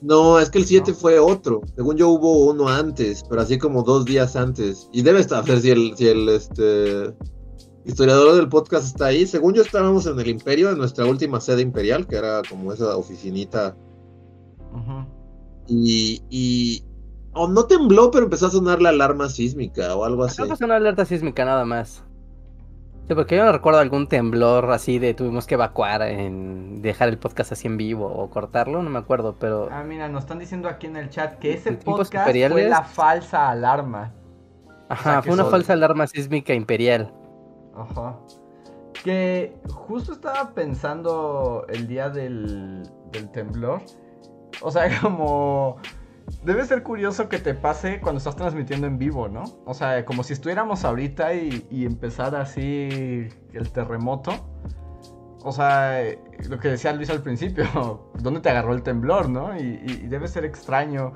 No, 0.00 0.38
es 0.38 0.50
que 0.50 0.58
el 0.58 0.66
7 0.66 0.94
fue 0.94 1.18
otro. 1.18 1.62
Según 1.74 1.96
yo 1.96 2.08
hubo 2.08 2.46
uno 2.46 2.68
antes, 2.68 3.24
pero 3.28 3.40
así 3.40 3.58
como 3.58 3.82
dos 3.82 4.04
días 4.04 4.36
antes. 4.36 4.88
Y 4.92 5.02
debe 5.02 5.20
estar, 5.20 5.44
si 5.60 5.70
el, 5.70 5.96
si 5.96 6.08
el 6.08 6.28
este, 6.28 7.14
historiador 7.84 8.36
del 8.36 8.48
podcast 8.48 8.86
está 8.86 9.06
ahí. 9.06 9.26
Según 9.26 9.54
yo 9.54 9.62
estábamos 9.62 10.06
en 10.06 10.18
el 10.20 10.28
Imperio, 10.28 10.70
en 10.70 10.78
nuestra 10.78 11.04
última 11.06 11.40
sede 11.40 11.62
imperial, 11.62 12.06
que 12.06 12.16
era 12.16 12.42
como 12.48 12.72
esa 12.72 12.96
oficinita. 12.96 13.76
Y, 15.66 16.22
y 16.30 16.84
o 17.38 17.48
no 17.48 17.64
tembló, 17.66 18.10
pero 18.10 18.24
empezó 18.24 18.46
a 18.46 18.50
sonar 18.50 18.82
la 18.82 18.88
alarma 18.90 19.28
sísmica 19.28 19.94
o 19.94 20.04
algo 20.04 20.24
así. 20.24 20.42
No 20.42 20.48
pasó 20.48 20.64
una 20.64 20.76
alerta 20.76 21.04
sísmica 21.04 21.44
nada 21.44 21.64
más. 21.64 22.02
Sí, 23.08 23.14
porque 23.14 23.36
yo 23.36 23.44
no 23.44 23.52
recuerdo 23.52 23.78
algún 23.78 24.06
temblor 24.06 24.70
así 24.70 24.98
de 24.98 25.14
tuvimos 25.14 25.46
que 25.46 25.54
evacuar, 25.54 26.02
en 26.02 26.82
dejar 26.82 27.08
el 27.08 27.16
podcast 27.16 27.52
así 27.52 27.66
en 27.66 27.78
vivo 27.78 28.06
o 28.06 28.28
cortarlo, 28.28 28.82
no 28.82 28.90
me 28.90 28.98
acuerdo, 28.98 29.36
pero... 29.38 29.68
Ah, 29.72 29.82
mira, 29.82 30.10
nos 30.10 30.24
están 30.24 30.38
diciendo 30.38 30.68
aquí 30.68 30.88
en 30.88 30.96
el 30.96 31.08
chat 31.08 31.38
que 31.38 31.54
ese 31.54 31.72
podcast 31.72 32.28
fue 32.50 32.68
la 32.68 32.82
falsa 32.82 33.48
alarma. 33.48 34.12
Ajá, 34.90 35.22
fue 35.22 35.32
una 35.32 35.46
falsa 35.46 35.72
alarma 35.72 36.06
sísmica 36.06 36.52
imperial. 36.52 37.10
Ajá. 37.74 38.18
Que 39.04 39.56
justo 39.72 40.12
estaba 40.12 40.50
pensando 40.52 41.64
el 41.70 41.86
día 41.86 42.10
del, 42.10 42.82
del 43.10 43.30
temblor. 43.30 43.80
O 44.60 44.70
sea, 44.70 44.86
como... 45.00 45.78
Debe 46.44 46.64
ser 46.66 46.82
curioso 46.82 47.28
que 47.28 47.38
te 47.38 47.54
pase 47.54 48.00
cuando 48.00 48.18
estás 48.18 48.36
transmitiendo 48.36 48.86
en 48.86 48.98
vivo, 48.98 49.28
¿no? 49.28 49.44
O 49.64 49.74
sea, 49.74 50.04
como 50.04 50.22
si 50.22 50.32
estuviéramos 50.34 50.84
ahorita 50.84 51.34
y, 51.34 51.66
y 51.70 51.86
empezara 51.86 52.40
así 52.42 53.28
el 53.52 53.70
terremoto. 53.72 54.32
O 55.42 55.52
sea, 55.52 56.02
lo 56.48 56.58
que 56.58 56.68
decía 56.68 56.92
Luis 56.92 57.10
al 57.10 57.22
principio, 57.22 58.10
¿dónde 58.20 58.40
te 58.40 58.50
agarró 58.50 58.74
el 58.74 58.82
temblor, 58.82 59.28
no? 59.28 59.58
Y, 59.58 59.76
debe 60.08 60.28
ser 60.28 60.44
extraño 60.44 61.12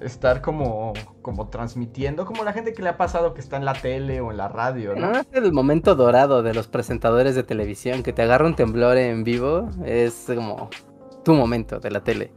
estar 0.00 0.40
como, 0.40 0.92
como 1.22 1.48
transmitiendo, 1.48 2.26
como 2.26 2.44
la 2.44 2.52
gente 2.52 2.72
que 2.72 2.82
le 2.82 2.88
ha 2.88 2.96
pasado 2.96 3.34
que 3.34 3.40
está 3.40 3.56
en 3.56 3.64
la 3.64 3.72
tele 3.72 4.20
o 4.20 4.30
en 4.30 4.36
la 4.36 4.48
radio, 4.48 4.96
¿no? 4.96 5.12
es 5.12 5.26
el 5.32 5.52
momento 5.52 5.94
dorado 5.94 6.42
de 6.42 6.52
los 6.52 6.66
presentadores 6.66 7.34
de 7.36 7.44
televisión, 7.44 8.02
que 8.02 8.12
te 8.12 8.22
agarra 8.22 8.46
un 8.46 8.56
temblor 8.56 8.96
en 8.96 9.22
vivo, 9.22 9.70
es 9.84 10.24
como 10.26 10.70
tu 11.24 11.34
momento 11.34 11.78
de 11.78 11.90
la 11.90 12.02
tele. 12.02 12.32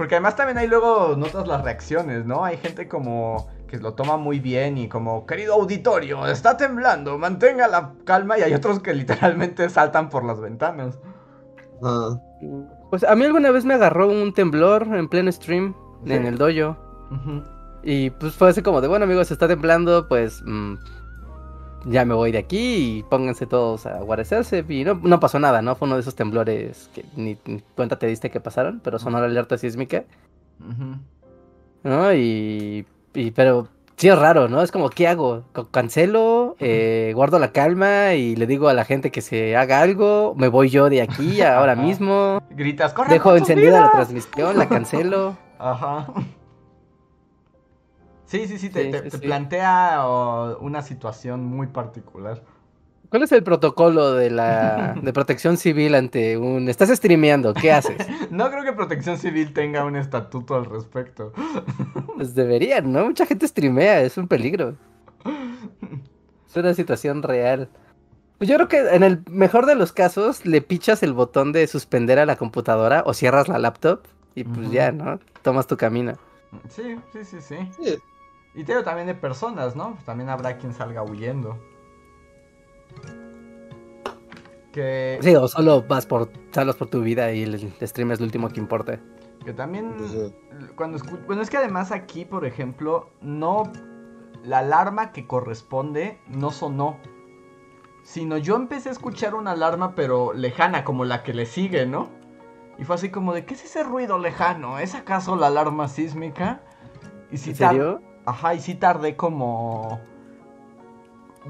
Porque 0.00 0.14
además 0.14 0.34
también 0.34 0.56
hay 0.56 0.66
luego 0.66 1.14
notas 1.14 1.46
las 1.46 1.62
reacciones, 1.62 2.24
¿no? 2.24 2.42
Hay 2.42 2.56
gente 2.56 2.88
como 2.88 3.48
que 3.68 3.76
lo 3.76 3.92
toma 3.92 4.16
muy 4.16 4.40
bien 4.40 4.78
y 4.78 4.88
como, 4.88 5.26
querido 5.26 5.52
auditorio, 5.52 6.26
está 6.26 6.56
temblando, 6.56 7.18
mantenga 7.18 7.68
la 7.68 7.92
calma 8.06 8.38
y 8.38 8.40
hay 8.40 8.54
otros 8.54 8.80
que 8.80 8.94
literalmente 8.94 9.68
saltan 9.68 10.08
por 10.08 10.24
las 10.24 10.40
ventanas. 10.40 10.98
Ah. 11.82 12.18
Pues 12.88 13.04
a 13.04 13.14
mí 13.14 13.26
alguna 13.26 13.50
vez 13.50 13.66
me 13.66 13.74
agarró 13.74 14.08
un 14.08 14.32
temblor 14.32 14.84
en 14.84 15.06
pleno 15.06 15.30
stream 15.30 15.74
en 16.06 16.24
el 16.24 16.38
dojo. 16.38 16.78
Y 17.82 18.08
pues 18.08 18.34
fue 18.34 18.48
así 18.48 18.62
como 18.62 18.80
de, 18.80 18.88
bueno 18.88 19.04
amigos, 19.04 19.30
está 19.30 19.48
temblando, 19.48 20.08
pues 20.08 20.42
mm, 20.46 20.76
ya 21.84 22.04
me 22.04 22.14
voy 22.14 22.32
de 22.32 22.38
aquí 22.38 22.98
y 22.98 23.02
pónganse 23.04 23.46
todos 23.46 23.86
a 23.86 24.00
guarecerse. 24.00 24.64
Y 24.68 24.84
no, 24.84 24.94
no, 25.02 25.20
pasó 25.20 25.38
nada, 25.38 25.62
¿no? 25.62 25.76
Fue 25.76 25.86
uno 25.86 25.96
de 25.96 26.02
esos 26.02 26.14
temblores 26.14 26.90
que 26.94 27.04
ni, 27.16 27.36
cuenta 27.74 27.98
te 27.98 28.06
diste 28.06 28.30
que 28.30 28.40
pasaron, 28.40 28.80
pero 28.82 28.98
sonó 28.98 29.18
la 29.20 29.26
alerta 29.26 29.58
sísmica. 29.58 30.04
¿No? 31.82 32.14
Y, 32.14 32.86
y, 33.14 33.30
pero 33.30 33.68
sí 33.96 34.08
es 34.08 34.18
raro, 34.18 34.48
¿no? 34.48 34.62
Es 34.62 34.72
como, 34.72 34.90
¿qué 34.90 35.08
hago? 35.08 35.44
¿Cancelo? 35.70 36.56
Eh, 36.58 37.12
¿Guardo 37.14 37.38
la 37.38 37.52
calma 37.52 38.14
y 38.14 38.36
le 38.36 38.46
digo 38.46 38.68
a 38.68 38.74
la 38.74 38.84
gente 38.84 39.10
que 39.10 39.20
se 39.20 39.56
haga 39.56 39.80
algo? 39.80 40.34
¿Me 40.36 40.48
voy 40.48 40.70
yo 40.70 40.88
de 40.88 41.02
aquí 41.02 41.42
ahora 41.42 41.76
mismo? 41.76 42.42
Gritas, 42.50 42.92
corre. 42.92 43.12
Dejo 43.12 43.36
encendida 43.36 43.80
la 43.80 43.90
transmisión, 43.90 44.58
la 44.58 44.68
cancelo. 44.68 45.36
Ajá. 45.58 46.06
Sí, 48.30 48.46
sí, 48.46 48.58
sí, 48.58 48.70
te, 48.70 49.02
plantea 49.18 50.06
una 50.60 50.82
situación 50.82 51.44
muy 51.44 51.66
particular. 51.66 52.40
¿Cuál 53.08 53.24
es 53.24 53.32
el 53.32 53.42
protocolo 53.42 54.12
de 54.12 54.30
la 54.30 54.94
de 55.02 55.12
protección 55.12 55.56
civil 55.56 55.96
ante 55.96 56.38
un... 56.38 56.68
Estás 56.68 56.90
streameando, 56.90 57.52
¿qué 57.54 57.72
haces? 57.72 58.06
no 58.30 58.48
creo 58.52 58.62
que 58.62 58.72
protección 58.72 59.18
civil 59.18 59.52
tenga 59.52 59.84
un 59.84 59.96
estatuto 59.96 60.54
al 60.54 60.66
respecto. 60.66 61.32
pues 62.16 62.36
deberían, 62.36 62.92
¿no? 62.92 63.06
Mucha 63.06 63.26
gente 63.26 63.48
streamea, 63.48 64.02
es 64.02 64.16
un 64.16 64.28
peligro. 64.28 64.76
Es 66.48 66.56
una 66.56 66.72
situación 66.74 67.24
real. 67.24 67.68
Pues 68.38 68.48
yo 68.48 68.54
creo 68.54 68.68
que 68.68 68.94
en 68.94 69.02
el 69.02 69.24
mejor 69.28 69.66
de 69.66 69.74
los 69.74 69.92
casos 69.92 70.46
le 70.46 70.62
pichas 70.62 71.02
el 71.02 71.14
botón 71.14 71.50
de 71.50 71.66
suspender 71.66 72.20
a 72.20 72.26
la 72.26 72.36
computadora 72.36 73.02
o 73.06 73.12
cierras 73.12 73.48
la 73.48 73.58
laptop 73.58 74.02
y 74.36 74.44
pues 74.44 74.70
ya, 74.70 74.92
¿no? 74.92 75.18
Tomas 75.42 75.66
tu 75.66 75.76
camino. 75.76 76.12
Sí, 76.68 76.96
sí, 77.12 77.24
sí, 77.24 77.40
sí. 77.40 77.98
Y 78.54 78.64
te 78.64 78.82
también 78.82 79.06
de 79.06 79.14
personas, 79.14 79.76
¿no? 79.76 79.92
Pues 79.92 80.04
también 80.04 80.28
habrá 80.28 80.58
quien 80.58 80.72
salga 80.72 81.02
huyendo. 81.02 81.58
Que... 84.72 85.18
Sí, 85.20 85.34
o 85.34 85.46
solo 85.48 85.82
vas 85.82 86.06
por, 86.06 86.30
salas 86.52 86.76
por 86.76 86.88
tu 86.88 87.00
vida 87.00 87.32
y 87.32 87.42
el 87.42 87.72
stream 87.86 88.12
es 88.12 88.20
lo 88.20 88.26
último 88.26 88.48
que 88.48 88.60
importa. 88.60 88.98
Que 89.44 89.52
también, 89.52 89.94
pues 89.96 90.32
cuando 90.74 90.98
bueno, 91.26 91.42
es 91.42 91.50
que 91.50 91.56
además 91.56 91.92
aquí, 91.92 92.24
por 92.24 92.44
ejemplo, 92.44 93.10
no, 93.20 93.72
la 94.44 94.58
alarma 94.58 95.12
que 95.12 95.26
corresponde 95.26 96.18
no 96.28 96.50
sonó. 96.50 96.98
Sino 98.02 98.38
yo 98.38 98.56
empecé 98.56 98.88
a 98.88 98.92
escuchar 98.92 99.34
una 99.34 99.52
alarma 99.52 99.94
pero 99.94 100.32
lejana, 100.32 100.84
como 100.84 101.04
la 101.04 101.22
que 101.22 101.34
le 101.34 101.46
sigue, 101.46 101.86
¿no? 101.86 102.08
Y 102.78 102.84
fue 102.84 102.96
así 102.96 103.10
como 103.10 103.32
de, 103.34 103.44
¿qué 103.44 103.54
es 103.54 103.64
ese 103.64 103.82
ruido 103.82 104.18
lejano? 104.18 104.78
¿Es 104.78 104.94
acaso 104.94 105.36
la 105.36 105.48
alarma 105.48 105.86
sísmica? 105.86 106.62
Y 107.30 107.36
si 107.36 107.50
¿En 107.50 107.56
serio? 107.56 108.02
Ajá, 108.30 108.54
y 108.54 108.60
sí 108.60 108.74
tardé 108.74 109.16
como... 109.16 110.00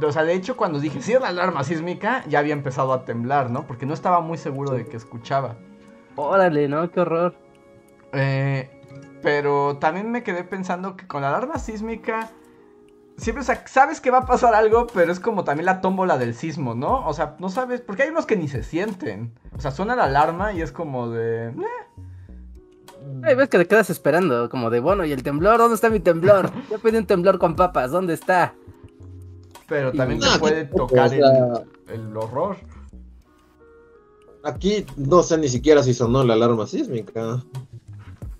O 0.02 0.12
sea, 0.12 0.24
de 0.24 0.34
hecho 0.34 0.56
cuando 0.56 0.78
dije, 0.78 1.02
sí, 1.02 1.12
la 1.20 1.28
alarma 1.28 1.62
sísmica, 1.64 2.24
ya 2.26 2.38
había 2.38 2.54
empezado 2.54 2.92
a 2.92 3.04
temblar, 3.04 3.50
¿no? 3.50 3.66
Porque 3.66 3.86
no 3.86 3.92
estaba 3.92 4.20
muy 4.20 4.38
seguro 4.38 4.72
de 4.72 4.86
que 4.86 4.96
escuchaba. 4.96 5.56
Órale, 6.16 6.68
¿no? 6.68 6.90
Qué 6.90 7.00
horror. 7.00 7.34
Eh, 8.12 8.70
pero 9.22 9.76
también 9.78 10.10
me 10.10 10.22
quedé 10.22 10.42
pensando 10.42 10.96
que 10.96 11.06
con 11.06 11.22
la 11.22 11.28
alarma 11.28 11.58
sísmica 11.58 12.30
siempre 13.18 13.44
sabes 13.44 14.00
que 14.00 14.10
va 14.10 14.18
a 14.18 14.26
pasar 14.26 14.54
algo, 14.54 14.86
pero 14.86 15.12
es 15.12 15.20
como 15.20 15.44
también 15.44 15.66
la 15.66 15.82
tómbola 15.82 16.16
del 16.16 16.34
sismo, 16.34 16.74
¿no? 16.74 17.06
O 17.06 17.12
sea, 17.12 17.36
no 17.38 17.50
sabes, 17.50 17.82
porque 17.82 18.04
hay 18.04 18.08
unos 18.08 18.24
que 18.24 18.36
ni 18.36 18.48
se 18.48 18.62
sienten. 18.62 19.34
O 19.54 19.60
sea, 19.60 19.70
suena 19.70 19.96
la 19.96 20.04
alarma 20.04 20.52
y 20.54 20.62
es 20.62 20.72
como 20.72 21.10
de... 21.10 21.48
Eh. 21.48 21.54
Hay 23.22 23.34
ves 23.34 23.48
que 23.48 23.58
te 23.58 23.66
quedas 23.66 23.90
esperando, 23.90 24.48
como 24.48 24.70
de, 24.70 24.80
bueno, 24.80 25.04
¿y 25.04 25.12
el 25.12 25.22
temblor? 25.22 25.58
¿Dónde 25.58 25.74
está 25.74 25.90
mi 25.90 26.00
temblor? 26.00 26.50
Yo 26.70 26.78
pedí 26.78 26.96
un 26.96 27.06
temblor 27.06 27.38
con 27.38 27.56
papas, 27.56 27.90
¿dónde 27.90 28.14
está? 28.14 28.54
Pero 29.68 29.92
también 29.92 30.20
te 30.20 30.38
puede 30.38 30.64
tocar 30.64 31.12
el, 31.14 31.22
el 31.88 32.16
horror. 32.16 32.56
Aquí 34.42 34.84
no 34.96 35.22
sé 35.22 35.38
ni 35.38 35.48
siquiera 35.48 35.82
si 35.82 35.94
sonó 35.94 36.24
la 36.24 36.34
alarma 36.34 36.66
sísmica. 36.66 37.44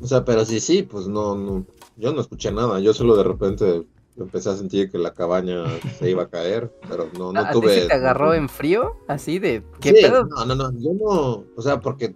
O 0.00 0.06
sea, 0.06 0.24
pero 0.24 0.44
sí, 0.44 0.60
sí, 0.60 0.82
pues 0.82 1.06
no, 1.06 1.34
no, 1.34 1.66
yo 1.96 2.12
no 2.12 2.22
escuché 2.22 2.50
nada, 2.50 2.80
yo 2.80 2.94
solo 2.94 3.16
de 3.16 3.24
repente 3.24 3.86
empecé 4.16 4.50
a 4.50 4.56
sentir 4.56 4.90
que 4.90 4.98
la 4.98 5.12
cabaña 5.12 5.64
se 5.98 6.10
iba 6.10 6.24
a 6.24 6.28
caer, 6.28 6.72
pero 6.88 7.08
no, 7.18 7.32
no 7.32 7.50
tuve. 7.50 7.86
te 7.86 7.92
agarró 7.92 8.34
en 8.34 8.48
frío? 8.48 8.96
Así 9.08 9.38
de. 9.38 9.62
¿Qué 9.80 9.92
pedo? 9.92 10.24
No, 10.24 10.44
no, 10.44 10.54
no. 10.54 10.72
Yo 10.78 10.92
no. 10.94 11.44
O 11.56 11.62
sea, 11.62 11.80
porque 11.80 12.14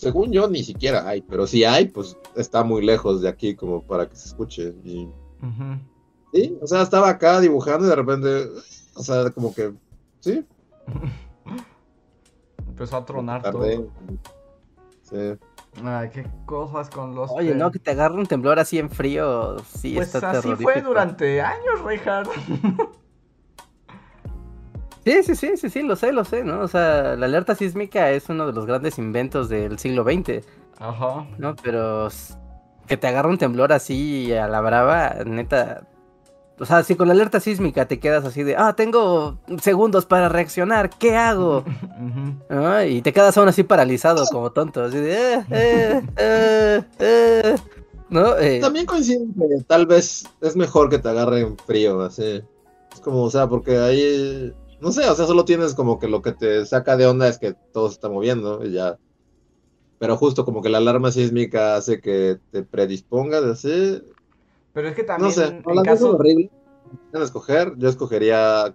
según 0.00 0.32
yo 0.32 0.48
ni 0.48 0.62
siquiera 0.62 1.06
hay, 1.06 1.20
pero 1.20 1.46
si 1.46 1.62
hay, 1.62 1.86
pues 1.88 2.16
está 2.34 2.64
muy 2.64 2.82
lejos 2.82 3.20
de 3.20 3.28
aquí 3.28 3.54
como 3.54 3.82
para 3.82 4.08
que 4.08 4.16
se 4.16 4.28
escuche. 4.28 4.74
Y... 4.82 5.06
Sí, 6.32 6.58
o 6.62 6.66
sea, 6.66 6.80
estaba 6.80 7.10
acá 7.10 7.38
dibujando 7.38 7.84
y 7.86 7.90
de 7.90 7.96
repente. 7.96 8.48
O 8.94 9.02
sea, 9.02 9.30
como 9.30 9.54
que. 9.54 9.74
Sí. 10.20 10.46
Empezó 12.66 12.96
a 12.96 13.04
tronar 13.04 13.42
todo. 13.42 13.90
Sí. 15.02 15.38
Ay, 15.84 16.08
qué 16.08 16.26
cosas 16.46 16.88
con 16.88 17.14
los. 17.14 17.30
Oye, 17.30 17.54
no, 17.54 17.70
que 17.70 17.78
te 17.78 17.90
agarre 17.90 18.14
un 18.14 18.26
temblor 18.26 18.58
así 18.58 18.78
en 18.78 18.88
frío. 18.88 19.58
Sí, 19.58 19.96
pues 19.96 20.14
así 20.14 20.56
fue 20.56 20.80
durante 20.80 21.42
años, 21.42 21.84
Richard. 21.84 22.26
Sí, 25.04 25.22
sí, 25.22 25.34
sí, 25.34 25.56
sí, 25.56 25.70
sí, 25.70 25.82
lo 25.82 25.96
sé, 25.96 26.12
lo 26.12 26.24
sé, 26.24 26.44
¿no? 26.44 26.60
O 26.60 26.68
sea, 26.68 27.16
la 27.16 27.26
alerta 27.26 27.54
sísmica 27.54 28.10
es 28.10 28.28
uno 28.28 28.46
de 28.46 28.52
los 28.52 28.66
grandes 28.66 28.98
inventos 28.98 29.48
del 29.48 29.78
siglo 29.78 30.04
XX. 30.04 30.44
Ajá. 30.78 31.26
¿No? 31.38 31.56
Pero 31.56 32.08
que 32.86 32.96
te 32.96 33.06
agarre 33.06 33.28
un 33.28 33.38
temblor 33.38 33.72
así 33.72 34.32
a 34.32 34.48
la 34.48 34.60
brava, 34.60 35.14
neta, 35.24 35.86
o 36.60 36.66
sea, 36.66 36.82
si 36.82 36.94
con 36.94 37.08
la 37.08 37.14
alerta 37.14 37.40
sísmica 37.40 37.88
te 37.88 37.98
quedas 37.98 38.24
así 38.26 38.42
de, 38.42 38.54
ah, 38.54 38.74
tengo 38.74 39.38
segundos 39.62 40.04
para 40.04 40.28
reaccionar, 40.28 40.90
¿qué 40.90 41.16
hago? 41.16 41.64
Y 42.86 43.00
te 43.02 43.12
quedas 43.12 43.36
aún 43.38 43.48
así 43.48 43.62
paralizado 43.62 44.26
como 44.30 44.50
tonto, 44.50 44.84
así 44.84 44.98
de, 44.98 45.34
eh, 45.34 45.44
eh, 45.50 46.02
eh, 46.18 46.82
eh". 46.98 47.54
¿no? 48.10 48.34
También 48.60 48.84
coincide 48.84 49.24
que 49.36 49.64
tal 49.66 49.86
vez 49.86 50.24
es 50.42 50.56
mejor 50.56 50.90
que 50.90 50.98
te 50.98 51.08
agarre 51.08 51.40
en 51.40 51.56
frío, 51.56 52.02
así. 52.02 52.42
Es 52.92 53.00
como, 53.00 53.22
o 53.22 53.30
sea, 53.30 53.46
porque 53.46 53.78
ahí, 53.78 54.52
no 54.80 54.92
sé, 54.92 55.08
o 55.08 55.14
sea, 55.14 55.26
solo 55.26 55.44
tienes 55.44 55.74
como 55.74 55.98
que 55.98 56.08
lo 56.08 56.22
que 56.22 56.32
te 56.32 56.64
saca 56.66 56.96
de 56.96 57.06
onda 57.06 57.28
es 57.28 57.38
que 57.38 57.54
todo 57.72 57.88
se 57.88 57.94
está 57.94 58.08
moviendo 58.08 58.64
y 58.64 58.72
ya. 58.72 58.98
Pero 59.98 60.16
justo 60.16 60.44
como 60.44 60.62
que 60.62 60.70
la 60.70 60.78
alarma 60.78 61.12
sísmica 61.12 61.76
hace 61.76 62.00
que 62.00 62.38
te 62.50 62.62
predispongas, 62.62 63.44
así, 63.44 64.00
pero 64.72 64.88
es 64.88 64.94
que 64.94 65.04
también. 65.04 65.28
No 65.28 65.32
sé, 65.32 65.46
en 65.46 65.82
caso 65.82 66.16
horrible. 66.16 66.50
escoger, 67.12 67.74
yo 67.76 67.88
escogería 67.88 68.72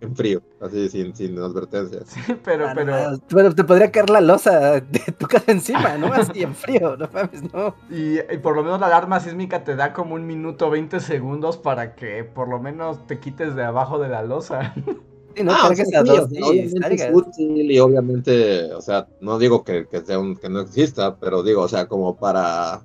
en 0.00 0.16
frío, 0.16 0.42
así 0.60 0.88
sin, 0.88 1.14
sin 1.14 1.38
advertencias. 1.38 2.04
Sí, 2.26 2.36
pero, 2.42 2.68
ah, 2.68 2.72
pero. 2.74 2.94
Pero 3.28 3.54
te 3.54 3.64
podría 3.64 3.90
caer 3.90 4.10
la 4.10 4.20
losa 4.20 4.80
de 4.80 5.00
tu 5.18 5.26
casa 5.26 5.52
encima, 5.52 5.96
¿no? 5.96 6.12
Así 6.12 6.42
en 6.42 6.54
frío, 6.54 6.96
no 6.96 7.08
mames, 7.12 7.52
no. 7.52 7.74
Y, 7.90 8.18
por 8.38 8.56
lo 8.56 8.62
menos 8.62 8.80
la 8.80 8.86
alarma 8.86 9.20
sísmica 9.20 9.64
te 9.64 9.76
da 9.76 9.92
como 9.92 10.14
un 10.14 10.26
minuto 10.26 10.70
20 10.70 11.00
segundos 11.00 11.56
para 11.56 11.94
que 11.94 12.24
por 12.24 12.48
lo 12.48 12.60
menos 12.60 13.06
te 13.06 13.18
quites 13.18 13.54
de 13.54 13.64
abajo 13.64 13.98
de 13.98 14.08
la 14.08 14.22
losa. 14.22 14.74
Sí, 15.36 15.42
no, 15.42 15.52
ah, 15.52 15.74
sí, 15.74 15.82
es 15.82 17.10
útil 17.12 17.70
y 17.70 17.78
obviamente, 17.78 18.72
o 18.72 18.80
sea, 18.80 19.06
no 19.20 19.38
digo 19.38 19.64
que, 19.64 19.86
que, 19.86 20.00
sea 20.00 20.18
un, 20.18 20.36
que 20.36 20.48
no 20.48 20.60
exista, 20.60 21.16
pero 21.16 21.42
digo, 21.42 21.62
o 21.62 21.68
sea, 21.68 21.86
como 21.86 22.16
para 22.16 22.82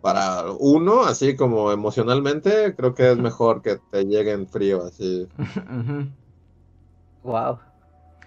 para 0.00 0.50
uno, 0.58 1.02
así 1.02 1.36
como 1.36 1.72
emocionalmente, 1.72 2.74
creo 2.74 2.94
que 2.94 3.12
es 3.12 3.18
mejor 3.18 3.62
que 3.62 3.78
te 3.90 4.04
llegue 4.04 4.32
en 4.32 4.46
frío, 4.48 4.84
así. 4.84 5.28
Wow. 7.22 7.58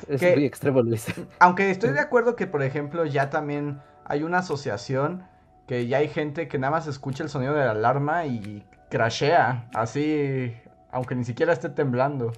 Es 0.07 0.21
muy 0.21 0.45
extremo, 0.45 0.81
Luis. 0.81 1.07
Aunque 1.39 1.69
estoy 1.69 1.91
de 1.91 1.99
acuerdo 1.99 2.35
que, 2.35 2.47
por 2.47 2.63
ejemplo, 2.63 3.05
ya 3.05 3.29
también 3.29 3.81
hay 4.05 4.23
una 4.23 4.39
asociación 4.39 5.23
que 5.67 5.87
ya 5.87 5.97
hay 5.97 6.09
gente 6.09 6.47
que 6.47 6.59
nada 6.59 6.71
más 6.71 6.87
escucha 6.87 7.23
el 7.23 7.29
sonido 7.29 7.53
de 7.53 7.65
la 7.65 7.71
alarma 7.71 8.25
y 8.25 8.65
crashea, 8.89 9.69
así, 9.73 10.53
aunque 10.91 11.15
ni 11.15 11.23
siquiera 11.23 11.53
esté 11.53 11.69
temblando. 11.69 12.33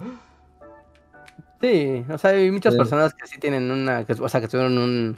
Sí, 1.62 2.06
o 2.10 2.18
sea, 2.18 2.32
hay 2.32 2.51
muchas 2.51 2.76
personas 2.76 3.14
que 3.14 3.28
sí 3.28 3.39
tienen 3.39 3.72
una, 3.72 4.06
o 4.20 4.30
sea, 4.30 4.41
que 4.41 4.47
tuvieron 4.47 4.78
un, 4.78 5.18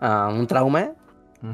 uh, 0.00 0.30
un 0.30 0.46
trauma 0.46 0.92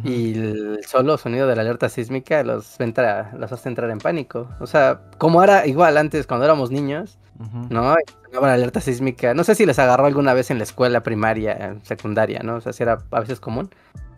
y 0.05 0.39
el 0.39 0.85
solo 0.87 1.19
sonido 1.19 1.47
de 1.47 1.55
la 1.55 1.63
alerta 1.63 1.89
sísmica 1.89 2.43
los, 2.43 2.81
entra, 2.81 3.33
los 3.37 3.53
hace 3.53 3.69
entrar 3.69 3.91
en 3.91 3.99
pánico. 3.99 4.49
O 4.61 4.67
sea, 4.67 5.01
como 5.19 5.43
era 5.43 5.67
igual 5.67 5.97
antes 5.99 6.27
cuando 6.27 6.45
éramos 6.45 6.71
niños, 6.71 7.19
¿no? 7.69 7.95
Y 7.95 8.35
la 8.35 8.55
alerta 8.55 8.81
sísmica, 8.81 9.35
no 9.35 9.45
sé 9.45 9.55
si 9.55 9.67
les 9.67 9.79
agarró 9.79 10.07
alguna 10.07 10.35
vez 10.35 10.51
en 10.51 10.59
la 10.59 10.65
escuela 10.65 11.03
primaria, 11.03 11.77
secundaria, 11.83 12.41
¿no? 12.43 12.57
O 12.57 12.61
sea, 12.61 12.73
si 12.73 12.83
era 12.83 12.99
a 13.11 13.21
veces 13.21 13.41
común. 13.41 13.71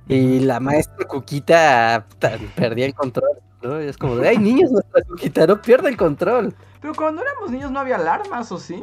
Y 0.07 0.41
la 0.41 0.61
maestra 0.61 1.07
Cuquita 1.07 2.07
perdía 2.55 2.87
el 2.87 2.95
control, 2.95 3.39
¿no? 3.63 3.83
Y 3.83 3.87
es 3.87 3.97
como 3.97 4.17
de, 4.17 4.29
ay, 4.29 4.39
niños, 4.39 4.71
nuestra 4.71 5.03
Cuquita 5.03 5.47
no 5.47 5.61
pierde 5.61 5.89
el 5.89 5.97
control. 5.97 6.55
Pero 6.81 6.95
cuando 6.95 7.23
éramos 7.23 7.51
niños 7.51 7.71
no 7.71 7.81
había 7.81 7.97
alarmas, 7.97 8.53
¿o 8.53 8.59
sí? 8.59 8.83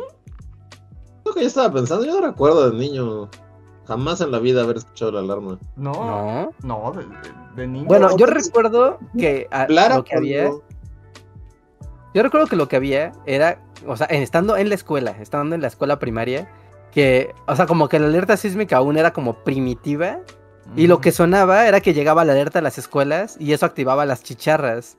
Lo 1.26 1.34
que 1.34 1.42
yo 1.42 1.48
estaba 1.48 1.72
pensando, 1.72 2.06
yo 2.06 2.20
no 2.20 2.28
recuerdo 2.28 2.72
de 2.72 2.78
niño 2.78 3.30
jamás 3.88 4.22
en 4.22 4.32
la 4.32 4.40
vida 4.40 4.62
haber 4.62 4.78
escuchado 4.78 5.12
la 5.12 5.20
alarma. 5.20 5.60
No, 5.76 6.52
no, 6.64 6.94
de, 7.56 7.68
niño. 7.68 7.86
Bueno, 7.86 8.16
yo 8.18 8.26
recuerdo 8.26 8.98
que 9.18 9.48
lo 9.70 10.04
que 10.04 10.16
había. 10.16 10.52
Yo 12.14 12.24
recuerdo 12.24 12.48
que 12.48 12.56
lo 12.56 12.68
que 12.68 12.76
había 12.76 13.14
era, 13.26 13.62
o 13.88 13.96
sea, 13.96 14.08
estando 14.08 14.58
en 14.58 14.70
la 14.70 14.76
escuela, 14.76 15.12
estando 15.20 15.56
en 15.56 15.62
la 15.62 15.68
escuela 15.68 15.98
primaria, 15.98 16.50
que, 16.92 17.34
o 17.48 17.56
sea, 17.56 17.66
como 17.68 17.88
que 17.88 18.00
la 18.00 18.08
alerta 18.08 18.36
sísmica 18.36 18.78
aún 18.78 18.98
era 18.98 19.14
como 19.14 19.34
primitiva 19.44 20.20
y 20.76 20.88
lo 20.88 21.02
que 21.02 21.12
sonaba 21.12 21.68
era 21.68 21.82
que 21.82 21.94
llegaba 21.94 22.26
la 22.26 22.34
alerta 22.34 22.60
a 22.60 22.62
las 22.62 22.78
escuelas 22.78 23.36
y 23.40 23.54
eso 23.54 23.66
activaba 23.66 24.06
las 24.06 24.24
chicharras, 24.24 24.98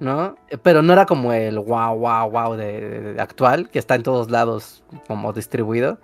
¿no? 0.00 0.36
Pero 0.62 0.82
no 0.82 0.92
era 0.92 1.06
como 1.06 1.32
el 1.32 1.58
wow, 1.58 1.96
wow, 1.96 2.30
wow 2.30 2.56
de, 2.56 3.16
actual, 3.18 3.70
que 3.70 3.78
está 3.78 3.94
en 3.94 4.02
todos 4.02 4.30
lados 4.30 4.84
como 5.06 5.32
distribuido, 5.32 5.98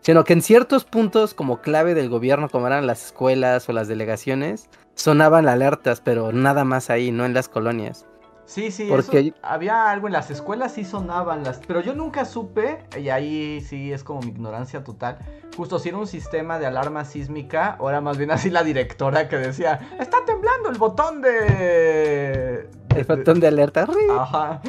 sino 0.00 0.24
que 0.24 0.32
en 0.32 0.42
ciertos 0.42 0.84
puntos 0.84 1.34
como 1.34 1.60
clave 1.60 1.94
del 1.94 2.08
gobierno, 2.08 2.48
como 2.48 2.66
eran 2.66 2.86
las 2.86 3.06
escuelas 3.06 3.68
o 3.68 3.72
las 3.72 3.88
delegaciones, 3.88 4.68
sonaban 4.94 5.48
alertas, 5.48 6.00
pero 6.00 6.32
nada 6.32 6.64
más 6.64 6.90
ahí, 6.90 7.10
no 7.12 7.24
en 7.24 7.34
las 7.34 7.48
colonias. 7.48 8.06
Sí, 8.46 8.70
sí, 8.70 8.86
Porque... 8.88 9.34
había 9.42 9.90
algo 9.90 10.06
en 10.06 10.12
las 10.12 10.30
escuelas, 10.30 10.72
sí 10.72 10.84
sonaban 10.84 11.42
las, 11.42 11.60
pero 11.66 11.80
yo 11.80 11.94
nunca 11.94 12.24
supe, 12.24 12.78
y 12.96 13.08
ahí 13.08 13.60
sí 13.60 13.92
es 13.92 14.04
como 14.04 14.20
mi 14.20 14.28
ignorancia 14.28 14.84
total, 14.84 15.18
justo 15.56 15.80
si 15.80 15.88
era 15.88 15.98
un 15.98 16.06
sistema 16.06 16.60
de 16.60 16.66
alarma 16.66 17.04
sísmica, 17.04 17.74
o 17.80 17.90
era 17.90 18.00
más 18.00 18.16
bien 18.16 18.30
así 18.30 18.48
la 18.48 18.62
directora 18.62 19.28
que 19.28 19.36
decía, 19.36 19.80
está 19.98 20.18
temblando 20.24 20.70
el 20.70 20.78
botón 20.78 21.22
de... 21.22 22.70
El 22.94 23.04
botón 23.04 23.40
de 23.40 23.48
alerta. 23.48 23.88
Ajá. 24.16 24.62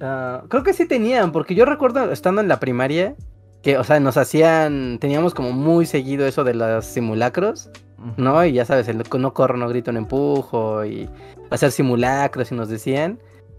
Ah, 0.00 0.42
creo 0.48 0.64
que 0.64 0.72
sí 0.72 0.86
tenían, 0.86 1.30
porque 1.30 1.54
yo 1.54 1.64
recuerdo 1.64 2.10
estando 2.10 2.40
en 2.40 2.48
la 2.48 2.58
primaria, 2.58 3.14
que, 3.62 3.78
o 3.78 3.84
sea, 3.84 4.00
nos 4.00 4.16
hacían, 4.16 4.98
teníamos 4.98 5.32
como 5.32 5.52
muy 5.52 5.86
seguido 5.86 6.26
eso 6.26 6.42
de 6.42 6.54
los 6.54 6.84
simulacros, 6.84 7.70
¿no? 8.16 8.44
Y 8.44 8.52
ya 8.52 8.64
sabes, 8.64 8.88
el 8.88 9.02
no 9.18 9.34
corro, 9.34 9.56
no 9.56 9.68
grito, 9.68 9.92
no 9.92 9.98
empujo, 9.98 10.84
y 10.84 11.08
hacer 11.50 11.70
simulacros 11.70 12.52
y 12.52 12.54
nos 12.54 12.68
decían. 12.68 13.18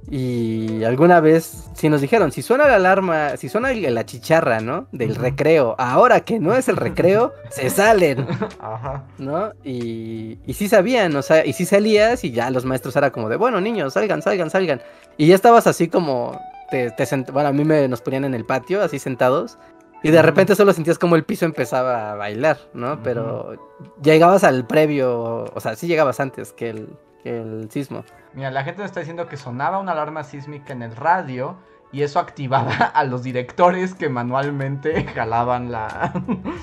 Y 0.10 0.84
alguna 0.84 1.22
vez 1.22 1.70
sí 1.76 1.88
nos 1.88 2.02
dijeron, 2.02 2.32
si 2.32 2.42
suena 2.42 2.68
la 2.68 2.76
alarma, 2.76 3.38
si 3.38 3.48
suena 3.48 3.72
la 3.72 4.06
chicharra, 4.06 4.60
¿no? 4.60 4.88
Del 4.92 5.16
recreo, 5.16 5.76
ahora 5.78 6.22
que 6.22 6.40
no 6.40 6.54
es 6.56 6.68
el 6.68 6.76
recreo, 6.76 7.34
se 7.50 7.70
salen. 7.70 8.28
Ajá. 8.60 9.06
¿No? 9.18 9.54
Y, 9.64 10.40
y 10.46 10.54
sí 10.56 10.68
sabían, 10.68 11.16
o 11.16 11.22
sea, 11.22 11.46
y 11.46 11.54
sí 11.54 11.66
salías 11.66 12.24
y 12.26 12.32
ya 12.32 12.50
los 12.50 12.66
maestros 12.66 12.96
era 12.98 13.12
como 13.12 13.30
de, 13.30 13.38
bueno, 13.38 13.62
niños, 13.62 13.94
salgan, 13.94 14.22
salgan, 14.22 14.50
salgan. 14.50 14.82
Y 15.18 15.28
ya 15.28 15.36
estabas 15.36 15.68
así 15.68 15.88
como, 15.88 16.38
te, 16.70 16.92
te 16.92 17.32
bueno, 17.32 17.50
a 17.50 17.54
mí 17.54 17.64
me 17.64 17.88
nos 17.88 18.02
ponían 18.02 18.26
en 18.26 18.34
el 18.34 18.46
patio, 18.46 18.82
así 18.82 19.00
sentados. 19.00 19.58
Y 20.04 20.12
de 20.12 20.22
repente 20.22 20.56
solo 20.56 20.74
sentías 20.74 21.00
como 21.00 21.16
el 21.16 21.24
piso 21.24 21.46
empezaba 21.46 22.12
a 22.12 22.16
bailar, 22.16 22.58
¿no? 22.74 23.02
Pero 23.02 23.56
llegabas 24.02 24.44
al 24.44 24.68
previo, 24.68 25.46
o 25.54 25.60
sea, 25.60 25.78
sí 25.78 25.88
llegabas 25.88 26.20
antes 26.20 26.52
que 26.52 26.70
el, 26.70 26.90
el 27.24 27.72
sismo. 27.72 28.04
Mira, 28.34 28.52
la 28.52 28.64
gente 28.64 28.82
nos 28.82 28.90
está 28.90 29.00
diciendo 29.00 29.28
que 29.28 29.38
sonaba 29.38 29.80
una 29.80 29.94
alarma 29.94 30.24
sísmica 30.24 30.74
en 30.74 30.84
el 30.84 30.96
radio 30.96 31.56
y 31.94 32.02
eso 32.02 32.20
activaba 32.20 32.74
a 32.94 33.04
los 33.06 33.24
directores 33.24 33.96
que 33.96 34.10
manualmente 34.10 35.06
jalaban 35.16 35.72
la, 35.72 36.12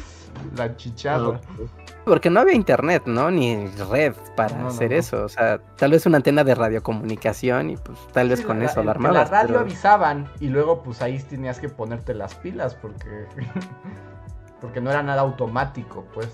la 0.57 0.77
chicharra. 0.77 1.41
Porque 2.11 2.29
no 2.29 2.41
había 2.41 2.55
internet, 2.55 3.05
¿no? 3.07 3.31
Ni 3.31 3.69
red 3.69 4.15
para 4.35 4.67
hacer 4.67 4.93
eso. 4.93 5.23
O 5.23 5.29
sea, 5.29 5.61
tal 5.77 5.93
vez 5.93 6.07
una 6.07 6.17
antena 6.17 6.43
de 6.43 6.57
radiocomunicación 6.57 7.71
y 7.71 7.77
pues 7.77 8.01
tal 8.13 8.31
vez 8.31 8.41
con 8.41 8.61
eso 8.63 8.81
alarmabas. 8.81 9.31
La 9.31 9.43
radio 9.43 9.61
avisaban 9.61 10.29
y 10.41 10.49
luego 10.49 10.83
pues 10.83 11.03
ahí 11.03 11.21
tenías 11.21 11.61
que 11.61 11.69
ponerte 11.69 12.13
las 12.15 12.35
pilas 12.35 12.75
porque... 12.75 13.29
porque 14.61 14.81
no 14.81 14.91
era 14.91 15.05
nada 15.05 15.23
automático, 15.23 16.05
pues. 16.13 16.29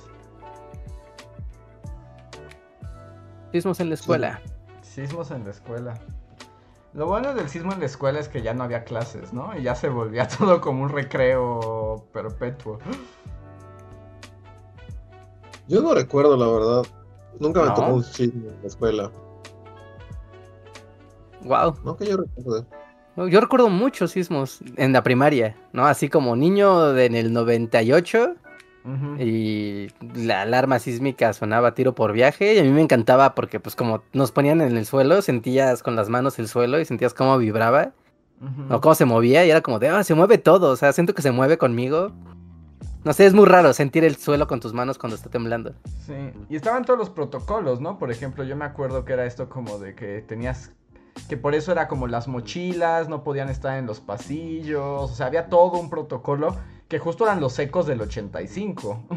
Sismos 3.53 3.79
en 3.81 3.91
la 3.91 3.97
escuela. 3.97 4.41
Sismos 4.81 5.31
en 5.31 5.45
la 5.45 5.51
escuela. 5.51 5.99
Lo 6.95 7.05
bueno 7.05 7.35
del 7.35 7.51
sismo 7.51 7.75
en 7.75 7.81
la 7.81 7.87
escuela 7.87 8.19
es 8.19 8.29
que 8.31 8.41
ya 8.41 8.55
no 8.55 8.65
había 8.65 8.85
clases, 8.85 9.35
¿no? 9.35 9.55
Y 9.55 9.65
ya 9.65 9.75
se 9.75 9.91
volvía 9.91 10.27
todo 10.39 10.63
como 10.63 10.85
un 10.85 10.89
recreo 10.89 12.07
perpetuo. 12.15 12.79
Yo 15.69 15.83
no 15.83 15.95
recuerdo, 15.95 16.37
la 16.37 16.47
verdad. 16.47 16.87
Nunca 17.39 17.63
me 17.63 17.69
tocó 17.69 17.95
un 17.95 18.05
sismo 18.05 18.49
en 18.49 18.61
la 18.63 18.67
escuela. 18.67 19.11
Wow. 21.43 21.77
No 21.85 21.97
que 21.97 22.07
yo 22.07 22.17
recuerde. 22.17 22.67
Yo 23.17 23.41
recuerdo 23.41 23.71
muchos 23.71 24.11
sismos 24.11 24.61
en 24.77 24.93
la 24.93 25.03
primaria, 25.03 25.57
¿no? 25.73 25.87
Así 25.87 26.09
como 26.09 26.37
niño 26.37 26.93
de, 26.93 27.07
en 27.07 27.15
el 27.15 27.33
98 27.33 28.35
y 29.19 29.89
la 30.15 30.43
alarma 30.43 30.79
sísmica 30.79 31.33
sonaba 31.33 31.75
tiro 31.75 31.97
por 31.97 32.13
viaje 32.13 32.55
y 32.55 32.59
a 32.59 32.63
mí 32.63 32.71
me 32.71 32.83
encantaba 32.83 33.35
porque 33.35 33.59
pues 33.59 33.75
como 33.75 34.05
nos 34.13 34.31
ponían 34.31 34.61
en 34.61 34.77
el 34.77 34.87
suelo, 34.87 35.23
sentías 35.23 35.83
con 35.83 35.97
las 35.97 36.09
manos 36.09 36.39
el 36.39 36.47
suelo 36.47 36.79
y 36.79 36.85
sentías 36.85 37.13
cómo 37.13 37.37
vibraba 37.37 37.93
o 38.71 38.81
cómo 38.81 38.95
se 38.95 39.05
movía 39.05 39.45
y 39.45 39.51
era 39.51 39.61
como 39.61 39.81
de, 39.81 39.89
ah, 39.89 40.05
se 40.05 40.15
mueve 40.15 40.39
todo, 40.39 40.71
o 40.71 40.77
sea, 40.77 40.93
siento 40.93 41.15
que 41.15 41.23
se 41.23 41.33
mueve 41.33 41.59
conmigo. 41.59 42.13
No 43.07 43.13
sé, 43.13 43.25
es 43.25 43.35
muy 43.35 43.47
raro 43.47 43.73
sentir 43.73 44.03
el 44.03 44.17
suelo 44.17 44.49
con 44.49 44.59
tus 44.59 44.73
manos 44.73 44.99
cuando 44.99 45.15
está 45.15 45.31
temblando. 45.31 45.73
Sí, 46.05 46.33
y 46.49 46.57
estaban 46.57 46.85
todos 46.85 46.99
los 46.99 47.09
protocolos, 47.09 47.81
¿no? 47.81 48.01
Por 48.01 48.11
ejemplo, 48.11 48.43
yo 48.43 48.57
me 48.57 48.65
acuerdo 48.65 49.05
que 49.05 49.13
era 49.13 49.25
esto 49.27 49.49
como 49.49 49.79
de 49.79 49.95
que 49.95 50.23
tenías 50.23 50.73
que 51.29 51.37
por 51.37 51.55
eso 51.55 51.71
era 51.71 51.87
como 51.87 52.09
las 52.09 52.27
mochilas, 52.27 53.09
no 53.09 53.23
podían 53.23 53.49
estar 53.49 53.79
en 53.79 53.87
los 53.87 54.01
pasillos, 54.01 55.13
o 55.13 55.15
sea, 55.15 55.27
había 55.27 55.49
todo 55.49 55.79
un 55.79 55.89
protocolo 55.89 56.57
que 56.89 56.99
justo 56.99 57.23
eran 57.23 57.39
los 57.39 57.57
ecos 57.61 57.87
del 57.87 58.01
85. 58.01 59.05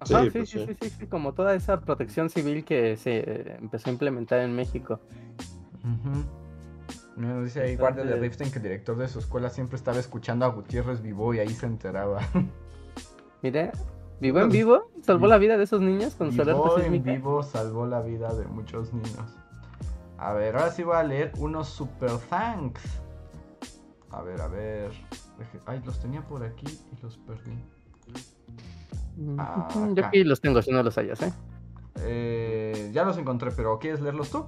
Ajá, 0.00 0.22
sí, 0.22 0.30
pues 0.30 0.48
sí, 0.48 0.66
sí, 0.80 0.88
sí, 0.88 1.06
como 1.06 1.34
toda 1.34 1.54
esa 1.54 1.82
protección 1.82 2.30
civil 2.30 2.64
que 2.64 2.96
se 2.96 3.18
eh, 3.18 3.58
empezó 3.60 3.90
a 3.90 3.92
implementar 3.92 4.40
en 4.40 4.56
México. 4.56 5.00
Me 7.16 7.42
dice 7.42 7.62
ahí 7.62 7.76
guardia 7.76 8.04
de 8.04 8.16
Riften 8.16 8.50
que 8.50 8.58
el 8.58 8.62
director 8.62 8.96
de 8.96 9.08
su 9.08 9.18
escuela 9.18 9.48
siempre 9.48 9.76
estaba 9.76 9.98
escuchando 9.98 10.44
a 10.44 10.48
Gutiérrez 10.48 11.00
Vivo 11.00 11.32
y 11.32 11.38
ahí 11.38 11.48
se 11.48 11.64
enteraba. 11.64 12.20
Mire, 13.42 13.72
vivo 14.20 14.40
en 14.40 14.50
vivo 14.50 14.90
salvó 15.02 15.26
la 15.26 15.38
vida 15.38 15.56
de 15.56 15.64
esos 15.64 15.80
niños 15.80 16.14
con 16.14 16.32
su 16.32 16.42
alerta 16.42 16.84
en 16.84 17.02
vivo 17.02 17.42
salvó 17.42 17.86
la 17.86 18.00
vida 18.00 18.34
de 18.34 18.46
muchos 18.46 18.92
niños. 18.92 19.34
A 20.18 20.32
ver, 20.32 20.56
ahora 20.56 20.70
sí 20.70 20.82
voy 20.82 20.96
a 20.96 21.02
leer 21.02 21.32
unos 21.38 21.68
super 21.68 22.12
thanks. 22.30 22.82
A 24.10 24.22
ver, 24.22 24.40
a 24.40 24.48
ver. 24.48 24.90
Ay, 25.66 25.82
los 25.84 26.00
tenía 26.00 26.22
por 26.22 26.42
aquí 26.42 26.66
y 26.66 27.02
los 27.02 27.18
perdí. 27.18 27.58
Ah, 29.38 29.68
Yo 29.94 30.04
aquí 30.04 30.24
los 30.24 30.40
tengo, 30.40 30.60
si 30.62 30.70
no 30.70 30.82
los 30.82 30.96
hayas, 30.98 31.22
¿eh? 31.22 31.32
¿eh? 32.00 32.90
Ya 32.92 33.04
los 33.04 33.16
encontré, 33.18 33.50
pero 33.50 33.78
¿quieres 33.78 34.00
leerlos 34.00 34.30
tú? 34.30 34.46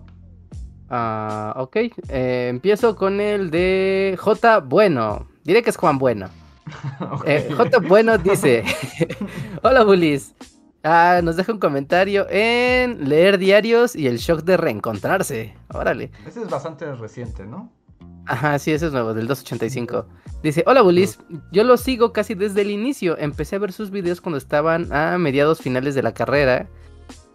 Ah, 0.90 1.54
ok. 1.56 1.76
Eh, 2.08 2.48
empiezo 2.50 2.96
con 2.96 3.20
el 3.20 3.50
de 3.50 4.16
J. 4.18 4.60
Bueno. 4.60 5.26
Diré 5.44 5.62
que 5.62 5.70
es 5.70 5.76
Juan 5.76 5.98
Bueno. 5.98 6.28
Eh, 7.24 7.50
J. 7.56 7.78
Bueno 7.78 8.18
dice: 8.18 8.62
Hola, 9.62 9.84
Bulis. 9.84 10.34
Ah, 10.84 11.20
nos 11.22 11.36
deja 11.36 11.52
un 11.52 11.58
comentario 11.58 12.26
en 12.30 13.08
leer 13.08 13.38
diarios 13.38 13.96
y 13.96 14.06
el 14.06 14.18
shock 14.18 14.42
de 14.44 14.56
reencontrarse. 14.56 15.54
Órale. 15.72 16.10
Ese 16.26 16.42
es 16.42 16.48
bastante 16.48 16.94
reciente, 16.94 17.44
¿no? 17.44 17.72
Ajá, 18.26 18.58
sí, 18.58 18.72
ese 18.72 18.86
es 18.86 18.92
nuevo, 18.92 19.14
del 19.14 19.26
285. 19.26 20.06
Dice, 20.42 20.62
hola 20.66 20.82
Bulis, 20.82 21.18
yo 21.50 21.64
lo 21.64 21.76
sigo 21.78 22.12
casi 22.12 22.34
desde 22.34 22.60
el 22.60 22.70
inicio. 22.70 23.18
Empecé 23.18 23.56
a 23.56 23.58
ver 23.58 23.72
sus 23.72 23.90
videos 23.90 24.20
cuando 24.20 24.38
estaban 24.38 24.92
a 24.92 25.18
mediados 25.18 25.60
finales 25.60 25.94
de 25.94 26.02
la 26.02 26.12
carrera. 26.12 26.68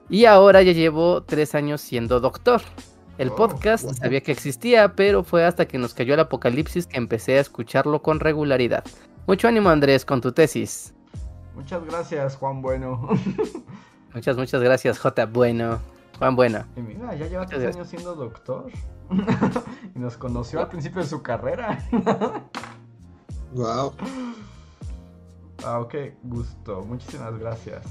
Y 0.10 0.26
ahora 0.26 0.62
ya 0.62 0.72
llevo 0.72 1.24
tres 1.24 1.56
años 1.56 1.82
siendo 1.82 2.20
doctor. 2.20 2.62
El 3.18 3.30
Oh, 3.30 3.36
podcast 3.36 3.84
wow. 3.86 3.94
sabía 3.94 4.22
que 4.22 4.32
existía, 4.32 4.96
pero 4.96 5.24
fue 5.24 5.46
hasta 5.46 5.68
que 5.68 5.78
nos 5.78 5.94
cayó 5.94 6.14
el 6.16 6.20
apocalipsis 6.20 6.88
que 6.88 6.98
empecé 6.98 7.38
a 7.38 7.42
escucharlo 7.42 8.02
con 8.02 8.20
regularidad. 8.20 8.84
Mucho 9.28 9.48
ánimo 9.48 9.70
Andrés 9.70 10.04
con 10.06 10.20
tu 10.22 10.32
tesis. 10.32 10.94
Muchas 11.56 11.86
gracias, 11.86 12.36
Juan 12.38 12.62
Bueno. 12.62 13.10
Muchas, 14.14 14.38
muchas 14.38 14.62
gracias, 14.62 15.00
J. 15.00 15.26
Bueno. 15.28 15.80
Juan 16.20 16.36
Bueno. 16.36 16.66
Y 16.76 16.82
mira, 16.82 17.14
ya 17.16 17.28
lleva 17.28 17.44
Muchas 17.44 17.60
tres 17.60 17.62
gracias. 17.62 17.76
años 17.76 17.90
siendo 17.90 18.16
doctor. 18.16 18.72
y 19.96 20.00
nos 20.00 20.18
conoció 20.18 20.60
al 20.62 20.70
principio 20.70 21.02
de 21.02 21.08
su 21.08 21.22
carrera. 21.22 21.80
Wow. 23.54 23.94
ah, 25.64 25.80
ok, 25.80 25.94
gusto. 26.24 26.82
Muchísimas 26.82 27.38
gracias, 27.38 27.86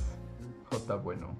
J. 0.71 0.97
Bueno. 0.97 1.37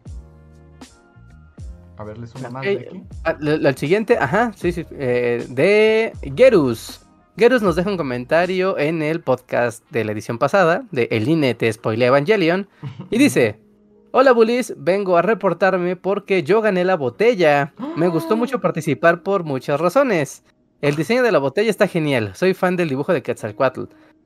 A 1.97 2.05
ver, 2.05 2.19
¿les 2.19 2.35
una 2.35 2.51
más 2.51 2.63
Ok, 2.67 2.73
de 2.73 2.81
aquí? 2.89 3.03
ah, 3.25 3.37
el 3.41 3.77
siguiente, 3.77 4.17
ajá, 4.19 4.53
sí, 4.57 4.73
sí, 4.73 4.85
eh, 4.93 5.47
de 5.49 6.13
Gerus. 6.37 7.01
Gerus 7.37 7.63
nos 7.63 7.77
deja 7.77 7.91
un 7.91 7.97
comentario 7.97 8.79
en 8.79 9.03
el 9.03 9.21
podcast 9.21 9.89
de 9.91 10.05
la 10.05 10.13
edición 10.13 10.39
pasada, 10.39 10.85
de 10.91 11.09
El 11.11 11.29
INE 11.29 11.55
te 11.55 11.73
spoilea 11.73 12.09
Evangelion, 12.09 12.69
y 13.11 13.19
dice, 13.19 13.59
Hola 14.13 14.33
Bullies, 14.33 14.75
vengo 14.77 15.17
a 15.17 15.23
reportarme 15.23 15.97
porque 15.97 16.43
yo 16.43 16.61
gané 16.61 16.85
la 16.85 16.97
botella. 16.97 17.73
Me 17.97 18.09
gustó 18.09 18.37
mucho 18.37 18.61
participar 18.61 19.23
por 19.23 19.45
muchas 19.45 19.81
razones. 19.81 20.45
El 20.83 20.97
diseño 20.97 21.23
de 21.23 21.33
la 21.33 21.39
botella 21.39 21.71
está 21.71 21.87
genial, 21.87 22.33
soy 22.35 22.53
fan 22.55 22.77
del 22.77 22.89
dibujo 22.91 23.13
de 23.13 23.23
Quetzalcoatl. 23.23 23.85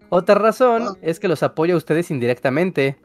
Otra 0.08 0.36
razón 0.36 0.96
es 1.02 1.20
que 1.20 1.28
los 1.28 1.42
apoyo 1.42 1.74
a 1.74 1.78
ustedes 1.78 2.10
indirectamente. 2.10 2.96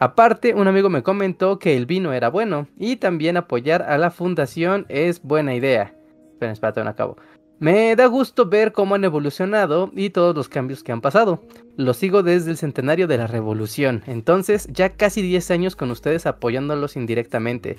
Aparte, 0.00 0.54
un 0.54 0.66
amigo 0.66 0.88
me 0.88 1.02
comentó 1.02 1.58
que 1.58 1.76
el 1.76 1.84
vino 1.84 2.14
era 2.14 2.30
bueno 2.30 2.66
y 2.78 2.96
también 2.96 3.36
apoyar 3.36 3.82
a 3.82 3.98
la 3.98 4.10
fundación 4.10 4.86
es 4.88 5.22
buena 5.22 5.54
idea. 5.54 5.94
Esperen, 6.32 6.54
espérate, 6.54 6.82
no 6.82 6.88
acabo. 6.88 7.18
Me 7.58 7.94
da 7.94 8.06
gusto 8.06 8.48
ver 8.48 8.72
cómo 8.72 8.94
han 8.94 9.04
evolucionado 9.04 9.90
y 9.94 10.08
todos 10.08 10.34
los 10.34 10.48
cambios 10.48 10.82
que 10.82 10.92
han 10.92 11.02
pasado. 11.02 11.42
Los 11.76 11.98
sigo 11.98 12.22
desde 12.22 12.50
el 12.50 12.56
centenario 12.56 13.06
de 13.08 13.18
la 13.18 13.26
revolución, 13.26 14.02
entonces 14.06 14.68
ya 14.72 14.96
casi 14.96 15.20
10 15.20 15.50
años 15.50 15.76
con 15.76 15.90
ustedes 15.90 16.24
apoyándolos 16.24 16.96
indirectamente. 16.96 17.76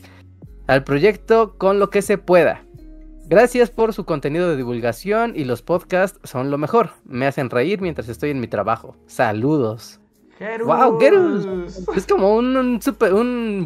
Al 0.67 0.83
proyecto 0.83 1.57
con 1.57 1.79
lo 1.79 1.89
que 1.89 2.03
se 2.03 2.19
pueda. 2.19 2.63
Gracias 3.25 3.71
por 3.71 3.93
su 3.93 4.05
contenido 4.05 4.47
de 4.47 4.57
divulgación 4.57 5.33
y 5.35 5.45
los 5.45 5.63
podcasts 5.63 6.19
son 6.23 6.51
lo 6.51 6.59
mejor. 6.59 6.91
Me 7.03 7.25
hacen 7.25 7.49
reír 7.49 7.81
mientras 7.81 8.09
estoy 8.09 8.29
en 8.29 8.39
mi 8.39 8.47
trabajo. 8.47 8.95
Saludos. 9.07 10.00
¡Gerus! 10.41 10.65
¡Wow, 10.67 10.99
Gerus! 10.99 11.45
Es 11.95 12.07
como 12.07 12.35
un, 12.35 12.57
un, 12.57 12.81
super, 12.81 13.13
un 13.13 13.63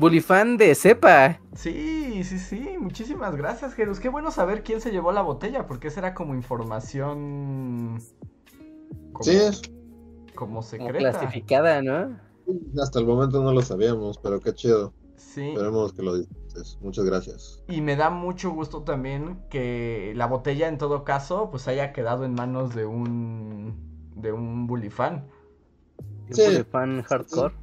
de 0.57 0.75
cepa. 0.75 1.39
Sí, 1.53 2.21
sí, 2.25 2.37
sí. 2.37 2.75
Muchísimas 2.77 3.33
gracias, 3.37 3.73
Gerus. 3.75 4.01
Qué 4.01 4.09
bueno 4.09 4.29
saber 4.29 4.61
quién 4.61 4.81
se 4.81 4.91
llevó 4.91 5.13
la 5.13 5.21
botella, 5.21 5.67
porque 5.67 5.87
esa 5.87 6.01
era 6.01 6.13
como 6.13 6.35
información. 6.35 8.01
Como, 9.13 9.23
Sí, 9.23 9.39
como 10.35 10.35
Como 10.35 10.63
secreta. 10.63 10.97
clasificada, 11.11 11.81
¿no? 11.81 12.19
hasta 12.79 12.99
el 12.99 13.05
momento 13.05 13.41
no 13.41 13.53
lo 13.53 13.61
sabíamos, 13.61 14.17
pero 14.17 14.41
qué 14.41 14.53
chido. 14.53 14.93
Sí. 15.15 15.51
Esperemos 15.51 15.93
que 15.93 16.03
lo 16.03 16.17
disfrutes. 16.17 16.77
Muchas 16.81 17.05
gracias. 17.05 17.63
Y 17.69 17.79
me 17.79 17.95
da 17.95 18.09
mucho 18.09 18.51
gusto 18.51 18.83
también 18.83 19.39
que 19.49 20.11
la 20.17 20.27
botella 20.27 20.67
en 20.67 20.77
todo 20.77 21.05
caso 21.05 21.49
pues 21.51 21.69
haya 21.69 21.93
quedado 21.93 22.25
en 22.25 22.33
manos 22.33 22.75
de 22.75 22.85
un 22.85 24.11
de 24.17 24.33
un 24.33 24.67
bully 24.67 24.89
fan. 26.25 26.35
Sí. 26.35 26.43
Bullyfan 26.45 27.01
hardcore. 27.03 27.53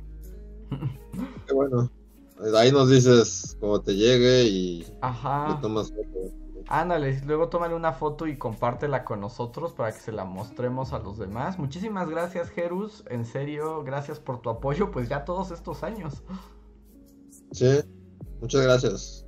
Qué 1.47 1.55
bueno. 1.55 1.91
Ahí 2.57 2.73
nos 2.73 2.91
dices 2.91 3.57
cómo 3.61 3.81
te 3.81 3.95
llegue 3.95 4.45
y 4.45 4.79
le 4.81 4.99
Ajá. 5.01 5.59
tomas 5.63 5.91
foto. 5.91 6.43
Ándale, 6.69 7.21
luego 7.27 7.49
tómale 7.49 7.75
una 7.75 7.93
foto 7.93 8.27
y 8.27 8.37
compártela 8.37 9.05
con 9.05 9.21
nosotros 9.21 9.73
para 9.73 9.93
que 9.93 10.01
se 10.01 10.13
la 10.13 10.25
mostremos 10.25 10.93
a 10.93 10.99
los 10.99 11.19
demás. 11.19 11.59
Muchísimas 11.59 12.09
gracias, 12.09 12.51
Gerus. 12.51 13.05
En 13.11 13.25
serio, 13.25 13.83
gracias 13.85 14.19
por 14.21 14.41
tu 14.41 14.51
apoyo, 14.51 14.91
pues 14.91 15.09
ya 15.09 15.25
todos 15.25 15.51
estos 15.51 15.83
años. 15.83 16.23
Sí, 17.53 17.81
muchas 18.41 18.63
gracias. 18.63 19.27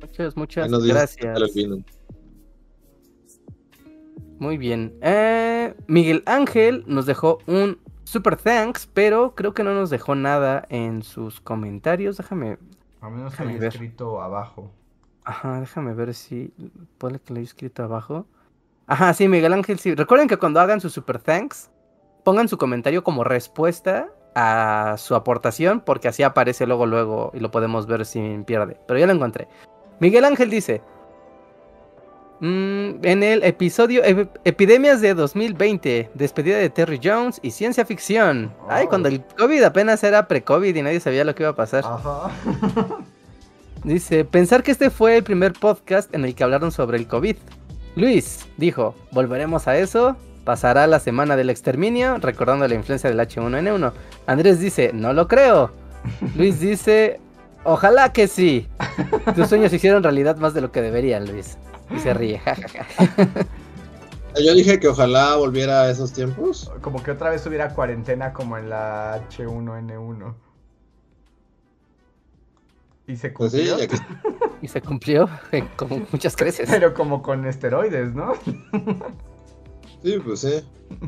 Muchas, 0.00 0.36
muchas 0.36 0.68
gracias. 0.82 1.99
Muy 4.40 4.58
bien. 4.58 4.94
Eh, 5.02 5.74
Miguel 5.86 6.22
Ángel 6.26 6.82
nos 6.86 7.06
dejó 7.06 7.38
un 7.46 7.78
super 8.04 8.36
thanks, 8.36 8.88
pero 8.92 9.34
creo 9.36 9.54
que 9.54 9.62
no 9.62 9.72
nos 9.74 9.90
dejó 9.90 10.14
nada 10.16 10.64
en 10.70 11.02
sus 11.02 11.40
comentarios. 11.40 12.16
Déjame, 12.16 12.58
A 13.00 13.08
menos 13.10 13.34
que 13.36 13.42
haya 13.44 13.68
escrito 13.68 14.20
abajo. 14.20 14.70
ajá, 15.24 15.60
déjame 15.60 15.94
ver 15.94 16.14
si 16.14 16.52
puede 16.98 17.20
que 17.20 17.32
lo 17.34 17.38
haya 17.38 17.44
escrito 17.44 17.84
abajo. 17.84 18.26
Ajá, 18.86 19.12
sí, 19.14 19.28
Miguel 19.28 19.52
Ángel, 19.52 19.78
sí. 19.78 19.94
Recuerden 19.94 20.26
que 20.26 20.36
cuando 20.38 20.58
hagan 20.58 20.80
su 20.80 20.90
super 20.90 21.20
thanks, 21.20 21.70
pongan 22.24 22.48
su 22.48 22.58
comentario 22.58 23.04
como 23.04 23.22
respuesta 23.22 24.08
a 24.34 24.94
su 24.98 25.14
aportación, 25.14 25.80
porque 25.80 26.08
así 26.08 26.22
aparece 26.22 26.66
luego, 26.66 26.86
luego 26.86 27.30
y 27.34 27.40
lo 27.40 27.50
podemos 27.50 27.86
ver 27.86 28.04
sin 28.06 28.44
pierde. 28.44 28.80
Pero 28.88 28.98
ya 28.98 29.06
lo 29.06 29.12
encontré. 29.12 29.48
Miguel 30.00 30.24
Ángel 30.24 30.50
dice: 30.50 30.82
mm, 32.40 33.04
En 33.04 33.22
el 33.22 33.42
episodio 33.44 34.02
Ep- 34.02 34.28
Epidemias 34.44 35.00
de 35.00 35.14
2020, 35.14 36.10
despedida 36.14 36.58
de 36.58 36.70
Terry 36.70 37.00
Jones 37.02 37.38
y 37.42 37.50
ciencia 37.52 37.84
ficción. 37.84 38.52
Ay, 38.68 38.84
Oh. 38.86 38.88
cuando 38.88 39.08
el 39.08 39.22
COVID 39.38 39.62
apenas 39.62 40.02
era 40.04 40.26
pre-COVID 40.26 40.74
y 40.74 40.82
nadie 40.82 41.00
sabía 41.00 41.24
lo 41.24 41.34
que 41.34 41.42
iba 41.44 41.50
a 41.50 41.56
pasar. 41.56 41.84
Ajá. 41.86 42.30
Dice, 43.84 44.24
pensar 44.26 44.62
que 44.62 44.72
este 44.72 44.90
fue 44.90 45.16
el 45.16 45.22
primer 45.24 45.54
podcast 45.54 46.14
en 46.14 46.24
el 46.24 46.34
que 46.34 46.44
hablaron 46.44 46.70
sobre 46.70 46.98
el 46.98 47.06
COVID. 47.06 47.36
Luis 47.96 48.46
dijo, 48.56 48.94
volveremos 49.12 49.66
a 49.68 49.78
eso. 49.78 50.16
Pasará 50.44 50.86
la 50.86 51.00
semana 51.00 51.36
del 51.36 51.50
exterminio, 51.50 52.18
recordando 52.18 52.66
la 52.68 52.74
influencia 52.74 53.08
del 53.10 53.18
H1N1. 53.20 53.92
Andrés 54.26 54.60
dice, 54.60 54.90
no 54.92 55.12
lo 55.12 55.28
creo. 55.28 55.70
Luis 56.36 56.60
dice, 56.60 57.20
ojalá 57.64 58.12
que 58.12 58.26
sí. 58.28 58.66
Tus 59.34 59.48
sueños 59.48 59.70
se 59.70 59.76
hicieron 59.76 60.02
realidad 60.02 60.36
más 60.36 60.52
de 60.54 60.60
lo 60.60 60.70
que 60.72 60.82
deberían, 60.82 61.26
Luis. 61.30 61.56
Y 61.94 61.98
se 61.98 62.14
ríe. 62.14 62.38
jajaja. 62.38 62.86
Yo 64.44 64.54
dije 64.54 64.78
que 64.78 64.86
ojalá 64.88 65.34
volviera 65.36 65.82
a 65.82 65.90
esos 65.90 66.12
tiempos. 66.12 66.70
Como 66.82 67.02
que 67.02 67.10
otra 67.10 67.30
vez 67.30 67.44
hubiera 67.46 67.74
cuarentena 67.74 68.32
como 68.32 68.56
en 68.56 68.70
la 68.70 69.20
H1N1. 69.28 70.34
Y 73.08 73.16
se 73.16 73.30
Pues 73.30 73.50
sí, 73.52 73.66
cumplió. 73.68 73.88
que 73.88 73.96
y 74.62 74.68
se 74.68 74.80
cumplió 74.82 75.28
eh, 75.52 75.64
con 75.74 76.06
muchas 76.12 76.36
creces. 76.36 76.68
Pero 76.70 76.94
como 76.94 77.22
con 77.22 77.44
esteroides, 77.46 78.14
¿no? 78.14 78.34
Sí, 80.02 80.18
pues 80.24 80.40
sí. 80.40 80.62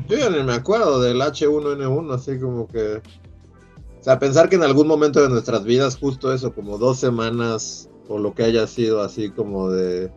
Yo 0.07 0.17
ya 0.17 0.29
ni 0.29 0.43
me 0.43 0.53
acuerdo 0.53 0.99
del 1.01 1.21
H1N1, 1.21 2.13
así 2.13 2.39
como 2.39 2.67
que... 2.67 2.97
O 2.97 4.03
sea, 4.03 4.19
pensar 4.19 4.49
que 4.49 4.55
en 4.57 4.63
algún 4.63 4.87
momento 4.87 5.21
de 5.21 5.29
nuestras 5.29 5.63
vidas, 5.63 5.97
justo 5.97 6.33
eso, 6.33 6.53
como 6.53 6.77
dos 6.77 6.99
semanas, 6.99 7.89
o 8.09 8.19
lo 8.19 8.33
que 8.33 8.43
haya 8.43 8.67
sido 8.67 9.01
así 9.01 9.29
como 9.29 9.69
de... 9.69 10.11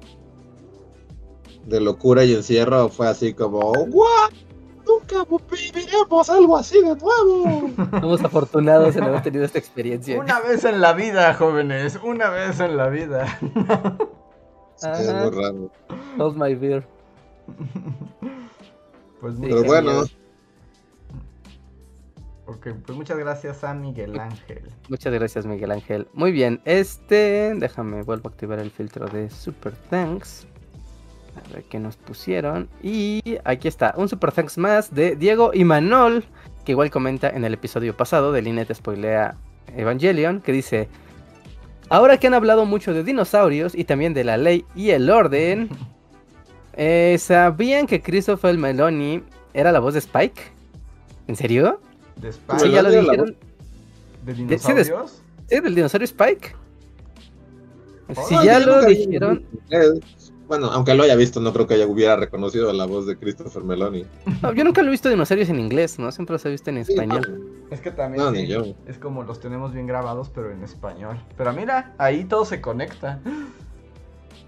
De 1.67 1.81
locura 1.81 2.25
y 2.25 2.35
encierro, 2.35 2.89
fue 2.89 3.09
así 3.09 3.35
como... 3.35 3.73
¡Guau! 3.73 4.31
Nunca 4.87 5.27
viviremos 5.51 6.31
algo 6.31 6.57
así 6.57 6.81
de 6.81 6.95
nuevo. 6.95 7.71
Somos 8.01 8.23
afortunados 8.23 8.95
en 8.95 9.03
haber 9.03 9.23
tenido 9.23 9.45
esta 9.45 9.59
experiencia. 9.59 10.19
Una 10.19 10.41
vez 10.41 10.65
en 10.65 10.81
la 10.81 10.93
vida, 10.93 11.35
jóvenes. 11.35 11.99
Una 12.05 12.31
vez 12.31 12.61
en 12.61 12.77
la 12.77 12.89
vida. 12.89 13.39
Sí, 14.77 14.89
es 14.93 15.11
muy 15.11 15.31
raro. 15.31 15.71
Hold 16.19 16.37
my 16.37 16.55
beer. 16.55 16.87
Pues 19.23 19.37
Sí, 19.37 19.41
Pero 19.41 19.65
bueno, 19.65 20.03
ok, 22.45 22.69
pues 22.85 22.99
muchas 22.99 23.17
gracias 23.17 23.65
a 23.65 23.73
Miguel 23.73 24.21
Ángel. 24.21 24.71
Muchas 24.91 25.15
gracias, 25.15 25.47
Miguel 25.47 25.71
Ángel. 25.71 26.07
Muy 26.13 26.31
bien, 26.31 26.61
este. 26.67 27.55
Déjame, 27.57 28.03
vuelvo 28.03 28.29
a 28.29 28.33
activar 28.33 28.59
el 28.59 28.71
filtro 28.71 29.07
de 29.07 29.31
Super 29.31 29.75
Thanks. 29.89 30.47
A 31.37 31.53
ver 31.55 31.65
qué 31.65 31.79
nos 31.79 31.97
pusieron. 31.97 32.69
Y 32.83 33.21
aquí 33.45 33.69
está, 33.69 33.95
un 33.97 34.09
Super 34.09 34.33
Thanks 34.33 34.59
más 34.59 34.95
de 34.95 35.17
Diego 35.17 35.51
y 35.55 35.65
Manol, 35.65 36.25
que 36.65 36.73
igual 36.73 36.91
comenta 36.91 37.29
en 37.31 37.45
el 37.45 37.55
episodio 37.55 37.97
pasado 37.97 38.33
de 38.33 38.43
Linet 38.43 38.73
Spoilea 38.75 39.37
Evangelion, 39.77 40.41
que 40.41 40.53
dice. 40.53 40.89
Ahora 41.89 42.19
que 42.19 42.27
han 42.27 42.35
hablado 42.35 42.67
mucho 42.67 42.93
de 42.93 43.05
dinosaurios 43.05 43.73
y 43.77 43.85
también 43.85 44.13
de 44.13 44.25
la 44.25 44.37
ley 44.37 44.65
y 44.75 44.91
el 44.91 45.09
orden, 45.09 45.69
eh, 46.75 47.17
¿sabían 47.21 47.87
que 47.87 48.03
Christopher 48.03 48.59
Meloni 48.59 49.23
era 49.55 49.71
la 49.71 49.79
voz 49.79 49.93
de 49.95 50.01
Spike? 50.01 50.43
¿En 51.29 51.37
serio? 51.37 51.81
De 52.17 52.31
Spike, 52.31 52.59
Sí, 52.61 52.71
ya 52.73 52.83
lo 52.83 52.89
Meloni 52.89 52.95
era 52.97 53.03
la 53.07 53.13
dijeron. 53.25 53.37
de 54.25 54.35
sí, 54.35 54.43
de- 54.43 54.47
dinosaurios. 54.49 55.23
¿Sí, 55.49 55.61
del 55.61 55.75
dinosaurio 55.77 56.05
Spike? 56.07 56.57
Si 58.29 58.35
ya 58.45 58.59
lo 58.61 58.87
vi- 58.87 58.95
dijeron, 59.07 59.45
bueno, 60.49 60.67
aunque 60.71 60.95
lo 60.95 61.03
haya 61.03 61.17
visto, 61.17 61.41
no 61.41 61.53
creo 61.53 61.67
que 61.67 61.75
haya 61.75 61.87
hubiera 61.87 62.17
reconocido 62.17 62.73
la 62.73 62.87
voz 62.87 63.07
de 63.07 63.17
Christopher 63.17 63.65
Meloni. 63.65 64.05
No, 64.43 64.53
yo 64.53 64.65
nunca 64.65 64.83
lo 64.83 64.89
he 64.89 64.91
visto 64.93 65.09
dinosaurios 65.09 65.49
en 65.49 65.59
inglés, 65.61 65.99
¿no? 65.99 66.11
Siempre 66.13 66.35
los 66.35 66.45
he 66.47 66.51
visto 66.51 66.71
en 66.71 66.85
Sí, 66.85 66.93
español. 66.93 67.51
Es 67.71 67.81
que 67.81 67.91
también 67.91 68.23
No, 68.25 68.31
sí, 68.33 68.43
ni 68.43 68.47
yo. 68.49 68.65
es 68.87 68.99
como 68.99 69.23
los 69.25 69.41
tenemos 69.41 69.73
bien 69.73 69.87
grabados, 69.87 70.31
pero 70.31 70.51
en 70.53 70.63
español. 70.63 71.19
Pero 71.37 71.53
mira, 71.53 71.95
ahí 71.99 72.25
todo 72.25 72.45
se 72.45 72.61
conecta. 72.61 73.21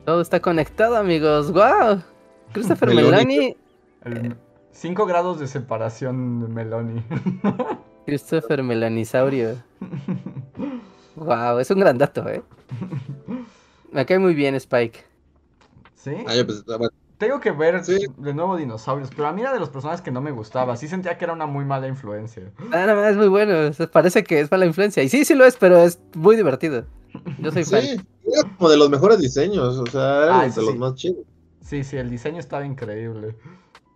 Todo 0.05 0.21
está 0.21 0.41
conectado, 0.41 0.97
amigos. 0.97 1.53
¡Wow! 1.53 2.03
Christopher 2.53 2.95
Meloni. 2.95 3.57
Cinco 4.73 5.07
grados 5.07 5.41
de 5.41 5.47
separación 5.49 6.41
de 6.41 6.49
Meloni. 6.49 7.03
Christopher 8.07 8.63
Melonisaurio. 8.63 9.57
wow, 11.17 11.59
es 11.59 11.71
un 11.71 11.81
gran 11.81 11.99
dato, 11.99 12.27
¿eh? 12.29 12.43
Me 13.93 14.07
cae 14.07 14.19
muy 14.19 14.35
bien 14.35 14.55
Spike. 14.55 15.05
¿Sí? 16.03 16.13
Ah, 16.27 16.35
pues, 16.47 16.65
Tengo 17.19 17.41
que 17.41 17.51
ver 17.51 17.85
de 17.85 18.35
nuevo 18.35 18.57
dinosaurios, 18.57 19.11
pero 19.15 19.29
a 19.29 19.33
mí 19.33 19.41
era 19.41 19.53
de 19.53 19.59
los 19.59 19.69
personajes 19.69 20.01
que 20.01 20.13
no 20.13 20.21
me 20.21 20.31
gustaba. 20.31 20.77
Sí 20.77 20.87
sentía 20.87 21.19
que 21.19 21.25
era 21.25 21.33
una 21.33 21.47
muy 21.47 21.65
mala 21.65 21.89
influencia. 21.89 22.53
Ah, 22.73 22.87
no, 22.87 23.05
es 23.05 23.17
muy 23.17 23.29
bueno. 23.29 23.71
Parece 23.93 24.23
que 24.23 24.41
es 24.41 24.51
mala 24.51 24.67
influencia. 24.67 25.03
Y 25.03 25.09
sí, 25.09 25.25
sí 25.25 25.35
lo 25.35 25.45
es, 25.45 25.57
pero 25.57 25.79
es 25.79 25.99
muy 26.15 26.37
divertido. 26.37 26.85
Yo 27.41 27.51
soy 27.51 27.65
fan. 27.65 27.83
Sí, 27.83 28.01
era 28.33 28.49
como 28.57 28.71
de 28.71 28.77
los 28.77 28.91
mejores 28.91 29.19
diseños. 29.19 29.77
O 29.77 29.87
sea, 29.87 30.25
era 30.25 30.41
ah, 30.41 30.49
de 30.49 30.63
los 30.63 30.77
más 30.77 30.95
chidos. 30.95 31.25
Sí, 31.61 31.83
sí, 31.83 31.97
el 31.97 32.09
diseño 32.09 32.39
estaba 32.39 32.65
increíble. 32.65 33.35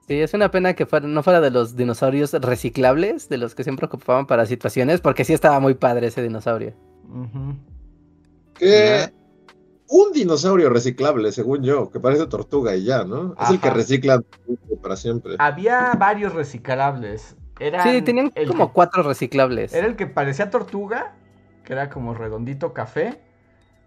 Sí, 0.09 0.21
es 0.21 0.35
una 0.35 0.51
pena 0.51 0.75
que 0.75 0.87
no 1.03 1.23
fuera 1.23 1.41
de 1.41 1.51
los 1.51 1.77
dinosaurios 1.77 2.33
reciclables, 2.33 3.29
de 3.29 3.39
los 3.39 3.55
que 3.55 3.63
siempre 3.63 3.87
ocupaban 3.87 4.27
para 4.27 4.47
situaciones, 4.47 5.01
porque 5.01 5.25
sí 5.25 5.33
estaba 5.33 5.61
muy 5.61 5.75
padre 5.75 6.09
ese 6.09 6.21
dinosaurio. 6.23 6.75
Que 8.55 9.13
un 9.93 10.13
dinosaurio 10.13 10.71
reciclable, 10.71 11.33
según 11.33 11.63
yo, 11.63 11.91
que 11.91 12.01
parece 12.01 12.27
tortuga 12.27 12.75
y 12.75 12.85
ya, 12.85 13.05
¿no? 13.05 13.35
Es 13.41 13.51
el 13.51 13.61
que 13.61 13.71
recicla 13.71 14.23
para 14.83 14.97
siempre. 14.97 15.37
Había 15.39 15.93
varios 15.99 16.35
reciclables. 16.35 17.37
sí, 17.85 18.03
tenían 18.03 18.33
como 18.49 18.73
cuatro 18.73 19.03
reciclables. 19.03 19.73
Era 19.73 19.87
el 19.87 19.97
que 19.97 20.07
parecía 20.07 20.51
tortuga, 20.51 21.15
que 21.65 21.75
era 21.75 21.91
como 21.91 22.15
redondito 22.15 22.73
café. 22.73 23.21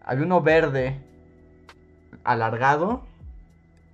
Había 0.03 0.26
uno 0.26 0.41
verde, 0.41 1.01
alargado. 2.24 3.03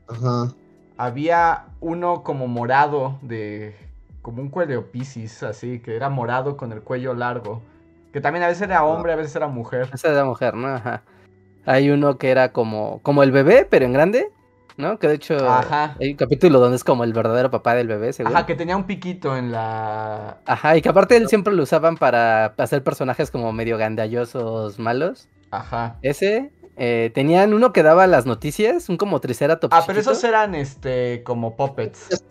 Ajá 0.08 0.54
había 1.02 1.66
uno 1.80 2.22
como 2.24 2.48
morado 2.48 3.18
de 3.24 3.76
como 4.22 4.44
un 4.44 4.50
cuello 4.50 4.92
piscis, 4.92 5.42
así, 5.42 5.80
que 5.80 5.96
era 5.96 6.10
morado 6.10 6.58
con 6.58 6.72
el 6.72 6.84
cuello 6.84 7.16
largo. 7.16 7.64
Que 8.14 8.22
también 8.22 8.44
a 8.44 8.48
veces 8.48 8.62
era 8.64 8.84
hombre, 8.84 9.14
a 9.14 9.16
veces 9.16 9.36
era 9.36 9.48
mujer. 9.48 9.88
A 9.88 9.92
veces 9.92 10.12
era 10.12 10.26
mujer, 10.26 10.54
¿no? 10.54 10.68
Ajá. 10.68 11.02
Hay 11.66 11.90
uno 11.90 12.18
que 12.18 12.30
era 12.32 12.52
como, 12.52 13.02
como 13.04 13.24
el 13.24 13.32
bebé, 13.32 13.68
pero 13.70 13.86
en 13.86 13.94
grande, 13.94 14.32
¿no? 14.78 14.98
Que 15.00 15.08
de 15.08 15.16
hecho 15.16 15.38
hay 16.00 16.12
un 16.12 16.18
capítulo 16.18 16.60
donde 16.60 16.76
es 16.76 16.84
como 16.84 17.04
el 17.04 17.14
verdadero 17.14 17.52
papá 17.52 17.76
del 17.76 17.88
bebé, 17.88 18.14
seguro. 18.14 18.36
Ajá, 18.36 18.46
que 18.46 18.56
tenía 18.56 18.76
un 18.76 18.86
piquito 18.86 19.38
en 19.38 19.52
la... 19.52 20.40
Ajá, 20.46 20.78
y 20.78 20.82
que 20.82 20.90
aparte 20.90 21.18
él 21.18 21.28
siempre 21.28 21.54
lo 21.54 21.64
usaban 21.64 21.98
para 21.98 22.48
hacer 22.58 22.84
personajes 22.84 23.30
como 23.30 23.52
medio 23.54 23.78
gandallosos 23.78 24.80
malos. 24.80 25.28
Ajá. 25.52 25.98
Ese, 26.02 26.52
eh, 26.78 27.12
tenían 27.14 27.54
uno 27.54 27.74
que 27.74 27.84
daba 27.84 28.08
las 28.08 28.26
noticias, 28.26 28.90
un 28.90 28.98
como 28.98 29.20
triceratops. 29.20 29.76
Ah, 29.76 29.84
pero 29.86 30.00
esos 30.00 30.24
eran 30.24 30.56
este 30.56 31.22
como 31.24 31.56
puppets. 31.56 32.24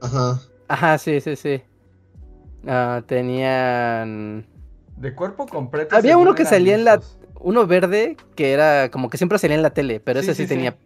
Ajá. 0.00 0.40
Ajá, 0.68 0.98
sí, 0.98 1.20
sí, 1.20 1.36
sí. 1.36 1.62
Ah, 2.66 3.02
tenían. 3.06 4.46
De 4.96 5.14
cuerpo 5.14 5.46
completo. 5.46 5.96
Había 5.96 6.16
uno 6.16 6.34
que 6.34 6.44
salía 6.44 6.74
en 6.74 6.84
la. 6.84 7.00
Uno 7.44 7.66
verde 7.66 8.16
que 8.36 8.54
era 8.54 8.90
como 8.90 9.10
que 9.10 9.18
siempre 9.18 9.38
salía 9.38 9.56
en 9.56 9.62
la 9.62 9.70
tele, 9.70 10.00
pero 10.00 10.18
ese 10.18 10.34
sí, 10.34 10.46
tenía. 10.46 10.76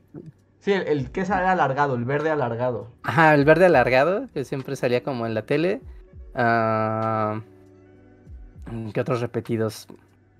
Sí, 0.59 0.73
el, 0.73 1.13
que 1.13 1.25
salía 1.25 1.53
alargado, 1.53 1.95
el 1.95 2.05
verde 2.05 2.31
alargado. 2.31 2.89
Ajá, 3.05 3.33
el 3.35 3.45
verde 3.45 3.67
alargado, 3.67 4.27
que 4.35 4.45
siempre 4.45 4.75
salía 4.75 5.05
como 5.05 5.25
en 5.25 5.35
la 5.35 5.43
tele. 5.43 5.81
Ah, 6.35 7.41
¿Qué 8.93 9.01
otros 9.01 9.21
repetidos? 9.21 9.87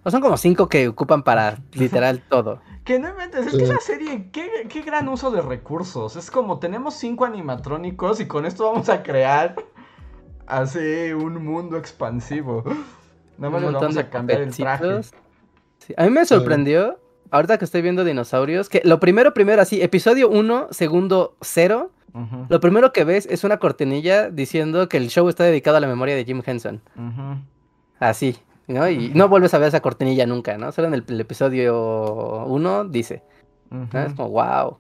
son 0.07 0.21
como 0.21 0.37
cinco 0.39 0.69
que 0.69 0.89
ocupan 0.89 1.23
para 1.23 1.59
literal 1.75 2.21
todo. 2.29 2.61
Que 2.83 2.99
no 2.99 3.11
inventes, 3.11 3.47
es 3.47 3.57
que 3.57 3.63
esa 3.63 3.79
serie, 3.79 4.29
qué, 4.33 4.67
qué, 4.69 4.83
gran 4.83 5.09
uso 5.09 5.31
de 5.31 5.41
recursos. 5.41 6.17
Es 6.17 6.33
como 6.33 6.59
tenemos 6.59 6.95
cinco 6.95 7.27
animatrónicos 7.27 8.19
y 8.19 8.27
con 8.27 8.45
esto 8.45 8.65
vamos 8.73 8.89
a 8.89 9.05
crear 9.05 9.55
así 10.49 11.13
un 11.13 11.45
mundo 11.45 11.77
expansivo. 11.77 12.65
Nada 13.37 13.53
más 13.53 13.63
le 13.63 13.71
vamos 13.71 13.97
a 13.97 14.11
cambiar 14.11 14.41
el 14.41 14.57
traje. 14.57 15.01
A 15.97 16.05
mí 16.05 16.11
me 16.11 16.25
sorprendió, 16.27 16.99
ahorita 17.31 17.59
que 17.59 17.65
estoy 17.65 17.83
viendo 17.83 18.05
dinosaurios, 18.05 18.69
que 18.69 18.83
lo 18.85 19.01
primero, 19.01 19.35
primero, 19.35 19.63
así, 19.63 19.81
episodio 19.83 20.29
1, 20.29 20.69
segundo 20.71 21.37
0. 21.41 21.91
Lo 22.49 22.59
primero 22.59 22.93
que 22.93 23.05
ves 23.05 23.27
es 23.31 23.45
una 23.45 23.59
cortinilla 23.59 24.29
diciendo 24.29 24.89
que 24.89 24.97
el 24.97 25.09
show 25.09 25.29
está 25.29 25.45
dedicado 25.45 25.77
a 25.77 25.81
la 25.81 25.87
memoria 25.87 26.17
de 26.17 26.25
Jim 26.25 26.43
Henson. 26.45 26.81
Así, 28.01 28.37
¿no? 28.67 28.89
Y 28.89 29.11
no 29.11 29.29
vuelves 29.29 29.55
a 29.55 29.59
ver 29.59 29.69
esa 29.69 29.81
cortinilla 29.81 30.27
nunca, 30.27 30.59
¿no? 30.59 30.73
Solo 30.73 30.89
en 30.89 30.95
el, 30.95 31.21
episodio 31.21 32.45
1 32.47 32.85
dice. 32.87 33.23
Es 33.93 34.15
como, 34.15 34.31
wow. 34.31 34.79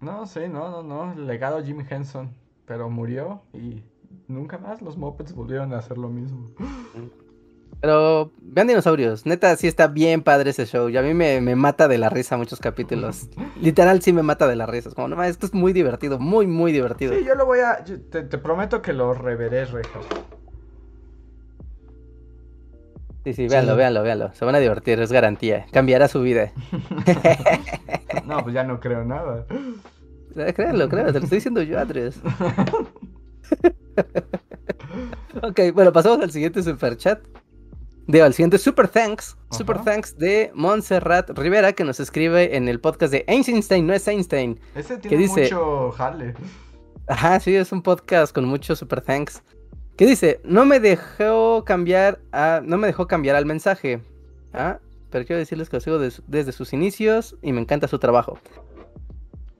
No, 0.00 0.26
sí, 0.26 0.40
no, 0.48 0.70
no, 0.70 0.82
no. 0.82 1.14
legado 1.14 1.62
Jim 1.62 1.84
Henson. 1.88 2.30
Pero 2.66 2.90
murió 2.90 3.40
y 3.54 3.82
nunca 4.26 4.58
más 4.58 4.82
los 4.82 4.98
Muppets 4.98 5.32
volvieron 5.32 5.72
a 5.72 5.78
hacer 5.78 5.96
lo 5.96 6.08
mismo. 6.08 6.50
Pero 7.80 8.32
vean 8.40 8.66
dinosaurios, 8.66 9.24
neta 9.24 9.54
sí 9.54 9.68
está 9.68 9.86
bien 9.86 10.22
padre 10.22 10.50
ese 10.50 10.66
show. 10.66 10.88
Y 10.88 10.96
a 10.96 11.02
mí 11.02 11.14
me, 11.14 11.40
mata 11.54 11.86
de 11.86 11.98
la 11.98 12.08
risa 12.08 12.36
muchos 12.36 12.58
capítulos. 12.58 13.28
Literal 13.60 14.02
sí 14.02 14.12
me 14.12 14.22
mata 14.22 14.48
de 14.48 14.56
la 14.56 14.66
risa. 14.66 14.88
Es 14.88 14.94
como, 14.94 15.08
no, 15.08 15.22
esto 15.22 15.46
es 15.46 15.54
muy 15.54 15.72
divertido, 15.72 16.18
muy, 16.18 16.46
muy 16.46 16.72
divertido. 16.72 17.14
Sí, 17.14 17.24
yo 17.24 17.36
lo 17.36 17.46
voy 17.46 17.60
a. 17.60 17.84
te, 17.84 18.38
prometo 18.38 18.82
que 18.82 18.92
lo 18.92 19.14
reveré, 19.14 19.64
Rejo. 19.66 20.00
Sí, 23.24 23.34
sí, 23.34 23.46
véanlo, 23.46 23.76
véanlo, 23.76 24.02
véanlo. 24.02 24.32
Se 24.34 24.44
van 24.44 24.54
a 24.54 24.58
divertir, 24.58 24.98
es 25.00 25.12
garantía. 25.12 25.66
Cambiará 25.70 26.08
su 26.08 26.22
vida. 26.22 26.52
no, 28.26 28.42
pues 28.42 28.54
ya 28.54 28.64
no 28.64 28.80
creo 28.80 29.04
nada. 29.04 29.46
Créanlo, 30.34 30.88
créanlo, 30.88 31.12
te 31.12 31.18
lo 31.18 31.24
estoy 31.24 31.36
diciendo 31.36 31.62
yo, 31.62 31.78
Andrés. 31.78 32.20
ok, 35.42 35.60
bueno, 35.74 35.92
pasamos 35.92 36.20
al 36.20 36.30
siguiente 36.30 36.62
super 36.62 36.96
chat. 36.96 37.20
Digo, 38.08 38.24
al 38.24 38.32
siguiente 38.32 38.56
super 38.56 38.88
thanks. 38.88 39.36
Super 39.50 39.82
thanks 39.84 40.16
de 40.16 40.50
Montserrat 40.54 41.28
Rivera 41.38 41.74
que 41.74 41.84
nos 41.84 42.00
escribe 42.00 42.56
en 42.56 42.66
el 42.66 42.80
podcast 42.80 43.12
de 43.12 43.22
Einstein, 43.28 43.86
no 43.86 43.92
es 43.92 44.08
Einstein. 44.08 44.58
Ese 44.74 44.96
tiene 44.96 45.14
que 45.14 45.22
dice, 45.22 45.42
mucho 45.42 45.90
jale. 45.90 46.34
Ajá, 47.06 47.38
sí, 47.38 47.54
es 47.54 47.70
un 47.70 47.82
podcast 47.82 48.34
con 48.34 48.46
mucho 48.46 48.74
super 48.74 49.02
thanks. 49.02 49.42
¿Qué 49.98 50.06
dice? 50.06 50.40
No 50.42 50.64
me 50.64 50.80
dejó 50.80 51.64
cambiar 51.66 52.18
a, 52.32 52.62
no 52.64 52.78
me 52.78 52.86
dejó 52.86 53.06
cambiar 53.06 53.36
al 53.36 53.44
mensaje. 53.44 54.00
¿Ah? 54.54 54.78
Pero 55.10 55.26
quiero 55.26 55.40
decirles 55.40 55.68
que 55.68 55.76
lo 55.76 55.80
sigo 55.82 55.98
desde 55.98 56.52
sus 56.52 56.72
inicios 56.72 57.36
y 57.42 57.52
me 57.52 57.60
encanta 57.60 57.88
su 57.88 57.98
trabajo. 57.98 58.38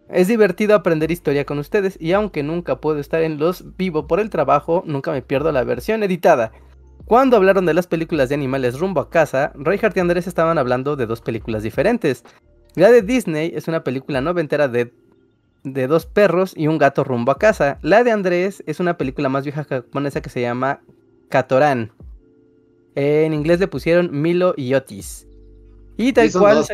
Es 0.09 0.26
divertido 0.26 0.74
aprender 0.74 1.11
historia 1.11 1.44
con 1.44 1.59
ustedes 1.59 1.99
y 2.01 2.12
aunque 2.12 2.42
nunca 2.42 2.80
puedo 2.80 2.99
estar 2.99 3.20
en 3.20 3.38
los 3.38 3.76
vivo 3.76 4.07
por 4.07 4.20
el 4.20 4.30
trabajo, 4.30 4.82
nunca 4.86 5.12
me 5.12 5.20
pierdo 5.20 5.53
la 5.53 5.64
versión 5.64 6.03
editada. 6.03 6.51
Cuando 7.09 7.36
hablaron 7.36 7.66
de 7.66 7.74
las 7.74 7.86
películas 7.86 8.28
de 8.28 8.34
animales 8.34 8.78
rumbo 8.78 9.00
a 9.00 9.11
casa, 9.11 9.52
Reinhardt 9.54 9.96
y 9.96 10.00
Andrés 10.00 10.26
estaban 10.26 10.59
hablando 10.59 10.94
de 10.94 11.06
dos 11.06 11.20
películas 11.20 11.62
diferentes. 11.62 12.22
La 12.74 12.90
de 12.90 13.02
Disney 13.02 13.50
es 13.54 13.66
una 13.66 13.82
película 13.82 14.20
noventera 14.20 14.68
de 14.68 14.92
de 15.64 15.86
dos 15.86 16.06
perros 16.06 16.52
y 16.56 16.68
un 16.68 16.78
gato 16.78 17.04
rumbo 17.04 17.32
a 17.32 17.38
casa. 17.38 17.78
La 17.82 18.04
de 18.04 18.12
Andrés 18.12 18.62
es 18.66 18.80
una 18.80 18.96
película 18.96 19.28
más 19.28 19.44
vieja 19.44 19.64
japonesa 19.64 20.20
que 20.20 20.30
se 20.30 20.40
llama 20.40 20.80
Katorán. 21.28 21.92
En 22.94 23.32
inglés 23.32 23.61
le 23.61 23.68
pusieron 23.68 24.11
Milo 24.12 24.54
y 24.56 24.74
Otis. 24.74 25.26
Y 25.96 26.12
tal 26.12 26.30
cual. 26.32 26.64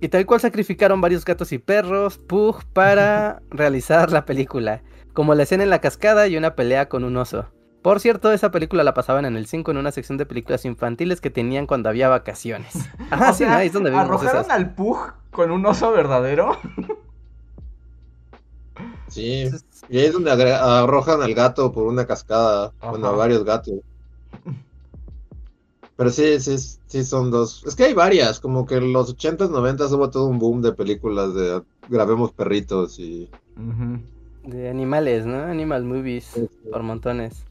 Y 0.00 0.08
tal 0.08 0.26
cual 0.26 0.40
sacrificaron 0.40 1.00
varios 1.00 1.24
gatos 1.24 1.52
y 1.52 1.58
perros, 1.58 2.18
Pug, 2.18 2.64
para 2.72 3.40
realizar 3.50 4.12
la 4.12 4.24
película. 4.24 4.82
Como 5.14 5.34
la 5.34 5.44
escena 5.44 5.62
en 5.62 5.70
la 5.70 5.80
cascada 5.80 6.28
y 6.28 6.36
una 6.36 6.54
pelea 6.54 6.88
con 6.88 7.04
un 7.04 7.16
oso. 7.16 7.46
Por 7.86 8.00
cierto, 8.00 8.32
esa 8.32 8.50
película 8.50 8.82
la 8.82 8.94
pasaban 8.94 9.26
en 9.26 9.36
el 9.36 9.46
5 9.46 9.70
en 9.70 9.76
una 9.76 9.92
sección 9.92 10.18
de 10.18 10.26
películas 10.26 10.64
infantiles 10.64 11.20
que 11.20 11.30
tenían 11.30 11.68
cuando 11.68 11.88
había 11.88 12.08
vacaciones. 12.08 12.74
Ah, 13.12 13.32
sí, 13.32 13.44
ahí 13.44 13.68
es 13.68 13.72
donde 13.72 13.94
¿Arrojaron 13.94 14.50
al 14.50 14.74
Pug 14.74 14.98
con 15.30 15.52
un 15.52 15.64
oso 15.64 15.92
verdadero? 15.92 16.58
Sí, 19.06 19.48
y 19.88 19.98
ahí 19.98 20.06
es 20.06 20.12
donde 20.12 20.32
arrojan 20.32 21.22
al 21.22 21.32
gato 21.32 21.70
por 21.70 21.84
una 21.84 22.06
cascada, 22.06 22.72
bueno, 22.90 23.06
a 23.06 23.12
varios 23.12 23.44
gatos. 23.44 23.76
Pero 25.96 26.10
sí, 26.10 26.40
sí, 26.40 26.58
sí 26.86 27.04
son 27.04 27.30
dos. 27.30 27.62
Es 27.64 27.76
que 27.76 27.84
hay 27.84 27.94
varias, 27.94 28.40
como 28.40 28.66
que 28.66 28.78
en 28.78 28.92
los 28.92 29.16
80s, 29.16 29.48
90s 29.48 29.92
hubo 29.92 30.10
todo 30.10 30.26
un 30.26 30.40
boom 30.40 30.60
de 30.60 30.72
películas 30.72 31.34
de 31.34 31.62
grabemos 31.88 32.32
perritos 32.32 32.98
y... 32.98 33.30
De 34.42 34.68
animales, 34.68 35.24
¿no? 35.24 35.44
Animal 35.44 35.84
movies, 35.84 36.32
por 36.72 36.82
montones. 36.82 37.46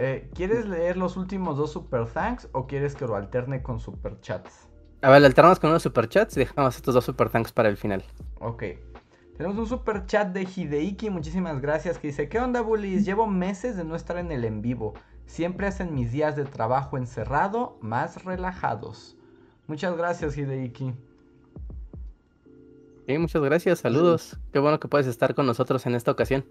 Eh, 0.00 0.30
¿Quieres 0.32 0.66
leer 0.66 0.96
los 0.96 1.16
últimos 1.16 1.56
dos 1.56 1.72
super 1.72 2.06
thanks 2.06 2.48
o 2.52 2.68
quieres 2.68 2.94
que 2.94 3.04
lo 3.04 3.16
alterne 3.16 3.62
con 3.64 3.80
super 3.80 4.20
chats? 4.20 4.68
A 5.02 5.10
ver, 5.10 5.24
alternamos 5.24 5.58
con 5.58 5.70
unos 5.70 5.82
super 5.82 6.08
chats 6.08 6.36
y 6.36 6.40
dejamos 6.40 6.76
estos 6.76 6.94
dos 6.94 7.04
super 7.04 7.28
thanks 7.30 7.50
para 7.50 7.68
el 7.68 7.76
final. 7.76 8.04
Ok. 8.38 8.62
Tenemos 9.36 9.58
un 9.58 9.66
super 9.66 10.06
chat 10.06 10.28
de 10.28 10.42
Hideiki, 10.42 11.10
muchísimas 11.10 11.60
gracias, 11.60 11.98
que 11.98 12.08
dice, 12.08 12.28
¿qué 12.28 12.38
onda 12.38 12.60
bullies? 12.60 13.04
Llevo 13.04 13.26
meses 13.26 13.76
de 13.76 13.84
no 13.84 13.96
estar 13.96 14.18
en 14.18 14.30
el 14.30 14.44
en 14.44 14.62
vivo. 14.62 14.94
Siempre 15.26 15.66
hacen 15.66 15.94
mis 15.94 16.12
días 16.12 16.36
de 16.36 16.44
trabajo 16.44 16.96
encerrado 16.96 17.76
más 17.80 18.24
relajados. 18.24 19.16
Muchas 19.66 19.96
gracias, 19.96 20.36
Hideiki. 20.38 20.94
Sí, 23.06 23.18
muchas 23.18 23.42
gracias, 23.42 23.80
saludos. 23.80 24.38
Qué 24.52 24.60
bueno 24.60 24.78
que 24.78 24.86
puedes 24.86 25.08
estar 25.08 25.34
con 25.34 25.46
nosotros 25.46 25.86
en 25.86 25.96
esta 25.96 26.12
ocasión. 26.12 26.44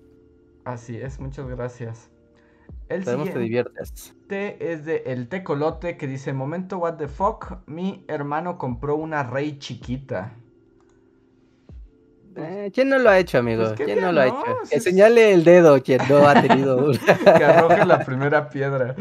Así 0.65 0.97
es, 0.97 1.19
muchas 1.19 1.47
gracias. 1.47 2.09
El 2.89 2.99
Esperemos 2.99 3.29
te 4.27 4.71
es 4.71 4.85
de 4.85 5.03
El 5.07 5.27
Tecolote 5.27 5.97
que 5.97 6.07
dice, 6.07 6.31
momento 6.31 6.77
what 6.77 6.95
the 6.95 7.07
fuck, 7.07 7.57
mi 7.65 8.05
hermano 8.07 8.57
compró 8.57 8.95
una 8.95 9.23
rey 9.23 9.59
chiquita. 9.59 10.33
Eh, 12.37 12.71
¿Quién 12.73 12.89
no 12.89 12.99
lo 12.99 13.09
ha 13.09 13.17
hecho, 13.17 13.39
amigo? 13.39 13.63
Pues, 13.63 13.81
¿Quién 13.81 13.99
no 13.99 14.11
lo 14.11 14.21
ha 14.21 14.27
hecho? 14.27 14.43
Que 14.69 14.79
señale 14.79 15.33
el 15.33 15.43
dedo 15.43 15.81
quien 15.81 16.01
no 16.07 16.27
ha 16.27 16.39
tenido 16.39 16.91
que 17.37 17.43
arroje 17.43 17.85
la 17.85 17.99
primera 18.05 18.49
piedra. 18.49 18.95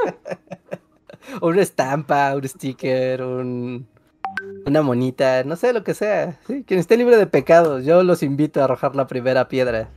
una 1.42 1.62
estampa, 1.62 2.34
un 2.36 2.48
sticker, 2.48 3.22
un... 3.22 3.88
una 4.64 4.82
monita, 4.82 5.42
no 5.44 5.56
sé 5.56 5.72
lo 5.72 5.82
que 5.82 5.94
sea. 5.94 6.38
Quien 6.46 6.78
esté 6.78 6.96
libre 6.96 7.16
de 7.16 7.26
pecados, 7.26 7.84
yo 7.84 8.04
los 8.04 8.22
invito 8.22 8.60
a 8.60 8.64
arrojar 8.64 8.94
la 8.94 9.08
primera 9.08 9.48
piedra. 9.48 9.90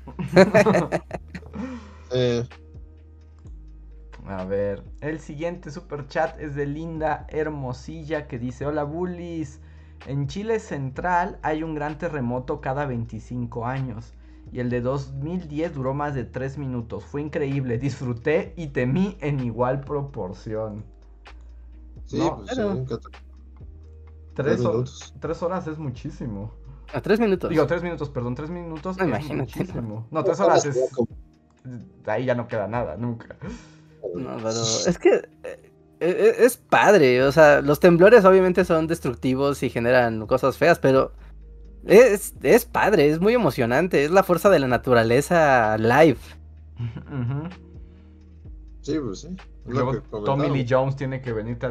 A 4.26 4.44
ver, 4.46 4.84
el 5.02 5.20
siguiente 5.20 5.70
super 5.70 6.08
chat 6.08 6.40
es 6.40 6.56
de 6.56 6.66
Linda 6.66 7.28
Hermosilla 7.30 8.28
que 8.28 8.40
dice: 8.40 8.66
Hola 8.66 8.84
bullies. 8.84 9.62
En 10.08 10.28
Chile 10.28 10.60
Central 10.60 11.40
hay 11.42 11.64
un 11.64 11.74
gran 11.74 11.98
terremoto 11.98 12.62
cada 12.62 12.86
25 12.86 13.66
años. 13.66 14.14
Y 14.52 14.60
el 14.60 14.70
de 14.70 14.82
2010 14.82 15.74
duró 15.74 15.94
más 15.94 16.14
de 16.14 16.24
3 16.24 16.58
minutos. 16.58 17.04
Fue 17.06 17.22
increíble. 17.22 17.78
Disfruté 17.78 18.54
y 18.56 18.68
temí 18.68 19.18
en 19.22 19.40
igual 19.40 19.82
proporción. 19.82 20.86
Sí, 22.06 22.22
pues 22.36 22.52
sí, 22.52 22.62
tres, 25.20 25.42
horas 25.42 25.66
es 25.68 25.78
muchísimo. 25.80 26.52
A 26.94 27.02
tres 27.02 27.20
minutos. 27.20 27.50
Digo, 27.50 27.66
tres 27.66 27.82
minutos, 27.82 28.10
perdón, 28.10 28.36
tres 28.36 28.50
minutos 28.50 28.98
no, 28.98 29.16
es 29.16 29.30
muchísimo. 29.34 30.08
No, 30.12 30.24
tres 30.24 30.40
horas 30.40 30.66
es. 30.66 30.92
Ahí 32.06 32.26
ya 32.26 32.36
no 32.36 32.48
queda 32.48 32.68
nada, 32.68 32.98
nunca. 32.98 33.36
No, 34.16 34.38
pero 34.38 34.50
es 34.50 34.98
que 35.00 35.16
eh, 35.44 35.60
eh, 36.00 36.36
es 36.40 36.58
padre, 36.58 37.24
o 37.24 37.32
sea, 37.32 37.62
los 37.62 37.80
temblores 37.80 38.26
obviamente 38.26 38.66
son 38.66 38.88
destructivos 38.88 39.64
y 39.64 39.70
generan 39.70 40.28
cosas 40.28 40.58
feas, 40.58 40.80
pero 40.80 41.12
es, 41.86 42.34
es 42.44 42.66
padre, 42.66 43.10
es 43.10 43.20
muy 43.20 43.34
emocionante, 43.34 44.06
es 44.06 44.12
la 44.12 44.24
fuerza 44.24 44.50
de 44.50 44.60
la 44.60 44.68
naturaleza 44.68 45.78
live. 45.78 46.20
Sí, 48.82 49.00
pues 49.00 49.22
sí. 49.22 49.36
Luego 49.66 50.00
Tommy 50.26 50.50
Lee 50.50 50.66
Jones 50.70 50.96
tiene 50.96 51.22
que 51.22 51.34
venirte 51.34 51.66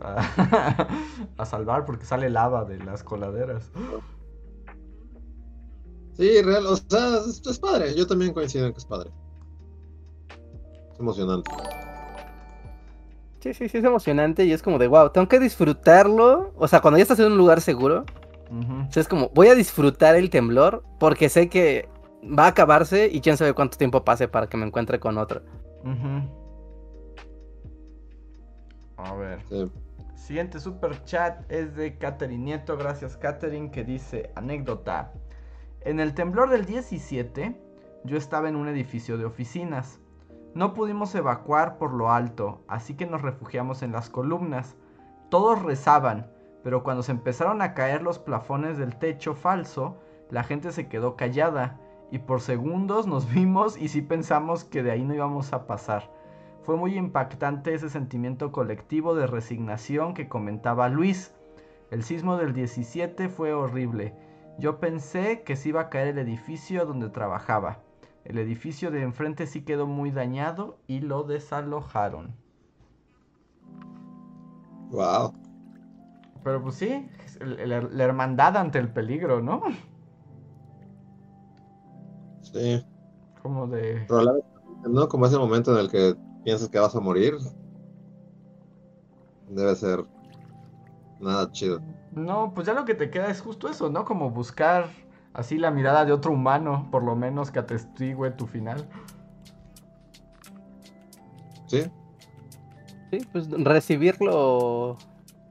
a, 0.00 0.88
a, 1.36 1.44
salvar 1.44 1.84
porque 1.84 2.06
sale 2.06 2.30
lava 2.30 2.64
de 2.64 2.78
las 2.78 3.02
coladeras. 3.02 3.70
Sí, 6.16 6.40
real, 6.42 6.66
o 6.66 6.76
sea, 6.76 7.18
es, 7.26 7.58
padre. 7.58 7.94
Yo 7.94 8.06
también 8.06 8.32
coincido 8.32 8.66
en 8.66 8.72
que 8.72 8.78
es 8.78 8.86
padre. 8.86 9.10
Es 10.94 11.00
emocionante. 11.00 11.50
Sí, 13.40 13.52
sí, 13.52 13.68
sí, 13.68 13.78
es 13.78 13.84
emocionante 13.84 14.44
y 14.44 14.52
es 14.52 14.62
como 14.62 14.78
de 14.78 14.86
wow, 14.86 15.10
tengo 15.10 15.28
que 15.28 15.38
disfrutarlo. 15.38 16.52
O 16.56 16.66
sea, 16.66 16.80
cuando 16.80 16.96
ya 16.96 17.02
estás 17.02 17.18
en 17.18 17.26
un 17.26 17.36
lugar 17.36 17.60
seguro, 17.60 18.04
es 18.94 19.08
como 19.08 19.28
voy 19.30 19.48
a 19.48 19.54
disfrutar 19.54 20.14
el 20.14 20.30
temblor 20.30 20.84
porque 20.98 21.28
sé 21.28 21.48
que 21.48 21.88
va 22.22 22.44
a 22.44 22.48
acabarse 22.48 23.08
y 23.12 23.20
quién 23.20 23.36
sabe 23.36 23.52
cuánto 23.52 23.76
tiempo 23.76 24.04
pase 24.04 24.28
para 24.28 24.46
que 24.46 24.56
me 24.56 24.64
encuentre 24.64 25.00
con 25.00 25.18
otro. 25.18 25.42
A 28.96 29.14
ver. 29.14 29.40
Siguiente 30.14 30.60
super 30.60 31.04
chat 31.04 31.50
es 31.50 31.74
de 31.76 31.98
Katherine 31.98 32.44
Nieto. 32.44 32.78
Gracias, 32.78 33.16
Katherine, 33.16 33.70
que 33.70 33.84
dice: 33.84 34.30
Anécdota. 34.36 35.12
En 35.82 36.00
el 36.00 36.14
temblor 36.14 36.48
del 36.48 36.64
17, 36.64 37.60
yo 38.04 38.16
estaba 38.16 38.48
en 38.48 38.56
un 38.56 38.68
edificio 38.68 39.18
de 39.18 39.26
oficinas. 39.26 39.98
No 40.54 40.72
pudimos 40.72 41.12
evacuar 41.16 41.78
por 41.78 41.92
lo 41.92 42.12
alto, 42.12 42.60
así 42.68 42.94
que 42.94 43.06
nos 43.06 43.22
refugiamos 43.22 43.82
en 43.82 43.90
las 43.90 44.08
columnas. 44.08 44.76
Todos 45.28 45.60
rezaban, 45.62 46.30
pero 46.62 46.84
cuando 46.84 47.02
se 47.02 47.10
empezaron 47.10 47.60
a 47.60 47.74
caer 47.74 48.02
los 48.02 48.20
plafones 48.20 48.78
del 48.78 48.96
techo 48.96 49.34
falso, 49.34 49.96
la 50.30 50.44
gente 50.44 50.70
se 50.70 50.88
quedó 50.88 51.16
callada 51.16 51.80
y 52.12 52.20
por 52.20 52.40
segundos 52.40 53.08
nos 53.08 53.28
vimos 53.34 53.76
y 53.76 53.88
sí 53.88 54.00
pensamos 54.00 54.62
que 54.62 54.84
de 54.84 54.92
ahí 54.92 55.04
no 55.04 55.14
íbamos 55.14 55.52
a 55.52 55.66
pasar. 55.66 56.08
Fue 56.62 56.76
muy 56.76 56.96
impactante 56.96 57.74
ese 57.74 57.90
sentimiento 57.90 58.52
colectivo 58.52 59.16
de 59.16 59.26
resignación 59.26 60.14
que 60.14 60.28
comentaba 60.28 60.88
Luis. 60.88 61.34
El 61.90 62.04
sismo 62.04 62.36
del 62.36 62.54
17 62.54 63.28
fue 63.28 63.52
horrible. 63.52 64.14
Yo 64.58 64.78
pensé 64.78 65.42
que 65.42 65.56
se 65.56 65.70
iba 65.70 65.80
a 65.80 65.90
caer 65.90 66.08
el 66.08 66.18
edificio 66.18 66.86
donde 66.86 67.10
trabajaba. 67.10 67.80
El 68.24 68.38
edificio 68.38 68.90
de 68.90 69.02
enfrente 69.02 69.46
sí 69.46 69.64
quedó 69.64 69.86
muy 69.86 70.10
dañado 70.10 70.78
y 70.86 71.00
lo 71.00 71.24
desalojaron. 71.24 72.34
Wow. 74.90 75.34
Pero 76.42 76.62
pues 76.62 76.76
sí, 76.76 77.08
la 77.40 78.04
hermandad 78.04 78.56
ante 78.56 78.78
el 78.78 78.92
peligro, 78.92 79.42
¿no? 79.42 79.62
Sí. 82.42 82.84
Como 83.42 83.66
de. 83.66 84.06
¿no? 84.88 85.08
Como 85.08 85.26
ese 85.26 85.38
momento 85.38 85.72
en 85.72 85.80
el 85.80 85.90
que 85.90 86.14
piensas 86.44 86.68
que 86.68 86.78
vas 86.78 86.94
a 86.94 87.00
morir. 87.00 87.34
Debe 89.48 89.74
ser 89.74 90.04
nada 91.20 91.50
chido. 91.52 91.80
No, 92.12 92.52
pues 92.54 92.66
ya 92.66 92.74
lo 92.74 92.84
que 92.84 92.94
te 92.94 93.10
queda 93.10 93.28
es 93.28 93.40
justo 93.40 93.68
eso, 93.68 93.90
¿no? 93.90 94.04
Como 94.04 94.30
buscar 94.30 94.88
así 95.34 95.58
la 95.58 95.70
mirada 95.70 96.04
de 96.04 96.12
otro 96.12 96.32
humano, 96.32 96.88
por 96.90 97.02
lo 97.02 97.16
menos 97.16 97.50
que 97.50 97.58
atestigue 97.58 98.30
tu 98.30 98.46
final. 98.46 98.88
Sí. 101.66 101.82
Sí, 103.10 103.18
pues 103.32 103.50
recibir 103.50 104.16
lo, 104.20 104.96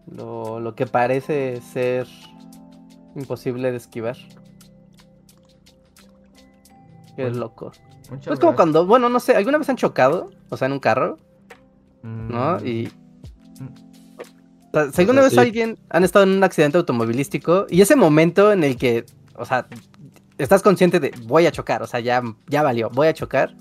lo, 0.08 0.76
que 0.76 0.86
parece 0.86 1.62
ser 1.62 2.08
imposible 3.16 3.72
de 3.72 3.78
esquivar. 3.78 4.18
Qué 7.16 7.30
loco. 7.30 7.72
Es 8.30 8.40
como 8.40 8.56
cuando, 8.56 8.86
bueno, 8.86 9.10
no 9.10 9.20
sé, 9.20 9.36
¿alguna 9.36 9.58
vez 9.58 9.70
han 9.70 9.78
chocado? 9.78 10.32
O 10.50 10.58
sea, 10.58 10.66
en 10.66 10.74
un 10.74 10.80
carro. 10.80 11.18
¿No? 12.02 12.58
Mm. 12.58 12.68
Y. 12.68 12.88
O 14.74 14.92
sea, 14.92 15.04
¿Alguna 15.04 15.22
vez 15.22 15.38
alguien 15.38 15.78
han 15.90 16.04
estado 16.04 16.24
en 16.24 16.32
un 16.32 16.44
accidente 16.44 16.78
automovilístico? 16.78 17.68
Y 17.70 17.82
ese 17.82 17.96
momento 17.96 18.52
en 18.52 18.64
el 18.64 18.76
que, 18.76 19.06
o 19.36 19.46
sea, 19.46 19.68
estás 20.38 20.62
consciente 20.62 21.00
de 21.00 21.12
voy 21.24 21.46
a 21.46 21.52
chocar, 21.52 21.82
o 21.82 21.88
sea, 21.88 22.00
ya, 22.00 22.22
ya 22.48 22.64
valió, 22.64 22.90
voy 22.90 23.08
a 23.08 23.14
chocar. 23.14 23.56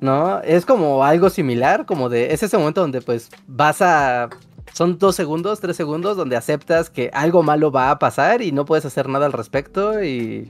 ¿No? 0.00 0.40
Es 0.40 0.64
como 0.64 1.04
algo 1.04 1.28
similar, 1.28 1.84
como 1.84 2.08
de. 2.08 2.32
Es 2.32 2.42
ese 2.42 2.56
momento 2.56 2.80
donde, 2.80 3.02
pues, 3.02 3.28
vas 3.46 3.82
a. 3.82 4.30
Son 4.72 4.98
dos 4.98 5.14
segundos, 5.14 5.60
tres 5.60 5.76
segundos, 5.76 6.16
donde 6.16 6.36
aceptas 6.36 6.88
que 6.88 7.10
algo 7.12 7.42
malo 7.42 7.70
va 7.70 7.90
a 7.90 7.98
pasar 7.98 8.40
y 8.40 8.50
no 8.52 8.64
puedes 8.64 8.86
hacer 8.86 9.08
nada 9.08 9.26
al 9.26 9.32
respecto 9.32 10.02
y. 10.02 10.48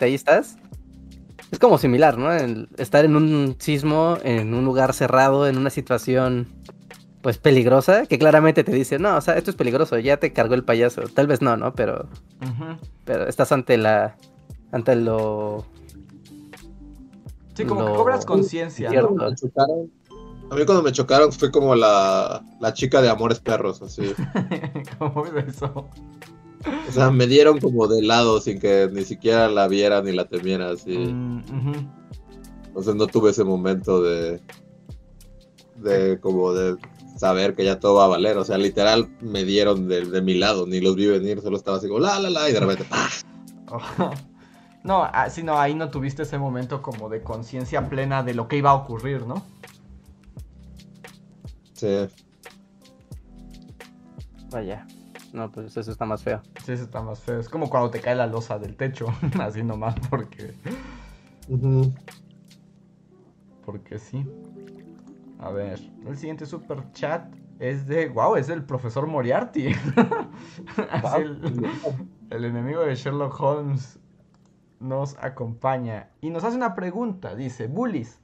ahí 0.00 0.14
estás. 0.14 0.58
Es 1.50 1.58
como 1.58 1.78
similar, 1.78 2.18
¿no? 2.18 2.32
estar 2.78 3.04
en 3.04 3.14
un 3.14 3.56
sismo, 3.60 4.18
en 4.24 4.54
un 4.54 4.64
lugar 4.64 4.92
cerrado, 4.92 5.46
en 5.46 5.56
una 5.56 5.70
situación 5.70 6.48
pues 7.24 7.38
peligrosa, 7.38 8.04
que 8.04 8.18
claramente 8.18 8.64
te 8.64 8.72
dice, 8.72 8.98
no, 8.98 9.16
o 9.16 9.20
sea, 9.22 9.38
esto 9.38 9.50
es 9.50 9.56
peligroso, 9.56 9.98
ya 9.98 10.18
te 10.18 10.34
cargó 10.34 10.52
el 10.52 10.62
payaso. 10.62 11.04
Tal 11.14 11.26
vez 11.26 11.40
no, 11.40 11.56
¿no? 11.56 11.74
Pero, 11.74 12.06
pero 13.06 13.26
estás 13.26 13.50
ante 13.50 13.78
la, 13.78 14.18
ante 14.72 14.94
lo... 14.94 15.64
Sí, 17.54 17.64
como 17.64 17.86
que 17.86 17.92
cobras 17.94 18.26
conciencia. 18.26 18.90
A 18.90 20.54
mí 20.54 20.66
cuando 20.66 20.82
me 20.82 20.92
chocaron 20.92 21.32
fue 21.32 21.50
como 21.50 21.74
la, 21.74 22.44
la 22.60 22.74
chica 22.74 23.00
de 23.00 23.08
Amores 23.08 23.40
Perros, 23.40 23.80
así. 23.80 24.12
¿Cómo 24.98 25.24
es 25.24 25.48
eso? 25.48 25.88
O 26.88 26.92
sea, 26.92 27.10
me 27.10 27.26
dieron 27.26 27.58
como 27.58 27.88
de 27.88 28.02
lado 28.02 28.38
sin 28.38 28.60
que 28.60 28.90
ni 28.92 29.02
siquiera 29.02 29.48
la 29.48 29.66
viera 29.66 30.02
ni 30.02 30.12
la 30.12 30.26
temiera, 30.26 30.72
así. 30.72 30.98
Mm, 30.98 31.42
o 32.74 32.82
sea, 32.82 32.92
no 32.92 33.06
tuve 33.06 33.30
ese 33.30 33.44
momento 33.44 34.02
de. 34.02 34.42
de 35.76 36.20
como 36.20 36.52
de 36.52 36.76
saber 37.24 37.54
que 37.54 37.64
ya 37.64 37.80
todo 37.80 37.94
va 37.94 38.04
a 38.04 38.08
valer. 38.08 38.36
O 38.36 38.44
sea, 38.44 38.58
literal 38.58 39.08
me 39.20 39.44
dieron 39.44 39.88
de, 39.88 40.20
mi 40.20 40.34
lado, 40.34 40.66
ni 40.66 40.80
los 40.80 40.94
vi 40.94 41.06
venir, 41.06 41.40
solo 41.40 41.56
estaba 41.56 41.78
así 41.78 41.88
como 41.88 42.00
la 42.00 42.20
la 42.20 42.28
la 42.28 42.50
y 42.50 42.52
de 42.52 42.60
repente 42.60 42.84
No, 44.84 45.04
así 45.04 45.40
ah, 45.40 45.44
no, 45.44 45.58
ahí 45.58 45.74
no 45.74 45.88
tuviste 45.88 46.24
ese 46.24 46.36
momento 46.36 46.82
como 46.82 47.08
de 47.08 47.22
conciencia 47.22 47.88
plena 47.88 48.22
de 48.22 48.34
lo 48.34 48.48
que 48.48 48.58
iba 48.58 48.70
a 48.70 48.74
ocurrir, 48.74 49.26
¿no? 49.26 49.42
Sí. 51.72 52.06
Vaya. 54.50 54.86
No, 55.32 55.50
pues 55.50 55.74
eso 55.74 55.90
está 55.90 56.04
más 56.04 56.22
feo. 56.22 56.42
Sí, 56.66 56.72
eso 56.72 56.84
está 56.84 57.00
más 57.00 57.20
feo. 57.20 57.40
Es 57.40 57.48
como 57.48 57.70
cuando 57.70 57.88
te 57.88 58.00
cae 58.00 58.14
la 58.14 58.26
losa 58.26 58.58
del 58.58 58.76
techo, 58.76 59.06
así 59.40 59.62
nomás 59.62 59.94
porque... 60.10 60.52
Porque 63.64 63.98
sí. 63.98 64.26
A 65.38 65.50
ver, 65.50 65.80
el 66.06 66.16
siguiente 66.16 66.46
super 66.46 66.90
chat 66.92 67.34
es 67.58 67.86
de, 67.86 68.08
wow, 68.08 68.36
es 68.36 68.46
del 68.46 68.64
profesor 68.64 69.06
Moriarty. 69.06 69.66
el, 71.16 71.70
el 72.30 72.44
enemigo 72.44 72.82
de 72.82 72.94
Sherlock 72.94 73.40
Holmes 73.40 73.98
nos 74.80 75.16
acompaña 75.22 76.10
y 76.20 76.30
nos 76.30 76.44
hace 76.44 76.56
una 76.56 76.74
pregunta. 76.74 77.34
Dice, 77.34 77.66
Bullies, 77.66 78.20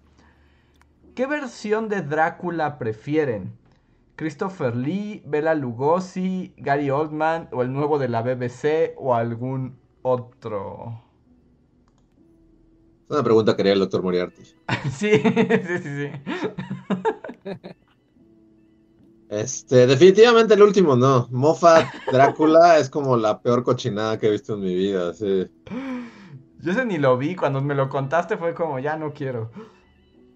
¿qué 1.14 1.26
versión 1.26 1.88
de 1.88 2.02
Drácula 2.02 2.78
prefieren? 2.78 3.58
¿Christopher 4.16 4.76
Lee, 4.76 5.22
Bela 5.26 5.54
Lugosi, 5.54 6.54
Gary 6.58 6.90
Oldman 6.90 7.48
o 7.52 7.62
el 7.62 7.72
nuevo 7.72 7.98
de 7.98 8.08
la 8.08 8.22
BBC 8.22 8.94
o 8.98 9.14
algún 9.14 9.78
otro? 10.02 11.09
Una 13.10 13.22
pregunta 13.24 13.56
que 13.56 13.62
haría 13.62 13.72
el 13.72 13.80
doctor 13.80 14.04
Moriarty. 14.04 14.44
sí, 14.92 15.10
sí, 15.10 15.22
sí, 15.82 15.82
sí. 15.82 16.10
Este, 19.28 19.88
definitivamente 19.88 20.54
el 20.54 20.62
último 20.62 20.94
no. 20.94 21.26
Moffat 21.32 21.88
Drácula 22.12 22.78
es 22.78 22.88
como 22.88 23.16
la 23.16 23.42
peor 23.42 23.64
cochinada 23.64 24.16
que 24.16 24.28
he 24.28 24.30
visto 24.30 24.54
en 24.54 24.60
mi 24.60 24.76
vida, 24.76 25.12
sí. 25.12 25.50
Yo 26.60 26.70
ese 26.70 26.84
ni 26.84 26.98
lo 26.98 27.18
vi, 27.18 27.34
cuando 27.34 27.60
me 27.60 27.74
lo 27.74 27.88
contaste 27.88 28.36
fue 28.36 28.54
como, 28.54 28.78
ya 28.78 28.96
no 28.96 29.12
quiero. 29.12 29.50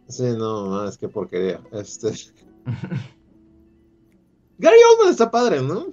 Sí, 0.08 0.34
no, 0.36 0.88
es 0.88 0.98
que 0.98 1.08
porquería. 1.08 1.60
Este. 1.70 2.08
Gary 4.58 4.78
Oldman 4.92 5.10
está 5.10 5.30
padre, 5.30 5.62
¿no? 5.62 5.92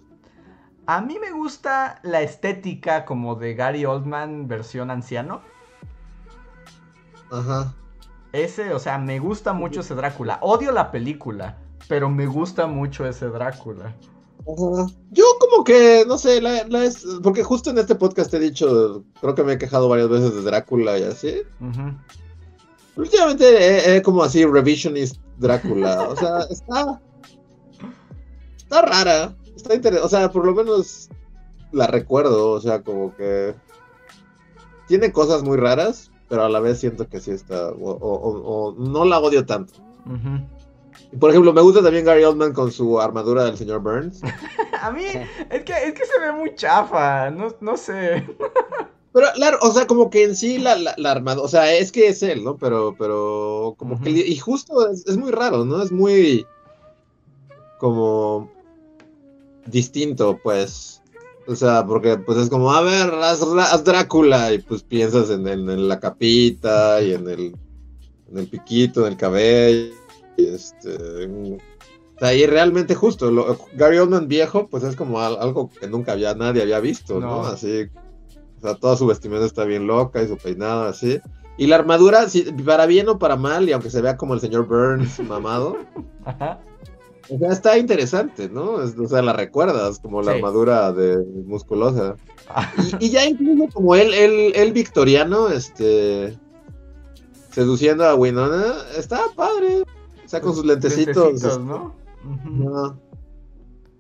A 0.88 1.00
mí 1.02 1.20
me 1.20 1.32
gusta 1.32 2.00
la 2.02 2.22
estética 2.22 3.06
como 3.06 3.36
de 3.36 3.54
Gary 3.54 3.86
Oldman 3.86 4.48
versión 4.48 4.90
anciano. 4.90 5.44
Ajá. 7.32 7.74
Ese, 8.34 8.74
o 8.74 8.80
sea, 8.80 8.98
me 8.98 9.20
gusta 9.20 9.54
mucho 9.54 9.82
ese 9.82 9.96
Drácula. 9.96 10.40
Odio 10.42 10.72
la 10.72 10.92
película, 10.92 11.58
pero 11.88 12.10
me 12.10 12.28
gusta 12.28 12.68
mucho 12.68 13.06
ese 13.06 13.28
Drácula. 13.28 13.96
Yo 15.12 15.26
como 15.40 15.64
que, 15.64 16.04
no 16.08 16.18
sé, 16.18 16.42
la, 16.42 16.62
es, 16.84 17.06
porque 17.22 17.44
justo 17.44 17.70
en 17.70 17.78
este 17.78 17.96
podcast 17.96 18.34
he 18.34 18.40
dicho, 18.40 19.04
creo 19.20 19.36
que 19.36 19.44
me 19.44 19.54
he 19.54 19.58
quejado 19.58 19.88
varias 19.88 20.10
veces 20.10 20.34
de 20.34 20.42
Drácula 20.42 20.98
y 20.98 21.04
así. 21.04 21.42
Últimamente 22.96 23.96
he, 23.96 24.02
como 24.02 24.24
así 24.24 24.46
revisionist 24.46 25.18
Drácula, 25.38 26.10
o 26.10 26.16
sea, 26.16 26.40
está, 26.50 27.02
está 28.58 28.82
rara, 28.82 29.36
está 29.56 29.76
interesante, 29.76 30.06
o 30.06 30.10
sea, 30.10 30.32
por 30.32 30.46
lo 30.46 30.54
menos 30.54 31.10
la 31.72 31.88
recuerdo, 31.88 32.52
o 32.52 32.62
sea, 32.62 32.82
como 32.82 33.16
que 33.16 33.56
tiene 34.88 35.12
cosas 35.12 35.44
muy 35.44 35.58
raras, 35.58 36.11
pero 36.32 36.46
a 36.46 36.50
la 36.50 36.62
vez 36.62 36.80
siento 36.80 37.10
que 37.10 37.20
sí 37.20 37.32
está, 37.32 37.72
o, 37.72 38.74
no 38.78 39.04
la 39.04 39.20
odio 39.20 39.46
tanto. 39.46 39.74
Por 41.20 41.30
ejemplo, 41.30 41.52
me 41.52 41.60
gusta 41.60 41.84
también 41.84 42.06
Gary 42.06 42.24
Oldman 42.24 42.54
con 42.54 42.72
su 42.72 43.02
armadura 43.02 43.44
del 43.44 43.58
señor 43.58 43.82
Burns. 43.82 44.22
a 44.82 44.92
mí 44.92 45.04
es 45.50 45.64
que, 45.66 45.74
es 45.74 45.94
que 45.94 46.06
se 46.06 46.20
ve 46.22 46.32
muy 46.32 46.56
chafa, 46.56 47.30
no, 47.32 47.54
no 47.60 47.76
sé. 47.76 48.26
Pero 49.14 49.28
claro, 49.34 49.58
o 49.62 49.74
sea, 49.74 49.88
como 49.88 50.10
que 50.10 50.24
en 50.24 50.38
sí 50.38 50.58
la, 50.58 50.78
la, 50.78 51.12
armadura, 51.12 51.44
o 51.44 51.50
sea, 51.50 51.76
es 51.76 51.92
que 51.92 52.08
es 52.08 52.24
él, 52.24 52.46
¿no? 52.46 52.56
Pero, 52.56 52.96
pero, 52.98 53.76
como 53.78 54.00
que, 54.00 54.10
y 54.10 54.38
justo 54.38 54.90
es, 54.90 55.18
muy 55.18 55.32
raro, 55.32 55.66
¿no? 55.66 55.84
Es 55.84 55.92
muy, 55.92 56.48
como, 57.78 58.50
distinto, 59.66 60.40
pues. 60.42 61.01
O 61.48 61.56
sea, 61.56 61.86
porque 61.86 62.18
pues 62.18 62.38
es 62.38 62.50
como, 62.50 62.72
a 62.72 62.82
ver, 62.82 63.12
haz, 63.14 63.84
Drácula, 63.84 64.54
y 64.54 64.60
pues 64.60 64.84
piensas 64.84 65.30
en, 65.30 65.48
en, 65.48 65.88
la 65.88 66.00
capita 66.00 67.02
y 67.02 67.14
en 67.14 67.28
el, 67.28 67.56
en 68.30 68.38
el 68.38 68.48
piquito, 68.48 69.06
en 69.06 69.14
el 69.14 69.18
cabello 69.18 70.02
este, 70.38 71.60
ahí 72.22 72.46
realmente 72.46 72.96
justo, 72.96 73.58
Gary 73.74 73.98
Oldman 73.98 74.28
viejo, 74.28 74.68
pues 74.68 74.84
es 74.84 74.96
como 74.96 75.20
algo 75.20 75.70
que 75.70 75.88
nunca 75.88 76.14
había 76.14 76.34
nadie 76.36 76.62
había 76.62 76.80
visto, 76.80 77.20
¿no? 77.20 77.46
Así, 77.46 77.90
o 78.58 78.62
sea, 78.62 78.76
toda 78.76 78.96
su 78.96 79.08
vestimenta 79.08 79.46
está 79.46 79.66
bien 79.66 79.88
loca 79.88 80.22
y 80.22 80.28
su 80.28 80.38
peinado 80.38 80.86
así. 80.86 81.20
Y 81.58 81.68
la 81.68 81.76
armadura, 81.76 82.26
para 82.66 82.86
bien 82.86 83.10
o 83.10 83.20
para 83.20 83.36
mal, 83.36 83.68
y 83.68 83.72
aunque 83.72 83.90
se 83.90 84.02
vea 84.02 84.18
como 84.18 84.34
el 84.34 84.40
señor 84.40 84.68
Burns 84.68 85.20
mamado, 85.20 85.78
O 87.32 87.40
sea, 87.40 87.50
está 87.50 87.78
interesante, 87.78 88.50
¿no? 88.50 88.74
o 88.74 89.08
sea, 89.08 89.22
la 89.22 89.34
recuerdas 89.34 90.00
como 90.00 90.22
la 90.22 90.34
armadura 90.34 90.92
de 90.92 91.18
musculosa. 91.46 92.18
y, 93.00 93.10
ya 93.10 93.26
incluso 93.26 93.74
como 93.74 93.96
él, 93.96 94.14
él, 94.14 94.52
él 94.54 94.74
victoriano, 94.74 95.48
este, 95.48 96.38
seduciendo 97.52 98.06
a 98.06 98.16
Winona, 98.16 98.76
está 98.98 99.22
padre 99.36 99.84
sea, 100.32 100.42
con 100.42 100.56
sus 100.56 100.66
lentecitos. 100.66 101.44
Este, 101.44 101.60
¿no? 101.60 101.94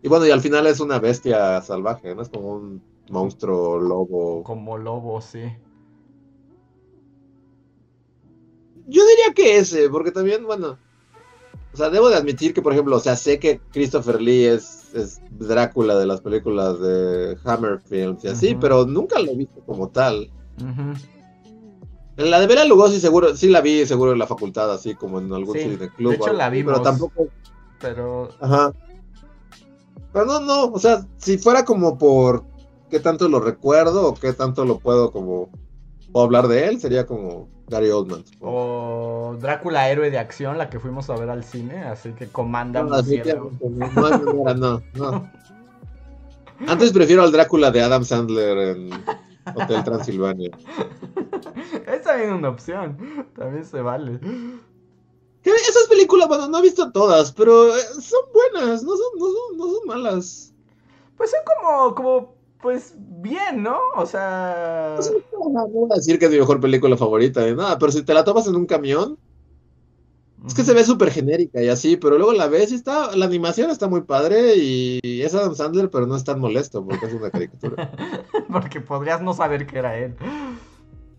Y 0.01 0.07
bueno, 0.07 0.25
y 0.25 0.31
al 0.31 0.41
final 0.41 0.65
es 0.65 0.79
una 0.79 0.99
bestia 0.99 1.61
salvaje, 1.61 2.15
¿no? 2.15 2.21
Es 2.21 2.29
como 2.29 2.53
un 2.53 2.81
monstruo 3.09 3.79
lobo. 3.79 4.43
Como 4.43 4.77
lobo, 4.77 5.21
sí. 5.21 5.43
Yo 8.87 9.03
diría 9.05 9.33
que 9.35 9.57
ese, 9.57 9.89
porque 9.89 10.11
también, 10.11 10.45
bueno. 10.45 10.79
O 11.73 11.77
sea, 11.77 11.89
debo 11.89 12.09
de 12.09 12.17
admitir 12.17 12.53
que, 12.53 12.61
por 12.61 12.73
ejemplo, 12.73 12.97
o 12.97 12.99
sea, 12.99 13.15
sé 13.15 13.39
que 13.39 13.61
Christopher 13.71 14.21
Lee 14.21 14.45
es, 14.45 14.93
es 14.93 15.21
Drácula 15.31 15.97
de 15.97 16.05
las 16.05 16.21
películas 16.21 16.79
de 16.81 17.37
Hammer 17.45 17.79
Films 17.79 18.23
y 18.25 18.27
así, 18.27 18.55
pero 18.59 18.85
nunca 18.85 19.19
lo 19.19 19.31
he 19.31 19.35
visto 19.35 19.61
como 19.65 19.89
tal. 19.89 20.29
La 22.17 22.39
de 22.39 22.47
Bela 22.47 22.65
Lugosi 22.65 22.99
seguro, 22.99 23.35
sí 23.35 23.47
la 23.47 23.61
vi 23.61 23.85
seguro 23.85 24.11
en 24.11 24.19
la 24.19 24.27
facultad, 24.27 24.71
así 24.71 24.95
como 24.95 25.19
en 25.19 25.31
algún 25.33 25.57
cine 25.57 25.89
club. 25.95 26.11
De 26.11 26.17
hecho 26.17 26.33
la 26.33 26.49
vimos. 26.49 26.73
Pero 26.73 26.83
tampoco. 26.83 27.27
Pero. 27.79 28.29
Ajá. 28.39 28.73
Pero 30.11 30.25
no, 30.25 30.39
no, 30.41 30.65
o 30.65 30.79
sea, 30.79 31.07
si 31.17 31.37
fuera 31.37 31.63
como 31.63 31.97
por 31.97 32.43
qué 32.89 32.99
tanto 32.99 33.29
lo 33.29 33.39
recuerdo 33.39 34.09
o 34.09 34.13
qué 34.13 34.33
tanto 34.33 34.65
lo 34.65 34.79
puedo 34.79 35.11
como 35.11 35.49
o 36.11 36.21
hablar 36.21 36.49
de 36.49 36.67
él, 36.67 36.81
sería 36.81 37.05
como 37.05 37.47
Gary 37.71 37.89
Oldman. 37.89 38.23
O 38.41 39.35
Drácula 39.39 39.89
héroe 39.89 40.11
de 40.11 40.19
acción, 40.19 40.57
la 40.57 40.69
que 40.69 40.79
fuimos 40.79 41.09
a 41.09 41.15
ver 41.15 41.29
al 41.29 41.43
cine, 41.43 41.83
así 41.83 42.11
que 42.11 42.27
comanda 42.27 42.83
no, 42.83 42.93
así 42.93 43.21
que, 43.21 43.33
no, 43.33 44.53
no, 44.53 44.83
no. 44.93 45.31
Antes 46.67 46.91
prefiero 46.91 47.23
al 47.23 47.31
Drácula 47.31 47.71
de 47.71 47.81
Adam 47.81 48.03
Sandler 48.03 48.57
en 48.57 48.91
Hotel 49.55 49.83
Transilvania. 49.83 50.51
es 51.87 52.01
también 52.03 52.33
una 52.33 52.49
opción. 52.49 52.97
También 53.35 53.65
se 53.65 53.81
vale. 53.81 54.19
Esas 55.43 55.87
películas, 55.89 56.27
bueno, 56.27 56.47
no 56.49 56.59
he 56.59 56.61
visto 56.61 56.91
todas, 56.91 57.31
pero 57.31 57.75
eh, 57.75 57.81
son 57.99 58.21
buenas, 58.33 58.83
no 58.83 58.91
son, 58.95 59.17
no 59.17 59.25
son, 59.25 59.57
no 59.57 59.65
son 59.73 59.87
malas. 59.87 60.53
Pues 61.17 61.31
son 61.31 61.39
como, 61.45 61.95
como, 61.95 62.35
pues 62.61 62.95
bien, 63.21 63.63
¿no? 63.63 63.77
O 63.95 64.05
sea. 64.05 64.97
no 65.51 65.67
voy 65.67 65.89
a 65.91 65.95
decir 65.95 66.19
que 66.19 66.25
es 66.25 66.31
mi 66.31 66.39
mejor 66.39 66.59
película 66.59 66.97
favorita 66.97 67.41
de 67.41 67.55
nada, 67.55 67.77
pero 67.77 67.91
si 67.91 68.03
te 68.03 68.13
la 68.13 68.23
tomas 68.23 68.47
en 68.47 68.55
un 68.55 68.65
camión, 68.65 69.17
es 70.45 70.55
que 70.55 70.63
se 70.63 70.73
ve 70.73 70.83
súper 70.83 71.11
genérica 71.11 71.61
y 71.61 71.69
así, 71.69 71.97
pero 71.97 72.17
luego 72.17 72.33
la 72.33 72.47
ves 72.47 72.71
y 72.71 72.75
está, 72.75 73.15
la 73.15 73.25
animación 73.25 73.69
está 73.69 73.87
muy 73.87 74.01
padre 74.01 74.55
y 74.55 75.21
es 75.21 75.35
Adam 75.35 75.53
Sandler, 75.53 75.89
pero 75.91 76.07
no 76.07 76.15
es 76.15 76.23
tan 76.23 76.39
molesto 76.39 76.83
porque 76.83 77.05
es 77.05 77.13
una 77.13 77.29
caricatura. 77.29 77.91
porque 78.51 78.81
podrías 78.81 79.21
no 79.21 79.33
saber 79.33 79.67
que 79.67 79.77
era 79.77 79.97
él. 79.97 80.15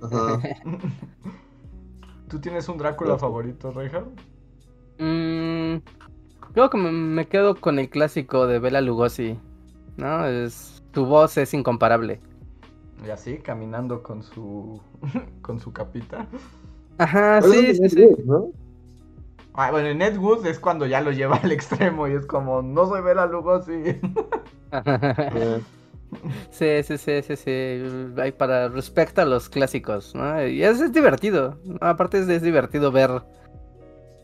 Ajá. 0.01 0.41
¿Tú 2.29 2.41
tienes 2.41 2.69
un 2.69 2.79
Drácula 2.79 3.19
favorito, 3.19 3.71
Reinhardt? 3.73 4.09
Mm, 4.99 5.83
creo 6.55 6.71
que 6.71 6.79
me 6.79 7.29
quedo 7.29 7.55
con 7.55 7.79
el 7.79 7.91
clásico 7.91 8.47
de 8.47 8.59
Bela 8.59 8.81
Lugosi, 8.81 9.39
¿no? 9.99 10.27
Es, 10.27 10.72
tu 10.93 11.07
voz 11.07 11.37
es 11.39 11.53
incomparable. 11.55 12.21
Y 13.05 13.11
así, 13.11 13.39
caminando 13.39 14.03
con 14.03 14.23
su, 14.23 14.81
con 15.43 15.59
su 15.59 15.73
capita. 15.73 16.27
Ajá, 16.99 17.43
sí, 17.43 17.75
sí, 17.75 17.89
sí. 17.89 18.09
¿no? 18.25 18.51
Ah, 19.55 19.71
bueno, 19.71 19.89
en 19.89 20.01
Ed 20.01 20.17
Wood 20.17 20.47
es 20.47 20.59
cuando 20.59 20.87
ya 20.87 21.01
lo 21.01 21.13
lleva 21.13 21.37
al 21.37 21.53
extremo 21.53 22.09
y 22.09 22.13
es 22.13 22.27
como, 22.27 22.63
no 22.63 22.87
soy 22.87 23.03
Bela 23.03 23.27
Lugosi. 23.27 24.01
sí, 26.51 26.83
sí, 26.83 26.99
sí, 26.99 27.23
sí, 27.23 27.37
sí. 27.37 27.83
Para 28.39 28.69
respecto 28.69 29.21
a 29.21 29.25
los 29.27 29.49
clásicos, 29.51 30.15
¿no? 30.15 30.47
Y 30.47 30.63
es, 30.63 30.93
divertido. 30.93 31.59
Aparte 31.81 32.21
es, 32.21 32.29
es, 32.29 32.43
divertido 32.43 32.93
ver 32.93 33.23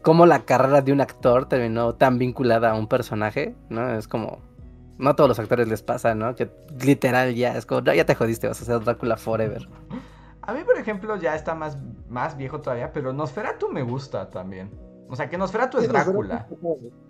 cómo 0.02 0.24
la 0.24 0.44
carrera 0.44 0.80
de 0.80 0.92
un 0.92 1.02
actor 1.02 1.46
terminó 1.46 1.94
tan 1.94 2.16
vinculada 2.18 2.70
a 2.70 2.74
un 2.74 2.88
personaje, 2.88 3.54
¿no? 3.68 3.98
Es 3.98 4.08
como, 4.08 4.38
no 4.98 5.10
a 5.10 5.16
todos 5.16 5.28
los 5.28 5.38
actores 5.38 5.68
les 5.68 5.82
pasa, 5.82 6.14
¿no? 6.14 6.34
Que 6.34 6.50
literal 6.80 7.34
ya 7.34 7.56
es 7.56 7.66
como, 7.66 7.80
ya 7.82 8.04
te 8.04 8.14
jodiste, 8.14 8.48
vas 8.48 8.60
a 8.60 8.64
ser 8.64 8.80
Drácula 8.80 9.16
forever. 9.16 9.68
A 10.42 10.52
mí, 10.52 10.60
por 10.64 10.78
ejemplo, 10.78 11.16
ya 11.16 11.34
está 11.34 11.54
más, 11.54 11.78
más 12.08 12.36
viejo 12.36 12.60
todavía, 12.60 12.92
pero 12.92 13.12
Nosferatu 13.12 13.68
me 13.68 13.82
gusta 13.82 14.30
también. 14.30 14.70
O 15.08 15.16
sea, 15.16 15.28
que 15.28 15.38
Nosferatu 15.38 15.78
es 15.78 15.88
Drácula. 15.88 16.46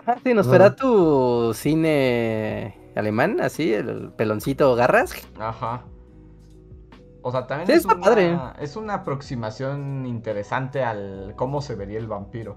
Ah, 0.06 0.16
sí, 0.22 0.34
Nosferatu 0.34 1.52
cine 1.54 2.76
alemán, 2.94 3.40
así, 3.40 3.72
el 3.72 4.12
peloncito 4.12 4.74
garras. 4.74 5.14
Ajá. 5.38 5.84
O 7.22 7.32
sea, 7.32 7.46
también 7.46 7.70
es, 7.70 7.84
una, 7.84 8.54
es 8.60 8.76
una 8.76 8.94
aproximación 8.94 10.06
interesante 10.06 10.84
al 10.84 11.34
cómo 11.36 11.60
se 11.60 11.74
vería 11.74 11.98
el 11.98 12.06
vampiro. 12.06 12.56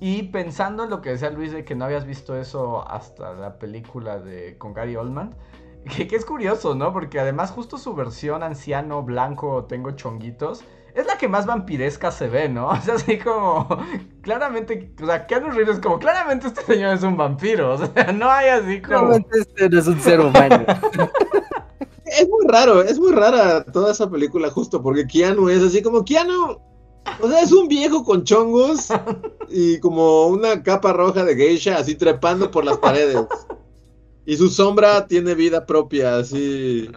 Y 0.00 0.24
pensando 0.24 0.84
en 0.84 0.90
lo 0.90 1.00
que 1.00 1.10
decía 1.10 1.30
Luis 1.30 1.52
de 1.52 1.64
que 1.64 1.74
no 1.74 1.86
habías 1.86 2.04
visto 2.04 2.36
eso 2.36 2.86
hasta 2.88 3.32
la 3.34 3.58
película 3.58 4.18
de 4.18 4.58
con 4.58 4.74
Gary 4.74 4.96
Oldman, 4.96 5.34
que, 5.96 6.06
que 6.06 6.16
es 6.16 6.24
curioso, 6.24 6.74
¿no? 6.74 6.92
Porque 6.92 7.20
además 7.20 7.50
justo 7.50 7.78
su 7.78 7.94
versión 7.94 8.42
anciano, 8.42 9.02
blanco, 9.02 9.64
tengo 9.64 9.92
chonguitos, 9.92 10.64
es 10.96 11.06
la 11.06 11.18
que 11.18 11.28
más 11.28 11.44
vampiresca 11.44 12.10
se 12.10 12.28
ve, 12.28 12.48
¿no? 12.48 12.68
O 12.70 12.80
sea, 12.80 12.94
así 12.94 13.18
como, 13.18 13.68
claramente, 14.22 14.92
o 15.00 15.06
sea, 15.06 15.26
Keanu 15.26 15.50
Reeves 15.50 15.76
es 15.76 15.82
como, 15.82 15.98
claramente 15.98 16.48
este 16.48 16.62
señor 16.62 16.94
es 16.94 17.02
un 17.02 17.16
vampiro, 17.16 17.74
o 17.74 17.78
sea, 17.78 18.12
no 18.14 18.30
hay 18.30 18.48
así 18.48 18.80
como... 18.80 18.98
Claramente 18.98 19.38
este 19.40 19.68
no 19.68 19.78
es 19.78 19.86
un 19.86 20.00
ser 20.00 20.20
humano. 20.20 20.64
es 22.06 22.28
muy 22.28 22.46
raro, 22.48 22.82
es 22.82 22.98
muy 22.98 23.12
rara 23.12 23.62
toda 23.64 23.92
esa 23.92 24.10
película 24.10 24.50
justo 24.50 24.82
porque 24.82 25.06
Keanu 25.06 25.50
es 25.50 25.62
así 25.62 25.82
como 25.82 26.04
Keanu, 26.04 26.58
o 27.20 27.28
sea, 27.28 27.40
es 27.40 27.52
un 27.52 27.68
viejo 27.68 28.04
con 28.04 28.24
chongos 28.24 28.88
y 29.48 29.78
como 29.80 30.26
una 30.26 30.62
capa 30.62 30.92
roja 30.92 31.24
de 31.24 31.36
geisha 31.36 31.78
así 31.78 31.94
trepando 31.94 32.50
por 32.50 32.64
las 32.64 32.78
paredes. 32.78 33.26
Y 34.24 34.36
su 34.36 34.48
sombra 34.48 35.06
tiene 35.06 35.34
vida 35.34 35.64
propia, 35.66 36.18
así. 36.18 36.90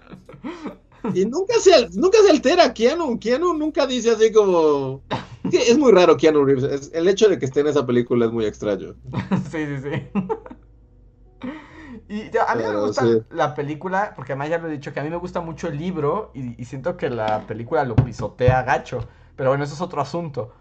Y 1.13 1.25
nunca 1.25 1.53
se, 1.59 1.89
nunca 1.93 2.17
se 2.23 2.31
altera 2.31 2.73
Keanu. 2.73 3.19
Keanu 3.19 3.53
nunca 3.53 3.85
dice 3.85 4.11
así 4.11 4.31
como... 4.31 5.03
Es 5.51 5.77
muy 5.77 5.91
raro 5.91 6.17
Keanu 6.17 6.43
Reeves. 6.43 6.91
el 6.93 7.07
hecho 7.07 7.29
de 7.29 7.39
que 7.39 7.45
esté 7.45 7.61
en 7.61 7.67
esa 7.67 7.85
película 7.85 8.25
es 8.25 8.31
muy 8.31 8.45
extraño. 8.45 8.95
sí, 9.51 9.65
sí, 9.65 9.77
sí. 9.83 10.23
Y 12.09 12.21
a 12.37 12.55
mí 12.55 12.63
me 12.63 12.79
gusta 12.79 13.05
la 13.29 13.53
película, 13.53 14.13
porque 14.15 14.33
además 14.33 14.49
ya 14.49 14.57
lo 14.57 14.67
he 14.67 14.71
dicho, 14.71 14.91
que 14.91 14.99
a 14.99 15.03
mí 15.03 15.11
me 15.11 15.17
gusta 15.17 15.41
mucho 15.41 15.67
el 15.67 15.77
libro 15.77 16.31
y, 16.33 16.59
y, 16.59 16.65
siento 16.65 16.97
que 16.97 17.11
la 17.11 17.45
película 17.45 17.83
lo 17.83 17.95
pisotea 17.95 18.63
gacho. 18.63 19.07
Pero 19.39 19.51
bueno, 19.51 19.63
eso 19.63 19.73
es 19.73 19.79
otro 19.79 20.01
asunto. 20.01 20.51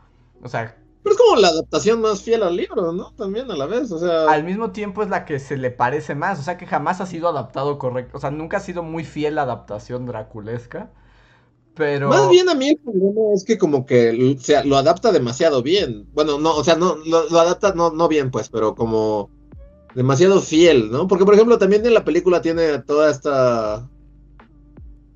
O 0.41 0.49
sea... 0.49 0.77
Pero 1.03 1.13
es 1.13 1.21
como 1.21 1.41
la 1.41 1.49
adaptación 1.49 2.01
más 2.01 2.23
fiel 2.23 2.45
al 2.45 2.55
libro, 2.55 2.93
¿no? 2.93 3.13
También 3.15 3.51
a 3.51 3.57
la 3.57 3.67
vez, 3.67 3.91
o 3.91 3.99
sea... 3.99 4.31
Al 4.31 4.45
mismo 4.45 4.71
tiempo 4.71 5.03
es 5.03 5.09
la 5.09 5.25
que 5.25 5.41
se 5.41 5.57
le 5.57 5.73
parece 5.73 6.15
más, 6.15 6.39
o 6.39 6.45
sea 6.45 6.57
que 6.57 6.65
jamás 6.65 7.01
ha 7.01 7.07
sido 7.07 7.29
adaptado 7.29 7.77
correcto, 7.77 8.19
o 8.19 8.21
sea, 8.21 8.31
nunca 8.31 8.59
ha 8.59 8.61
sido 8.61 8.85
muy 8.85 9.03
fiel 9.03 9.35
la 9.35 9.43
adaptación 9.43 10.07
draculesca. 10.07 10.93
Pero... 11.75 12.09
Más 12.09 12.31
bien 12.31 12.49
a 12.49 12.55
mí 12.55 12.69
el 12.69 12.77
problema 12.77 13.35
es 13.35 13.45
que 13.45 13.59
como 13.59 13.85
que 13.85 14.11
o 14.13 14.69
lo 14.69 14.77
adapta 14.77 15.11
demasiado 15.11 15.61
bien. 15.61 16.07
Bueno, 16.15 16.39
no, 16.39 16.55
o 16.55 16.63
sea, 16.63 16.77
no, 16.77 16.99
lo, 17.05 17.29
lo 17.31 17.41
adapta 17.41 17.73
no, 17.73 17.91
no 17.91 18.07
bien, 18.07 18.31
pues, 18.31 18.49
pero 18.49 18.77
como 18.77 19.29
demasiado 19.97 20.41
fiel, 20.41 20.93
¿no? 20.93 21.09
Porque, 21.09 21.25
por 21.25 21.35
ejemplo, 21.35 21.59
también 21.59 21.85
en 21.85 21.95
la 21.95 22.05
película 22.05 22.41
tiene 22.43 22.79
toda 22.79 23.11
esta. 23.11 23.89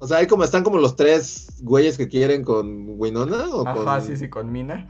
O 0.03 0.07
sea, 0.09 0.19
hay 0.19 0.27
como 0.27 0.43
están 0.43 0.65
como 0.65 0.79
los 0.79 0.97
tres 0.97 1.47
güeyes 1.62 1.97
que 1.97 2.09
quieren 2.09 2.43
con 2.43 2.99
Winona 2.99 3.49
o 3.55 3.65
Ajá, 3.65 4.01
sí, 4.01 4.16
sí, 4.16 4.29
con 4.29 4.51
Mina. 4.51 4.85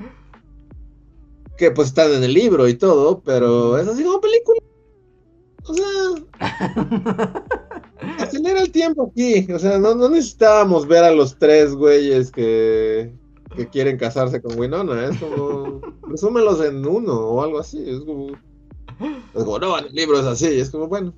Que 1.59 1.71
pues 1.71 1.89
están 1.89 2.11
en 2.13 2.25
el 2.25 2.33
libro 2.33 2.67
y 2.67 2.73
todo, 2.73 3.21
pero 3.21 3.77
es 3.77 3.87
así 3.87 4.05
como 4.05 4.23
película. 4.23 4.59
O 5.65 5.75
sea. 5.75 7.45
acelera 8.21 8.63
el 8.63 8.73
tiempo 8.73 9.11
aquí. 9.11 9.53
O 9.53 9.59
sea, 9.59 9.79
no, 9.79 9.95
no 9.95 10.09
necesitábamos 10.09 10.89
ver 10.89 11.05
a 11.05 11.11
los 11.11 11.39
tres 11.39 11.75
güeyes 11.75 12.33
que, 12.33 13.15
que 13.55 13.69
quieren 13.69 13.99
casarse 13.99 14.41
con 14.41 14.59
Winona. 14.59 15.05
Es 15.05 15.19
como. 15.19 15.83
Resúmelos 16.09 16.65
en 16.65 16.87
uno 16.87 17.13
o 17.13 17.43
algo 17.43 17.59
así. 17.59 17.85
Es 17.87 18.01
como. 18.01 18.29
Es 19.35 19.45
como, 19.45 19.59
no, 19.59 19.77
el 19.77 19.93
libro 19.93 20.21
es 20.21 20.25
así, 20.25 20.59
es 20.59 20.71
como, 20.71 20.89
bueno. 20.89 21.13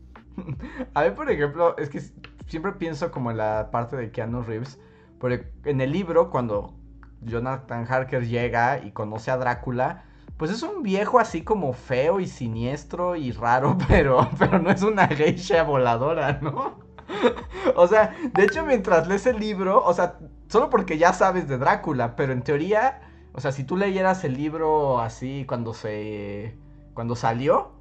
A 0.94 1.02
ver, 1.02 1.14
por 1.14 1.30
ejemplo, 1.30 1.76
es 1.78 1.88
que 1.90 2.00
siempre 2.46 2.72
pienso 2.72 3.10
como 3.10 3.30
en 3.30 3.38
la 3.38 3.70
parte 3.70 3.96
de 3.96 4.10
Keanu 4.10 4.42
Reeves, 4.42 4.78
porque 5.18 5.50
en 5.64 5.80
el 5.80 5.92
libro, 5.92 6.30
cuando 6.30 6.74
Jonathan 7.22 7.86
Harker 7.88 8.26
llega 8.26 8.78
y 8.78 8.92
conoce 8.92 9.30
a 9.30 9.36
Drácula, 9.36 10.04
pues 10.36 10.50
es 10.50 10.62
un 10.62 10.82
viejo 10.82 11.18
así 11.18 11.42
como 11.42 11.72
feo 11.72 12.20
y 12.20 12.26
siniestro 12.26 13.16
y 13.16 13.32
raro, 13.32 13.78
pero, 13.88 14.28
pero 14.38 14.58
no 14.58 14.70
es 14.70 14.82
una 14.82 15.08
geisha 15.08 15.62
voladora, 15.62 16.40
¿no? 16.42 16.78
o 17.76 17.86
sea, 17.86 18.14
de 18.34 18.44
hecho, 18.44 18.64
mientras 18.64 19.08
lees 19.08 19.26
el 19.26 19.38
libro, 19.38 19.84
o 19.84 19.94
sea, 19.94 20.18
solo 20.48 20.70
porque 20.70 20.98
ya 20.98 21.12
sabes 21.12 21.48
de 21.48 21.58
Drácula, 21.58 22.16
pero 22.16 22.32
en 22.32 22.42
teoría, 22.42 23.00
o 23.32 23.40
sea, 23.40 23.52
si 23.52 23.64
tú 23.64 23.76
leyeras 23.76 24.24
el 24.24 24.34
libro 24.34 25.00
así 25.00 25.44
cuando 25.46 25.74
se 25.74 26.56
cuando 26.94 27.16
salió, 27.16 27.72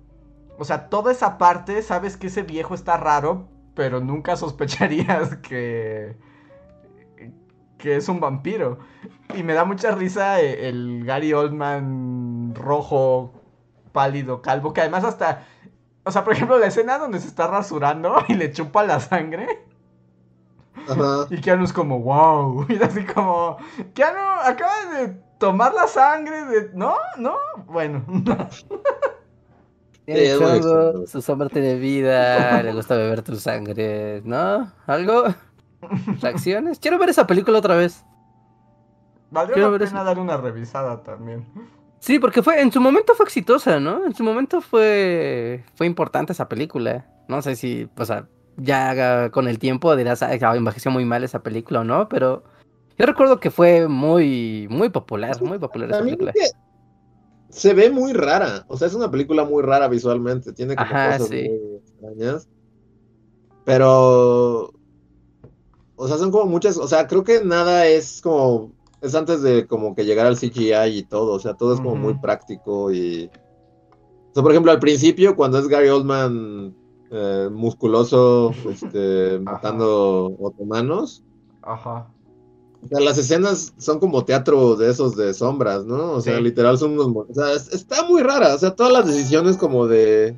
o 0.58 0.66
sea, 0.66 0.90
toda 0.90 1.12
esa 1.12 1.38
parte, 1.38 1.82
sabes 1.82 2.18
que 2.18 2.28
ese 2.28 2.44
viejo 2.44 2.74
está 2.74 2.98
raro, 2.98 3.48
pero 3.76 4.00
nunca 4.00 4.36
sospecharías 4.36 5.38
que 5.42 6.16
que 7.78 7.98
es 7.98 8.08
un 8.08 8.22
vampiro. 8.22 8.80
Y 9.36 9.44
me 9.44 9.54
da 9.54 9.66
mucha 9.66 9.92
risa 9.92 10.40
eh, 10.40 10.70
el 10.70 11.04
Gary 11.06 11.34
Oldman 11.34 12.56
rojo, 12.56 13.34
pálido, 13.92 14.42
calvo, 14.42 14.72
que 14.72 14.80
además 14.80 15.04
hasta 15.04 15.46
o 16.06 16.12
sea, 16.12 16.24
por 16.24 16.34
ejemplo, 16.34 16.60
la 16.60 16.68
escena 16.68 16.98
donde 16.98 17.20
se 17.20 17.28
está 17.28 17.48
rasurando 17.48 18.16
y 18.28 18.34
le 18.34 18.52
chupa 18.52 18.84
la 18.84 19.00
sangre. 19.00 19.66
Ajá. 20.88 21.28
Y 21.30 21.40
Keanu 21.40 21.64
es 21.64 21.74
como, 21.74 22.00
wow. 22.00 22.66
Y 22.70 22.82
así 22.82 23.06
como, 23.06 23.58
Keanu 23.94 24.20
acaba 24.44 24.86
de 24.98 25.10
tomar 25.38 25.74
la 25.74 25.88
sangre 25.88 26.44
de... 26.46 26.70
¿No? 26.74 26.96
¿No? 27.18 27.36
Bueno. 27.68 28.04
Tiene 30.06 30.38
chongo, 30.38 31.08
su 31.08 31.22
sombra 31.22 31.48
tiene 31.48 31.76
vida, 31.76 32.62
le 32.62 32.74
gusta 32.74 32.96
beber 32.96 33.22
tu 33.22 33.36
sangre, 33.38 34.22
¿no? 34.26 34.72
¿Algo? 34.86 35.26
¿Reacciones? 36.22 36.80
Quiero 36.80 37.00
ver 37.00 37.10
esa 37.10 37.26
película 37.26 37.60
otra 37.60 37.76
vez. 37.76 38.04
Valdría 39.32 39.68
la 39.70 39.78
pena 39.78 40.04
dar 40.04 40.20
una 40.20 40.38
revisada 40.38 41.02
también. 41.04 41.46
Sí, 42.00 42.20
porque 42.20 42.44
fue, 42.44 42.62
en 42.62 42.72
su 42.72 42.82
momento 42.82 43.16
fue 43.16 43.26
exitosa, 43.26 43.80
¿no? 43.80 44.06
En 44.06 44.14
su 44.14 44.24
momento 44.24 44.60
fue, 44.60 45.64
fue 45.76 45.88
importante 45.88 46.34
esa 46.34 46.50
película. 46.50 47.06
No 47.30 47.42
sé 47.42 47.56
si, 47.56 47.90
o 47.98 48.06
sea, 48.06 48.28
ya 48.58 49.30
con 49.32 49.48
el 49.48 49.58
tiempo 49.58 49.96
dirás, 49.96 50.22
ah, 50.22 50.34
envejeció 50.56 50.92
muy 50.92 51.06
mal 51.06 51.24
esa 51.24 51.42
película 51.42 51.80
o 51.80 51.84
no, 51.86 52.10
pero 52.10 52.44
yo 52.98 53.06
recuerdo 53.06 53.40
que 53.40 53.52
fue 53.52 53.88
muy, 53.88 54.68
muy 54.70 54.90
popular, 54.90 55.42
muy 55.42 55.58
popular 55.60 55.90
esa 55.92 56.04
película 56.04 56.34
se 57.54 57.74
ve 57.74 57.90
muy 57.90 58.14
rara. 58.14 58.66
O 58.68 58.78
sea, 58.78 58.88
es 58.88 58.94
una 58.94 59.12
película 59.12 59.46
muy 59.46 59.64
rara 59.64 59.88
visualmente. 59.88 60.54
Tiene 60.54 60.76
como 60.76 60.90
cosas 60.90 61.30
muy 61.30 61.80
extrañas. 61.84 62.48
Pero. 63.64 64.74
O 65.96 66.08
sea, 66.08 66.18
son 66.18 66.32
como 66.32 66.46
muchas. 66.46 66.78
O 66.78 66.88
sea, 66.88 67.08
creo 67.08 67.24
que 67.24 67.44
nada 67.44 67.88
es 67.88 68.22
como. 68.22 68.72
Es 69.02 69.16
antes 69.16 69.42
de 69.42 69.68
como 69.68 69.96
que 69.96 70.06
llegar 70.06 70.26
al 70.26 70.38
CGI 70.38 70.98
y 70.98 71.04
todo. 71.04 71.34
O 71.34 71.40
sea, 71.40 71.54
todo 71.54 71.74
es 71.74 71.80
como 71.80 71.96
muy 71.96 72.16
práctico 72.16 72.92
y. 72.92 73.30
O 74.32 74.34
sea, 74.34 74.42
por 74.42 74.52
ejemplo, 74.52 74.72
al 74.72 74.80
principio, 74.80 75.36
cuando 75.36 75.60
es 75.60 75.68
Gary 75.68 75.90
Oldman 75.90 76.76
eh, 77.12 77.50
musculoso, 77.52 78.52
este, 78.70 79.40
matando 79.40 80.36
otomanos. 80.40 81.24
Ajá. 81.62 82.13
O 82.84 82.88
sea, 82.88 83.00
las 83.00 83.18
escenas 83.18 83.74
son 83.78 84.00
como 84.00 84.26
teatro 84.26 84.76
de 84.76 84.90
esos 84.92 85.16
de 85.16 85.34
sombras, 85.34 85.86
¿no? 85.86 86.12
O 86.12 86.22
sea, 86.22 86.40
literal 86.40 86.78
son 86.78 87.00
unos... 87.00 87.26
O 87.30 87.34
sea, 87.34 87.54
está 87.54 88.04
muy 88.04 88.22
rara. 88.22 88.54
O 88.54 88.58
sea, 88.58 88.76
todas 88.76 88.92
las 88.92 89.08
decisiones 89.08 89.58
como 89.58 89.88
de... 89.88 90.38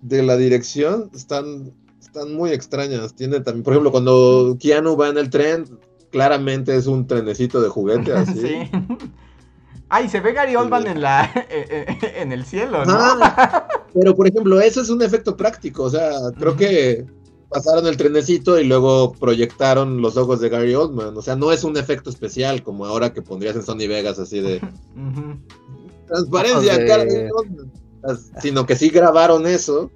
De 0.00 0.22
la 0.22 0.36
dirección 0.36 1.10
están, 1.12 1.72
están 2.00 2.32
muy 2.34 2.50
extrañas. 2.50 3.14
Tiene 3.14 3.40
también, 3.40 3.64
por 3.64 3.72
ejemplo, 3.72 3.90
cuando 3.90 4.56
Keanu 4.60 4.96
va 4.96 5.08
en 5.08 5.18
el 5.18 5.28
tren, 5.28 5.64
claramente 6.10 6.76
es 6.76 6.86
un 6.86 7.06
trenecito 7.06 7.60
de 7.60 7.68
juguete 7.68 8.12
así. 8.14 8.40
Sí. 8.40 8.70
Ay, 9.90 10.08
se 10.08 10.20
ve 10.20 10.32
Gary 10.32 10.54
Oldman 10.54 10.86
en 10.86 11.00
la 11.00 11.24
eh, 11.34 11.46
eh, 12.00 12.12
en 12.16 12.32
el 12.32 12.44
cielo, 12.44 12.84
¿no? 12.84 12.96
pero 13.94 14.14
por 14.14 14.28
ejemplo, 14.28 14.60
eso 14.60 14.82
es 14.82 14.90
un 14.90 15.02
efecto 15.02 15.36
práctico, 15.36 15.84
o 15.84 15.90
sea, 15.90 16.10
creo 16.38 16.56
que 16.56 17.06
pasaron 17.48 17.86
el 17.86 17.96
trenecito 17.96 18.58
y 18.58 18.64
luego 18.64 19.12
proyectaron 19.12 20.02
los 20.02 20.16
ojos 20.16 20.40
de 20.40 20.48
Gary 20.48 20.74
Oldman. 20.74 21.16
O 21.16 21.22
sea, 21.22 21.36
no 21.36 21.52
es 21.52 21.64
un 21.64 21.76
efecto 21.76 22.10
especial 22.10 22.62
como 22.62 22.84
ahora 22.86 23.12
que 23.12 23.22
pondrías 23.22 23.56
en 23.56 23.62
Sony 23.62 23.88
Vegas 23.88 24.18
así 24.18 24.40
de 24.40 24.60
transparencia, 26.06 26.78
de... 26.78 27.30
Oldman. 27.32 27.72
Sino 28.40 28.64
que 28.64 28.76
sí 28.76 28.90
grabaron 28.90 29.46
eso 29.46 29.90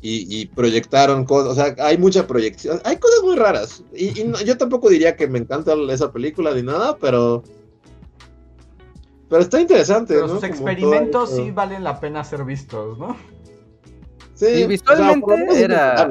y, 0.00 0.46
proyectaron 0.46 1.24
cosas. 1.24 1.52
O 1.52 1.54
sea, 1.54 1.74
hay 1.84 1.98
mucha 1.98 2.26
proyección. 2.26 2.80
Hay 2.84 2.96
cosas 2.96 3.22
muy 3.24 3.36
raras. 3.36 3.82
Y, 3.92 4.12
yo 4.44 4.56
tampoco 4.56 4.88
diría 4.88 5.16
que 5.16 5.26
me 5.26 5.38
encanta 5.38 5.74
esa 5.90 6.12
película 6.12 6.54
ni 6.54 6.62
nada, 6.62 6.96
pero. 6.96 7.42
Pero 9.28 9.42
está 9.42 9.60
interesante. 9.60 10.14
Pero 10.14 10.28
Sus 10.28 10.44
experimentos 10.44 11.30
sí 11.34 11.50
valen 11.50 11.82
la 11.82 11.98
pena 11.98 12.22
ser 12.22 12.44
vistos, 12.44 12.98
¿no? 12.98 13.16
Sí, 14.34 14.66
visualmente 14.66 15.60
era. 15.60 16.08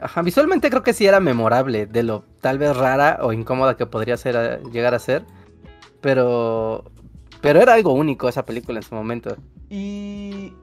Ajá, 0.00 0.22
visualmente 0.22 0.70
creo 0.70 0.82
que 0.82 0.94
sí 0.94 1.06
era 1.06 1.20
memorable, 1.20 1.86
de 1.86 2.02
lo 2.02 2.24
tal 2.40 2.58
vez 2.58 2.74
rara 2.76 3.18
o 3.22 3.32
incómoda 3.32 3.76
que 3.76 3.86
podría 3.86 4.16
ser, 4.16 4.36
eh, 4.36 4.62
llegar 4.72 4.94
a 4.94 4.98
ser. 4.98 5.24
Pero. 6.00 6.84
Pero 7.40 7.60
era 7.60 7.74
algo 7.74 7.92
único 7.92 8.28
esa 8.28 8.44
película 8.44 8.78
en 8.78 8.82
su 8.82 8.94
momento. 8.94 9.36
Y. 9.68 10.54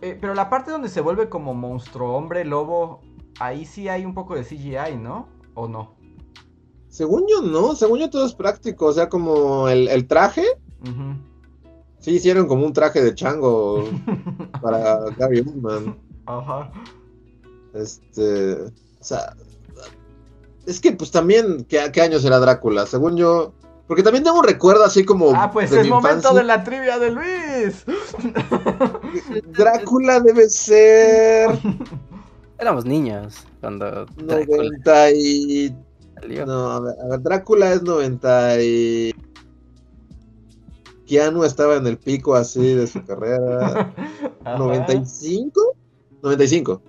Eh, 0.00 0.16
pero 0.20 0.34
la 0.34 0.50
parte 0.50 0.70
donde 0.70 0.88
se 0.88 1.00
vuelve 1.00 1.28
como 1.28 1.54
monstruo, 1.54 2.14
hombre, 2.14 2.44
lobo, 2.44 3.00
ahí 3.40 3.64
sí 3.64 3.88
hay 3.88 4.04
un 4.04 4.14
poco 4.14 4.34
de 4.34 4.44
CGI, 4.44 4.96
¿no? 4.98 5.28
¿O 5.54 5.66
no? 5.66 5.94
Según 6.88 7.24
yo 7.28 7.42
no, 7.42 7.74
según 7.74 7.98
yo 7.98 8.10
todo 8.10 8.26
es 8.26 8.34
práctico, 8.34 8.86
o 8.86 8.92
sea, 8.92 9.08
como 9.08 9.68
el, 9.68 10.06
traje. 10.06 10.44
Sí, 11.98 12.12
hicieron 12.12 12.46
como 12.46 12.66
un 12.66 12.72
traje 12.72 13.02
de 13.02 13.14
chango 13.14 13.88
para 14.62 15.00
Gary 15.16 15.40
Oldman. 15.40 15.98
Ajá. 16.26 16.70
Este. 17.74 18.54
O 18.54 18.70
sea. 19.04 19.34
Es 20.66 20.80
que, 20.80 20.92
pues 20.92 21.10
también, 21.10 21.64
¿qué, 21.64 21.90
qué 21.92 22.00
años 22.00 22.24
era 22.24 22.38
Drácula? 22.38 22.86
Según 22.86 23.16
yo. 23.16 23.52
Porque 23.86 24.02
también 24.02 24.24
tengo 24.24 24.38
un 24.38 24.46
recuerdo 24.46 24.84
así 24.84 25.04
como. 25.04 25.32
Ah, 25.34 25.50
pues 25.50 25.70
de 25.70 25.80
es 25.80 25.84
mi 25.84 25.90
momento 25.90 26.16
infancia. 26.16 26.40
de 26.40 26.44
la 26.44 26.64
trivia 26.64 26.98
de 26.98 27.10
Luis. 27.10 27.84
Drácula 29.58 30.20
debe 30.20 30.48
ser. 30.48 31.50
Éramos 32.58 32.86
niños 32.86 33.44
cuando 33.60 34.06
Drácula 34.16 34.46
90 34.46 35.10
y. 35.10 35.76
salió. 36.14 36.46
No, 36.46 36.70
a 36.70 36.80
ver, 36.80 36.94
a 36.98 37.08
ver, 37.08 37.22
Drácula 37.22 37.72
es 37.72 37.82
90 37.82 38.62
y. 38.62 39.14
Keanu 41.06 41.44
estaba 41.44 41.76
en 41.76 41.86
el 41.86 41.98
pico 41.98 42.34
así 42.34 42.74
de 42.74 42.86
su 42.86 43.04
carrera. 43.04 43.92
Ajá. 44.44 44.56
¿95? 44.56 45.52
95. 46.22 46.80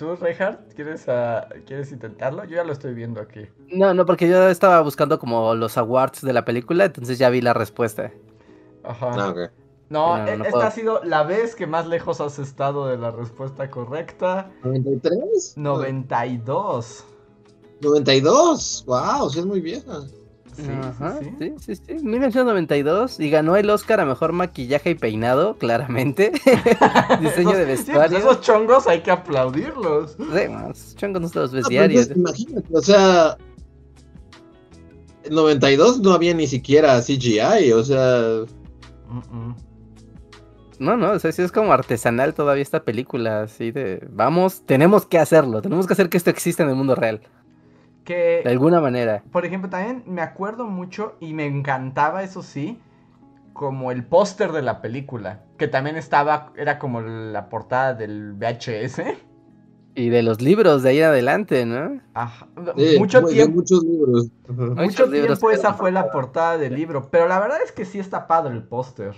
¿Tú, 0.00 0.16
Reinhardt, 0.16 0.72
quieres, 0.72 1.06
ah, 1.08 1.46
quieres 1.66 1.92
intentarlo? 1.92 2.44
Yo 2.44 2.56
ya 2.56 2.64
lo 2.64 2.72
estoy 2.72 2.94
viendo 2.94 3.20
aquí. 3.20 3.46
No, 3.68 3.92
no, 3.92 4.06
porque 4.06 4.26
yo 4.26 4.48
estaba 4.48 4.80
buscando 4.80 5.18
como 5.18 5.54
los 5.54 5.76
awards 5.76 6.22
de 6.22 6.32
la 6.32 6.42
película, 6.46 6.86
entonces 6.86 7.18
ya 7.18 7.28
vi 7.28 7.42
la 7.42 7.52
respuesta. 7.52 8.10
Ajá. 8.82 9.10
Ah, 9.12 9.28
ok. 9.28 9.38
No, 9.90 10.16
No, 10.16 10.24
no 10.24 10.26
e- 10.26 10.32
esta 10.32 10.50
puedo. 10.52 10.64
ha 10.64 10.70
sido 10.70 11.04
la 11.04 11.22
vez 11.24 11.54
que 11.54 11.66
más 11.66 11.86
lejos 11.86 12.22
has 12.22 12.38
estado 12.38 12.86
de 12.86 12.96
la 12.96 13.10
respuesta 13.10 13.70
correcta. 13.70 14.50
¿93? 14.64 15.56
92. 15.56 17.04
92. 17.82 18.84
Wow, 18.86 19.28
sí 19.28 19.40
es 19.40 19.44
muy 19.44 19.60
vieja. 19.60 20.00
Sí, 20.60 20.70
Ajá, 20.80 21.18
sí, 21.20 21.30
sí. 21.38 21.52
sí, 21.58 21.74
sí, 21.76 21.82
sí. 21.98 22.04
1992 22.04 23.18
y 23.20 23.30
ganó 23.30 23.56
el 23.56 23.70
Oscar 23.70 24.00
a 24.00 24.04
mejor 24.04 24.32
maquillaje 24.32 24.90
y 24.90 24.94
peinado, 24.94 25.56
claramente. 25.56 26.32
Diseño 27.20 27.52
de 27.56 27.76
sí, 27.76 27.84
pues 27.84 27.86
vestuario. 27.86 28.18
esos 28.18 28.40
chongos 28.40 28.86
hay 28.86 29.00
que 29.00 29.10
aplaudirlos. 29.10 30.16
Sí, 30.18 30.48
más 30.50 30.94
chongos 30.96 31.22
no 31.22 31.28
se 31.28 31.38
los 31.38 31.52
ves 31.52 31.64
Ah, 31.66 31.68
diarios. 31.70 32.10
entonces, 32.10 32.40
imagínate, 32.46 32.68
o 32.76 32.80
sea. 32.82 33.36
En 35.24 35.34
92 35.34 36.00
no 36.00 36.12
había 36.12 36.32
ni 36.34 36.46
siquiera 36.46 37.00
CGI, 37.00 37.72
o 37.72 37.84
sea. 37.84 38.44
No, 40.78 40.96
no, 40.96 41.10
o 41.12 41.18
sea, 41.18 41.30
sí 41.30 41.42
es 41.42 41.52
como 41.52 41.72
artesanal 41.72 42.32
todavía 42.32 42.62
esta 42.62 42.84
película, 42.84 43.42
así 43.42 43.70
de, 43.70 44.06
vamos, 44.10 44.62
tenemos 44.64 45.04
que 45.04 45.18
hacerlo, 45.18 45.60
tenemos 45.60 45.86
que 45.86 45.92
hacer 45.92 46.08
que 46.08 46.16
esto 46.16 46.30
exista 46.30 46.62
en 46.62 46.70
el 46.70 46.74
mundo 46.74 46.94
real, 46.94 47.20
Que 48.04 48.40
de 48.44 48.50
alguna 48.50 48.80
manera. 48.80 49.22
Por 49.30 49.44
ejemplo, 49.44 49.68
también 49.68 50.02
me 50.06 50.22
acuerdo 50.22 50.66
mucho 50.66 51.16
y 51.20 51.34
me 51.34 51.46
encantaba, 51.46 52.22
eso 52.22 52.42
sí, 52.42 52.80
como 53.52 53.92
el 53.92 54.04
póster 54.04 54.52
de 54.52 54.62
la 54.62 54.80
película, 54.80 55.44
que 55.58 55.68
también 55.68 55.96
estaba, 55.96 56.52
era 56.56 56.78
como 56.78 57.00
la 57.02 57.48
portada 57.48 57.94
del 57.94 58.32
VHS. 58.32 59.02
Y 59.94 60.08
de 60.08 60.22
los 60.22 60.40
libros 60.40 60.82
de 60.82 60.90
ahí 60.90 61.00
adelante, 61.02 61.66
¿no? 61.66 62.00
Ajá. 62.14 62.46
sí, 62.76 62.98
mucho 62.98 63.20
de 63.20 63.34
tiempo, 63.34 63.56
muchos 63.56 63.84
libros. 63.84 64.28
Mucho 64.48 64.74
Muchos 64.82 65.10
tiempo 65.10 65.50
esa 65.50 65.74
fue 65.74 65.90
la 65.90 66.10
portada 66.10 66.58
del 66.58 66.74
libro, 66.74 67.10
pero 67.10 67.26
la 67.28 67.40
verdad 67.40 67.58
es 67.62 67.72
que 67.72 67.84
sí 67.84 67.98
está 67.98 68.26
padre 68.26 68.54
el 68.54 68.62
póster. 68.62 69.14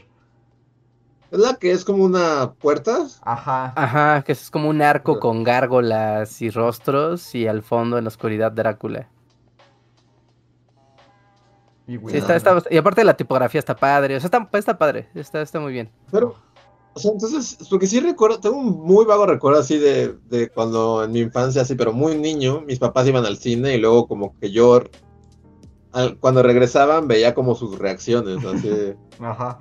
Es 1.32 1.38
la 1.38 1.54
que 1.54 1.72
es 1.72 1.84
como 1.84 2.04
una 2.04 2.52
puerta. 2.52 3.06
Ajá. 3.22 3.72
Ajá, 3.74 4.22
que 4.22 4.32
es 4.32 4.50
como 4.50 4.68
un 4.68 4.82
arco 4.82 5.18
con 5.18 5.42
gárgolas 5.42 6.42
y 6.42 6.50
rostros 6.50 7.34
y 7.34 7.46
al 7.48 7.62
fondo 7.62 7.96
en 7.96 8.04
la 8.04 8.08
oscuridad 8.08 8.52
Drácula. 8.52 9.08
Y, 11.86 11.98
Sí, 11.98 12.18
está, 12.18 12.36
está- 12.36 12.62
y 12.70 12.76
aparte 12.76 13.02
la 13.02 13.16
tipografía 13.16 13.58
está 13.58 13.74
padre, 13.74 14.16
o 14.16 14.20
sea, 14.20 14.26
está, 14.26 14.48
está 14.58 14.78
padre, 14.78 15.08
está, 15.14 15.42
está 15.42 15.58
muy 15.58 15.72
bien. 15.72 15.90
Pero, 16.10 16.36
o 16.94 16.98
sea, 17.00 17.10
entonces, 17.12 17.58
porque 17.68 17.86
sí 17.86 17.98
recuerdo, 18.00 18.38
tengo 18.38 18.56
un 18.58 18.80
muy 18.86 19.04
vago 19.04 19.26
recuerdo 19.26 19.58
así 19.60 19.78
de, 19.78 20.14
de 20.28 20.48
cuando 20.50 21.02
en 21.02 21.12
mi 21.12 21.20
infancia, 21.20 21.62
así, 21.62 21.74
pero 21.74 21.92
muy 21.92 22.16
niño, 22.16 22.60
mis 22.60 22.78
papás 22.78 23.08
iban 23.08 23.24
al 23.26 23.38
cine 23.38 23.74
y 23.74 23.78
luego 23.80 24.06
como 24.06 24.38
que 24.38 24.50
yo, 24.52 24.82
al- 25.92 26.18
cuando 26.18 26.42
regresaban, 26.42 27.08
veía 27.08 27.34
como 27.34 27.54
sus 27.54 27.78
reacciones, 27.78 28.44
así. 28.44 28.94
Ajá. 29.18 29.58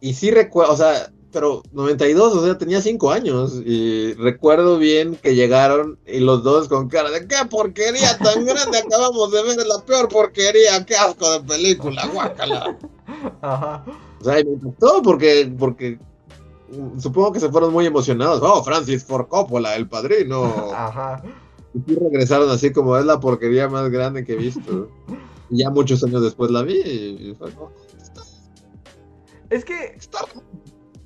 Y 0.00 0.14
sí 0.14 0.30
recuerdo, 0.30 0.72
o 0.72 0.76
sea, 0.76 1.10
pero 1.32 1.62
92, 1.72 2.34
o 2.34 2.44
sea, 2.44 2.56
tenía 2.56 2.80
5 2.80 3.10
años 3.10 3.60
y 3.64 4.14
recuerdo 4.14 4.78
bien 4.78 5.16
que 5.22 5.34
llegaron 5.34 5.98
y 6.06 6.20
los 6.20 6.42
dos 6.42 6.68
con 6.68 6.88
cara 6.88 7.10
de 7.10 7.26
qué 7.26 7.36
porquería 7.50 8.16
tan 8.18 8.44
grande 8.46 8.78
acabamos 8.78 9.30
de 9.32 9.42
ver, 9.42 9.66
la 9.66 9.84
peor 9.84 10.08
porquería, 10.08 10.84
qué 10.86 10.96
asco 10.96 11.30
de 11.32 11.40
película, 11.40 12.06
guácala. 12.06 12.78
Ajá. 13.42 13.84
O 14.20 14.24
sea, 14.24 14.40
y 14.40 14.44
me 14.44 14.52
impactó 14.52 15.02
porque, 15.02 15.52
porque 15.58 15.98
supongo 16.98 17.32
que 17.32 17.40
se 17.40 17.50
fueron 17.50 17.72
muy 17.72 17.86
emocionados. 17.86 18.40
Oh, 18.42 18.62
Francis 18.64 19.04
Ford 19.04 19.26
Coppola, 19.28 19.76
el 19.76 19.88
padrino. 19.88 20.44
Ajá. 20.74 21.22
Y 21.74 21.80
sí 21.86 21.98
regresaron 22.00 22.50
así 22.50 22.72
como 22.72 22.96
es 22.96 23.04
la 23.04 23.20
porquería 23.20 23.68
más 23.68 23.90
grande 23.90 24.24
que 24.24 24.32
he 24.32 24.36
visto. 24.36 24.88
Y 25.48 25.58
ya 25.58 25.70
muchos 25.70 26.02
años 26.02 26.22
después 26.22 26.50
la 26.50 26.62
vi 26.62 26.74
y 26.74 27.36
fue 27.38 27.52
como, 27.52 27.70
Es 29.50 29.64
que 29.64 29.98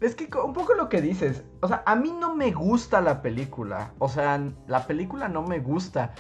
Es 0.01 0.15
que 0.15 0.29
un 0.43 0.55
poco 0.55 0.75
lo 0.75 0.89
que 0.89 1.03
dices, 1.03 1.45
o 1.61 1.69
sea, 1.69 1.83
a 1.85 1.95
mí 1.95 2.11
no 2.19 2.35
me 2.35 2.53
gusta 2.53 3.03
la 3.03 3.21
película, 3.21 3.93
o 3.99 4.09
sea, 4.09 4.41
la 4.67 4.87
película 4.87 5.29
no 5.29 5.43
me 5.43 5.59
gusta, 5.59 6.15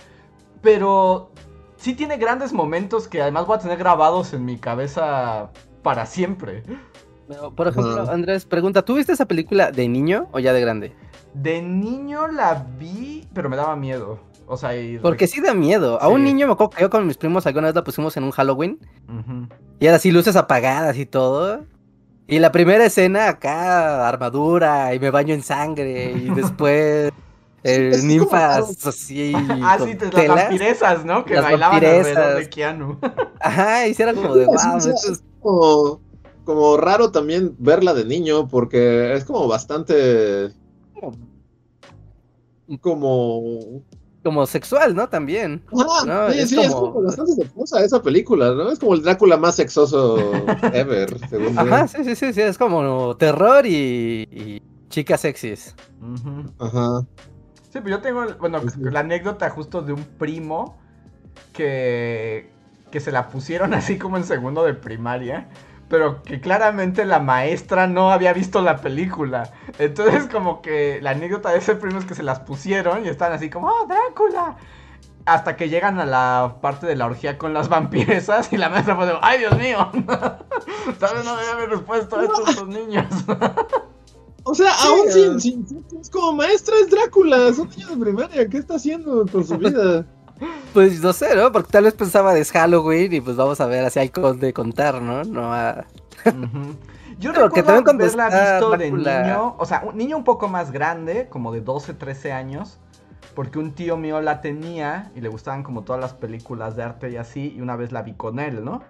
pero 0.60 1.32
sí 1.76 1.94
tiene 1.94 2.18
grandes 2.18 2.52
momentos 2.52 3.08
que 3.08 3.22
además 3.22 3.46
voy 3.46 3.56
a 3.56 3.60
tener 3.60 3.78
grabados 3.78 4.34
en 4.34 4.44
mi 4.44 4.58
cabeza 4.58 5.50
para 5.82 6.04
siempre. 6.04 6.62
Por 7.56 7.68
ejemplo. 7.68 8.10
Andrés, 8.10 8.44
pregunta, 8.44 8.82
¿tú 8.82 8.96
viste 8.96 9.12
esa 9.12 9.24
película 9.24 9.70
de 9.70 9.88
niño 9.88 10.28
o 10.32 10.40
ya 10.40 10.52
de 10.52 10.60
grande? 10.60 10.92
De 11.32 11.62
niño 11.62 12.26
la 12.28 12.66
vi, 12.78 13.26
pero 13.32 13.48
me 13.48 13.56
daba 13.56 13.76
miedo, 13.76 14.18
o 14.46 14.58
sea, 14.58 14.76
y... 14.76 14.98
Porque 14.98 15.26
sí 15.26 15.40
da 15.40 15.54
miedo. 15.54 15.98
A 16.02 16.08
un 16.08 16.18
Sí. 16.18 16.24
niño 16.24 16.48
me 16.48 16.52
acuerdo 16.52 16.70
que 16.70 16.82
yo 16.82 16.90
con 16.90 17.06
mis 17.06 17.16
primos 17.16 17.46
alguna 17.46 17.68
vez 17.68 17.74
la 17.74 17.84
pusimos 17.84 18.14
en 18.18 18.24
un 18.24 18.32
Halloween 18.32 18.78
y 19.78 19.86
era 19.86 19.96
así 19.96 20.10
luces 20.10 20.36
apagadas 20.36 20.98
y 20.98 21.06
todo. 21.06 21.64
Y 22.30 22.38
la 22.38 22.52
primera 22.52 22.84
escena 22.86 23.28
acá, 23.28 24.08
armadura 24.08 24.94
y 24.94 25.00
me 25.00 25.10
baño 25.10 25.34
en 25.34 25.42
sangre 25.42 26.12
y 26.12 26.30
después 26.34 27.12
eh, 27.64 27.90
es 27.92 27.96
como 27.98 28.08
ninfas 28.12 28.86
así. 28.86 29.32
Ah, 29.62 29.76
con 29.78 29.88
sí, 29.88 29.94
te- 29.96 30.28
las 30.28 30.36
vampiresas, 30.44 31.04
¿no? 31.04 31.24
Que 31.24 31.34
Las 31.34 31.44
bailaban 31.44 31.76
alrededor 31.84 32.38
de 32.38 32.48
Keanu. 32.48 32.98
Ajá, 33.40 33.84
era 34.04 34.14
como 34.14 34.34
de 34.36 34.46
wow. 34.46 34.54
o 34.54 34.58
sea, 34.58 34.78
esto 34.78 34.90
es- 34.90 35.04
es 35.18 35.24
como, 35.42 36.00
como 36.44 36.76
raro 36.76 37.10
también 37.10 37.54
verla 37.58 37.92
de 37.94 38.04
niño 38.04 38.46
porque 38.48 39.12
es 39.14 39.24
como 39.24 39.48
bastante 39.48 40.52
como 42.80 43.82
como 44.22 44.44
sexual, 44.46 44.94
¿no? 44.94 45.08
También. 45.08 45.62
No, 45.72 46.30
sí, 46.30 46.38
es 46.38 46.50
sí, 46.50 46.60
es 46.60 46.70
como- 46.74 46.92
como 46.92 47.06
bastante 47.06 47.32
sexosa 47.32 47.82
esa 47.84 48.02
película, 48.02 48.50
¿no? 48.54 48.70
Es 48.70 48.78
como 48.78 48.94
el 48.94 49.02
Drácula 49.02 49.36
más 49.36 49.56
sexoso 49.56 50.16
ever, 50.74 51.16
según 51.28 51.54
yo. 51.54 51.60
Ajá, 51.60 51.88
sí, 51.88 52.04
sí, 52.04 52.14
sí, 52.16 52.32
sí, 52.32 52.40
es 52.42 52.58
como 52.58 53.16
terror 53.16 53.64
y, 53.66 54.28
y 54.30 54.62
chicas 54.90 55.20
sexys. 55.22 55.74
Ajá. 56.58 57.00
Sí, 57.72 57.78
pero 57.84 57.88
yo 57.96 58.00
tengo, 58.00 58.26
bueno, 58.40 58.60
Sí, 58.62 58.68
sí. 58.74 58.80
la 58.90 59.00
anécdota 59.00 59.48
justo 59.50 59.80
de 59.82 59.92
un 59.92 60.02
primo 60.04 60.76
que, 61.52 62.50
que 62.90 63.00
se 63.00 63.12
la 63.12 63.28
pusieron 63.28 63.74
así 63.74 63.98
como 63.98 64.16
en 64.16 64.24
segundo 64.24 64.64
de 64.64 64.74
primaria, 64.74 65.48
pero 65.90 66.22
que 66.22 66.40
claramente 66.40 67.04
la 67.04 67.18
maestra 67.18 67.86
no 67.86 68.10
había 68.12 68.32
visto 68.32 68.62
la 68.62 68.76
película. 68.78 69.52
Entonces 69.78 70.26
como 70.32 70.62
que 70.62 71.00
la 71.02 71.10
anécdota 71.10 71.50
de 71.50 71.58
ese 71.58 71.74
primo 71.74 71.98
es 71.98 72.06
que 72.06 72.14
se 72.14 72.22
las 72.22 72.40
pusieron 72.40 73.04
y 73.04 73.08
están 73.08 73.32
así 73.32 73.50
como, 73.50 73.66
¡oh, 73.66 73.86
Drácula! 73.86 74.56
Hasta 75.26 75.54
que 75.56 75.68
llegan 75.68 75.98
a 76.00 76.06
la 76.06 76.56
parte 76.62 76.86
de 76.86 76.96
la 76.96 77.04
orgía 77.06 77.36
con 77.36 77.52
las 77.52 77.68
vampiresas 77.68 78.52
y 78.52 78.56
la 78.56 78.70
maestra 78.70 78.96
fue 78.96 79.04
de, 79.06 79.14
¡ay, 79.20 79.40
Dios 79.40 79.58
mío! 79.58 79.90
¿Sabes? 80.98 81.24
No 81.24 81.36
debía 81.36 81.52
haber 81.52 81.68
respuesto 81.70 82.16
a 82.18 82.22
estos 82.24 82.56
dos 82.56 82.68
niños. 82.68 83.04
O 84.44 84.54
sea, 84.54 84.72
Sí, 84.72 84.88
aún 84.88 85.00
eh. 85.06 85.12
sin, 85.12 85.40
sin, 85.40 85.68
sin- 85.68 86.00
es 86.00 86.08
como 86.08 86.32
maestra 86.32 86.74
es 86.80 86.88
Drácula, 86.90 87.48
es 87.48 87.58
un 87.58 87.68
niño 87.68 87.88
de 87.88 87.96
primaria, 87.98 88.48
¿qué 88.48 88.56
está 88.56 88.76
haciendo 88.76 89.26
con 89.30 89.44
su 89.44 89.58
vida? 89.58 90.06
Pues 90.72 91.00
no 91.00 91.12
sé, 91.12 91.34
¿no? 91.34 91.50
Porque 91.52 91.72
tal 91.72 91.84
vez 91.84 91.94
pensaba 91.94 92.32
de 92.32 92.44
Halloween 92.44 93.12
y 93.12 93.20
pues 93.20 93.36
vamos 93.36 93.60
a 93.60 93.66
ver 93.66 93.84
así 93.84 93.98
hay 93.98 94.12
de 94.38 94.52
contar, 94.52 95.02
¿no? 95.02 95.24
No 95.24 95.52
a... 95.52 95.84
Yo 97.18 97.32
Pero 97.32 97.50
que 97.50 97.60
recuerdo 97.60 97.84
cuando 97.84 98.04
haberla 98.04 98.26
visto 98.28 98.70
Drácula- 98.70 98.78
de 98.78 99.22
niño, 99.24 99.56
o 99.58 99.66
sea, 99.66 99.82
un 99.84 99.96
niño 99.96 100.16
un 100.16 100.24
poco 100.24 100.48
más 100.48 100.70
grande, 100.70 101.28
como 101.28 101.52
de 101.52 101.60
12, 101.60 101.92
13 101.94 102.32
años, 102.32 102.78
porque 103.34 103.58
un 103.58 103.72
tío 103.72 103.96
mío 103.98 104.20
la 104.22 104.40
tenía 104.40 105.10
y 105.14 105.20
le 105.20 105.28
gustaban 105.28 105.62
como 105.62 105.82
todas 105.82 106.00
las 106.00 106.14
películas 106.14 106.76
de 106.76 106.82
arte 106.82 107.10
y 107.10 107.16
así, 107.16 107.52
y 107.54 107.60
una 107.60 107.76
vez 107.76 107.92
la 107.92 108.02
vi 108.02 108.14
con 108.14 108.38
él, 108.38 108.64
¿no? 108.64 108.82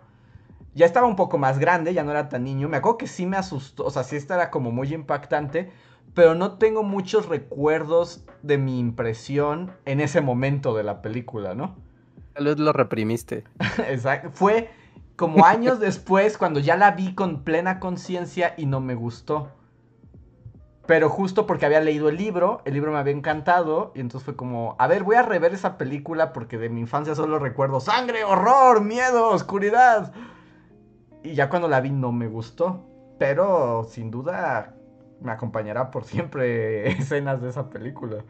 Ya 0.74 0.86
estaba 0.86 1.08
un 1.08 1.16
poco 1.16 1.38
más 1.38 1.58
grande, 1.58 1.92
ya 1.92 2.04
no 2.04 2.12
era 2.12 2.28
tan 2.28 2.44
niño, 2.44 2.68
me 2.68 2.76
acuerdo 2.76 2.98
que 2.98 3.08
sí 3.08 3.26
me 3.26 3.36
asustó, 3.36 3.84
o 3.86 3.90
sea, 3.90 4.04
sí 4.04 4.14
esta 4.14 4.34
era 4.36 4.50
como 4.50 4.70
muy 4.70 4.94
impactante, 4.94 5.72
pero 6.14 6.34
no 6.34 6.58
tengo 6.58 6.82
muchos 6.82 7.26
recuerdos 7.28 8.24
de 8.42 8.58
mi 8.58 8.78
impresión 8.78 9.72
en 9.84 10.00
ese 10.00 10.20
momento 10.20 10.74
de 10.74 10.82
la 10.82 11.02
película, 11.02 11.54
¿no? 11.54 11.76
Tal 12.34 12.46
vez 12.46 12.58
lo 12.58 12.72
reprimiste. 12.72 13.44
Exacto. 13.88 14.30
Fue 14.32 14.70
como 15.16 15.44
años 15.44 15.80
después, 15.80 16.38
cuando 16.38 16.60
ya 16.60 16.76
la 16.76 16.92
vi 16.92 17.14
con 17.14 17.42
plena 17.44 17.78
conciencia 17.80 18.54
y 18.56 18.66
no 18.66 18.80
me 18.80 18.94
gustó. 18.94 19.50
Pero 20.86 21.08
justo 21.08 21.46
porque 21.46 21.66
había 21.66 21.80
leído 21.80 22.08
el 22.08 22.16
libro, 22.16 22.62
el 22.64 22.74
libro 22.74 22.90
me 22.90 22.98
había 22.98 23.12
encantado 23.12 23.92
y 23.94 24.00
entonces 24.00 24.24
fue 24.24 24.34
como, 24.34 24.74
a 24.80 24.88
ver, 24.88 25.04
voy 25.04 25.14
a 25.14 25.22
rever 25.22 25.54
esa 25.54 25.78
película 25.78 26.32
porque 26.32 26.58
de 26.58 26.68
mi 26.68 26.80
infancia 26.80 27.14
solo 27.14 27.38
recuerdo 27.38 27.78
sangre, 27.78 28.24
horror, 28.24 28.82
miedo, 28.82 29.28
oscuridad. 29.28 30.12
Y 31.22 31.34
ya 31.34 31.48
cuando 31.48 31.68
la 31.68 31.80
vi 31.80 31.90
no 31.90 32.10
me 32.10 32.26
gustó, 32.26 32.88
pero 33.18 33.84
sin 33.88 34.10
duda 34.10 34.74
me 35.20 35.32
acompañará 35.32 35.90
por 35.90 36.04
siempre 36.04 36.90
escenas 36.98 37.42
de 37.42 37.50
esa 37.50 37.70
película. 37.70 38.24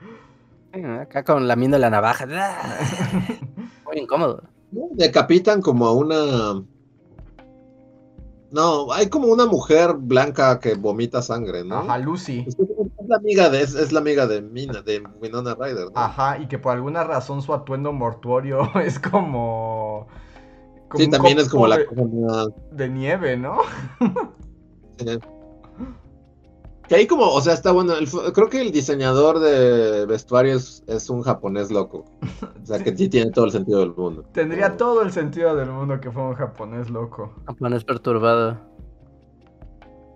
Acá 1.01 1.25
con 1.25 1.49
lamiendo 1.49 1.79
la 1.79 1.91
navaja. 1.91 2.27
Muy 3.85 3.99
incómodo. 3.99 4.43
Decapitan 4.71 5.63
como 5.63 5.87
a 5.87 5.95
una 5.95 6.63
no, 8.51 8.93
hay 8.93 9.09
como 9.09 9.29
una 9.29 9.47
mujer 9.47 9.95
blanca 9.97 10.59
que 10.59 10.75
vomita 10.75 11.23
sangre, 11.23 11.65
¿no? 11.65 11.79
Ajá, 11.79 11.99
Lucy. 11.99 12.45
Es, 12.47 12.57
la 13.07 13.17
amiga 13.17 13.49
de, 13.49 13.63
es, 13.63 13.93
la 13.93 14.01
amiga 14.01 14.27
de 14.27 14.43
Mina, 14.43 14.83
de 14.83 15.03
Winona 15.21 15.55
Ryder, 15.55 15.93
¿no? 15.93 16.01
Ajá, 16.01 16.39
y 16.39 16.49
que 16.49 16.59
por 16.59 16.73
alguna 16.73 17.05
razón 17.05 17.43
su 17.43 17.55
atuendo 17.55 17.93
mortuorio 17.93 18.69
es 18.85 18.99
como. 18.99 20.09
sí, 20.95 21.09
también 21.09 21.39
es 21.39 21.49
como 21.49 21.69
la 21.69 21.79
de 22.73 22.89
nieve, 22.89 23.37
¿no? 23.37 23.59
Sí. 24.99 25.19
Que 26.91 26.97
ahí 26.97 27.07
como, 27.07 27.33
o 27.33 27.41
sea, 27.41 27.55
está 27.55 27.71
bueno. 27.71 27.95
creo 28.35 28.49
que 28.49 28.61
el 28.61 28.73
diseñador 28.73 29.39
de 29.39 30.07
vestuario 30.07 30.57
es, 30.57 31.09
un 31.09 31.23
japonés 31.23 31.71
loco. 31.71 32.05
O 32.61 32.67
sea, 32.67 32.83
que 32.83 32.97
sí 32.97 33.09
tiene 33.09 33.31
todo 33.31 33.45
el 33.45 33.53
sentido 33.53 33.79
del 33.79 33.95
mundo. 33.95 34.25
Tendría 34.33 34.77
todo 34.77 35.01
el 35.03 35.13
sentido 35.13 35.55
del 35.55 35.71
mundo 35.71 36.01
que 36.01 36.11
fue 36.11 36.21
un 36.21 36.35
japonés 36.35 36.91
loco. 36.91 37.33
Japonés 37.47 37.85
perturbado. 37.85 38.59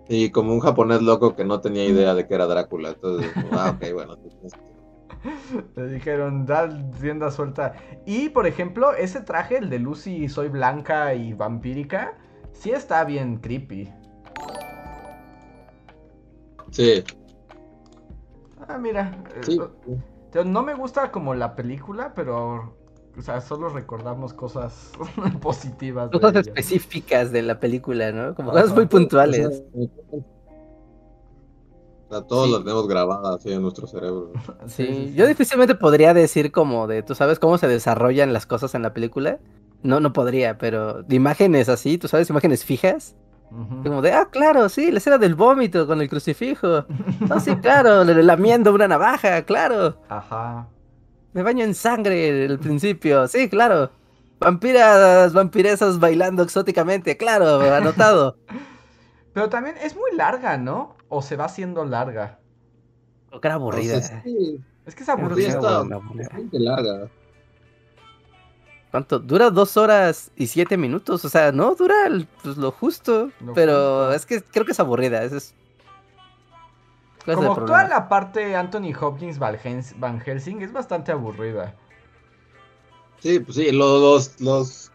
Y 0.09 0.31
como 0.31 0.51
un 0.51 0.59
japonés 0.59 1.01
loco 1.01 1.33
que 1.33 1.45
no 1.45 1.61
tenía 1.61 1.85
idea 1.85 2.13
de 2.13 2.27
que 2.27 2.35
era 2.35 2.45
Drácula. 2.45 2.89
Entonces, 2.89 3.31
ah, 3.53 3.73
ok, 3.77 3.93
bueno. 3.93 4.17
Le 5.77 5.87
dijeron, 5.87 6.45
da 6.45 6.67
rienda 6.99 7.31
suelta. 7.31 7.75
Y, 8.05 8.27
por 8.27 8.47
ejemplo, 8.47 8.93
ese 8.93 9.21
traje, 9.21 9.59
el 9.59 9.69
de 9.69 9.79
Lucy 9.79 10.27
Soy 10.27 10.49
Blanca 10.49 11.15
y 11.15 11.31
Vampírica, 11.31 12.17
sí 12.51 12.71
está 12.71 13.05
bien 13.05 13.37
creepy. 13.37 13.93
Sí. 16.71 17.03
Ah, 18.67 18.77
mira. 18.77 19.23
Eh, 19.47 20.43
no 20.43 20.63
me 20.63 20.73
gusta 20.73 21.11
como 21.11 21.33
la 21.33 21.55
película, 21.55 22.13
pero. 22.13 22.75
O 23.17 23.21
sea, 23.21 23.39
solo 23.39 23.69
recordamos 23.69 24.33
cosas 24.33 24.91
positivas. 25.41 26.11
Cosas 26.11 26.47
específicas 26.47 27.31
de 27.31 27.41
la 27.43 27.59
película, 27.59 28.11
¿no? 28.11 28.35
Como 28.35 28.51
cosas 28.51 28.75
muy 28.75 28.87
puntuales. 28.87 29.63
O 32.09 32.23
todos 32.23 32.49
las 32.49 32.63
tenemos 32.63 32.87
grabadas 32.87 33.37
así 33.37 33.51
en 33.51 33.61
nuestro 33.61 33.87
cerebro. 33.87 34.31
Sí, 34.67 35.13
yo 35.15 35.27
difícilmente 35.27 35.75
podría 35.75 36.13
decir 36.13 36.51
como 36.51 36.87
de, 36.87 37.03
¿tú 37.03 37.15
sabes 37.15 37.39
cómo 37.39 37.57
se 37.57 37.67
desarrollan 37.67 38.33
las 38.33 38.45
cosas 38.45 38.75
en 38.75 38.81
la 38.81 38.93
película? 38.93 39.39
No, 39.81 39.99
no 39.99 40.13
podría, 40.13 40.57
pero 40.57 41.03
de 41.03 41.15
imágenes 41.15 41.69
así, 41.69 41.97
¿tú 41.97 42.07
sabes? 42.07 42.29
Imágenes 42.29 42.65
fijas. 42.65 43.15
Como 43.49 44.01
de, 44.01 44.11
ah, 44.11 44.27
claro, 44.29 44.67
sí, 44.67 44.91
la 44.91 44.97
escena 44.97 45.17
del 45.17 45.35
vómito 45.35 45.87
con 45.87 46.01
el 46.01 46.09
crucifijo. 46.09 46.85
Ah, 47.29 47.39
sí, 47.39 47.55
claro, 47.57 48.03
le 48.03 48.21
lamiendo 48.23 48.73
una 48.73 48.87
navaja, 48.87 49.41
claro. 49.43 49.97
Ajá. 50.09 50.67
Me 51.33 51.43
baño 51.43 51.63
en 51.63 51.73
sangre 51.73 52.45
el 52.45 52.59
principio, 52.59 53.27
sí, 53.27 53.49
claro. 53.49 53.89
Vampiras, 54.39 55.33
vampiresas 55.33 55.99
bailando 55.99 56.43
exóticamente, 56.43 57.17
claro, 57.17 57.59
anotado. 57.73 58.37
Pero 59.33 59.49
también 59.49 59.75
es 59.81 59.95
muy 59.95 60.15
larga, 60.15 60.57
¿no? 60.57 60.95
O 61.09 61.21
se 61.21 61.35
va 61.35 61.45
haciendo 61.45 61.83
larga. 61.83 62.39
O 63.31 63.41
que 63.41 63.47
era 63.47 63.55
aburrida. 63.55 63.97
Es 63.97 64.95
que 64.95 65.03
es 65.03 65.09
aburrida. 65.09 65.49
Es 65.49 66.53
larga. 66.53 67.09
¿Cuánto? 68.95 69.19
Dura 69.19 69.49
dos 69.49 69.75
horas 69.75 70.31
y 70.37 70.47
siete 70.47 70.77
minutos. 70.77 71.25
O 71.25 71.29
sea, 71.29 71.51
no 71.51 71.75
dura 71.75 71.95
pues, 72.41 72.55
lo 72.55 72.71
justo. 72.71 73.29
pero 73.53 74.13
es 74.13 74.25
que 74.25 74.41
creo 74.41 74.65
que 74.65 74.71
es 74.71 74.79
aburrida. 74.79 75.21
es... 75.21 75.53
Como 77.25 77.55
toda 77.55 77.89
la 77.89 78.07
parte 78.07 78.55
Anthony 78.55 78.93
Hopkins 78.97 79.37
Van 79.37 80.21
Helsing 80.21 80.61
es 80.61 80.71
bastante 80.71 81.11
aburrida. 81.11 81.75
Sí, 83.19 83.41
pues 83.41 83.57
sí, 83.57 83.69
los, 83.73 84.39
los, 84.39 84.93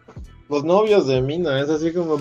los, 0.49 0.63
novios 0.63 1.05
de 1.05 1.21
Mina 1.21 1.59
es 1.61 1.69
así 1.69 1.93
como. 1.93 2.15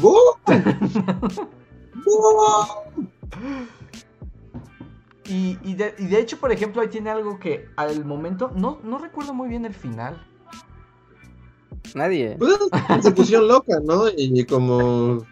y, 5.24 5.56
y, 5.62 5.74
de, 5.76 5.94
y, 5.96 6.08
de, 6.08 6.20
hecho, 6.20 6.38
por 6.38 6.52
ejemplo, 6.52 6.82
ahí 6.82 6.88
tiene 6.88 7.08
algo 7.08 7.38
que 7.38 7.70
al 7.76 8.04
momento 8.04 8.52
no, 8.54 8.80
no 8.82 8.98
recuerdo 8.98 9.32
muy 9.32 9.48
bien 9.48 9.64
el 9.64 9.72
final. 9.72 10.26
Nadie. 11.94 12.36
Pues 12.38 12.58
persecución 12.86 13.48
loca, 13.48 13.80
¿no? 13.82 14.04
Y 14.16 14.44
como 14.44 15.26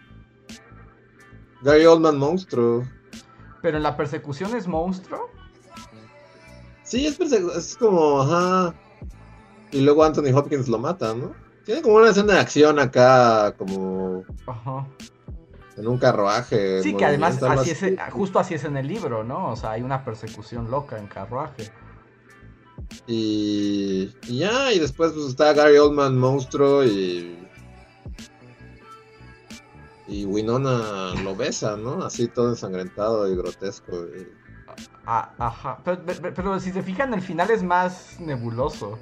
Gary 1.61 1.85
Oldman 1.85 2.17
monstruo. 2.17 2.83
¿Pero 3.61 3.77
en 3.77 3.83
la 3.83 3.97
persecución 3.97 4.55
es 4.55 4.67
monstruo? 4.67 5.29
Sí, 6.83 7.05
es, 7.05 7.19
es 7.19 7.77
como, 7.77 8.21
ajá. 8.21 8.73
Y 9.71 9.81
luego 9.81 10.03
Anthony 10.03 10.33
Hopkins 10.33 10.67
lo 10.67 10.79
mata, 10.79 11.13
¿no? 11.13 11.33
Tiene 11.65 11.81
como 11.81 11.97
una 11.97 12.09
escena 12.09 12.33
de 12.33 12.39
acción 12.39 12.79
acá, 12.79 13.53
como. 13.57 14.23
Ajá. 14.47 14.87
En 15.77 15.87
un 15.87 15.97
carruaje. 15.97 16.81
Sí, 16.81 16.95
que 16.95 17.05
además 17.05 17.41
así 17.43 17.71
es, 17.71 17.95
justo 18.11 18.39
así 18.39 18.55
es 18.55 18.63
en 18.63 18.75
el 18.75 18.87
libro, 18.87 19.23
¿no? 19.23 19.51
O 19.51 19.55
sea, 19.55 19.71
hay 19.71 19.81
una 19.81 20.03
persecución 20.03 20.71
loca 20.71 20.97
en 20.97 21.07
carruaje. 21.07 21.71
Y, 23.07 24.11
ya, 24.27 24.71
y 24.71 24.79
después 24.79 25.13
pues 25.13 25.25
está 25.27 25.53
Gary 25.53 25.77
Oldman, 25.77 26.17
monstruo, 26.17 26.83
y. 26.85 27.37
Y 30.07 30.25
Winona 30.25 31.13
lo 31.23 31.35
besa, 31.35 31.77
¿no? 31.77 32.03
Así 32.03 32.27
todo 32.27 32.49
ensangrentado 32.49 33.31
y 33.31 33.35
grotesco. 33.35 34.05
Ah, 35.05 35.31
ajá. 35.37 35.79
Pero, 35.83 36.59
si 36.59 36.71
se 36.71 36.83
fijan, 36.83 37.13
el 37.13 37.21
final 37.21 37.49
es 37.51 37.63
más 37.63 38.19
nebuloso. 38.19 38.97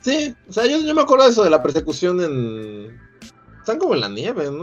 Sí, 0.00 0.34
o 0.48 0.52
sea, 0.52 0.66
yo, 0.66 0.94
me 0.94 1.02
acuerdo 1.02 1.24
de 1.24 1.30
eso 1.30 1.44
de 1.44 1.50
la 1.50 1.62
persecución 1.62 2.20
en. 2.20 3.00
Están 3.58 3.78
como 3.78 3.94
en 3.94 4.00
la 4.00 4.08
nieve, 4.08 4.50
¿no? 4.50 4.62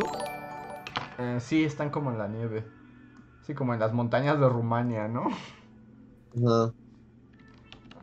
Eh, 1.18 1.38
sí, 1.40 1.64
están 1.64 1.90
como 1.90 2.12
en 2.12 2.18
la 2.18 2.28
nieve. 2.28 2.66
Sí, 3.46 3.54
como 3.54 3.74
en 3.74 3.80
las 3.80 3.94
montañas 3.94 4.40
de 4.40 4.50
Rumania, 4.50 5.08
¿no? 5.08 5.30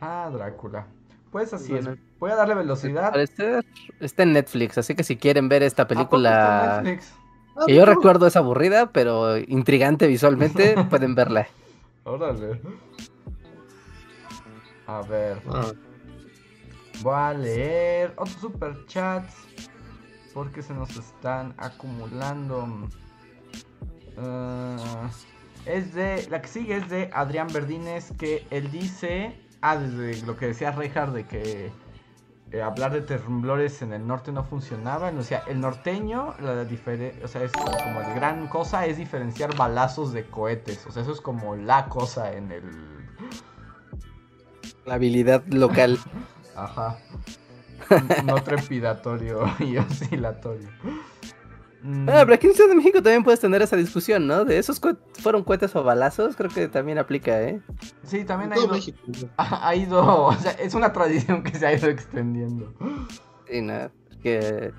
Ah, 0.01 0.29
Drácula. 0.31 0.87
Pues 1.31 1.53
así 1.53 1.73
es. 1.73 1.87
Voy 2.19 2.31
a 2.31 2.35
darle 2.35 2.55
velocidad. 2.55 3.15
está 3.17 4.23
en 4.23 4.33
Netflix, 4.33 4.77
así 4.77 4.95
que 4.95 5.03
si 5.03 5.17
quieren 5.17 5.49
ver 5.49 5.63
esta 5.63 5.87
película. 5.87 6.79
Ah, 6.79 6.83
que 7.65 7.75
yo 7.75 7.85
recuerdo 7.85 8.27
es 8.27 8.35
aburrida, 8.35 8.91
pero 8.91 9.37
intrigante 9.37 10.07
visualmente, 10.07 10.75
pueden 10.89 11.15
verla. 11.15 11.47
Órale. 12.03 12.61
A 14.87 15.01
ver. 15.01 15.41
Ah. 15.49 15.71
Voy 17.01 17.15
a 17.15 17.33
leer 17.33 18.13
otros 18.15 18.39
superchats. 18.39 19.35
Porque 20.33 20.63
se 20.63 20.73
nos 20.73 20.95
están 20.97 21.53
acumulando. 21.57 22.89
Uh, 24.17 25.07
es 25.65 25.93
de. 25.93 26.27
La 26.29 26.41
que 26.41 26.47
sigue 26.47 26.77
es 26.77 26.89
de 26.89 27.09
Adrián 27.13 27.47
Verdines, 27.51 28.13
que 28.17 28.45
él 28.51 28.71
dice. 28.71 29.35
Ah, 29.61 29.77
desde 29.77 30.25
lo 30.25 30.35
que 30.35 30.47
decía 30.47 30.71
Rejar 30.71 31.13
de 31.13 31.25
que 31.25 31.71
eh, 32.51 32.61
hablar 32.61 32.91
de 32.91 33.01
temblores 33.01 33.81
en 33.81 33.93
el 33.93 34.05
norte 34.05 34.31
no 34.31 34.43
funcionaba. 34.43 35.09
O 35.09 35.23
sea, 35.23 35.43
el 35.47 35.59
norteño, 35.59 36.35
la 36.39 36.67
o 37.23 37.27
sea, 37.27 37.43
es 37.43 37.51
como 37.51 37.99
la 37.99 38.13
gran 38.13 38.47
cosa 38.47 38.85
es 38.85 38.97
diferenciar 38.97 39.55
balazos 39.55 40.13
de 40.13 40.25
cohetes. 40.25 40.85
O 40.85 40.91
sea, 40.91 41.01
eso 41.01 41.13
es 41.13 41.21
como 41.21 41.55
la 41.55 41.87
cosa 41.87 42.31
en 42.33 42.51
el. 42.51 42.63
La 44.85 44.95
habilidad 44.95 45.43
local. 45.47 45.97
Ajá. 46.55 46.97
No 48.23 48.35
trepidatorio 48.35 49.45
y 49.59 49.77
oscilatorio. 49.77 50.69
Mm. 51.83 52.07
Ah, 52.09 52.21
pero 52.23 52.33
aquí 52.33 52.47
en 52.47 52.53
Ciudad 52.53 52.69
de 52.69 52.75
México 52.75 53.03
también 53.03 53.23
puedes 53.23 53.41
tener 53.41 53.61
esa 53.61 53.75
discusión, 53.75 54.25
¿no? 54.25 54.45
De 54.45 54.57
esos 54.57 54.79
fueron 55.19 55.43
cohetes 55.43 55.75
o 55.75 55.83
balazos, 55.83 56.35
creo 56.35 56.49
que 56.49 56.69
también 56.69 56.97
aplica, 56.97 57.41
¿eh? 57.41 57.61
Sí, 58.03 58.23
también 58.23 58.53
ha 58.53 58.57
ido, 58.57 58.73
ha 59.37 59.75
ido, 59.75 60.25
o 60.25 60.33
sea, 60.35 60.51
es 60.53 60.73
una 60.73 60.93
tradición 60.93 61.43
que 61.43 61.57
se 61.57 61.67
ha 61.67 61.73
ido 61.73 61.89
extendiendo. 61.89 62.73
Sí, 63.49 63.61
no, 63.61 63.91
que 64.21 64.71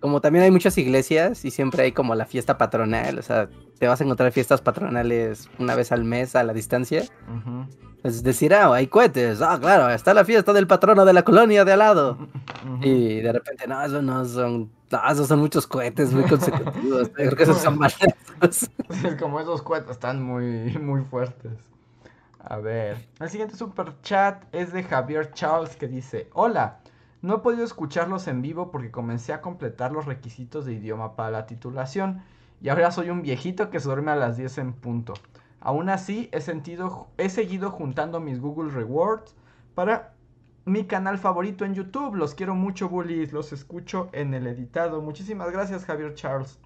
como 0.00 0.20
también 0.20 0.44
hay 0.44 0.50
muchas 0.50 0.76
iglesias 0.78 1.44
y 1.44 1.50
siempre 1.50 1.84
hay 1.84 1.92
como 1.92 2.14
la 2.14 2.26
fiesta 2.26 2.58
patronal, 2.58 3.18
o 3.18 3.22
sea, 3.22 3.48
te 3.80 3.88
vas 3.88 3.98
a 3.98 4.04
encontrar 4.04 4.30
fiestas 4.30 4.60
patronales 4.60 5.48
una 5.58 5.74
vez 5.74 5.90
al 5.90 6.04
mes 6.04 6.36
a 6.36 6.44
la 6.44 6.52
distancia. 6.52 7.02
Es 8.04 8.22
decir, 8.22 8.52
ah, 8.52 8.74
hay 8.74 8.88
cohetes. 8.88 9.40
Ah, 9.40 9.58
claro, 9.58 9.88
está 9.88 10.12
la 10.12 10.26
fiesta 10.26 10.52
del 10.52 10.66
patrono 10.66 11.06
de 11.06 11.14
la 11.14 11.22
colonia 11.22 11.64
de 11.64 11.72
al 11.72 11.78
lado. 11.78 12.18
Y 12.82 13.22
de 13.22 13.32
repente, 13.32 13.66
no, 13.66 13.82
eso 13.82 14.02
no 14.02 14.22
son. 14.26 14.70
No, 14.90 15.10
esos 15.10 15.28
son 15.28 15.38
muchos 15.38 15.66
cohetes 15.66 16.12
muy 16.12 16.24
consecutivos. 16.24 17.08
Creo 17.14 17.34
que 17.34 17.42
esos 17.42 17.56
son 17.56 17.78
Es 18.42 18.68
como 19.18 19.40
esos 19.40 19.62
cohetes 19.62 19.92
están 19.92 20.22
muy, 20.22 20.76
muy 20.78 21.00
fuertes. 21.00 21.52
A 22.38 22.58
ver. 22.58 23.08
El 23.18 23.30
siguiente 23.30 23.56
super 23.56 23.98
chat 24.02 24.44
es 24.52 24.74
de 24.74 24.82
Javier 24.82 25.32
Charles 25.32 25.74
que 25.76 25.88
dice: 25.88 26.28
Hola. 26.34 26.80
No 27.22 27.36
he 27.36 27.38
podido 27.38 27.64
escucharlos 27.64 28.28
en 28.28 28.40
vivo 28.40 28.70
porque 28.70 28.90
comencé 28.90 29.34
a 29.34 29.42
completar 29.42 29.92
los 29.92 30.06
requisitos 30.06 30.64
de 30.64 30.72
idioma 30.72 31.16
para 31.16 31.30
la 31.30 31.46
titulación 31.46 32.22
y 32.60 32.68
ahora 32.68 32.90
soy 32.90 33.10
un 33.10 33.22
viejito 33.22 33.70
que 33.70 33.80
se 33.80 33.86
duerme 33.86 34.10
a 34.10 34.16
las 34.16 34.36
10 34.36 34.58
en 34.58 34.72
punto. 34.74 35.14
Aún 35.60 35.88
así, 35.88 36.28
he, 36.32 36.40
sentido, 36.40 37.08
he 37.18 37.28
seguido 37.28 37.70
juntando 37.70 38.20
mis 38.20 38.40
Google 38.40 38.70
Rewards 38.70 39.34
para 39.74 40.14
mi 40.64 40.84
canal 40.84 41.18
favorito 41.18 41.64
en 41.64 41.74
YouTube. 41.74 42.14
Los 42.14 42.34
quiero 42.34 42.54
mucho, 42.54 42.88
bullies. 42.88 43.32
Los 43.32 43.52
escucho 43.52 44.08
en 44.12 44.34
el 44.34 44.46
editado. 44.46 45.02
Muchísimas 45.02 45.50
gracias, 45.50 45.84
Javier 45.84 46.14
Charles. 46.14 46.58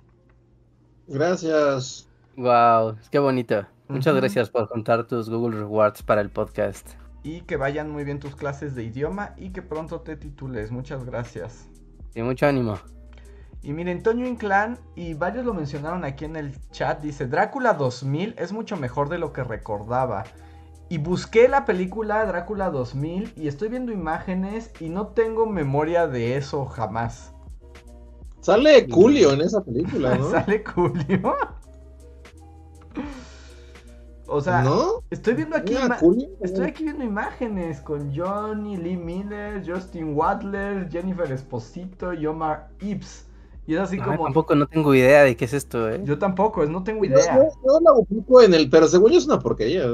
Gracias. 1.07 2.09
Wow, 2.37 2.97
qué 3.11 3.19
bonito. 3.19 3.67
Muchas 3.89 4.15
gracias 4.17 4.51
por 4.51 4.67
juntar 4.67 5.07
tus 5.07 5.29
Google 5.29 5.59
Rewards 5.59 6.03
para 6.03 6.21
el 6.21 6.31
podcast. 6.31 6.89
Y 7.23 7.43
que 7.43 7.57
vayan 7.57 7.91
muy 7.91 8.05
bien 8.05 8.19
tus 8.19 8.35
clases 8.35 8.75
de 8.75 8.85
idioma 8.85 9.35
y 9.37 9.51
que 9.51 9.63
pronto 9.63 10.01
te 10.01 10.17
titules. 10.17 10.71
Muchas 10.71 11.05
gracias. 11.05 11.69
Y 12.15 12.23
mucho 12.23 12.47
ánimo. 12.47 12.79
Y 13.65 13.73
miren, 13.73 14.03
Toño 14.03 14.27
Inclán, 14.27 14.79
y 14.95 15.15
varios 15.15 15.47
lo 15.47 15.55
mencionaron 15.55 16.05
aquí 16.05 16.27
en 16.27 16.37
el 16.37 16.55
chat, 16.71 17.01
dice, 17.01 17.27
Drácula 17.27 17.73
2000 17.73 18.35
es 18.37 18.53
mucho 18.53 18.77
mejor 18.77 19.09
de 19.09 19.17
lo 19.17 19.33
que 19.33 19.43
recordaba. 19.43 20.25
Y 20.91 20.99
busqué 20.99 21.49
la 21.49 21.65
película 21.65 22.27
Drácula 22.27 22.69
2000 22.69 23.33
y 23.37 23.49
estoy 23.49 23.71
viendo 23.71 23.91
imágenes 23.91 24.71
y 24.81 24.91
no 24.91 25.07
tengo 25.09 25.47
memoria 25.47 26.07
de 26.07 26.37
eso 26.37 26.67
jamás. 26.67 27.33
Sale 28.43 28.87
Julio 28.91 29.33
en 29.33 29.41
esa 29.41 29.65
película, 29.65 30.15
¿no? 30.15 30.31
¿Sale 30.31 30.63
Julio? 30.63 31.35
O 34.27 34.43
sea, 34.43 34.63
estoy 35.09 35.35
viendo 35.35 35.57
aquí 35.57 35.75
estoy 36.43 36.67
aquí 36.67 36.85
viendo 36.85 37.03
imágenes 37.03 37.81
con 37.81 38.15
Johnny 38.15 38.77
Lee 38.77 38.99
Miller, 38.99 39.63
Justin 39.67 40.15
Wadler, 40.15 40.91
Jennifer 40.91 41.33
Esposito 41.33 42.13
y 42.13 42.27
Omar 42.27 42.69
Ipps. 42.83 43.27
Y 43.67 43.75
es 43.75 43.81
así 43.81 43.99
como. 43.99 44.25
Tampoco 44.25 44.55
no 44.55 44.67
tengo 44.67 44.95
idea 44.95 45.23
de 45.23 45.37
qué 45.37 45.47
es 45.47 45.55
esto, 45.55 45.91
¿eh? 45.91 46.01
Yo 46.05 46.19
tampoco, 46.19 46.67
no 46.67 46.83
tengo 46.83 47.05
idea. 47.05 47.37
Yo, 47.37 47.81
la 47.81 47.93
ubico 47.93 48.43
en 48.43 48.55
el. 48.55 48.69
Pero 48.69 48.87
según 48.89 49.13
yo 49.13 49.19
es 49.19 49.27
una 49.27 49.39
porquería. 49.39 49.85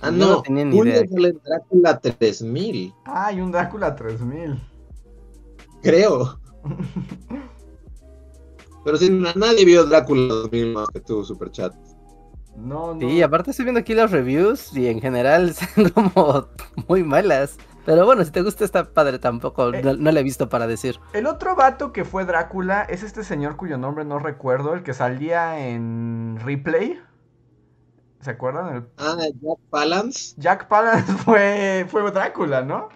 ah, 0.00 0.10
no. 0.10 0.26
no 0.28 0.42
tenía 0.42 0.64
ni 0.64 0.78
idea. 0.78 1.00
el 1.00 1.40
Drácula 1.44 1.98
3000. 1.98 2.94
Ah, 3.04 3.26
hay 3.26 3.40
un 3.40 3.50
Drácula 3.50 3.96
3000. 3.96 4.60
Creo. 5.82 6.38
pero 8.84 8.96
si 8.96 9.10
nadie 9.10 9.64
vio 9.64 9.84
Drácula 9.84 10.34
2000 10.34 10.72
más 10.74 10.88
que 10.88 11.00
tú, 11.00 11.24
Superchat. 11.24 11.74
No, 12.56 12.94
no. 12.94 13.00
Sí, 13.00 13.22
aparte 13.22 13.50
estoy 13.52 13.64
viendo 13.64 13.80
aquí 13.80 13.94
los 13.94 14.10
reviews 14.10 14.76
y 14.76 14.88
en 14.88 15.00
general 15.00 15.54
son 15.74 15.88
como 15.90 16.46
muy 16.88 17.02
malas. 17.04 17.56
Pero 17.84 18.04
bueno, 18.04 18.24
si 18.24 18.30
te 18.30 18.42
gusta 18.42 18.64
está 18.64 18.84
padre 18.84 19.18
tampoco, 19.18 19.72
eh, 19.72 19.82
no, 19.82 20.12
le 20.12 20.20
he 20.20 20.22
visto 20.22 20.48
para 20.48 20.66
decir. 20.66 20.98
El 21.12 21.26
otro 21.26 21.56
vato 21.56 21.92
que 21.92 22.04
fue 22.04 22.24
Drácula 22.24 22.82
es 22.82 23.02
este 23.02 23.24
señor 23.24 23.56
cuyo 23.56 23.78
nombre 23.78 24.04
no 24.04 24.18
recuerdo, 24.18 24.74
el 24.74 24.82
que 24.82 24.94
salía 24.94 25.66
en 25.66 26.38
Replay. 26.44 27.00
¿Se 28.20 28.30
acuerdan? 28.30 28.88
Ah, 28.98 29.16
Jack 29.18 29.58
Palance. 29.70 30.34
Jack 30.36 30.68
Palance 30.68 31.12
fue, 31.24 31.86
fue 31.88 32.10
Drácula, 32.10 32.62
¿no? 32.62 32.88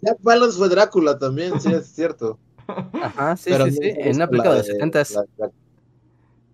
Jack 0.00 0.18
Palance 0.22 0.56
fue 0.56 0.68
Drácula 0.68 1.18
también, 1.18 1.60
sí, 1.60 1.72
es 1.72 1.94
cierto. 1.94 2.38
Ajá, 2.66 3.36
sí, 3.36 3.52
sí, 3.52 3.70
sí, 3.72 3.78
en 3.82 4.16
una 4.16 4.28
película 4.28 4.52
de 4.52 4.58
los 4.58 4.66
70 4.66 5.04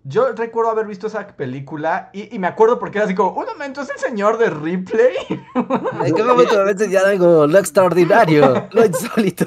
yo 0.09 0.33
recuerdo 0.33 0.71
haber 0.71 0.87
visto 0.87 1.07
esa 1.07 1.27
película 1.27 2.09
y, 2.15 2.39
me 2.39 2.47
acuerdo 2.47 2.79
porque 2.79 2.97
era 2.97 3.05
así 3.05 3.15
como, 3.15 3.33
un 3.33 3.45
momento, 3.45 3.83
¿es 3.83 3.91
el 3.91 3.99
señor 3.99 4.39
de 4.39 4.49
Ripley? 4.49 5.15
¿En 6.05 6.15
qué 6.15 6.25
momento 6.25 6.65
me 6.65 6.89
ya 6.89 7.01
algo 7.01 7.47
lo 7.47 7.59
extraordinario, 7.59 8.69
lo 8.73 8.87
insólito? 8.87 9.47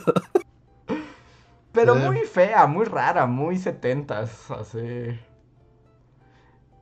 Pero 1.72 1.96
muy 1.96 2.20
fea, 2.20 2.68
muy 2.68 2.86
rara, 2.86 3.26
muy 3.26 3.58
setentas, 3.58 4.52
así. 4.52 5.20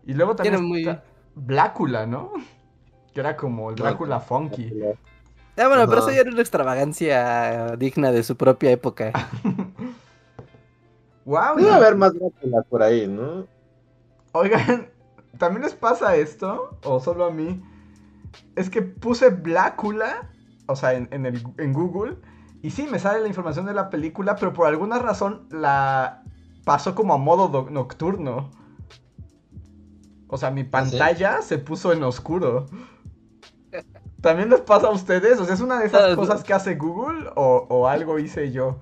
Y 0.06 0.14
luego 0.14 0.36
también 0.36 0.62
muy... 0.64 1.00
Blácula, 1.36 2.06
¿no? 2.06 2.34
Que 3.14 3.22
era 3.22 3.38
como 3.38 3.70
el 3.70 3.78
Drácula 3.78 4.20
funky. 4.20 4.74
Ah, 5.56 5.68
bueno, 5.70 5.88
pero 5.88 6.00
eso 6.00 6.12
ya 6.12 6.22
era 6.22 6.32
una 6.32 6.42
extravagancia 6.42 7.78
digna 7.78 8.12
de 8.12 8.24
su 8.24 8.36
propia 8.36 8.72
época. 8.72 9.14
wow. 11.24 11.56
Debe 11.56 11.72
haber 11.72 11.96
más 11.96 12.14
Drácula 12.14 12.62
por 12.64 12.84
ahí, 12.84 13.08
¿no? 13.08 13.48
Oigan, 14.32 14.90
¿también 15.38 15.64
les 15.64 15.74
pasa 15.74 16.16
esto? 16.16 16.78
¿O 16.84 17.00
solo 17.00 17.26
a 17.26 17.32
mí? 17.32 17.62
Es 18.56 18.70
que 18.70 18.82
puse 18.82 19.30
Blácula, 19.30 20.30
o 20.68 20.76
sea, 20.76 20.94
en, 20.94 21.26
el, 21.26 21.44
en 21.58 21.74
Google, 21.74 22.18
y 22.62 22.72
sí, 22.72 22.88
me 22.90 23.00
sale 23.00 23.22
la 23.22 23.28
información 23.28 23.66
de 23.66 23.74
la 23.74 23.90
película, 23.90 24.36
pero 24.36 24.54
por 24.54 24.68
alguna 24.68 25.00
razón 25.00 25.48
la 25.50 26.24
pasó 26.66 26.94
como 26.94 27.14
a 27.14 27.18
modo 27.18 27.70
nocturno. 27.70 28.52
O 30.28 30.38
sea, 30.38 30.52
mi 30.52 30.62
¿Ah, 30.62 30.68
pantalla 30.70 31.42
se 31.42 31.58
puso 31.58 31.92
en 31.92 32.04
oscuro. 32.04 32.68
¿También 34.22 34.50
les 34.50 34.62
pasa 34.62 34.88
a 34.88 34.92
ustedes? 34.92 35.40
O 35.40 35.46
sea, 35.46 35.56
¿es 35.56 35.62
una 35.62 35.80
de 35.80 35.88
esas 35.88 36.16
cosas 36.16 36.44
que 36.44 36.54
hace 36.54 36.76
Google 36.76 37.30
o, 37.36 37.66
o 37.70 37.88
algo 37.88 38.20
hice 38.20 38.52
yo? 38.52 38.80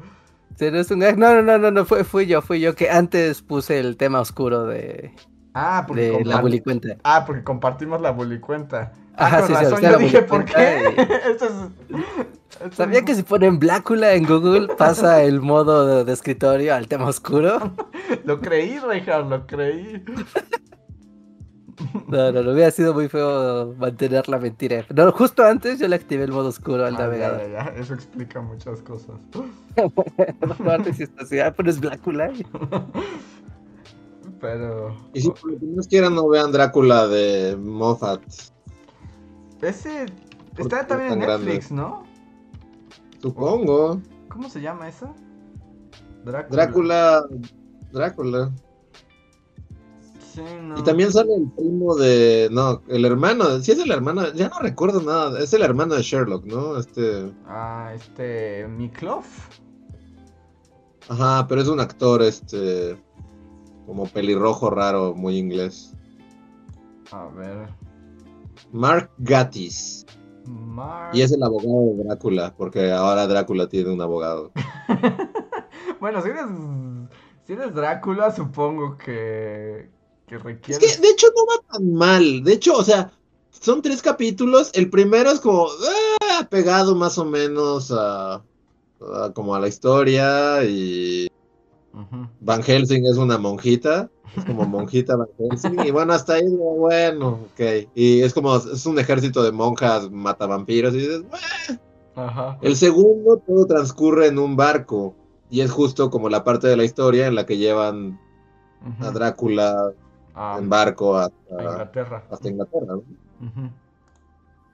No, 0.59 1.15
no, 1.15 1.41
no, 1.43 1.57
no, 1.59 1.71
no, 1.71 1.85
fue, 1.85 2.03
fui 2.03 2.25
yo, 2.25 2.41
fui 2.41 2.59
yo 2.59 2.73
que 2.75 2.89
antes 2.89 3.43
puse 3.43 3.79
el 3.79 3.95
tema 3.95 4.19
oscuro 4.19 4.65
de, 4.65 5.13
Ah, 5.59 5.85
porque 5.87 6.11
de 6.11 6.23
la 6.23 6.39
bulicuenta. 6.39 6.97
Ah, 7.03 7.23
porque 7.25 7.43
compartimos 7.43 7.99
la 7.99 8.11
bulicuenta. 8.11 8.93
Ah, 9.15 9.41
sí, 9.47 9.53
razón, 9.53 9.81
yo 9.81 9.97
dije, 9.97 10.21
¿por 10.21 10.45
qué? 10.45 10.95
¿Sabía 12.71 13.03
que 13.03 13.15
si 13.15 13.23
ponen 13.23 13.57
Blácula 13.57 14.13
en 14.13 14.25
Google 14.25 14.67
pasa 14.77 15.23
el 15.23 15.41
modo 15.41 16.05
de, 16.05 16.13
escritorio 16.13 16.75
al 16.75 16.87
tema 16.87 17.05
oscuro? 17.05 17.73
lo 18.25 18.39
creí, 18.39 18.77
Reinhardt, 18.77 19.29
lo 19.29 19.47
creí. 19.47 20.03
No, 22.07 22.31
no, 22.31 22.43
no 22.43 22.51
hubiera 22.51 22.71
sido 22.71 22.93
muy 22.93 23.07
feo 23.07 23.73
mantener 23.77 24.29
la 24.29 24.37
mentira. 24.37 24.85
No, 24.95 25.11
justo 25.11 25.43
antes 25.43 25.79
yo 25.79 25.87
le 25.87 25.95
activé 25.95 26.23
el 26.23 26.31
modo 26.31 26.49
oscuro 26.49 26.85
al 26.85 26.95
ah, 26.95 26.99
navegador. 26.99 27.41
Ya, 27.51 27.65
ya, 27.65 27.79
Eso 27.79 27.95
explica 27.95 28.41
muchas 28.41 28.81
cosas. 28.81 29.15
no, 29.75 30.93
si 30.93 31.03
estás, 31.03 31.29
ah, 31.43 31.51
pones 31.51 31.79
Blácula. 31.79 32.31
Pero. 34.39 34.95
Y 35.13 35.21
si 35.21 35.29
por 35.29 35.51
lo 35.51 35.59
que 35.59 35.87
quieran, 35.87 36.15
no 36.15 36.27
vean 36.27 36.51
Drácula 36.51 37.07
de 37.07 37.55
Moffat. 37.57 38.21
Ese. 39.61 40.05
Está 40.57 40.87
también 40.87 41.13
en 41.13 41.19
Netflix, 41.19 41.71
¿no? 41.71 42.03
Supongo. 43.21 44.01
¿Cómo 44.29 44.49
se 44.49 44.61
llama 44.61 44.89
esa? 44.89 45.13
Drácula. 46.23 46.65
Drácula. 46.65 47.27
Drácula. 47.91 48.51
Sí, 50.33 50.41
no. 50.61 50.77
Y 50.77 50.83
también 50.83 51.11
sale 51.11 51.33
el 51.33 51.49
primo 51.51 51.95
de. 51.95 52.49
No, 52.51 52.81
el 52.87 53.05
hermano. 53.05 53.59
Sí, 53.59 53.71
es 53.71 53.79
el 53.79 53.91
hermano. 53.91 54.31
Ya 54.33 54.49
no 54.49 54.59
recuerdo 54.59 55.01
nada. 55.01 55.39
Es 55.39 55.53
el 55.53 55.63
hermano 55.63 55.95
de 55.95 56.03
Sherlock, 56.03 56.45
¿no? 56.45 56.77
Este. 56.77 57.31
Ah, 57.47 57.91
este. 57.95 58.67
Mikloff. 58.67 59.49
Ajá, 61.09 61.47
pero 61.47 61.61
es 61.61 61.67
un 61.67 61.79
actor, 61.79 62.21
este. 62.21 62.97
Como 63.87 64.05
pelirrojo 64.05 64.69
raro, 64.69 65.15
muy 65.15 65.37
inglés. 65.37 65.93
A 67.11 67.25
ver. 67.27 67.69
Mark 68.71 69.09
Gattis. 69.17 70.05
Y 71.13 71.21
es 71.21 71.31
el 71.31 71.41
abogado 71.41 71.95
de 71.95 72.03
Drácula, 72.03 72.53
porque 72.55 72.91
ahora 72.91 73.27
Drácula 73.27 73.67
tiene 73.67 73.91
un 73.91 74.01
abogado. 74.01 74.51
bueno, 76.01 76.21
si 76.21 76.29
eres, 76.29 76.45
si 77.45 77.53
eres 77.53 77.73
Drácula, 77.73 78.31
supongo 78.35 78.97
que, 78.97 79.89
que 80.27 80.37
requiere. 80.37 80.85
Es 80.85 80.97
que, 80.97 81.01
de 81.01 81.09
hecho, 81.09 81.27
no 81.35 81.45
va 81.45 81.73
tan 81.73 81.93
mal. 81.93 82.43
De 82.43 82.53
hecho, 82.53 82.75
o 82.77 82.83
sea, 82.83 83.11
son 83.51 83.81
tres 83.81 84.01
capítulos. 84.01 84.69
El 84.73 84.89
primero 84.89 85.31
es 85.31 85.39
como 85.39 85.67
ah, 85.67 86.47
pegado 86.49 86.93
más 86.93 87.17
o 87.17 87.25
menos 87.25 87.93
a, 87.95 88.43
como 89.33 89.55
a 89.55 89.59
la 89.59 89.69
historia 89.69 90.63
y 90.65 91.29
Van 92.41 92.61
Helsing 92.63 93.05
es 93.05 93.17
una 93.17 93.37
monjita, 93.37 94.09
es 94.35 94.45
como 94.45 94.65
monjita 94.65 95.15
Van 95.15 95.27
Helsing, 95.37 95.79
y 95.85 95.91
bueno, 95.91 96.13
hasta 96.13 96.33
ahí, 96.35 96.47
bueno, 96.47 97.39
ok. 97.53 97.89
Y 97.95 98.21
es 98.21 98.33
como, 98.33 98.55
es 98.55 98.85
un 98.85 98.99
ejército 98.99 99.43
de 99.43 99.51
monjas 99.51 100.09
matavampiros, 100.11 100.93
y 100.93 100.97
dices, 100.99 101.23
El 102.61 102.75
segundo 102.75 103.37
todo 103.45 103.65
transcurre 103.65 104.27
en 104.27 104.39
un 104.39 104.55
barco, 104.55 105.15
y 105.49 105.61
es 105.61 105.71
justo 105.71 106.09
como 106.09 106.29
la 106.29 106.43
parte 106.43 106.67
de 106.67 106.77
la 106.77 106.83
historia 106.83 107.27
en 107.27 107.35
la 107.35 107.45
que 107.45 107.57
llevan 107.57 108.19
a 109.01 109.11
Drácula 109.11 109.91
Ah, 110.39 110.57
en 110.59 110.69
barco 110.69 111.17
a 111.17 111.25
hasta, 111.25 111.63
Inglaterra. 111.63 112.23
hasta 112.29 112.47
Inglaterra. 112.47 112.85
¿no? 112.89 112.97
Ujú. 112.97 113.71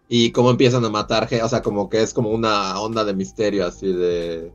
Y 0.10 0.32
cómo 0.32 0.52
empiezan 0.52 0.84
a 0.86 0.90
matar, 0.90 1.28
ge- 1.28 1.42
o 1.42 1.50
sea, 1.50 1.62
como 1.62 1.90
que 1.90 2.02
es 2.04 2.14
como 2.14 2.30
una 2.30 2.80
onda 2.80 3.04
de 3.04 3.14
misterio 3.14 3.66
así 3.66 3.88
de... 3.92 4.52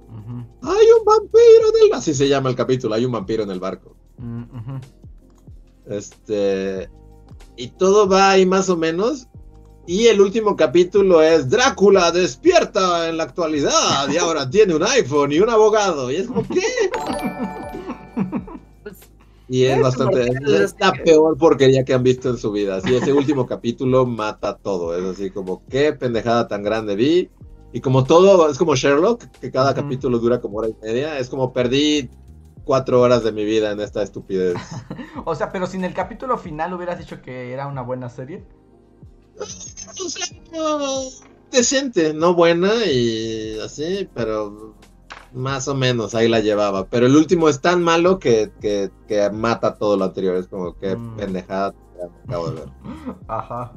¡Hay 0.62 0.86
un 0.98 1.04
vampiro 1.04 1.68
en 1.74 1.86
el... 1.86 1.92
Así 1.94 2.14
se 2.14 2.28
llama 2.28 2.50
el 2.50 2.54
capítulo, 2.54 2.94
hay 2.94 3.04
un 3.04 3.12
vampiro 3.12 3.42
en 3.42 3.50
el 3.50 3.58
barco. 3.58 3.96
Mm. 4.18 4.42
Este... 5.86 6.90
Y 7.56 7.68
todo 7.68 8.08
va 8.08 8.30
ahí 8.30 8.46
más 8.46 8.68
o 8.68 8.76
menos. 8.76 9.26
Y 9.86 10.06
el 10.06 10.20
último 10.20 10.54
capítulo 10.54 11.22
es 11.22 11.48
Drácula 11.48 12.12
despierta 12.12 13.08
en 13.08 13.16
la 13.16 13.24
actualidad 13.24 14.08
y 14.10 14.18
ahora 14.18 14.48
tiene 14.48 14.74
un 14.74 14.82
iPhone 14.82 15.32
y 15.32 15.40
un 15.40 15.48
abogado. 15.48 16.10
Y 16.10 16.16
es 16.16 16.26
como, 16.28 16.46
¿qué? 16.46 16.60
Y 19.48 19.64
es 19.64 19.76
Es 19.76 19.82
bastante... 19.82 20.26
mortal, 20.26 20.54
Es 20.62 20.74
la 20.78 20.92
que- 20.92 21.02
peor 21.04 21.36
porquería 21.38 21.84
que 21.84 21.94
han 21.94 22.02
visto 22.02 22.28
en 22.30 22.36
su 22.36 22.52
vida. 22.52 22.76
Así, 22.76 22.94
ese 22.94 23.12
último 23.12 23.46
capítulo 23.46 24.04
mata 24.06 24.56
todo. 24.56 24.96
Es 24.96 25.04
así 25.04 25.30
como, 25.30 25.62
qué 25.68 25.92
pendejada 25.94 26.48
tan 26.48 26.62
grande 26.62 26.96
vi. 26.96 27.30
Y 27.72 27.80
como 27.80 28.04
todo, 28.04 28.48
es 28.50 28.56
como 28.58 28.74
Sherlock, 28.76 29.24
que 29.40 29.50
cada 29.50 29.74
capítulo 29.74 30.18
dura 30.18 30.40
como 30.40 30.58
hora 30.58 30.68
y 30.68 30.76
media. 30.82 31.18
Es 31.18 31.28
como 31.28 31.52
perdí 31.52 32.08
cuatro 32.64 33.00
horas 33.00 33.24
de 33.24 33.32
mi 33.32 33.44
vida 33.44 33.70
en 33.72 33.80
esta 33.80 34.02
estupidez. 34.02 34.54
O 35.24 35.34
sea, 35.34 35.50
pero 35.52 35.66
si 35.66 35.76
en 35.76 35.84
el 35.84 35.94
capítulo 35.94 36.38
final 36.38 36.72
hubieras 36.74 36.98
dicho 36.98 37.20
que 37.22 37.52
era 37.52 37.66
una 37.66 37.82
buena 37.82 38.08
serie. 38.08 38.42
O 39.40 40.08
sea, 40.08 40.26
no, 40.52 41.02
decente, 41.50 42.12
no 42.14 42.34
buena 42.34 42.72
y 42.86 43.58
así, 43.60 44.08
pero 44.14 44.74
más 45.32 45.68
o 45.68 45.74
menos 45.74 46.14
ahí 46.14 46.28
la 46.28 46.40
llevaba. 46.40 46.86
Pero 46.86 47.06
el 47.06 47.16
último 47.16 47.48
es 47.48 47.60
tan 47.60 47.82
malo 47.82 48.18
que, 48.18 48.52
que, 48.60 48.90
que 49.06 49.30
mata 49.30 49.76
todo 49.76 49.96
lo 49.96 50.04
anterior. 50.04 50.36
Es 50.36 50.48
como 50.48 50.74
que 50.76 50.96
Mm. 50.96 51.16
pendejada 51.16 51.74
me 51.96 52.04
acabo 52.32 52.50
de 52.50 52.54
ver. 52.60 52.68
Ajá. 53.28 53.72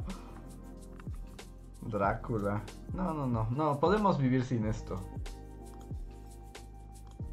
Drácula. 1.82 2.62
No, 2.94 3.12
no, 3.12 3.26
no. 3.26 3.48
No, 3.50 3.80
podemos 3.80 4.18
vivir 4.18 4.44
sin 4.44 4.66
esto. 4.66 5.00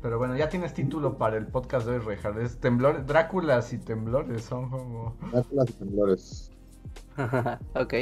Pero 0.01 0.17
bueno, 0.17 0.35
ya 0.37 0.47
tienes 0.49 0.73
título 0.73 1.17
para 1.17 1.37
el 1.37 1.47
podcast 1.47 1.85
de 1.85 1.93
hoy, 1.93 1.99
Rejar. 1.99 2.39
Es 2.39 2.59
temblor, 2.59 3.05
Dráculas 3.05 3.73
y 3.73 3.77
temblores 3.79 4.43
son 4.43 4.69
como. 4.69 5.15
Dráculas 5.31 5.69
y 5.69 5.73
temblores. 5.73 6.51
ok. 7.75 7.93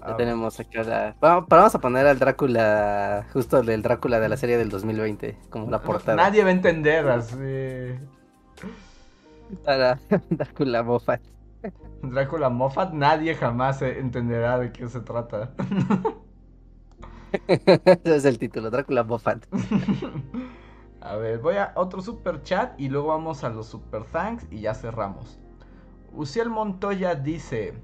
Ya 0.00 0.14
Ah, 0.14 0.16
tenemos 0.16 0.58
acá 0.60 0.82
la... 0.84 1.16
Vamos, 1.20 1.74
a 1.74 1.80
poner 1.80 2.06
al 2.06 2.18
Drácula, 2.18 3.26
justo 3.32 3.58
el 3.58 3.82
Drácula 3.82 4.20
de 4.20 4.28
la 4.28 4.36
serie 4.36 4.56
del 4.56 4.68
2020, 4.68 5.36
como 5.50 5.70
la 5.70 5.80
portada. 5.80 6.16
Nadie 6.16 6.42
va 6.42 6.48
a 6.50 6.52
entender 6.52 7.08
así. 7.08 7.98
Para 9.64 9.98
Drácula 10.30 10.82
Moffat. 10.82 11.20
Drácula 12.02 12.48
Moffat, 12.48 12.92
nadie 12.92 13.34
jamás 13.34 13.82
entenderá 13.82 14.58
de 14.58 14.72
qué 14.72 14.88
se 14.88 15.00
trata. 15.00 15.50
Ese 17.48 18.16
es 18.16 18.24
el 18.24 18.38
título, 18.38 18.70
Drácula 18.70 19.02
Moffat. 19.02 19.44
A 21.00 21.16
ver, 21.16 21.38
voy 21.38 21.56
a 21.56 21.72
otro 21.76 22.00
super 22.02 22.42
chat 22.42 22.78
y 22.78 22.88
luego 22.88 23.08
vamos 23.08 23.44
a 23.44 23.48
los 23.48 23.66
super 23.66 24.04
thanks 24.04 24.46
y 24.50 24.60
ya 24.60 24.74
cerramos. 24.74 25.38
Uciel 26.12 26.50
Montoya 26.50 27.14
dice: 27.14 27.74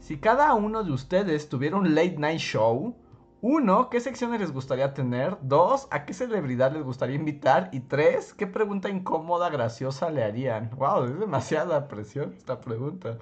Si 0.00 0.18
cada 0.18 0.54
uno 0.54 0.82
de 0.82 0.92
ustedes 0.92 1.48
tuviera 1.48 1.76
un 1.76 1.94
late 1.94 2.16
night 2.18 2.40
show, 2.40 2.96
uno, 3.42 3.88
¿qué 3.88 4.00
secciones 4.00 4.40
les 4.40 4.52
gustaría 4.52 4.92
tener? 4.92 5.38
Dos, 5.42 5.88
¿a 5.90 6.04
qué 6.04 6.12
celebridad 6.12 6.72
les 6.72 6.82
gustaría 6.82 7.16
invitar? 7.16 7.70
Y 7.72 7.80
tres, 7.80 8.34
¿qué 8.34 8.46
pregunta 8.46 8.88
incómoda, 8.90 9.48
graciosa 9.50 10.10
le 10.10 10.24
harían? 10.24 10.70
Wow, 10.76 11.04
es 11.04 11.18
demasiada 11.18 11.88
presión 11.88 12.34
esta 12.36 12.60
pregunta. 12.60 13.18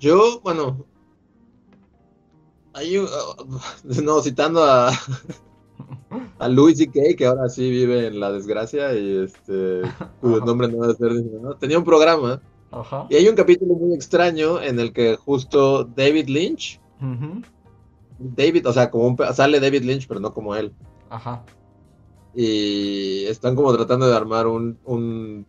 Yo, 0.00 0.40
bueno. 0.40 0.84
Hay 2.74 2.96
no, 4.02 4.20
citando 4.20 4.64
a. 4.64 4.90
A 6.38 6.48
Louis 6.48 6.76
C.K., 6.76 7.16
que 7.16 7.26
ahora 7.26 7.48
sí 7.48 7.70
vive 7.70 8.08
en 8.08 8.18
la 8.18 8.32
desgracia 8.32 8.92
y 8.94 9.18
este. 9.18 9.82
Cuyo 10.20 10.40
nombre 10.44 10.68
no 10.68 10.82
debe 10.82 10.94
ser. 10.94 11.12
¿no? 11.40 11.56
Tenía 11.56 11.78
un 11.78 11.84
programa. 11.84 12.42
Ajá. 12.72 13.06
Y 13.10 13.16
hay 13.16 13.28
un 13.28 13.36
capítulo 13.36 13.74
muy 13.74 13.94
extraño 13.94 14.60
en 14.60 14.80
el 14.80 14.92
que 14.92 15.16
justo 15.16 15.84
David 15.84 16.28
Lynch. 16.28 16.80
David, 18.18 18.68
o 18.68 18.72
sea, 18.72 18.90
como 18.90 19.08
un, 19.08 19.16
sale 19.34 19.60
David 19.60 19.82
Lynch, 19.82 20.06
pero 20.06 20.20
no 20.20 20.32
como 20.32 20.54
él. 20.54 20.72
Ajá. 21.10 21.44
Y 22.34 23.24
están 23.24 23.54
como 23.54 23.74
tratando 23.74 24.08
de 24.08 24.16
armar 24.16 24.46
un, 24.46 24.78
un, 24.84 25.46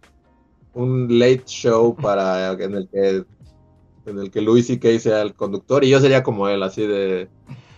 un 0.74 1.20
late 1.20 1.44
show 1.45 1.95
para 2.02 2.52
en 2.54 2.76
el 2.76 2.90
que 2.90 3.24
en 4.06 4.20
el 4.20 4.32
que 4.32 4.41
Louis 4.41 4.68
C.K. 4.68 5.00
sea 5.00 5.22
el 5.22 5.34
conductor 5.34 5.84
y 5.84 5.90
yo 5.90 6.00
sería 6.02 6.24
como 6.24 6.50
él, 6.50 6.62
así 6.62 6.86
de 6.86 7.30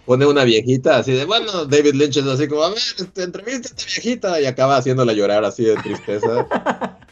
pone 0.05 0.25
una 0.25 0.43
viejita, 0.43 0.97
así 0.97 1.11
de 1.11 1.25
bueno, 1.25 1.65
David 1.65 1.93
Lynch 1.93 2.17
es 2.17 2.25
así 2.25 2.47
como, 2.47 2.63
a 2.63 2.69
ver, 2.69 2.77
este, 2.77 3.23
entrevista 3.23 3.69
a 3.69 3.75
esta 3.75 3.85
viejita 3.85 4.41
y 4.41 4.45
acaba 4.45 4.77
haciéndola 4.77 5.13
llorar 5.13 5.43
así 5.43 5.65
de 5.65 5.75
tristeza. 5.75 6.47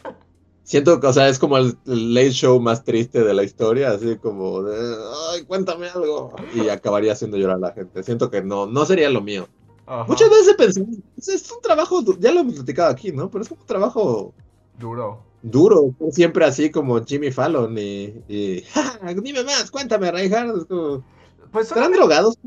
Siento 0.64 0.98
que, 0.98 1.06
o 1.06 1.12
sea, 1.12 1.28
es 1.28 1.38
como 1.38 1.58
el, 1.58 1.76
el 1.86 2.14
late 2.14 2.30
show 2.32 2.58
más 2.58 2.82
triste 2.84 3.22
de 3.22 3.34
la 3.34 3.42
historia, 3.44 3.90
así 3.90 4.16
como 4.16 4.62
de, 4.62 4.96
ay, 5.32 5.44
cuéntame 5.44 5.88
algo. 5.88 6.34
Y 6.54 6.68
acabaría 6.70 7.12
haciendo 7.12 7.36
llorar 7.36 7.56
a 7.56 7.60
la 7.60 7.72
gente. 7.72 8.02
Siento 8.02 8.30
que 8.30 8.42
no, 8.42 8.66
no 8.66 8.86
sería 8.86 9.10
lo 9.10 9.20
mío. 9.20 9.46
Ajá. 9.86 10.04
Muchas 10.08 10.30
veces 10.30 10.54
pensado, 10.54 10.86
es, 11.18 11.28
es 11.28 11.52
un 11.52 11.60
trabajo, 11.60 12.02
ya 12.18 12.32
lo 12.32 12.40
hemos 12.40 12.54
platicado 12.54 12.90
aquí, 12.90 13.12
¿no? 13.12 13.30
Pero 13.30 13.44
es 13.44 13.50
un 13.50 13.58
trabajo 13.66 14.32
Duro. 14.78 15.20
duro, 15.42 15.90
siempre 16.10 16.46
así 16.46 16.70
como 16.70 17.04
Jimmy 17.04 17.30
Fallon 17.30 17.76
y, 17.76 18.14
y 18.26 18.62
"Ja, 18.72 18.98
dime 19.22 19.44
más, 19.44 19.70
cuéntame, 19.70 20.10
Reinhardt. 20.10 20.56
es 20.56 20.64
como, 20.64 21.04
Pues 21.52 21.66
¿Estarán 21.66 21.92
solamente- 21.92 21.98
drogados? 21.98 22.38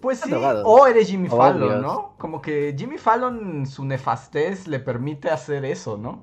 Pues 0.00 0.20
sí, 0.20 0.30
drogados. 0.30 0.62
o 0.64 0.86
eres 0.86 1.08
Jimmy 1.08 1.26
Oh, 1.28 1.36
Fallon, 1.36 1.68
Dios. 1.68 1.82
¿no? 1.82 2.14
Como 2.18 2.40
que 2.40 2.76
Jimmy 2.78 2.98
Fallon, 2.98 3.66
su 3.66 3.84
nefastez 3.84 4.68
le 4.68 4.78
permite 4.78 5.28
hacer 5.30 5.64
eso, 5.64 5.96
¿no? 5.98 6.22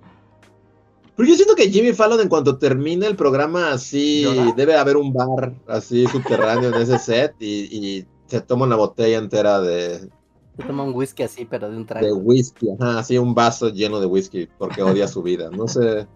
Pero 1.16 1.30
yo 1.30 1.36
siento 1.36 1.56
que 1.56 1.70
Jimmy 1.70 1.94
Fallon 1.94 2.20
en 2.22 2.30
cuanto 2.30 2.58
termine 2.58 3.06
el 3.08 3.16
programa 3.16 3.72
así, 3.74 4.24
¿Llora? 4.24 4.54
debe 4.56 4.76
haber 4.78 4.98
un 4.98 5.14
bar 5.14 5.54
así 5.68 6.08
subterráneo 6.08 6.70
en 6.70 6.78
ese 6.78 6.98
set 6.98 7.36
y, 7.40 8.00
y 8.00 8.08
se 8.26 8.42
toma 8.42 8.66
una 8.66 8.76
botella 8.76 9.20
entera 9.20 9.62
de, 9.62 10.10
Se 10.58 10.64
toma 10.64 10.82
un 10.84 10.96
whisky 10.96 11.22
así, 11.24 11.46
pero 11.46 11.70
de 11.70 11.78
un 11.78 11.86
de 12.00 12.12
trago. 12.12 12.14
whisky, 12.14 12.68
ajá, 12.80 13.00
así 13.00 13.18
un 13.18 13.34
vaso 13.36 13.70
lleno 13.70 14.00
de 14.00 14.06
whisky 14.08 14.48
porque 14.58 14.84
odia 14.84 15.08
su 15.08 15.22
vida. 15.24 15.50
No 15.52 15.68
sé. 15.68 16.08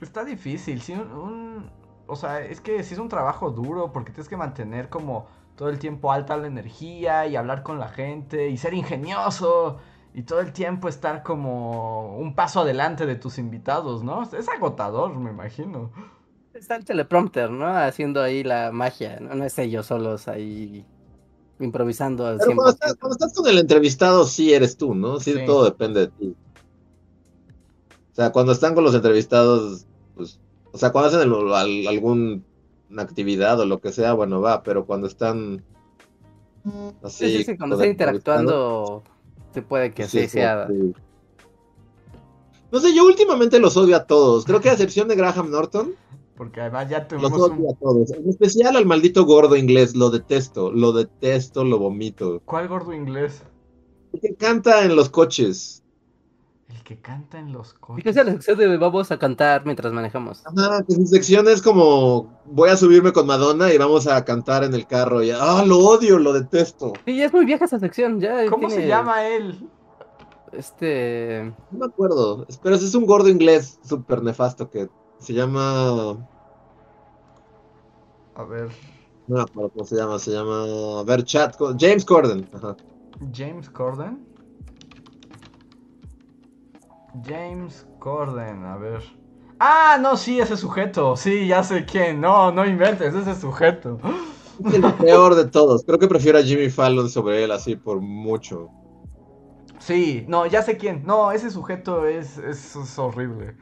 Está 0.00 0.24
difícil, 0.24 0.80
sí, 0.82 0.92
un, 0.94 1.12
un- 1.12 1.70
O 2.06 2.16
sea, 2.16 2.40
es 2.40 2.60
que 2.60 2.82
sí 2.82 2.94
es 2.94 3.00
un 3.00 3.08
trabajo 3.08 3.50
duro 3.50 3.92
porque 3.92 4.10
tienes 4.12 4.28
que 4.28 4.36
mantener 4.36 4.88
como 4.90 5.28
todo 5.56 5.68
el 5.68 5.78
tiempo 5.78 6.12
alta 6.12 6.36
la 6.36 6.46
energía 6.48 7.26
y 7.26 7.36
hablar 7.36 7.62
con 7.62 7.78
la 7.78 7.88
gente 7.88 8.48
y 8.48 8.56
ser 8.58 8.74
ingenioso 8.74 9.78
y 10.14 10.22
todo 10.22 10.40
el 10.40 10.52
tiempo 10.52 10.88
estar 10.88 11.22
como 11.22 12.16
un 12.18 12.34
paso 12.34 12.60
adelante 12.60 13.06
de 13.06 13.16
tus 13.16 13.38
invitados, 13.38 14.02
¿no? 14.02 14.22
Es 14.22 14.48
agotador, 14.48 15.14
me 15.16 15.30
imagino. 15.30 15.90
Está 16.52 16.76
el 16.76 16.84
teleprompter, 16.84 17.50
¿no? 17.50 17.66
Haciendo 17.66 18.20
ahí 18.22 18.42
la 18.44 18.72
magia, 18.72 19.18
¿no? 19.20 19.34
No 19.34 19.44
es 19.44 19.58
ellos 19.58 19.86
solos 19.86 20.28
ahí 20.28 20.84
improvisando 21.60 22.26
al 22.26 22.38
Pero 22.38 22.54
cuando 22.56 22.72
100%. 22.72 22.74
estás, 22.74 22.94
cuando 22.96 23.12
estás 23.14 23.32
con 23.34 23.46
el 23.50 23.58
entrevistado, 23.58 24.24
sí 24.26 24.52
eres 24.52 24.76
tú, 24.76 24.94
¿no? 24.94 25.18
Sí, 25.18 25.32
Sí. 25.32 25.46
todo 25.46 25.64
depende 25.64 26.00
de 26.00 26.08
ti. 26.08 26.36
O 28.12 28.14
sea, 28.14 28.30
cuando 28.30 28.52
están 28.52 28.74
con 28.74 28.84
los 28.84 28.94
entrevistados, 28.94 29.86
pues, 30.14 30.38
o 30.72 30.76
sea, 30.76 30.90
cuando 30.92 31.08
hacen 31.08 31.22
el- 31.22 31.52
al- 31.54 31.88
algún 31.88 32.44
una 32.90 33.02
actividad 33.02 33.58
o 33.58 33.64
lo 33.64 33.80
que 33.80 33.90
sea, 33.90 34.12
bueno, 34.12 34.42
va, 34.42 34.62
pero 34.62 34.84
cuando 34.84 35.06
están 35.06 35.64
así. 37.02 37.26
Sí, 37.30 37.38
sí, 37.38 37.44
sí, 37.44 37.56
cuando 37.56 37.76
están 37.76 37.90
interactuando, 37.90 39.02
se 39.52 39.62
puede 39.62 39.92
que 39.92 40.04
entrevistado, 40.04 40.08
sí 40.08 40.18
es 40.18 40.30
sea. 40.30 40.68
No 42.70 42.80
sé, 42.80 42.94
yo 42.94 43.04
últimamente 43.04 43.60
los 43.60 43.76
odio 43.76 43.96
a 43.96 44.04
todos. 44.04 44.46
Creo 44.46 44.60
que 44.60 44.70
a 44.70 44.72
excepción 44.72 45.06
de 45.06 45.14
Graham 45.14 45.50
Norton, 45.50 45.94
Porque 46.36 46.62
además 46.62 46.88
ya 46.88 47.00
los 47.00 47.08
tuvimos 47.08 47.32
odio 47.32 47.54
un... 47.54 47.70
a 47.70 47.78
todos. 47.78 48.10
En 48.12 48.28
especial 48.28 48.76
al 48.76 48.86
maldito 48.86 49.26
gordo 49.26 49.56
inglés, 49.56 49.94
lo 49.94 50.10
detesto, 50.10 50.72
lo 50.72 50.92
detesto, 50.92 51.64
lo 51.64 51.78
vomito. 51.78 52.40
¿Cuál 52.46 52.68
gordo 52.68 52.94
inglés? 52.94 53.42
El 54.14 54.20
que 54.20 54.34
canta 54.34 54.84
en 54.84 54.96
los 54.96 55.10
coches. 55.10 55.81
El 56.72 56.82
que 56.84 56.98
canta 56.98 57.38
en 57.38 57.52
los 57.52 57.74
¿Y 57.74 57.76
coches. 57.80 58.04
qué 58.04 58.10
es 58.10 58.16
la 58.16 58.24
sección 58.32 58.58
de 58.58 58.76
vamos 58.78 59.10
a 59.10 59.18
cantar 59.18 59.64
mientras 59.64 59.92
manejamos? 59.92 60.42
Ajá, 60.46 60.82
que 60.82 60.94
su 60.94 61.06
sección 61.06 61.46
es 61.48 61.60
como 61.60 62.32
voy 62.46 62.70
a 62.70 62.76
subirme 62.76 63.12
con 63.12 63.26
Madonna 63.26 63.72
y 63.72 63.78
vamos 63.78 64.06
a 64.06 64.24
cantar 64.24 64.64
en 64.64 64.74
el 64.74 64.86
carro. 64.86 65.22
Y, 65.22 65.30
ah, 65.30 65.64
lo 65.66 65.78
odio, 65.78 66.18
lo 66.18 66.32
detesto. 66.32 66.94
Sí, 67.04 67.16
ya 67.16 67.26
es 67.26 67.32
muy 67.32 67.44
vieja 67.44 67.66
esa 67.66 67.78
sección, 67.78 68.20
ya 68.20 68.46
¿Cómo 68.48 68.70
se 68.70 68.86
llama 68.86 69.26
él? 69.26 69.68
Este... 70.52 71.52
No 71.70 71.78
me 71.78 71.86
acuerdo. 71.86 72.46
Pero 72.62 72.74
es 72.74 72.94
un 72.94 73.06
gordo 73.06 73.28
inglés 73.28 73.78
súper 73.82 74.22
nefasto 74.22 74.70
que 74.70 74.88
se 75.18 75.32
llama. 75.34 76.16
A 78.34 78.44
ver. 78.44 78.68
No, 79.28 79.46
¿cómo 79.46 79.84
se 79.84 79.96
llama? 79.96 80.18
Se 80.18 80.30
llama. 80.32 81.02
ver, 81.04 81.24
chat. 81.24 81.56
James 81.78 82.04
Corden. 82.04 82.48
James 83.32 83.70
Corden. 83.70 84.31
James 87.24 87.86
Corden, 87.98 88.64
a 88.64 88.76
ver. 88.76 89.02
Ah, 89.58 89.98
no, 90.00 90.16
sí, 90.16 90.40
ese 90.40 90.56
sujeto. 90.56 91.16
Sí, 91.16 91.46
ya 91.46 91.62
sé 91.62 91.84
quién. 91.84 92.20
No, 92.20 92.50
no 92.50 92.66
inventes, 92.66 93.14
ese 93.14 93.34
sujeto. 93.34 94.00
Es 94.66 94.74
el 94.74 94.94
peor 94.94 95.34
de 95.34 95.44
todos. 95.46 95.84
Creo 95.84 95.98
que 95.98 96.08
prefiero 96.08 96.38
a 96.38 96.42
Jimmy 96.42 96.68
Fallon 96.68 97.08
sobre 97.08 97.44
él 97.44 97.52
así 97.52 97.76
por 97.76 98.00
mucho. 98.00 98.68
Sí, 99.78 100.24
no, 100.28 100.46
ya 100.46 100.62
sé 100.62 100.76
quién. 100.76 101.04
No, 101.04 101.32
ese 101.32 101.50
sujeto 101.50 102.06
es, 102.06 102.38
es, 102.38 102.98
horrible. 102.98 103.56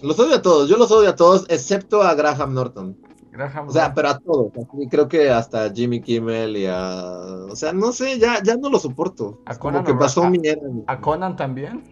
Los 0.00 0.18
odio 0.18 0.36
a 0.36 0.42
todos. 0.42 0.68
Yo 0.68 0.76
los 0.76 0.90
odio 0.90 1.10
a 1.10 1.16
todos, 1.16 1.46
excepto 1.48 2.02
a 2.02 2.14
Graham 2.14 2.54
Norton. 2.54 2.98
Graham 3.38 3.68
o 3.68 3.72
sea, 3.72 3.94
pero 3.94 4.08
a 4.08 4.18
todos. 4.18 4.52
Creo 4.90 5.06
que 5.06 5.30
hasta 5.30 5.72
Jimmy 5.72 6.00
Kimmel 6.00 6.56
y 6.56 6.66
a. 6.66 7.46
O 7.48 7.54
sea, 7.54 7.72
no 7.72 7.92
sé, 7.92 8.18
ya, 8.18 8.42
ya 8.42 8.56
no 8.56 8.68
lo 8.68 8.80
soporto. 8.80 9.40
¿A 9.46 9.56
Conan, 9.56 9.84
que 9.84 9.94
pasó 9.94 10.24
a, 10.24 10.32
¿A 10.88 11.00
Conan 11.00 11.36
también? 11.36 11.84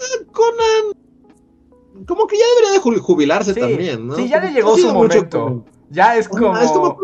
Eh, 0.00 0.26
Conan. 0.32 2.04
Como 2.06 2.26
que 2.26 2.36
ya 2.36 2.44
debería 2.56 2.72
de 2.72 2.98
jubilarse 2.98 3.54
también, 3.54 4.08
¿no? 4.08 4.16
Sí, 4.16 4.28
ya 4.28 4.40
le 4.40 4.52
llegó 4.52 4.76
su 4.76 4.92
momento. 4.92 5.64
Ya 5.90 6.16
es 6.16 6.28
como. 6.28 6.56
es 6.58 6.72
como 6.72 6.98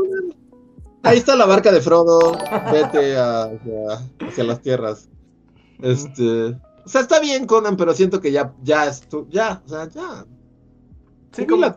Ahí 1.05 1.19
está 1.19 1.37
la 1.37 1.47
barca 1.47 1.70
de 1.70 1.81
Frodo. 1.81 2.33
Vete 2.73 3.16
hacia, 3.16 4.45
las 4.45 4.61
tierras. 4.61 5.09
Este. 5.81 6.47
O 6.85 6.89
sea, 6.89 7.03
está 7.03 7.20
bien, 7.20 7.47
Conan, 7.47 7.77
pero 7.77 7.95
siento 7.95 8.20
que 8.20 8.33
ya, 8.33 8.53
ya 8.65 8.91
ya, 9.29 9.62
o 9.65 9.69
sea, 9.69 9.89
ya. 9.89 10.27
Sí, 11.31 11.47
como, 11.47 11.73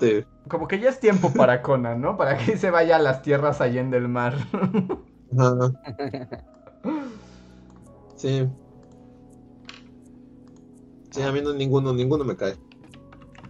como, 0.47 0.68
que 0.68 0.80
ya 0.80 0.89
es 0.89 0.99
tiempo 0.99 1.31
para 1.34 1.61
Conan, 1.61 2.01
¿no? 2.01 2.18
Para 2.18 2.38
que 2.38 2.57
se 2.57 2.72
vaya 2.72 2.97
a 2.97 2.99
las 2.99 3.22
tierras 3.22 3.61
allá 3.61 3.81
en 3.81 3.91
del 3.91 4.07
mar. 4.07 4.35
Ajá. 5.38 5.72
Sí. 8.15 8.47
Sí, 11.09 11.23
a 11.23 11.31
mí 11.31 11.41
no, 11.41 11.53
ninguno, 11.53 11.91
ninguno 11.91 12.23
me 12.23 12.35
cae 12.35 12.55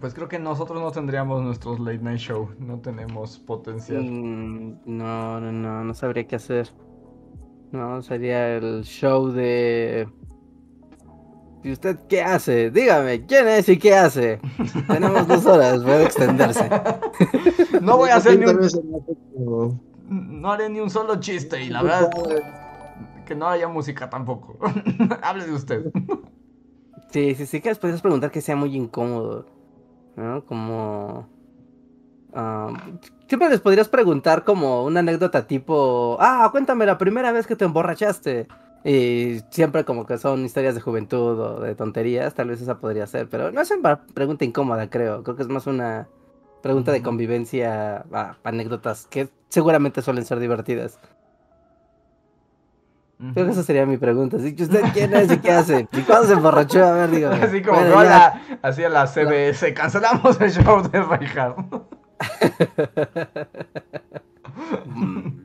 pues 0.02 0.14
creo 0.14 0.26
que 0.26 0.40
nosotros 0.40 0.82
no 0.82 0.90
tendríamos 0.90 1.42
nuestros 1.42 1.78
late 1.78 1.98
night 1.98 2.18
show, 2.18 2.50
no 2.58 2.80
tenemos 2.80 3.38
potencial. 3.38 4.02
Mm, 4.02 4.80
no, 4.84 5.40
no, 5.40 5.52
no, 5.52 5.84
no 5.84 5.94
sabría 5.94 6.26
qué 6.26 6.34
hacer. 6.34 6.70
No, 7.70 8.02
sería 8.02 8.56
el 8.56 8.82
show 8.82 9.28
de... 9.30 10.08
¿Y 11.64 11.72
usted 11.72 11.98
qué 12.08 12.22
hace? 12.22 12.70
Dígame, 12.70 13.24
¿quién 13.26 13.46
es 13.46 13.68
y 13.68 13.78
qué 13.78 13.94
hace? 13.94 14.40
Tenemos 14.88 15.28
dos 15.28 15.46
horas, 15.46 15.82
puede 15.82 16.04
extenderse. 16.04 16.68
no 17.80 17.96
voy 17.96 18.10
a 18.10 18.16
hacer 18.16 18.38
ni 18.38 18.46
un... 18.46 19.80
No 20.08 20.50
haré 20.52 20.68
ni 20.68 20.80
un 20.80 20.90
solo 20.90 21.20
chiste 21.20 21.62
y 21.62 21.70
la 21.70 21.82
verdad 21.82 22.10
que 23.24 23.34
no 23.34 23.48
haya 23.48 23.68
música 23.68 24.10
tampoco. 24.10 24.58
Hable 25.22 25.46
de 25.46 25.52
usted. 25.52 25.92
Sí, 27.10 27.34
sí, 27.36 27.46
sí, 27.46 27.60
que 27.60 27.68
después 27.68 28.00
preguntar 28.00 28.30
que 28.30 28.40
sea 28.40 28.56
muy 28.56 28.76
incómodo. 28.76 29.46
¿no? 30.16 30.44
Como... 30.44 31.28
Ah, 32.34 32.72
siempre 33.28 33.50
les 33.50 33.60
podrías 33.60 33.88
preguntar 33.88 34.42
como 34.42 34.84
una 34.84 35.00
anécdota 35.00 35.46
tipo, 35.46 36.16
ah, 36.18 36.48
cuéntame 36.50 36.86
la 36.86 36.96
primera 36.96 37.30
vez 37.30 37.46
que 37.46 37.56
te 37.56 37.64
emborrachaste. 37.64 38.48
Y 38.84 39.40
siempre 39.50 39.84
como 39.84 40.06
que 40.06 40.18
son 40.18 40.44
historias 40.44 40.74
de 40.74 40.80
juventud 40.80 41.38
o 41.38 41.60
de 41.60 41.74
tonterías, 41.74 42.34
tal 42.34 42.48
vez 42.48 42.60
esa 42.60 42.78
podría 42.78 43.06
ser, 43.06 43.28
pero 43.28 43.52
no 43.52 43.60
es 43.60 43.70
una 43.70 44.04
pregunta 44.06 44.44
incómoda, 44.44 44.90
creo. 44.90 45.22
Creo 45.22 45.36
que 45.36 45.42
es 45.42 45.48
más 45.48 45.66
una 45.66 46.08
pregunta 46.62 46.90
de 46.90 47.02
convivencia, 47.02 48.04
ah, 48.12 48.36
anécdotas 48.42 49.06
que 49.06 49.28
seguramente 49.48 50.02
suelen 50.02 50.24
ser 50.24 50.40
divertidas. 50.40 50.98
Creo 53.34 53.46
que 53.46 53.52
esa 53.52 53.62
sería 53.62 53.86
mi 53.86 53.98
pregunta. 53.98 54.36
Usted 54.36 54.82
quién 54.92 55.14
es 55.14 55.30
y 55.30 55.38
qué 55.38 55.52
hace. 55.52 55.88
¿Y 55.92 56.00
cuándo 56.00 56.26
se 56.26 56.32
emborrachó? 56.32 56.84
A 56.84 56.92
ver, 56.92 57.10
digo. 57.12 57.30
Así 57.30 57.62
como 57.62 57.78
bueno, 57.78 58.02
la, 58.02 58.42
así 58.62 58.82
a 58.82 58.88
la 58.88 59.06
CBS. 59.06 59.72
Cancelamos 59.74 60.40
el 60.40 60.50
show 60.50 60.82
de 60.82 61.02
Reinhardt. 61.02 61.56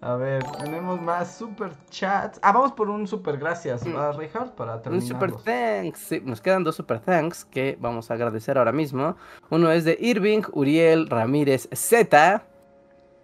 A 0.00 0.14
ver, 0.16 0.44
tenemos 0.62 1.00
más 1.00 1.36
super 1.36 1.72
chats. 1.90 2.38
Ah, 2.42 2.52
vamos 2.52 2.72
por 2.72 2.90
un 2.90 3.06
super 3.06 3.38
gracias 3.38 3.86
a 3.86 4.12
Reinhardt 4.12 4.54
para 4.54 4.80
terminar. 4.82 5.02
Un 5.02 5.08
super 5.08 5.32
thanks. 5.32 5.98
Sí, 6.00 6.20
nos 6.24 6.40
quedan 6.40 6.64
dos 6.64 6.76
super 6.76 7.00
thanks 7.00 7.44
que 7.44 7.76
vamos 7.80 8.10
a 8.10 8.14
agradecer 8.14 8.58
ahora 8.58 8.72
mismo. 8.72 9.16
Uno 9.50 9.70
es 9.70 9.84
de 9.84 9.96
Irving 10.00 10.42
Uriel 10.52 11.08
Ramírez 11.08 11.68
Z 11.72 12.44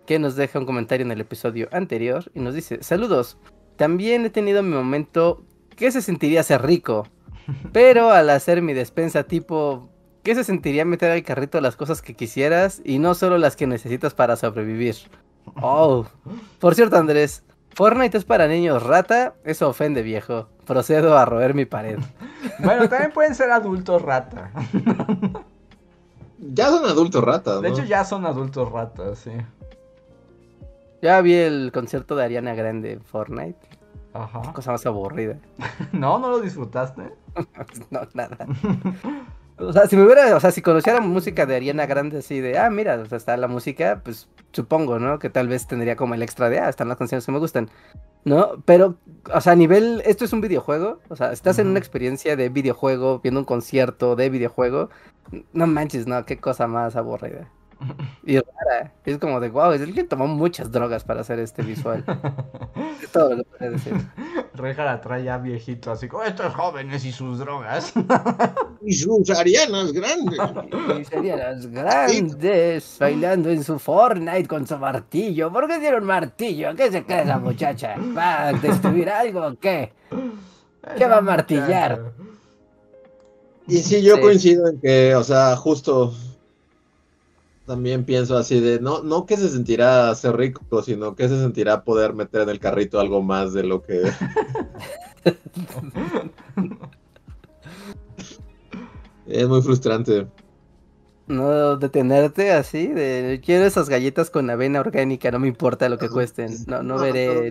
que 0.06 0.18
nos 0.18 0.36
deja 0.36 0.58
un 0.58 0.66
comentario 0.66 1.04
en 1.04 1.12
el 1.12 1.20
episodio 1.20 1.68
anterior 1.72 2.30
y 2.32 2.40
nos 2.40 2.54
dice, 2.54 2.82
saludos, 2.82 3.36
también 3.76 4.24
he 4.24 4.30
tenido 4.30 4.62
mi 4.62 4.74
momento 4.74 5.44
que 5.76 5.90
se 5.90 6.00
sentiría 6.00 6.42
ser 6.42 6.62
rico, 6.62 7.06
pero 7.72 8.10
al 8.10 8.30
hacer 8.30 8.62
mi 8.62 8.72
despensa 8.72 9.24
tipo, 9.24 9.90
¿qué 10.22 10.34
se 10.34 10.44
sentiría 10.44 10.84
meter 10.84 11.10
al 11.10 11.22
carrito 11.24 11.60
las 11.60 11.76
cosas 11.76 12.00
que 12.00 12.14
quisieras 12.14 12.80
y 12.84 12.98
no 12.98 13.14
solo 13.14 13.36
las 13.36 13.56
que 13.56 13.66
necesitas 13.66 14.14
para 14.14 14.36
sobrevivir? 14.36 14.94
Oh, 15.54 16.04
por 16.58 16.74
cierto 16.74 16.96
Andrés, 16.96 17.42
Fortnite 17.74 18.18
es 18.18 18.24
para 18.24 18.48
niños 18.48 18.82
rata, 18.82 19.34
eso 19.44 19.68
ofende 19.68 20.02
viejo, 20.02 20.48
procedo 20.64 21.16
a 21.16 21.24
roer 21.24 21.54
mi 21.54 21.64
pared. 21.64 21.98
Bueno, 22.58 22.88
también 22.88 23.12
pueden 23.12 23.34
ser 23.34 23.50
adultos 23.50 24.02
rata. 24.02 24.50
Ya 26.38 26.68
son 26.68 26.84
adultos 26.84 27.24
ratas. 27.24 27.62
De 27.62 27.68
hecho, 27.68 27.84
ya 27.84 28.04
son 28.04 28.26
adultos 28.26 28.70
ratas, 28.70 29.18
sí. 29.18 29.32
Ya 31.02 31.20
vi 31.20 31.34
el 31.34 31.70
concierto 31.72 32.16
de 32.16 32.24
Ariana 32.24 32.54
Grande 32.54 32.92
en 32.92 33.02
Fortnite. 33.02 33.58
Ajá. 34.12 34.52
cosa 34.52 34.72
más 34.72 34.86
aburrida. 34.86 35.36
no, 35.92 36.18
no 36.18 36.30
lo 36.30 36.40
disfrutaste. 36.40 37.12
no, 37.90 38.00
nada. 38.14 38.38
O 39.58 39.72
sea, 39.72 39.86
si 39.86 39.96
me 39.96 40.04
hubiera, 40.04 40.36
o 40.36 40.40
sea, 40.40 40.50
si 40.50 40.60
conociera 40.60 41.00
música 41.00 41.46
de 41.46 41.56
Ariana 41.56 41.86
Grande 41.86 42.18
así 42.18 42.40
de, 42.40 42.58
ah, 42.58 42.68
mira, 42.68 42.96
o 42.96 43.06
sea, 43.06 43.16
está 43.16 43.36
la 43.38 43.48
música, 43.48 44.02
pues 44.04 44.28
supongo, 44.52 44.98
¿no? 44.98 45.18
Que 45.18 45.30
tal 45.30 45.48
vez 45.48 45.66
tendría 45.66 45.96
como 45.96 46.14
el 46.14 46.22
extra 46.22 46.50
de, 46.50 46.58
ah, 46.60 46.68
están 46.68 46.88
las 46.88 46.98
canciones 46.98 47.24
que 47.24 47.32
me 47.32 47.38
gustan, 47.38 47.70
¿no? 48.24 48.62
Pero, 48.66 48.96
o 49.32 49.40
sea, 49.40 49.52
a 49.52 49.56
nivel, 49.56 50.02
esto 50.04 50.26
es 50.26 50.32
un 50.34 50.42
videojuego, 50.42 51.00
o 51.08 51.16
sea, 51.16 51.32
estás 51.32 51.58
en 51.58 51.68
una 51.68 51.78
experiencia 51.78 52.36
de 52.36 52.50
videojuego, 52.50 53.20
viendo 53.20 53.40
un 53.40 53.46
concierto 53.46 54.14
de 54.14 54.28
videojuego, 54.28 54.90
no 55.54 55.66
manches, 55.66 56.06
no, 56.06 56.24
qué 56.26 56.38
cosa 56.38 56.66
más 56.66 56.94
aburrida. 56.94 57.50
Y 58.24 58.38
rara. 58.38 58.92
Es 59.04 59.18
como 59.18 59.38
de 59.40 59.50
wow, 59.50 59.72
es 59.72 59.80
el 59.80 59.94
que 59.94 60.04
tomó 60.04 60.26
muchas 60.26 60.72
drogas 60.72 61.04
para 61.04 61.20
hacer 61.20 61.38
este 61.38 61.62
visual. 61.62 62.04
es 63.02 63.08
todo 63.12 63.36
lo 63.36 63.44
que 63.44 63.50
puede 63.50 63.70
decir. 63.72 63.94
Reja 64.54 64.84
la 64.84 65.00
trae 65.00 65.24
ya 65.24 65.38
viejito, 65.38 65.92
así 65.92 66.08
como 66.08 66.24
estos 66.24 66.54
jóvenes 66.54 67.04
y 67.04 67.12
sus 67.12 67.38
drogas. 67.38 67.92
y 68.82 68.94
sus 68.94 69.30
arianas 69.30 69.92
grandes. 69.92 70.38
Y 70.98 71.04
sus 71.04 71.14
arianas 71.14 71.66
grandes 71.66 72.96
bailando 72.98 73.50
en 73.50 73.62
su 73.62 73.78
Fortnite 73.78 74.48
con 74.48 74.66
su 74.66 74.76
martillo. 74.78 75.52
¿Por 75.52 75.68
qué 75.68 75.78
tiene 75.78 75.98
un 75.98 76.04
martillo? 76.04 76.74
¿Qué 76.74 76.90
se 76.90 77.04
cree 77.04 77.22
esa 77.22 77.38
muchacha? 77.38 77.96
¿Va 78.16 78.48
a 78.48 78.52
destruir 78.54 79.10
algo 79.10 79.46
o 79.46 79.54
qué? 79.58 79.92
¿Qué 80.96 81.06
va 81.06 81.18
a 81.18 81.22
martillar? 81.22 82.12
Y 83.68 83.78
sí, 83.78 84.00
yo 84.02 84.20
coincido 84.20 84.68
en 84.68 84.80
que, 84.80 85.14
o 85.14 85.24
sea, 85.24 85.56
justo 85.56 86.14
también 87.66 88.04
pienso 88.04 88.36
así 88.36 88.60
de, 88.60 88.78
no, 88.80 89.02
no 89.02 89.24
que 89.26 89.36
se 89.36 89.48
sentirá 89.48 90.14
ser 90.14 90.36
rico, 90.36 90.82
sino 90.82 91.16
que 91.16 91.28
se 91.28 91.38
sentirá 91.38 91.84
poder 91.84 92.14
meter 92.14 92.42
en 92.42 92.50
el 92.50 92.60
carrito 92.60 93.00
algo 93.00 93.22
más 93.22 93.52
de 93.52 93.64
lo 93.64 93.82
que... 93.82 94.02
es 99.26 99.48
muy 99.48 99.62
frustrante. 99.62 100.28
No 101.26 101.76
detenerte 101.76 102.52
así, 102.52 102.86
de 102.86 103.40
quiero 103.44 103.64
esas 103.64 103.88
galletas 103.88 104.30
con 104.30 104.48
avena 104.48 104.78
orgánica, 104.78 105.32
no 105.32 105.40
me 105.40 105.48
importa 105.48 105.88
lo 105.88 105.98
que 105.98 106.08
cuesten, 106.08 106.54
no, 106.68 106.84
no, 106.84 106.98
veré. 106.98 107.50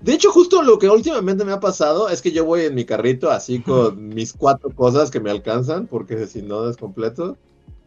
De 0.00 0.12
hecho, 0.12 0.30
justo 0.30 0.62
lo 0.62 0.78
que 0.78 0.88
últimamente 0.88 1.44
me 1.44 1.50
ha 1.50 1.58
pasado 1.58 2.08
es 2.08 2.22
que 2.22 2.30
yo 2.30 2.44
voy 2.44 2.66
en 2.66 2.76
mi 2.76 2.84
carrito 2.84 3.32
así 3.32 3.60
con 3.60 4.10
mis 4.10 4.32
cuatro 4.32 4.70
cosas 4.70 5.10
que 5.10 5.18
me 5.18 5.32
alcanzan, 5.32 5.88
porque 5.88 6.28
si 6.28 6.42
no 6.42 6.70
es 6.70 6.76
completo. 6.76 7.36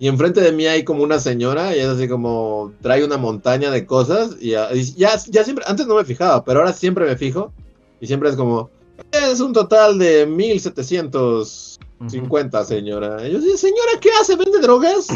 Y 0.01 0.07
enfrente 0.07 0.39
de 0.39 0.53
mí 0.53 0.65
hay 0.65 0.85
como 0.85 1.03
una 1.03 1.19
señora 1.19 1.75
y 1.75 1.79
es 1.79 1.87
así 1.87 2.07
como 2.07 2.71
trae 2.81 3.03
una 3.03 3.17
montaña 3.17 3.69
de 3.69 3.85
cosas 3.85 4.37
y 4.39 4.51
ya, 4.51 4.69
ya, 4.95 5.17
siempre, 5.17 5.65
antes 5.67 5.87
no 5.87 5.95
me 5.95 6.05
fijaba, 6.05 6.45
pero 6.45 6.59
ahora 6.59 6.71
siempre 6.71 7.05
me 7.05 7.17
fijo 7.17 7.51
y 7.99 8.07
siempre 8.07 8.29
es 8.29 8.37
como, 8.37 8.69
es 9.11 9.41
un 9.41 9.51
total 9.51 9.99
de 9.99 10.25
1750, 10.25 12.63
señora. 12.63 13.27
Y 13.27 13.33
yo, 13.33 13.41
señora, 13.57 13.91
¿qué 13.99 14.09
hace? 14.21 14.37
¿Vende 14.37 14.59
drogas? 14.59 15.09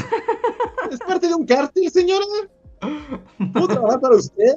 ¿Es 0.91 0.99
parte 0.99 1.29
de 1.29 1.35
un 1.35 1.45
cártel, 1.45 1.89
señora? 1.89 2.25
¿Puedo 3.53 3.69
trabajar 3.69 4.01
para 4.01 4.17
usted? 4.17 4.55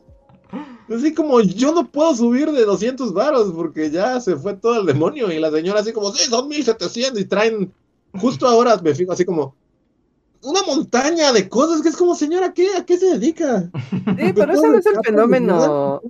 Así 0.92 1.14
como 1.14 1.40
yo 1.40 1.72
no 1.72 1.88
puedo 1.88 2.16
subir 2.16 2.50
de 2.50 2.64
200 2.64 3.12
varos 3.12 3.52
porque 3.54 3.92
ya 3.92 4.20
se 4.20 4.34
fue 4.34 4.54
todo 4.54 4.80
el 4.80 4.86
demonio 4.86 5.30
y 5.30 5.38
la 5.38 5.52
señora 5.52 5.78
así 5.80 5.92
como, 5.92 6.12
sí, 6.12 6.28
son 6.28 6.48
1700 6.48 7.20
y 7.20 7.26
traen, 7.26 7.72
justo 8.18 8.48
ahora 8.48 8.76
me 8.82 8.92
fijo 8.92 9.12
así 9.12 9.24
como, 9.24 9.54
una 10.42 10.62
montaña 10.62 11.32
de 11.32 11.48
cosas 11.48 11.82
que 11.82 11.88
es 11.88 11.96
como, 11.96 12.14
señora, 12.14 12.52
¿qué, 12.52 12.68
¿a 12.76 12.84
qué 12.84 12.98
se 12.98 13.18
dedica? 13.18 13.70
Sí, 13.90 14.32
pero 14.34 14.52
ese 14.52 14.68
no 14.68 14.78
es 14.78 14.86
el 14.86 15.00
fenómeno. 15.04 16.02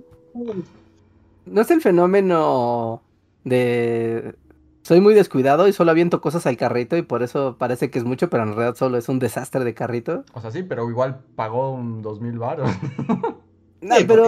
No 1.45 1.61
es 1.61 1.71
el 1.71 1.81
fenómeno 1.81 3.01
de 3.43 4.35
soy 4.87 5.01
muy 5.01 5.13
descuidado 5.13 5.67
y 5.67 5.73
solo 5.73 5.91
aviento 5.91 6.21
cosas 6.21 6.47
al 6.47 6.55
carrito 6.55 6.95
y 6.95 7.01
por 7.01 7.21
eso 7.21 7.57
parece 7.57 7.89
que 7.89 7.99
es 7.99 8.05
mucho, 8.05 8.29
pero 8.29 8.43
en 8.43 8.55
realidad 8.55 8.75
solo 8.75 8.97
es 8.97 9.09
un 9.09 9.19
desastre 9.19 9.65
de 9.65 9.73
carrito. 9.73 10.23
O 10.33 10.39
sea, 10.39 10.49
sí, 10.49 10.63
pero 10.63 10.89
igual 10.89 11.19
pagó 11.35 11.73
un 11.73 12.01
dos 12.01 12.21
mil 12.21 12.39
baros. 12.39 12.69
No, 13.79 13.95
pero 14.07 14.25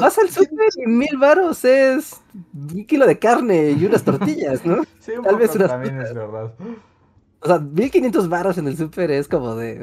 vas 0.00 0.16
al 0.16 0.30
súper 0.30 0.68
y 0.76 0.88
mil 0.88 1.16
varos 1.18 1.64
es 1.64 2.20
un 2.54 2.86
kilo 2.86 3.04
de 3.04 3.18
carne 3.18 3.72
y 3.72 3.84
unas 3.84 4.04
tortillas, 4.04 4.64
¿no? 4.64 4.84
Sí, 5.00 5.10
un 5.10 5.24
Tal 5.24 5.32
poco 5.32 5.38
vez 5.38 5.68
también 5.68 6.00
es 6.00 6.14
verdad. 6.14 6.54
O 7.40 7.46
sea, 7.46 7.58
1500 7.58 8.28
varos 8.28 8.58
en 8.58 8.66
el 8.68 8.76
súper 8.76 9.10
es 9.10 9.28
como 9.28 9.54
de, 9.54 9.82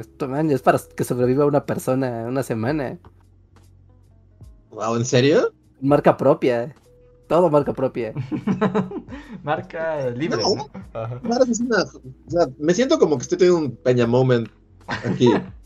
es 0.50 0.62
para 0.62 0.80
que 0.96 1.04
sobreviva 1.04 1.46
una 1.46 1.64
persona 1.64 2.24
una 2.26 2.42
semana. 2.42 2.98
Wow, 4.70 4.96
¿en 4.96 5.04
serio? 5.04 5.52
Marca 5.80 6.16
propia. 6.16 6.74
Todo 7.28 7.48
marca 7.50 7.72
propia. 7.72 8.12
marca 9.42 10.10
libre. 10.10 10.42
No, 10.42 11.42
es 11.48 11.60
una, 11.60 11.82
o 11.82 12.30
sea, 12.30 12.48
me 12.58 12.74
siento 12.74 12.98
como 12.98 13.16
que 13.16 13.22
estoy 13.22 13.38
teniendo 13.38 13.60
un 13.60 13.76
peña 13.76 14.06
moment 14.06 14.48
aquí. 14.86 15.32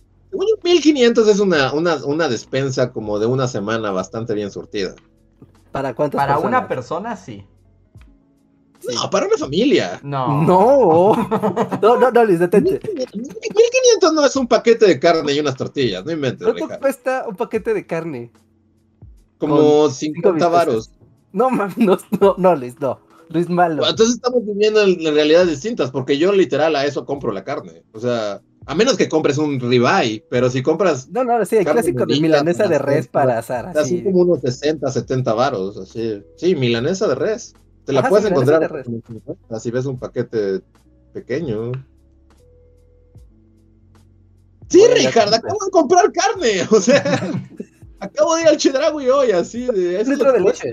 1500 0.62 1.26
es 1.26 1.40
una, 1.40 1.72
una, 1.72 1.96
una 2.04 2.28
despensa 2.28 2.92
como 2.92 3.18
de 3.18 3.26
una 3.26 3.48
semana 3.48 3.90
bastante 3.90 4.34
bien 4.34 4.50
surtida. 4.50 4.94
¿Para 5.72 5.94
cuántas 5.94 6.18
Para 6.18 6.38
una 6.38 6.68
persona, 6.68 7.16
sí. 7.16 7.46
No, 8.94 9.10
para 9.10 9.26
una 9.26 9.36
familia. 9.36 10.00
No. 10.02 10.42
No. 10.42 11.78
No, 11.82 11.96
no, 11.98 12.10
no, 12.10 12.24
Luis, 12.24 12.38
detente. 12.38 12.80
1500 13.14 14.12
no 14.12 14.24
es 14.24 14.36
un 14.36 14.46
paquete 14.46 14.86
de 14.86 14.98
carne 14.98 15.32
y 15.32 15.40
unas 15.40 15.56
tortillas, 15.56 16.04
no 16.04 16.12
inventes. 16.12 16.46
¿Cuánto 16.46 16.78
cuesta 16.78 17.24
un 17.28 17.36
paquete 17.36 17.72
de 17.74 17.86
carne? 17.86 18.30
Como 19.38 19.88
50 19.88 20.48
varos. 20.48 20.90
No, 21.32 21.50
no, 21.50 21.68
no, 22.20 22.34
no, 22.36 22.56
Luis, 22.56 22.80
no. 22.80 23.00
Luis 23.30 23.48
malo. 23.48 23.86
Entonces 23.86 24.16
estamos 24.16 24.44
viviendo 24.44 24.82
en, 24.82 25.02
realidades 25.14 25.48
distintas, 25.48 25.90
porque 25.90 26.18
yo 26.18 26.32
literal 26.32 26.74
a 26.76 26.86
eso 26.86 27.04
compro 27.04 27.30
la 27.32 27.44
carne. 27.44 27.82
O 27.92 28.00
sea, 28.00 28.40
a 28.66 28.74
menos 28.74 28.96
que 28.96 29.08
compres 29.08 29.38
un 29.38 29.60
ribeye, 29.60 30.24
pero 30.30 30.50
si 30.50 30.62
compras. 30.62 31.08
No, 31.10 31.24
no, 31.24 31.44
sí, 31.44 31.56
el 31.56 31.66
clásico 31.66 32.06
de 32.06 32.20
milanesa 32.20 32.66
de 32.66 32.78
res 32.78 33.06
para 33.08 33.38
asar. 33.38 33.76
Así 33.76 34.02
como 34.02 34.20
unos 34.20 34.40
60, 34.40 34.90
70 34.90 35.32
varos. 35.34 35.76
Así. 35.76 36.22
Sí, 36.36 36.54
milanesa 36.54 37.06
de 37.08 37.14
res. 37.14 37.54
Te 37.88 37.94
la 37.94 38.06
puedes 38.06 38.30
encontrar 38.30 38.84
si 39.58 39.70
ves 39.70 39.86
un 39.86 39.98
paquete 39.98 40.60
pequeño. 41.14 41.72
Sí, 44.68 44.82
Richard, 44.92 45.32
acabo 45.32 45.56
de 45.64 45.70
comprar 45.70 46.12
carne. 46.12 46.68
O 46.70 46.82
sea, 46.82 47.02
acabo 48.00 48.36
de 48.36 48.42
ir 48.42 48.48
al 48.48 48.58
Chedraui 48.58 49.08
hoy, 49.08 49.30
así. 49.30 49.64
De, 49.64 50.02
un 50.02 50.10
litro 50.10 50.32
de 50.34 50.40
leche. 50.40 50.70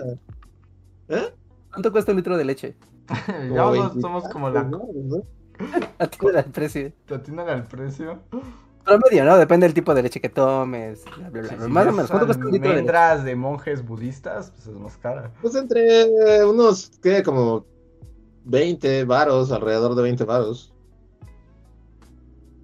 ¿Eh? 1.07 1.33
¿Cuánto 1.71 1.89
cuesta 1.93 2.11
un 2.11 2.17
litro 2.17 2.35
de 2.35 2.43
leche? 2.43 2.75
ya 3.53 3.91
somos 4.01 4.27
como 4.27 4.49
la. 4.49 4.69
Atinan 5.99 6.35
al 6.35 6.51
precio. 6.51 6.91
¿Te 7.05 7.15
atinan 7.15 7.47
al 7.47 7.63
precio? 7.63 8.19
Promedio, 8.85 9.25
¿no? 9.25 9.37
Depende 9.37 9.65
del 9.65 9.73
tipo 9.73 9.93
de 9.93 10.03
leche 10.03 10.21
que 10.21 10.29
tomes. 10.29 11.03
más 11.67 11.87
o 11.87 11.91
menos. 11.91 12.09
¿Cuánto 12.09 12.27
cuesta 12.27 12.45
un 12.45 12.51
litro 12.51 12.71
de 12.73 12.83
leche? 12.83 13.23
de 13.23 13.35
monjes 13.35 13.85
budistas, 13.85 14.51
pues 14.51 14.67
es 14.67 14.75
más 14.75 14.97
cara. 14.97 15.31
Pues 15.41 15.55
entre 15.55 16.45
unos, 16.45 16.91
¿qué? 17.01 17.23
Como 17.23 17.65
20 18.45 19.03
varos, 19.05 19.51
alrededor 19.51 19.95
de 19.95 20.03
20 20.03 20.23
varos. 20.23 20.73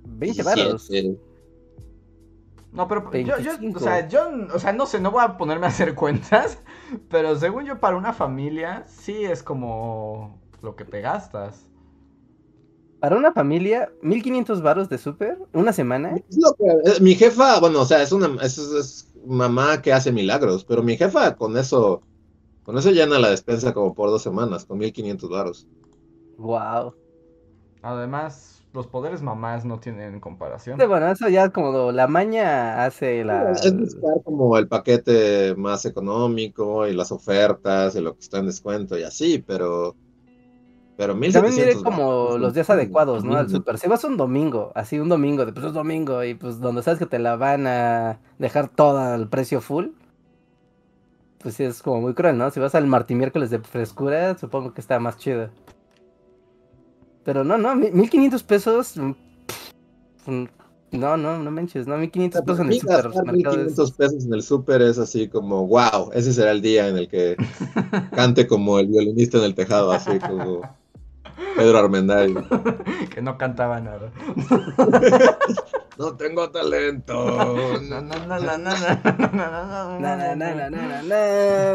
20 0.06 0.44
varos. 0.44 0.90
No, 2.72 2.88
pero 2.88 3.12
yo, 3.12 3.38
yo, 3.40 3.52
o 3.76 3.80
sea, 3.80 4.08
yo, 4.08 4.30
o 4.54 4.60
sea, 4.60 4.72
no 4.72 4.86
sé, 4.86 5.02
no 5.02 5.12
voy 5.12 5.24
a 5.24 5.38
ponerme 5.38 5.66
a 5.66 5.70
hacer 5.70 5.94
cuentas, 5.96 6.60
pero 7.10 7.36
según 7.36 7.66
yo 7.66 7.80
para 7.80 7.98
una 7.98 8.14
familia 8.14 8.86
sí 8.88 9.26
es 9.26 9.44
como 9.44 10.40
lo 10.62 10.76
que 10.76 10.86
te 10.86 11.02
gastas. 11.02 11.71
Para 13.02 13.18
una 13.18 13.34
familia, 13.34 13.92
1500 14.04 14.62
varos 14.62 14.88
de 14.88 15.00
súper, 15.00 15.40
una 15.54 15.74
semana. 15.74 16.16
Es 16.30 16.38
lo 16.38 16.54
que, 16.54 16.66
eh, 16.68 17.02
mi 17.02 17.16
jefa, 17.16 17.60
bueno, 17.60 17.82
o 17.82 17.86
sea, 17.86 18.04
es 18.04 18.12
una 18.12 18.38
es, 18.44 19.12
mamá 19.26 19.82
que 19.82 19.92
hace 19.92 20.12
milagros, 20.12 20.64
pero 20.64 20.84
mi 20.84 20.96
jefa 20.96 21.36
con 21.36 21.58
eso, 21.58 22.04
con 22.62 22.78
eso 22.78 22.92
llena 22.92 23.18
la 23.18 23.32
despensa 23.32 23.74
como 23.74 23.96
por 23.96 24.12
dos 24.12 24.22
semanas, 24.22 24.66
con 24.66 24.78
1500 24.78 25.30
varos. 25.32 25.68
Wow. 26.38 26.94
Además, 27.82 28.62
los 28.72 28.86
poderes 28.86 29.24
mamás 29.24 29.66
no 29.66 29.80
tienen 29.80 30.20
comparación. 30.20 30.80
Sí, 30.80 30.86
bueno, 30.86 31.12
eso 31.12 31.28
ya 31.28 31.50
como 31.50 31.92
la 31.92 32.08
maña 32.08 32.86
hace 32.86 33.24
la... 33.24 33.54
Es 33.54 33.76
buscar 33.76 34.22
como 34.24 34.56
el 34.60 34.68
paquete 34.68 35.56
más 35.56 35.86
económico 35.86 36.86
y 36.86 36.94
las 36.94 37.12
ofertas 37.12 37.96
y 37.96 38.02
lo 38.02 38.14
que 38.14 38.20
está 38.20 38.38
en 38.38 38.46
descuento 38.46 38.96
y 38.96 39.02
así, 39.02 39.40
pero... 39.40 39.96
Pero 41.02 41.14
También 41.20 41.56
mire 41.56 41.76
como 41.82 42.38
los 42.38 42.54
días 42.54 42.70
adecuados, 42.70 43.24
¿no? 43.24 43.36
Al 43.36 43.50
super. 43.50 43.80
Si 43.80 43.88
vas 43.88 44.04
un 44.04 44.18
domingo, 44.18 44.72
así 44.76 45.00
un 45.00 45.10
domingo, 45.10 45.48
de 45.48 45.52
pues 45.52 45.66
es 45.66 45.74
domingo 45.74 46.24
y 46.24 46.36
pues 46.36 46.60
donde 46.60 46.84
sabes 46.84 47.00
que 47.00 47.08
te 47.08 47.18
la 47.18 47.38
van 47.38 47.66
a 47.66 48.20
dejar 48.38 48.68
toda 48.68 49.16
al 49.16 49.28
precio 49.28 49.62
full, 49.62 49.88
pues 51.40 51.56
sí 51.56 51.64
es 51.64 51.82
como 51.82 52.02
muy 52.02 52.14
cruel, 52.14 52.38
¿no? 52.38 52.52
Si 52.52 52.60
vas 52.60 52.76
al 52.76 52.86
martí 52.86 53.16
miércoles 53.16 53.50
de 53.50 53.58
frescura, 53.58 54.38
supongo 54.38 54.76
que 54.76 54.82
está 54.82 55.00
más 55.00 55.18
chido. 55.18 55.50
Pero 57.24 57.44
no, 57.44 57.58
no, 57.58 57.76
1500 57.76 58.44
pesos. 58.44 58.96
Mm, 58.96 59.14
mm, 60.28 60.48
no, 60.92 61.18
no, 61.18 61.40
no 61.40 61.50
manches, 61.50 61.88
no, 61.88 61.98
1500 61.98 62.42
pesos 62.42 62.60
en 62.60 62.68
el 62.68 62.80
supermercado. 62.80 63.34
1500 63.34 63.92
pesos 63.94 64.26
en 64.26 64.34
el 64.36 64.44
super 64.44 64.84
es 64.84 65.00
así 65.00 65.28
como, 65.28 65.66
wow, 65.66 66.12
ese 66.14 66.32
será 66.32 66.52
el 66.52 66.62
día 66.62 66.88
en 66.90 66.98
el 66.98 67.08
que 67.08 67.38
cante 68.16 68.46
como 68.46 68.78
el 68.78 68.86
violinista 68.86 69.40
en 69.40 69.46
el 69.46 69.56
tejado, 69.56 69.92
así 69.92 70.20
como 70.20 70.62
Pedro 71.56 71.80
Armendáriz. 71.80 72.38
que 73.14 73.22
no 73.22 73.38
cantaba 73.38 73.80
nada. 73.80 74.12
no 75.98 76.16
tengo 76.16 76.50
talento. 76.50 77.14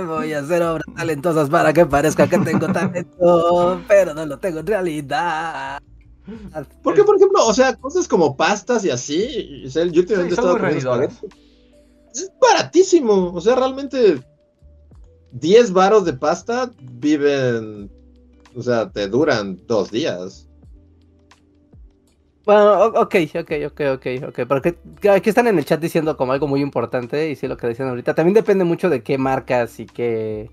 Voy 0.06 0.32
a 0.32 0.40
hacer 0.40 0.62
obras 0.62 0.86
talentosas 0.96 1.48
para 1.50 1.72
que 1.72 1.86
parezca 1.86 2.28
que 2.28 2.38
tengo 2.38 2.66
talento, 2.72 3.80
pero 3.86 4.14
no 4.14 4.26
lo 4.26 4.38
tengo 4.38 4.60
en 4.60 4.66
realidad. 4.66 5.78
Porque, 6.82 7.04
por 7.04 7.16
ejemplo, 7.16 7.46
o 7.46 7.54
sea, 7.54 7.76
cosas 7.76 8.08
como 8.08 8.36
pastas 8.36 8.84
y 8.84 8.90
así, 8.90 9.64
yo 9.64 10.02
estado 10.02 10.58
Es 11.04 12.32
baratísimo, 12.40 13.32
o 13.32 13.40
sea, 13.40 13.54
realmente 13.54 14.20
10 15.32 15.72
varos 15.72 16.04
de 16.04 16.14
pasta 16.14 16.70
viven 16.80 17.90
o 18.56 18.62
sea, 18.62 18.90
te 18.90 19.06
duran 19.08 19.60
dos 19.66 19.90
días. 19.90 20.48
Bueno, 22.46 22.86
ok, 22.86 23.14
ok, 23.40 23.52
ok, 23.66 23.80
ok, 23.94 24.06
ok. 24.28 24.40
Porque 24.48 24.76
aquí 25.10 25.28
están 25.28 25.48
en 25.48 25.58
el 25.58 25.64
chat 25.64 25.80
diciendo 25.80 26.16
como 26.16 26.32
algo 26.32 26.46
muy 26.46 26.62
importante, 26.62 27.28
y 27.30 27.36
sí 27.36 27.48
lo 27.48 27.56
que 27.56 27.66
decían 27.66 27.88
ahorita. 27.88 28.14
También 28.14 28.34
depende 28.34 28.64
mucho 28.64 28.88
de 28.88 29.02
qué 29.02 29.18
marcas 29.18 29.78
y 29.80 29.86
qué, 29.86 30.50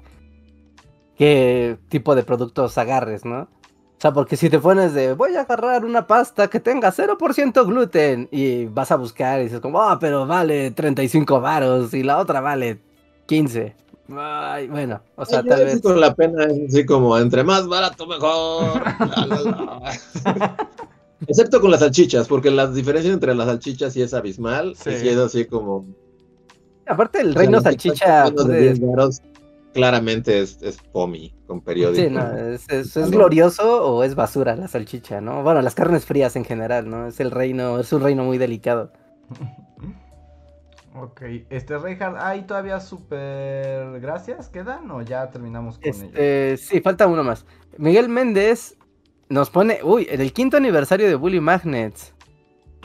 qué 1.16 1.78
tipo 1.90 2.16
de 2.16 2.24
productos 2.24 2.78
agarres, 2.78 3.26
¿no? 3.26 3.42
O 3.44 4.02
sea, 4.04 4.12
porque 4.12 4.36
si 4.36 4.50
te 4.50 4.60
pones 4.60 4.94
de, 4.94 5.14
voy 5.14 5.36
a 5.36 5.42
agarrar 5.42 5.86
una 5.86 6.08
pasta 6.08 6.50
que 6.50 6.60
tenga 6.60 6.92
0% 6.92 7.66
gluten, 7.66 8.28
y 8.32 8.66
vas 8.66 8.92
a 8.92 8.98
buscar 8.98 9.40
y 9.40 9.44
dices 9.44 9.62
como, 9.62 9.82
ah, 9.82 9.98
pero 10.00 10.28
vale 10.28 10.72
35 10.72 11.40
varos, 11.40 11.94
y 11.94 12.04
la 12.04 12.18
otra 12.18 12.42
vale 12.42 12.82
15. 13.28 13.83
Ay, 14.10 14.68
bueno, 14.68 15.02
o 15.16 15.26
sea, 15.26 15.42
tal 15.44 15.66
vez. 15.66 15.82
Con 15.82 16.00
la 16.00 16.14
pena 16.14 16.46
es 16.46 16.70
así 16.70 16.86
como 16.86 17.18
entre 17.18 17.44
más 17.44 17.68
barato 17.68 18.06
mejor. 18.06 18.84
Excepto 21.28 21.62
con 21.62 21.72
las 21.72 21.80
salchichas, 21.80 22.28
porque 22.28 22.52
la 22.52 22.68
diferencia 22.68 23.14
entre 23.14 23.34
las 23.34 23.48
salchichas 23.48 23.96
y 23.96 24.02
es 24.02 24.14
abismal. 24.14 24.76
Sí. 24.76 24.90
Y 25.04 25.08
es 25.08 25.18
así 25.18 25.46
como. 25.46 25.86
Aparte, 26.86 27.22
el 27.22 27.34
reino 27.34 27.62
salchicha. 27.62 28.26
claramente 29.74 30.42
es, 30.42 30.62
es 30.62 30.80
POMI 30.92 31.34
con 31.48 31.62
periódico. 31.62 32.04
Sí, 32.04 32.10
no, 32.10 32.38
es, 32.38 32.70
es, 32.70 33.10
glorioso 33.10 33.86
o 33.86 34.04
es 34.04 34.16
basura 34.16 34.58
la 34.58 34.68
salchicha, 34.68 35.22
¿no? 35.22 35.44
Bueno, 35.44 35.62
las 35.62 35.76
carnes 35.76 36.04
frías 36.06 36.36
en 36.36 36.44
general, 36.44 36.90
¿no? 36.90 37.08
Es 37.08 37.22
el 37.22 37.32
reino, 37.32 37.80
es 37.80 37.94
un 37.94 38.02
reino 38.02 38.26
muy 38.26 38.38
delicado. 38.38 38.92
Ok, 40.96 41.22
este 41.50 41.78
Reinhardt, 41.78 42.18
¿hay 42.20 42.44
todavía 42.44 42.80
super 42.80 44.00
gracias 44.00 44.50
quedan 44.50 44.90
o 44.92 45.02
ya 45.02 45.30
terminamos 45.32 45.80
con 45.80 45.90
este, 45.90 46.58
Sí, 46.58 46.82
falta 46.82 47.08
uno 47.08 47.24
más. 47.24 47.46
Miguel 47.78 48.10
Méndez 48.10 48.78
nos 49.30 49.50
pone, 49.50 49.80
uy, 49.84 50.08
en 50.10 50.22
el 50.22 50.34
quinto 50.34 50.58
aniversario 50.58 51.08
de 51.08 51.16
Bully 51.16 51.40
Magnets, 51.40 52.14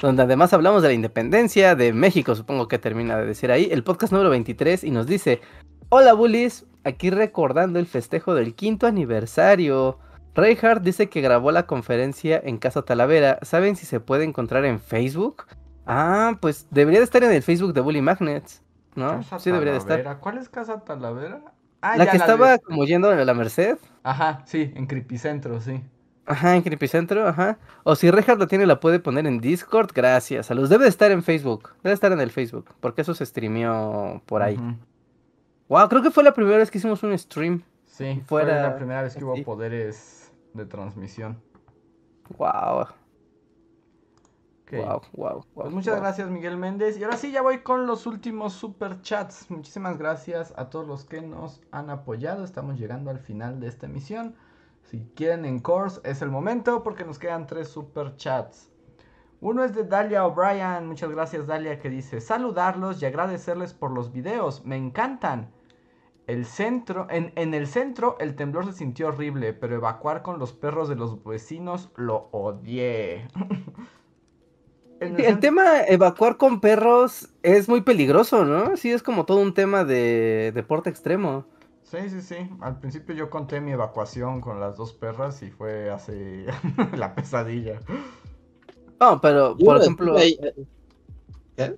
donde 0.00 0.22
además 0.22 0.54
hablamos 0.54 0.82
de 0.82 0.88
la 0.88 0.94
independencia 0.94 1.74
de 1.74 1.92
México, 1.92 2.34
supongo 2.34 2.66
que 2.66 2.78
termina 2.78 3.18
de 3.18 3.26
decir 3.26 3.52
ahí, 3.52 3.68
el 3.70 3.84
podcast 3.84 4.12
número 4.12 4.30
23 4.30 4.84
y 4.84 4.90
nos 4.90 5.06
dice, 5.06 5.42
hola 5.90 6.14
Bullies, 6.14 6.64
aquí 6.84 7.10
recordando 7.10 7.78
el 7.78 7.86
festejo 7.86 8.34
del 8.34 8.54
quinto 8.54 8.86
aniversario. 8.86 9.98
Reinhardt 10.34 10.82
dice 10.82 11.08
que 11.08 11.20
grabó 11.20 11.50
la 11.50 11.66
conferencia 11.66 12.40
en 12.42 12.58
Casa 12.58 12.82
Talavera. 12.82 13.38
¿Saben 13.42 13.76
si 13.76 13.84
se 13.84 14.00
puede 14.00 14.24
encontrar 14.24 14.64
en 14.64 14.78
Facebook? 14.78 15.44
Ah, 15.88 16.36
pues 16.40 16.66
debería 16.70 17.00
de 17.00 17.04
estar 17.04 17.24
en 17.24 17.32
el 17.32 17.42
Facebook 17.42 17.72
de 17.72 17.80
Bully 17.80 18.02
Magnets, 18.02 18.62
¿no? 18.94 19.22
sí, 19.38 19.50
debería 19.50 19.72
de 19.72 19.78
estar. 19.78 20.20
¿Cuál 20.20 20.36
es 20.36 20.48
Casa 20.50 20.84
Talavera? 20.84 21.40
Ah, 21.80 21.96
la 21.96 22.10
que 22.10 22.18
estaba 22.18 22.58
como 22.58 22.84
yendo 22.84 23.08
a 23.08 23.14
la 23.14 23.34
Merced. 23.34 23.78
Ajá, 24.02 24.42
sí, 24.44 24.72
en 24.74 24.86
Centro, 25.18 25.60
sí. 25.60 25.80
Ajá, 26.26 26.56
en 26.56 26.88
Centro, 26.88 27.26
ajá. 27.26 27.58
O 27.84 27.96
si 27.96 28.10
Reinhardt 28.10 28.38
lo 28.38 28.46
tiene, 28.46 28.66
la 28.66 28.80
puede 28.80 29.00
poner 29.00 29.26
en 29.26 29.40
Discord. 29.40 29.90
Gracias. 29.94 30.50
A 30.50 30.54
los 30.54 30.68
debe 30.68 30.84
de 30.84 30.90
estar 30.90 31.10
en 31.10 31.22
Facebook. 31.22 31.70
Debe 31.82 31.94
estar 31.94 32.12
en 32.12 32.20
el 32.20 32.30
Facebook. 32.30 32.74
Porque 32.80 33.00
eso 33.00 33.14
se 33.14 33.24
streameó 33.24 34.20
por 34.26 34.42
ahí. 34.42 34.58
Wow, 35.68 35.88
creo 35.88 36.02
que 36.02 36.10
fue 36.10 36.22
la 36.22 36.34
primera 36.34 36.58
vez 36.58 36.70
que 36.70 36.76
hicimos 36.76 37.02
un 37.02 37.16
stream. 37.16 37.62
Sí, 37.86 38.22
fue 38.26 38.44
la 38.44 38.76
primera 38.76 39.02
vez 39.02 39.16
que 39.16 39.24
hubo 39.24 39.42
poderes 39.42 40.30
de 40.52 40.66
transmisión. 40.66 41.40
Wow. 42.36 42.88
Wow, 44.70 45.00
wow, 45.14 45.44
pues 45.54 45.70
muchas 45.70 45.98
gracias 45.98 46.28
Miguel 46.28 46.56
Méndez. 46.56 46.98
Y 46.98 47.04
ahora 47.04 47.16
sí, 47.16 47.32
ya 47.32 47.42
voy 47.42 47.60
con 47.60 47.86
los 47.86 48.06
últimos 48.06 48.52
super 48.52 49.00
chats. 49.00 49.50
Muchísimas 49.50 49.96
gracias 49.98 50.52
a 50.56 50.68
todos 50.68 50.86
los 50.86 51.04
que 51.04 51.22
nos 51.22 51.62
han 51.70 51.90
apoyado. 51.90 52.44
Estamos 52.44 52.78
llegando 52.78 53.10
al 53.10 53.18
final 53.18 53.60
de 53.60 53.68
esta 53.68 53.86
emisión. 53.86 54.34
Si 54.82 55.00
quieren 55.14 55.44
en 55.44 55.60
course 55.60 56.00
es 56.04 56.22
el 56.22 56.30
momento 56.30 56.82
porque 56.82 57.04
nos 57.04 57.18
quedan 57.18 57.46
tres 57.46 57.68
super 57.68 58.16
chats. 58.16 58.70
Uno 59.40 59.64
es 59.64 59.74
de 59.74 59.84
Dalia 59.84 60.26
O'Brien. 60.26 60.86
Muchas 60.86 61.10
gracias 61.10 61.46
Dalia 61.46 61.78
que 61.78 61.90
dice 61.90 62.20
saludarlos 62.20 63.00
y 63.00 63.06
agradecerles 63.06 63.72
por 63.72 63.90
los 63.90 64.12
videos. 64.12 64.64
Me 64.64 64.76
encantan. 64.76 65.50
El 66.26 66.44
centro, 66.44 67.06
en, 67.08 67.32
en, 67.36 67.54
el 67.54 67.66
centro 67.66 68.18
el 68.20 68.36
temblor 68.36 68.66
se 68.66 68.74
sintió 68.74 69.08
horrible, 69.08 69.54
pero 69.54 69.76
evacuar 69.76 70.20
con 70.20 70.38
los 70.38 70.52
perros 70.52 70.90
de 70.90 70.94
los 70.96 71.24
vecinos 71.24 71.90
lo 71.96 72.28
odié. 72.32 73.28
el, 75.00 75.38
tema 75.40 75.82
evacuar 75.86 76.36
con 76.36 76.60
perros 76.60 77.28
es 77.42 77.68
muy 77.68 77.82
peligroso, 77.82 78.44
¿no? 78.44 78.76
Sí, 78.76 78.90
es 78.90 79.02
como 79.02 79.24
todo 79.24 79.38
un 79.38 79.54
tema 79.54 79.84
de 79.84 80.52
deporte 80.54 80.90
extremo. 80.90 81.46
Sí, 81.84 81.98
sí, 82.10 82.20
sí. 82.20 82.36
Al 82.60 82.78
principio 82.80 83.14
yo 83.14 83.30
conté 83.30 83.60
mi 83.60 83.72
evacuación 83.72 84.40
con 84.40 84.60
las 84.60 84.76
dos 84.76 84.92
perras 84.92 85.42
y 85.42 85.50
fue 85.50 85.90
así 85.90 86.44
la 86.96 87.14
pesadilla. 87.14 87.80
No, 89.00 89.20
pero 89.20 89.56
por 89.56 89.80
ejemplo... 89.80 90.16
¿Qué? 91.56 91.76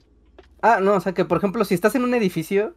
Ah, 0.62 0.80
no, 0.80 0.94
o 0.94 1.00
sea 1.00 1.12
que 1.12 1.24
por 1.24 1.38
ejemplo 1.38 1.64
si 1.64 1.74
estás 1.74 1.94
en 1.94 2.04
un 2.04 2.12
edificio, 2.14 2.74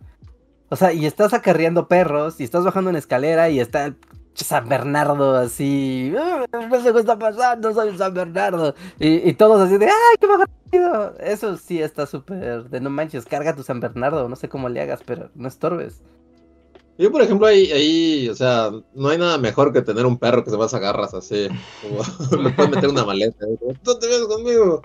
o 0.69 0.75
sea, 0.75 0.93
y 0.93 1.05
estás 1.05 1.33
acarreando 1.33 1.87
perros 1.87 2.39
y 2.39 2.43
estás 2.43 2.63
bajando 2.63 2.89
en 2.89 2.95
escalera 2.95 3.49
y 3.49 3.59
está 3.59 3.93
San 4.35 4.67
Bernardo 4.67 5.35
así, 5.35 6.13
ah, 6.17 6.45
no 6.51 6.81
sé 6.81 6.91
qué 6.91 6.99
está 6.99 7.17
pasando, 7.17 7.73
soy 7.73 7.97
San 7.97 8.13
Bernardo. 8.13 8.73
Y, 8.99 9.33
todos 9.33 9.61
así 9.61 9.77
de, 9.77 9.85
¡ay, 9.85 10.17
qué 10.19 10.27
rápido! 10.27 11.13
Eso 11.19 11.57
sí 11.57 11.81
está 11.81 12.05
súper 12.05 12.63
de 12.69 12.79
no 12.79 12.89
manches, 12.89 13.25
carga 13.25 13.55
tu 13.55 13.63
San 13.63 13.79
Bernardo, 13.79 14.27
no 14.27 14.35
sé 14.35 14.49
cómo 14.49 14.69
le 14.69 14.81
hagas, 14.81 15.01
pero 15.05 15.29
no 15.35 15.47
estorbes. 15.47 16.01
Yo, 16.97 17.11
por 17.11 17.21
ejemplo, 17.21 17.47
ahí, 17.47 17.71
ahí, 17.71 18.29
o 18.29 18.35
sea, 18.35 18.71
no 18.93 19.09
hay 19.09 19.17
nada 19.17 19.37
mejor 19.39 19.73
que 19.73 19.81
tener 19.81 20.05
un 20.05 20.17
perro 20.17 20.43
que 20.43 20.51
se 20.51 20.57
vas 20.57 20.73
agarras 20.75 21.13
así. 21.13 21.47
Como, 21.81 22.41
le 22.43 22.51
puedes 22.51 22.71
meter 22.71 22.89
una 22.89 23.05
maleta. 23.05 23.45
Tú 23.83 23.97
te 23.97 24.07
vienes 24.07 24.27
conmigo. 24.27 24.81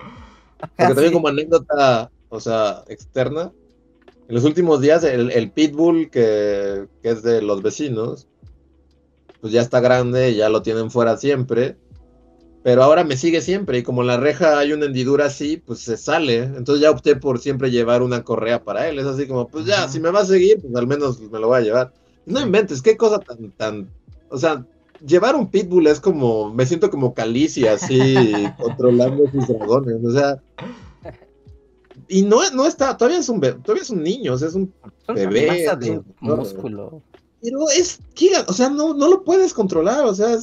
Porque 0.59 0.93
también 0.93 1.13
como 1.13 1.27
anécdota, 1.27 2.11
o 2.29 2.39
sea, 2.39 2.83
externa, 2.87 3.51
en 4.27 4.35
los 4.35 4.43
últimos 4.43 4.81
días 4.81 5.03
el, 5.03 5.31
el 5.31 5.51
pitbull 5.51 6.09
que, 6.09 6.87
que, 7.01 7.09
es 7.09 7.23
de 7.23 7.41
los 7.41 7.61
vecinos, 7.61 8.27
pues 9.41 9.53
ya 9.53 9.61
está 9.61 9.79
grande, 9.79 10.35
ya 10.35 10.49
lo 10.49 10.61
tienen 10.61 10.91
fuera 10.91 11.17
siempre, 11.17 11.77
pero 12.63 12.83
ahora 12.83 13.03
me 13.03 13.17
sigue 13.17 13.41
siempre 13.41 13.77
y 13.77 13.83
como 13.83 14.01
en 14.01 14.07
la 14.07 14.17
reja 14.17 14.59
hay 14.59 14.73
una 14.73 14.85
hendidura 14.85 15.25
así, 15.25 15.57
pues 15.57 15.79
se 15.79 15.97
sale, 15.97 16.43
entonces 16.43 16.81
ya 16.81 16.91
opté 16.91 17.15
por 17.15 17.39
siempre 17.39 17.71
llevar 17.71 18.01
una 18.01 18.23
correa 18.23 18.63
para 18.63 18.87
él, 18.89 18.99
es 18.99 19.05
así 19.05 19.27
como, 19.27 19.47
pues 19.47 19.65
ya, 19.65 19.87
si 19.87 19.99
me 19.99 20.11
va 20.11 20.21
a 20.21 20.25
seguir, 20.25 20.59
pues 20.61 20.75
al 20.75 20.87
menos 20.87 21.19
me 21.19 21.39
lo 21.39 21.47
voy 21.47 21.59
a 21.59 21.63
llevar. 21.63 21.93
No 22.25 22.41
inventes, 22.41 22.81
qué 22.81 22.97
cosa 22.97 23.19
tan, 23.19 23.51
tan, 23.51 23.89
o 24.29 24.37
sea, 24.37 24.65
llevar 25.05 25.35
un 25.35 25.49
pitbull 25.49 25.87
es 25.87 25.99
como, 25.99 26.53
me 26.53 26.65
siento 26.65 26.89
como 26.89 27.13
Calicia 27.13 27.73
así, 27.73 28.13
controlando 28.59 29.23
sus 29.31 29.47
dragones, 29.47 30.03
o 30.03 30.11
sea, 30.11 30.41
y 32.07 32.23
no, 32.23 32.37
no 32.51 32.65
está, 32.65 32.97
todavía 32.97 33.19
es 33.19 33.29
un 33.29 33.39
todavía 33.39 33.83
es 33.83 33.89
un 33.89 34.03
niño, 34.03 34.33
o 34.33 34.37
sea, 34.37 34.47
es 34.47 34.55
un 34.55 34.73
bebé. 35.07 35.65
de 35.79 36.01
músculo. 36.19 37.03
Pero 37.41 37.69
es 37.69 37.99
gigante, 38.15 38.51
o 38.51 38.53
sea, 38.53 38.69
no, 38.69 38.93
no 38.93 39.07
lo 39.07 39.23
puedes 39.23 39.53
controlar, 39.53 40.05
o 40.05 40.13
sea, 40.13 40.37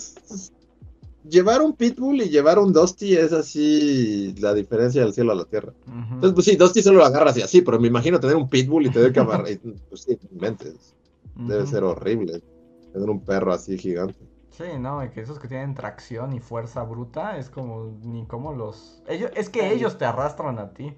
llevar 1.28 1.60
un 1.60 1.74
Pitbull 1.74 2.22
y 2.22 2.28
llevar 2.28 2.58
un 2.58 2.72
Dusty 2.72 3.14
es 3.14 3.32
así 3.32 4.34
la 4.38 4.54
diferencia 4.54 5.02
del 5.02 5.12
cielo 5.12 5.32
a 5.32 5.36
la 5.36 5.44
tierra. 5.44 5.72
Entonces, 5.86 6.32
pues 6.32 6.46
sí, 6.46 6.56
Dusty 6.56 6.82
solo 6.82 6.98
lo 6.98 7.04
agarras 7.04 7.36
y 7.36 7.42
así, 7.42 7.60
pero 7.60 7.78
me 7.78 7.88
imagino 7.88 8.20
tener 8.20 8.36
un 8.36 8.48
Pitbull 8.48 8.86
y 8.86 8.90
tener 8.90 9.12
que 9.12 9.20
agarrar, 9.20 9.46
pues 9.88 10.02
sí, 10.02 10.18
mentes. 10.30 10.94
Debe 11.34 11.66
ser 11.66 11.84
horrible 11.84 12.42
tener 12.92 13.10
un 13.10 13.20
perro 13.20 13.52
así 13.52 13.76
gigante. 13.76 14.18
Sí, 14.50 14.64
no, 14.78 15.02
que 15.12 15.20
esos 15.20 15.38
que 15.38 15.48
tienen 15.48 15.74
tracción 15.74 16.32
y 16.32 16.40
fuerza 16.40 16.82
bruta 16.82 17.36
es 17.36 17.50
como 17.50 17.98
ni 18.02 18.24
como 18.24 18.52
los 18.52 19.02
ellos 19.06 19.30
es 19.34 19.50
que 19.50 19.70
ellos 19.70 19.98
te 19.98 20.06
arrastran 20.06 20.58
a 20.58 20.72
ti. 20.72 20.94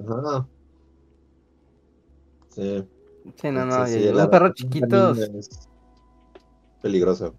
Ajá. 0.00 0.48
Sí. 2.48 2.84
Sí, 3.36 3.50
no, 3.50 3.66
no. 3.66 3.82
un 3.84 4.30
perro 4.30 4.52
chiquito. 4.54 5.14
Peligroso. 6.82 7.34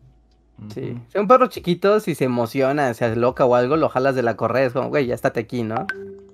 Sí. 0.73 0.95
un 1.15 1.27
perro 1.27 1.47
chiquito, 1.47 1.99
si 1.99 2.13
se 2.13 2.25
emociona, 2.25 2.93
se 2.93 3.15
loca 3.15 3.45
o 3.45 3.55
algo, 3.55 3.77
lo 3.77 3.89
jalas 3.89 4.15
de 4.15 4.21
la 4.21 4.37
correa. 4.37 4.65
Es 4.65 4.73
como, 4.73 4.89
güey, 4.89 5.07
ya 5.07 5.15
estate 5.15 5.39
aquí, 5.39 5.63
¿no? 5.63 5.87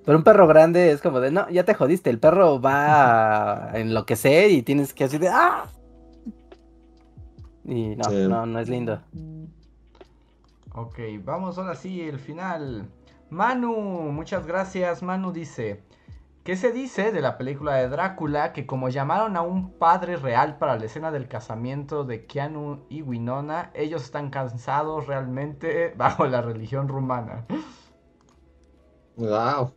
Pero 0.05 0.17
un 0.17 0.23
perro 0.23 0.47
grande 0.47 0.91
es 0.91 1.01
como 1.01 1.19
de, 1.19 1.31
no, 1.31 1.49
ya 1.49 1.63
te 1.63 1.73
jodiste. 1.73 2.09
El 2.09 2.19
perro 2.19 2.59
va 2.61 3.71
a 3.71 3.79
enloquecer 3.79 4.51
y 4.51 4.63
tienes 4.63 4.93
que 4.93 5.05
así 5.05 5.17
de, 5.17 5.29
¡ah! 5.29 5.65
Y 7.65 7.95
no, 7.95 8.09
no, 8.09 8.45
no 8.45 8.59
es 8.59 8.69
lindo. 8.69 9.01
Ok, 10.73 10.99
vamos 11.23 11.57
ahora 11.57 11.75
sí, 11.75 12.01
el 12.01 12.19
final. 12.19 12.87
Manu, 13.29 13.75
muchas 14.11 14.45
gracias. 14.45 15.03
Manu 15.03 15.31
dice: 15.33 15.83
¿Qué 16.47 16.55
se 16.55 16.71
dice 16.71 17.11
de 17.11 17.19
la 17.19 17.37
película 17.37 17.75
de 17.75 17.89
Drácula 17.89 18.53
que 18.53 18.65
como 18.65 18.87
llamaron 18.87 19.35
a 19.35 19.41
un 19.41 19.73
padre 19.73 20.15
real 20.15 20.57
para 20.57 20.79
la 20.79 20.85
escena 20.85 21.11
del 21.11 21.27
casamiento 21.27 22.05
de 22.05 22.25
Keanu 22.25 22.85
y 22.87 23.01
Winona, 23.01 23.69
ellos 23.75 24.03
están 24.03 24.29
cansados 24.29 25.07
realmente 25.07 25.93
bajo 25.97 26.25
la 26.25 26.41
religión 26.41 26.87
rumana? 26.87 27.45
Wow. 29.17 29.73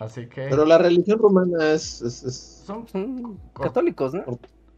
Así 0.00 0.28
que... 0.28 0.48
Pero 0.48 0.64
la 0.64 0.78
religión 0.78 1.20
rumana 1.20 1.74
es... 1.74 2.64
Son, 2.66 2.84
católicos, 3.52 4.14
¿no? 4.14 4.24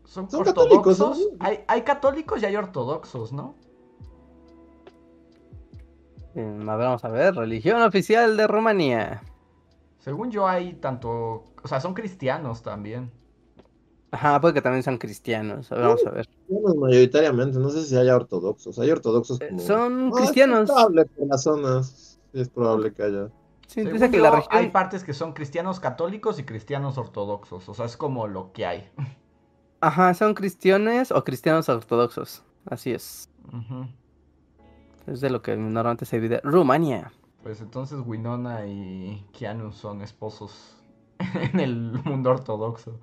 Son, 0.04 0.28
ortodoxos. 0.34 1.30
Hay, 1.40 1.60
hay 1.66 1.80
católicos 1.80 2.42
y 2.42 2.44
hay 2.44 2.56
ortodoxos, 2.56 3.32
¿no? 3.32 3.54
Mm, 6.34 6.68
a 6.68 6.76
ver, 6.76 6.86
vamos 6.88 7.04
a 7.06 7.08
ver. 7.08 7.34
Religión 7.34 7.80
oficial 7.80 8.36
de 8.36 8.46
Rumanía. 8.46 9.22
Según 10.04 10.30
yo 10.30 10.46
hay 10.46 10.74
tanto, 10.74 11.44
o 11.62 11.66
sea, 11.66 11.80
son 11.80 11.94
cristianos 11.94 12.62
también. 12.62 13.10
Ajá, 14.10 14.38
puede 14.38 14.52
que 14.52 14.60
también 14.60 14.82
sean 14.82 14.98
cristianos. 14.98 15.72
A 15.72 15.76
ver, 15.76 15.84
vamos 15.86 16.06
a 16.06 16.10
ver. 16.10 16.28
Mayoritariamente, 16.76 17.58
no 17.58 17.70
sé 17.70 17.84
si 17.84 17.96
haya 17.96 18.14
ortodoxos. 18.14 18.78
Hay 18.78 18.90
ortodoxos 18.90 19.40
eh, 19.40 19.48
como... 19.48 19.60
son 19.60 20.10
cristianos. 20.10 20.68
Es 20.68 20.74
probable 20.74 21.06
las 21.26 21.42
zonas. 21.42 22.20
Es 22.34 22.50
probable 22.50 22.92
que 22.92 23.02
haya. 23.02 23.30
Sí, 23.66 23.80
dice 23.80 24.10
que 24.10 24.18
la 24.18 24.30
región... 24.30 24.48
Hay 24.50 24.68
partes 24.68 25.04
que 25.04 25.14
son 25.14 25.32
cristianos 25.32 25.80
católicos 25.80 26.38
y 26.38 26.44
cristianos 26.44 26.98
ortodoxos. 26.98 27.66
O 27.66 27.72
sea, 27.72 27.86
es 27.86 27.96
como 27.96 28.26
lo 28.26 28.52
que 28.52 28.66
hay. 28.66 28.90
Ajá, 29.80 30.12
son 30.12 30.34
cristianos 30.34 31.12
o 31.12 31.24
cristianos 31.24 31.70
ortodoxos. 31.70 32.44
Así 32.66 32.92
es. 32.92 33.30
Es 35.06 35.22
de 35.22 35.30
lo 35.30 35.40
que 35.40 35.56
normalmente 35.56 36.04
se 36.04 36.20
divide. 36.20 36.42
Rumania. 36.44 37.10
Pues 37.44 37.60
entonces 37.60 38.00
Winona 38.02 38.66
y 38.66 39.22
Keanu 39.38 39.70
son 39.70 40.00
esposos 40.00 40.82
en 41.18 41.60
el 41.60 41.92
mundo 42.02 42.30
ortodoxo. 42.30 42.98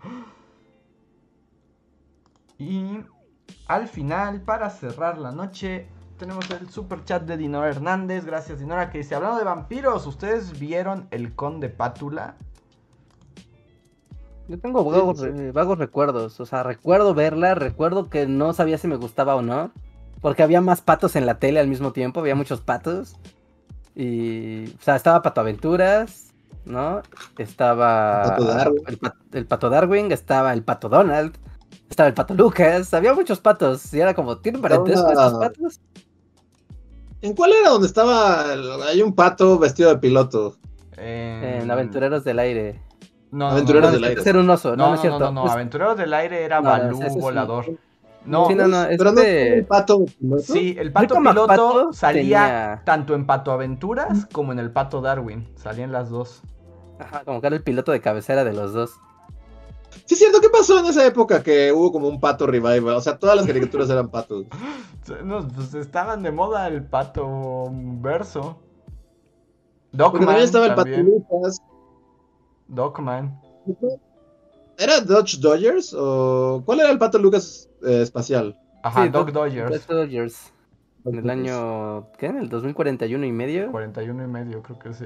Y 2.58 3.02
al 3.68 3.88
final, 3.88 4.42
para 4.42 4.72
cerrar 4.72 5.20
la 5.20 5.32
noche, 5.32 5.88
tenemos 6.18 6.50
el 6.50 6.72
super 6.72 7.04
chat 7.04 7.22
de 7.22 7.38
Dinora 7.38 7.70
Hernández. 7.70 8.26
Gracias, 8.26 8.58
Dinora, 8.58 8.90
que 8.90 8.98
dice: 8.98 9.14
Hablando 9.14 9.38
de 9.38 9.46
vampiros, 9.46 10.08
¿ustedes 10.08 10.60
vieron 10.60 11.08
el 11.12 11.36
conde 11.36 11.70
Pátula? 11.70 12.36
Yo 14.48 14.58
tengo 14.60 14.84
vagos, 14.84 15.78
recuerdos. 15.78 16.40
O 16.40 16.48
sea, 16.48 16.64
recuerdo 16.64 17.14
verla, 17.14 17.54
recuerdo 17.54 18.10
que 18.10 18.26
no 18.26 18.54
sabía 18.54 18.80
si 18.80 18.88
me 18.88 18.96
gustaba 18.96 19.36
o 19.36 19.44
no. 19.44 19.72
Porque 20.20 20.42
había 20.42 20.62
más 20.62 20.82
patos 20.82 21.16
en 21.16 21.28
la 21.28 21.38
tele 21.38 21.60
al 21.60 21.68
mismo 21.68 21.94
tiempo, 21.94 22.22
había 22.22 22.34
muchos 22.34 22.60
patos. 22.62 23.20
Y, 23.96 24.68
o 24.68 24.82
sea, 24.82 24.96
estaba 24.96 25.22
Pato 25.22 25.42
Aventuras, 25.42 26.34
¿no? 26.66 27.02
Estaba 27.38 28.38
el, 29.34 29.46
Pato 29.48 29.70
Darwin, 29.70 30.12
estaba 30.12 30.54
el 30.54 30.64
Pato 30.64 30.90
Donald, 30.90 31.36
Estaba 31.90 32.08
el 32.08 32.14
pato 32.14 32.34
Lucas, 32.34 32.94
había 32.94 33.14
muchos 33.14 33.40
patos. 33.42 33.94
Y 33.94 34.00
era 34.00 34.14
como, 34.14 34.38
¿tienen 34.38 34.62
parentesco 34.62 35.10
estos 35.10 35.34
patos? 35.40 35.80
¿En 37.22 37.36
cuál 37.36 37.52
era 37.52 37.70
donde 37.70 37.88
estaba? 37.88 38.54
el- 38.54 38.82
Hay 38.84 39.02
un 39.02 39.14
pato 39.14 39.60
vestido 39.60 39.90
de 39.90 39.98
piloto. 39.98 40.56
En 40.98 41.70
Aventureros 41.70 42.24
del 42.24 42.40
Aire. 42.40 42.82
No, 43.32 43.46
no, 43.48 43.52
Aventureros 43.52 43.90
no, 43.90 43.94
del 43.94 44.02
no, 44.02 44.08
Aire. 44.08 44.22
Ese 44.22 44.30
era 44.30 44.40
un 44.40 44.50
oso, 44.50 44.76
no, 44.76 44.78
No, 44.78 44.84
no, 44.84 44.90
no, 44.90 44.94
es 44.96 44.98
no, 44.98 45.02
cierto. 45.02 45.32
no, 45.34 45.46
no, 45.46 45.52
Aventureros 45.52 45.98
del 45.98 46.14
Aire 46.14 46.44
era 46.46 46.62
No, 46.62 46.64
no, 46.64 46.70
Balú 46.70 46.98
un- 47.00 47.20
volador. 47.22 47.66
No, 48.26 48.48
Sí, 48.48 48.54
no, 48.56 48.68
no, 48.68 48.84
es 48.84 48.98
Pero 49.00 49.12
no 49.14 49.22
de- 49.22 49.48
fue 49.50 49.60
un 49.62 49.66
pato 49.66 50.06
piloto. 50.20 50.42
sí, 50.44 50.76
el 50.78 50.92
pato 50.92 51.16
piloto 51.16 51.92
salía 51.94 52.22
tenía- 52.22 52.82
tanto 52.86 53.16
en 53.16 53.26
Pato 53.26 53.52
Aventuras 53.52 54.28
como 54.32 54.52
en 54.52 54.60
el 54.60 54.72
Pato 54.72 55.02
Darwin. 55.02 55.48
Salían 55.56 55.92
las 55.92 56.10
dos. 56.10 56.42
Ajá, 57.00 57.24
como 57.26 57.42
que 57.42 57.48
era 57.48 57.56
el 57.56 57.64
piloto 57.64 57.92
de 57.92 58.00
cabecera 58.00 58.44
de 58.44 58.54
los 58.54 58.74
dos. 58.74 58.92
Sí, 60.06 60.14
es 60.14 60.20
cierto, 60.20 60.40
¿qué 60.40 60.50
pasó 60.50 60.80
en 60.80 60.86
esa 60.86 61.06
época 61.06 61.42
que 61.42 61.72
hubo 61.74 61.92
como 61.92 62.08
un 62.08 62.20
pato 62.20 62.46
revival? 62.48 62.96
O 62.96 63.02
sea, 63.02 63.18
todas 63.18 63.36
las 63.36 63.46
caricaturas 63.48 63.90
eran 63.90 64.10
patos. 64.10 64.46
No, 65.26 65.46
pues 65.48 65.74
estaban 65.74 66.22
de 66.22 66.32
moda 66.32 66.68
el 66.68 66.84
pato 66.86 67.70
verso. 67.74 68.60
Porque 69.90 69.98
Dogman 69.98 70.26
también 70.28 70.46
estaba 70.46 70.66
el 70.68 70.76
pato. 70.76 70.90
Lucas. 70.92 71.60
Dogman. 72.68 73.42
¿Era 74.78 75.02
Dodge 75.02 75.38
Dodgers? 75.40 75.94
¿O 75.98 76.62
cuál 76.66 76.82
era 76.82 76.92
el 76.92 77.00
pato 77.00 77.18
Lucas 77.18 77.68
eh, 77.86 78.02
espacial? 78.02 78.58
Ajá, 78.84 79.04
Sí, 79.04 79.10
Dog 79.10 79.28
Dog- 79.28 79.34
Dodgers. 79.34 79.88
Dog 79.88 79.98
Dodgers. 79.98 80.54
En 81.06 81.16
el 81.16 81.30
año, 81.30 82.12
¿qué? 82.18 82.28
En 82.28 82.38
el 82.38 82.50
2041 82.50 83.26
y 83.26 83.32
medio. 83.32 83.72
41 83.72 84.24
y 84.24 84.28
medio, 84.28 84.62
creo 84.62 84.78
que 84.80 84.94
sí. 84.94 85.06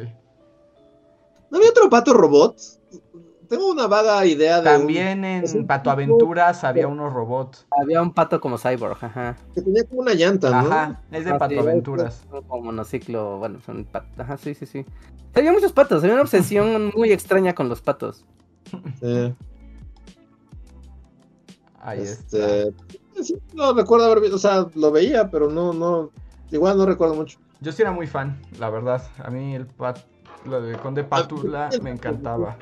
¿No 1.49 1.57
había 1.57 1.69
otro 1.69 1.89
pato 1.89 2.13
robot? 2.13 2.57
Tengo 3.47 3.69
una 3.71 3.85
vaga 3.87 4.25
idea 4.25 4.57
de 4.57 4.63
También 4.63 5.19
un 5.19 5.25
en 5.25 5.67
Pato 5.67 5.83
tipo- 5.83 5.91
Aventuras 5.91 6.63
había 6.63 6.87
unos 6.87 7.13
robots. 7.13 7.67
Había 7.79 8.01
un 8.01 8.11
pato 8.13 8.41
como 8.41 8.57
cyborg, 8.57 8.97
ajá. 9.05 9.37
que 9.53 9.61
tenía 9.61 9.83
como 9.85 10.01
una 10.01 10.15
llanta, 10.15 10.49
¿no? 10.49 10.57
Ajá, 10.67 11.01
es 11.11 11.25
de 11.25 11.31
Ah, 11.31 11.37
Pato 11.37 11.53
sí. 11.53 11.59
Aventuras. 11.59 12.25
Como 12.29 12.63
monociclo, 12.63 13.37
bueno, 13.37 13.59
son 13.61 13.85
patos. 13.85 14.09
Ajá, 14.17 14.37
sí, 14.37 14.55
sí, 14.55 14.65
sí. 14.65 14.83
Había 15.35 15.51
muchos 15.51 15.71
patos, 15.73 16.01
había 16.03 16.15
una 16.15 16.23
obsesión 16.23 16.91
muy 16.95 17.11
extraña 17.11 17.53
con 17.53 17.69
los 17.69 17.81
patos. 17.81 18.25
Sí. 18.99 19.33
Ahí 21.85 22.01
Este, 22.01 22.69
está. 23.15 23.35
no 23.53 23.73
recuerdo 23.73 24.05
haber 24.07 24.21
visto, 24.21 24.35
o 24.37 24.39
sea, 24.39 24.67
lo 24.75 24.91
veía, 24.91 25.29
pero 25.29 25.49
no, 25.49 25.71
no, 25.71 26.11
igual 26.51 26.77
no 26.77 26.85
recuerdo 26.85 27.13
mucho. 27.15 27.39
Yo 27.61 27.71
sí 27.71 27.81
era 27.83 27.91
muy 27.91 28.07
fan, 28.07 28.41
la 28.59 28.69
verdad. 28.69 29.01
A 29.23 29.29
mí 29.29 29.55
el 29.55 29.65
pat... 29.67 29.99
lo 30.45 30.61
de 30.61 30.77
Conde 30.77 31.03
Pátula 31.03 31.69
me 31.81 31.91
encantaba. 31.91 32.57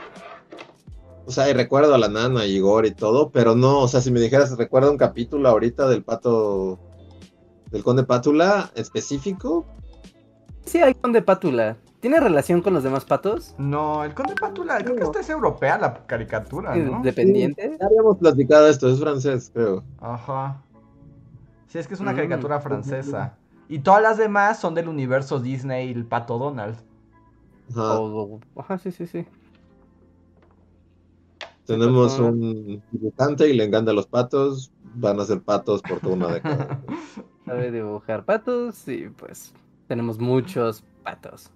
O 1.26 1.32
sea, 1.32 1.50
y 1.50 1.54
recuerdo 1.54 1.96
a 1.96 1.98
la 1.98 2.10
nana 2.10 2.46
y 2.46 2.56
Igor 2.58 2.86
y 2.86 2.92
todo, 2.94 3.30
pero 3.32 3.56
no, 3.56 3.80
o 3.80 3.88
sea, 3.88 4.02
si 4.02 4.12
me 4.12 4.20
dijeras, 4.20 4.58
recuerda 4.58 4.92
un 4.92 4.98
capítulo 4.98 5.48
ahorita 5.48 5.88
del 5.88 6.04
pato, 6.04 6.80
del 7.72 7.82
conde 7.82 8.04
Pátula 8.04 8.72
específico, 8.76 9.66
Sí, 10.66 10.80
hay 10.80 10.94
con 10.94 11.12
de 11.12 11.22
pátula. 11.22 11.78
¿Tiene 12.04 12.20
relación 12.20 12.62
con 12.62 12.74
los 12.74 12.84
demás 12.84 13.06
patos? 13.06 13.56
No, 13.58 14.04
el 14.04 14.14
Conde 14.14 14.36
Pátula, 14.36 14.78
creo 14.84 14.94
que 14.98 15.04
esta 15.04 15.22
es 15.22 15.30
europea 15.30 15.78
la 15.78 16.06
caricatura, 16.06 16.76
¿no? 16.76 17.02
¿Dependiente? 17.02 17.78
ya 17.80 17.86
habíamos 17.88 18.18
platicado 18.18 18.68
esto, 18.68 18.90
es 18.90 19.00
francés, 19.00 19.50
creo. 19.54 19.86
Ajá. 20.02 20.62
Sí, 21.68 21.78
es 21.80 21.88
que 21.88 21.94
es 21.94 22.02
una 22.02 22.12
Mm. 22.12 22.16
caricatura 22.18 22.60
francesa. 22.60 23.38
Y 23.70 23.80
todas 23.80 24.02
las 24.02 24.18
demás 24.18 24.60
son 24.60 24.76
del 24.76 24.90
universo 24.90 25.40
Disney, 25.40 25.92
el 25.94 26.04
Pato 26.06 26.38
Donald. 26.38 26.76
Ajá. 27.72 27.98
O- 27.98 28.34
o- 28.54 28.62
Ajá, 28.62 28.78
sí, 28.80 28.92
sí, 28.92 29.08
sí. 29.08 29.26
Tenemos 31.66 32.20
un 32.20 32.84
dibujante 32.92 33.48
y 33.48 33.54
le 33.54 33.64
encantan 33.64 33.96
los 33.96 34.08
patos, 34.08 34.74
van 34.96 35.22
a 35.22 35.26
ser 35.26 35.42
patos 35.42 35.82
por 35.82 36.02
toda 36.02 36.16
una 36.16 36.28
década. 36.34 36.82
Sabe 37.46 37.72
dibujar 37.72 38.26
patos 38.26 38.86
y 38.90 39.08
pues 39.08 39.54
tenemos 39.88 40.20
muchos 40.20 40.84
patos. 41.02 41.50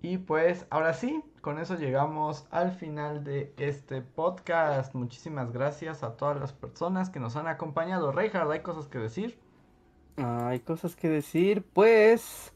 Y 0.00 0.18
pues 0.18 0.66
ahora 0.70 0.94
sí, 0.94 1.22
con 1.40 1.58
eso 1.58 1.76
llegamos 1.76 2.46
al 2.50 2.72
final 2.72 3.22
de 3.22 3.54
este 3.56 4.02
podcast. 4.02 4.94
Muchísimas 4.94 5.52
gracias 5.52 6.02
a 6.02 6.16
todas 6.16 6.40
las 6.40 6.52
personas 6.52 7.08
que 7.08 7.20
nos 7.20 7.36
han 7.36 7.46
acompañado. 7.46 8.10
Reinhard, 8.10 8.50
¿hay 8.50 8.60
cosas 8.60 8.88
que 8.88 8.98
decir? 8.98 9.38
Hay 10.16 10.60
cosas 10.60 10.96
que 10.96 11.08
decir, 11.08 11.64
pues... 11.72 12.52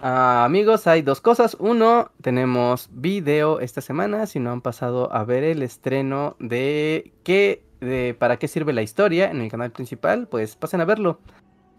ah, 0.00 0.44
amigos, 0.44 0.86
hay 0.86 1.02
dos 1.02 1.20
cosas. 1.20 1.56
Uno, 1.60 2.10
tenemos 2.22 2.88
video 2.92 3.60
esta 3.60 3.82
semana. 3.82 4.26
Si 4.26 4.40
no 4.40 4.50
han 4.50 4.62
pasado 4.62 5.12
a 5.12 5.24
ver 5.24 5.44
el 5.44 5.62
estreno 5.62 6.36
de 6.40 7.12
qué, 7.22 7.64
de 7.80 8.16
para 8.18 8.38
qué 8.38 8.48
sirve 8.48 8.72
la 8.72 8.82
historia 8.82 9.30
en 9.30 9.42
el 9.42 9.50
canal 9.50 9.72
principal, 9.72 10.26
pues 10.26 10.56
pasen 10.56 10.80
a 10.80 10.86
verlo. 10.86 11.20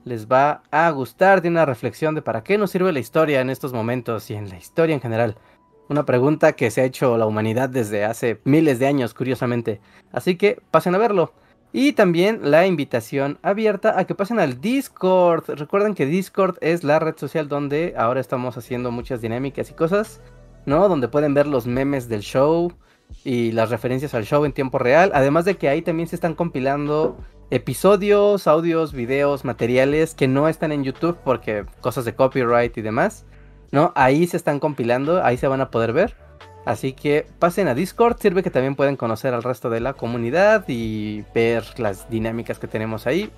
Les 0.06 0.28
va 0.28 0.64
a 0.72 0.90
gustar. 0.92 1.42
Tiene 1.42 1.56
una 1.56 1.66
reflexión 1.66 2.16
de 2.16 2.22
para 2.22 2.44
qué 2.44 2.58
nos 2.58 2.72
sirve 2.72 2.92
la 2.92 3.00
historia 3.00 3.42
en 3.42 3.50
estos 3.50 3.74
momentos 3.74 4.30
y 4.32 4.36
en 4.36 4.50
la 4.50 4.58
historia 4.58 4.96
en 4.96 5.02
general. 5.02 5.38
Una 5.90 6.06
pregunta 6.06 6.54
que 6.54 6.70
se 6.72 6.82
ha 6.82 6.86
hecho 6.86 7.18
la 7.18 7.26
humanidad 7.26 7.70
desde 7.70 8.06
hace 8.06 8.40
miles 8.44 8.80
de 8.80 8.88
años, 8.88 9.14
curiosamente. 9.14 9.82
Así 10.12 10.36
que 10.36 10.62
pasen 10.72 10.96
a 10.96 11.00
verlo. 11.00 11.34
Y 11.72 11.94
también 11.94 12.40
la 12.50 12.66
invitación 12.66 13.38
abierta 13.44 14.00
a 14.00 14.06
que 14.06 14.16
pasen 14.16 14.40
al 14.40 14.60
Discord. 14.62 15.50
Recuerden 15.50 15.94
que 15.94 16.06
Discord 16.06 16.58
es 16.62 16.84
la 16.84 17.00
red 17.00 17.16
social 17.18 17.48
donde 17.48 17.94
ahora 17.98 18.20
estamos 18.20 18.58
haciendo 18.58 18.92
muchas 18.92 19.22
dinámicas 19.22 19.70
y 19.70 19.74
cosas, 19.74 20.22
¿no? 20.66 20.90
Donde 20.90 21.08
pueden 21.08 21.34
ver 21.36 21.46
los 21.46 21.68
memes 21.68 22.10
del 22.10 22.22
show 22.22 22.72
y 23.24 23.52
las 23.52 23.70
referencias 23.70 24.14
al 24.14 24.26
show 24.26 24.46
en 24.46 24.54
tiempo 24.54 24.80
real. 24.80 25.12
Además 25.14 25.46
de 25.46 25.58
que 25.58 25.70
ahí 25.70 25.82
también 25.82 26.08
se 26.08 26.16
están 26.16 26.34
compilando 26.34 27.18
episodios, 27.52 28.48
audios, 28.48 28.94
videos, 28.94 29.46
materiales 29.46 30.14
que 30.14 30.28
no 30.28 30.48
están 30.48 30.72
en 30.72 30.84
YouTube 30.84 31.18
porque 31.24 31.66
cosas 31.82 32.06
de 32.06 32.16
copyright 32.16 32.78
y 32.78 32.82
demás, 32.82 33.26
¿no? 33.72 33.92
Ahí 33.96 34.28
se 34.28 34.38
están 34.38 34.60
compilando, 34.60 35.24
ahí 35.24 35.38
se 35.38 35.48
van 35.48 35.62
a 35.62 35.72
poder 35.72 35.94
ver. 35.94 36.16
Así 36.66 36.94
que 36.94 37.26
pasen 37.40 37.68
a 37.68 37.74
Discord, 37.74 38.18
sirve 38.20 38.44
que 38.44 38.52
también 38.52 38.76
pueden 38.76 38.96
conocer 38.96 39.34
al 39.34 39.44
resto 39.44 39.70
de 39.70 39.80
la 39.80 39.94
comunidad 39.94 40.66
y 40.68 41.24
ver 41.34 41.64
las 41.80 42.10
dinámicas 42.10 42.60
que 42.60 42.68
tenemos 42.68 43.08
ahí. 43.08 43.32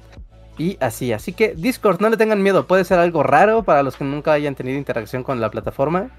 Y 0.57 0.77
así, 0.81 1.13
así 1.13 1.31
que 1.31 1.53
Discord, 1.55 2.01
no 2.01 2.09
le 2.09 2.17
tengan 2.17 2.43
miedo, 2.43 2.67
puede 2.67 2.83
ser 2.83 2.99
algo 2.99 3.23
raro 3.23 3.63
para 3.63 3.83
los 3.83 3.95
que 3.95 4.03
nunca 4.03 4.33
hayan 4.33 4.55
tenido 4.55 4.77
interacción 4.77 5.23
con 5.23 5.39
la 5.39 5.49
plataforma. 5.49 6.09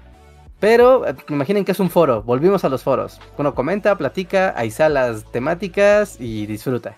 Pero 0.59 1.05
eh, 1.05 1.15
imaginen 1.29 1.65
que 1.65 1.73
es 1.73 1.79
un 1.79 1.89
foro, 1.89 2.23
volvimos 2.23 2.63
a 2.63 2.69
los 2.69 2.83
foros. 2.83 3.19
Uno 3.37 3.53
comenta, 3.53 3.95
platica, 3.97 4.53
hay 4.57 4.71
salas 4.71 5.25
temáticas 5.31 6.19
y 6.19 6.45
disfruta. 6.45 6.95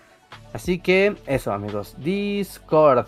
Así 0.55 0.79
que 0.79 1.15
eso 1.27 1.51
amigos, 1.51 1.95
Discord. 1.99 3.07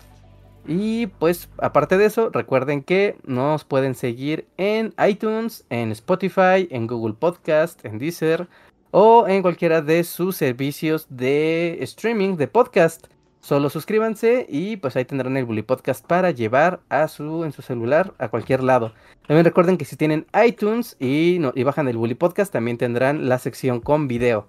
Y 0.66 1.06
pues 1.06 1.48
aparte 1.56 1.96
de 1.96 2.04
eso, 2.04 2.28
recuerden 2.28 2.82
que 2.82 3.16
nos 3.24 3.64
pueden 3.64 3.94
seguir 3.94 4.46
en 4.58 4.92
iTunes, 5.08 5.64
en 5.70 5.90
Spotify, 5.92 6.68
en 6.70 6.86
Google 6.86 7.14
Podcast, 7.18 7.82
en 7.86 7.98
Deezer 7.98 8.48
o 8.90 9.26
en 9.28 9.40
cualquiera 9.40 9.80
de 9.80 10.04
sus 10.04 10.36
servicios 10.36 11.06
de 11.08 11.78
streaming 11.80 12.36
de 12.36 12.48
podcast. 12.48 13.06
Solo 13.40 13.70
suscríbanse 13.70 14.44
y 14.46 14.76
pues 14.76 14.94
ahí 14.96 15.06
tendrán 15.06 15.38
el 15.38 15.46
Bully 15.46 15.62
Podcast 15.62 16.04
para 16.06 16.32
llevar 16.32 16.80
a 16.90 17.08
su 17.08 17.44
en 17.44 17.52
su 17.52 17.62
celular 17.62 18.12
a 18.18 18.28
cualquier 18.28 18.62
lado. 18.62 18.92
También 19.26 19.46
recuerden 19.46 19.78
que 19.78 19.86
si 19.86 19.96
tienen 19.96 20.26
iTunes 20.46 20.96
y, 21.00 21.38
no- 21.40 21.52
y 21.54 21.62
bajan 21.62 21.88
el 21.88 21.96
Bully 21.96 22.14
Podcast 22.14 22.52
también 22.52 22.76
tendrán 22.76 23.26
la 23.30 23.38
sección 23.38 23.80
con 23.80 24.06
video. 24.06 24.48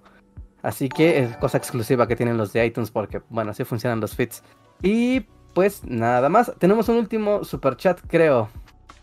Así 0.62 0.88
que 0.88 1.20
es 1.22 1.36
cosa 1.38 1.58
exclusiva 1.58 2.06
que 2.06 2.16
tienen 2.16 2.36
los 2.36 2.52
de 2.52 2.64
iTunes 2.66 2.90
porque 2.90 3.22
bueno, 3.28 3.50
así 3.52 3.64
funcionan 3.64 4.00
los 4.00 4.14
feeds. 4.14 4.42
Y 4.82 5.20
pues 5.54 5.84
nada 5.84 6.28
más, 6.28 6.52
tenemos 6.58 6.88
un 6.88 6.96
último 6.96 7.44
super 7.44 7.76
chat 7.76 8.00
creo. 8.06 8.48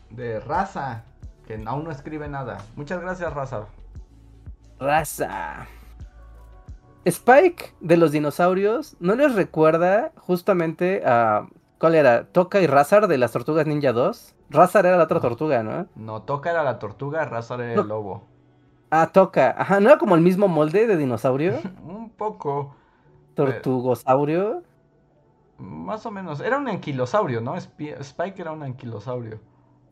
De 0.09 0.39
Raza, 0.39 1.03
que 1.45 1.61
aún 1.65 1.83
no 1.83 1.91
escribe 1.91 2.27
nada. 2.29 2.57
Muchas 2.75 3.01
gracias, 3.01 3.33
Raza. 3.33 3.65
Raza. 4.79 5.67
Spike 7.05 7.73
de 7.79 7.97
los 7.97 8.11
dinosaurios, 8.11 8.97
¿no 8.99 9.15
les 9.15 9.33
recuerda 9.33 10.11
justamente 10.17 11.03
a... 11.05 11.47
¿Cuál 11.79 11.95
era? 11.95 12.25
¿Toca 12.25 12.59
y 12.59 12.67
Razar 12.67 13.07
de 13.07 13.17
las 13.17 13.31
Tortugas 13.31 13.67
Ninja 13.67 13.93
2? 13.93 14.35
Razar 14.49 14.85
era 14.85 14.97
la 14.97 15.03
otra 15.03 15.19
tortuga, 15.19 15.61
¿no? 15.63 15.87
No, 15.95 16.23
Toca 16.23 16.49
era 16.49 16.63
la 16.63 16.79
tortuga, 16.79 17.23
Raza 17.25 17.55
era 17.55 17.75
No. 17.75 17.81
el 17.83 17.87
lobo. 17.87 18.27
Ah, 18.89 19.11
Toca. 19.13 19.55
Ajá, 19.57 19.79
¿no 19.79 19.89
era 19.89 19.97
como 19.97 20.15
el 20.15 20.21
mismo 20.21 20.47
molde 20.47 20.87
de 20.87 20.97
dinosaurio? 20.97 21.65
Un 21.83 22.09
poco, 22.17 22.75
Tortugosaurio. 23.35 24.45
más 25.57 26.05
o 26.05 26.11
menos. 26.11 26.39
Era 26.39 26.57
un 26.57 26.67
anquilosaurio, 26.67 27.41
¿no? 27.41 27.55
Spi- 27.59 27.93
Spike 28.01 28.41
era 28.41 28.51
un 28.51 28.63
anquilosaurio. 28.63 29.39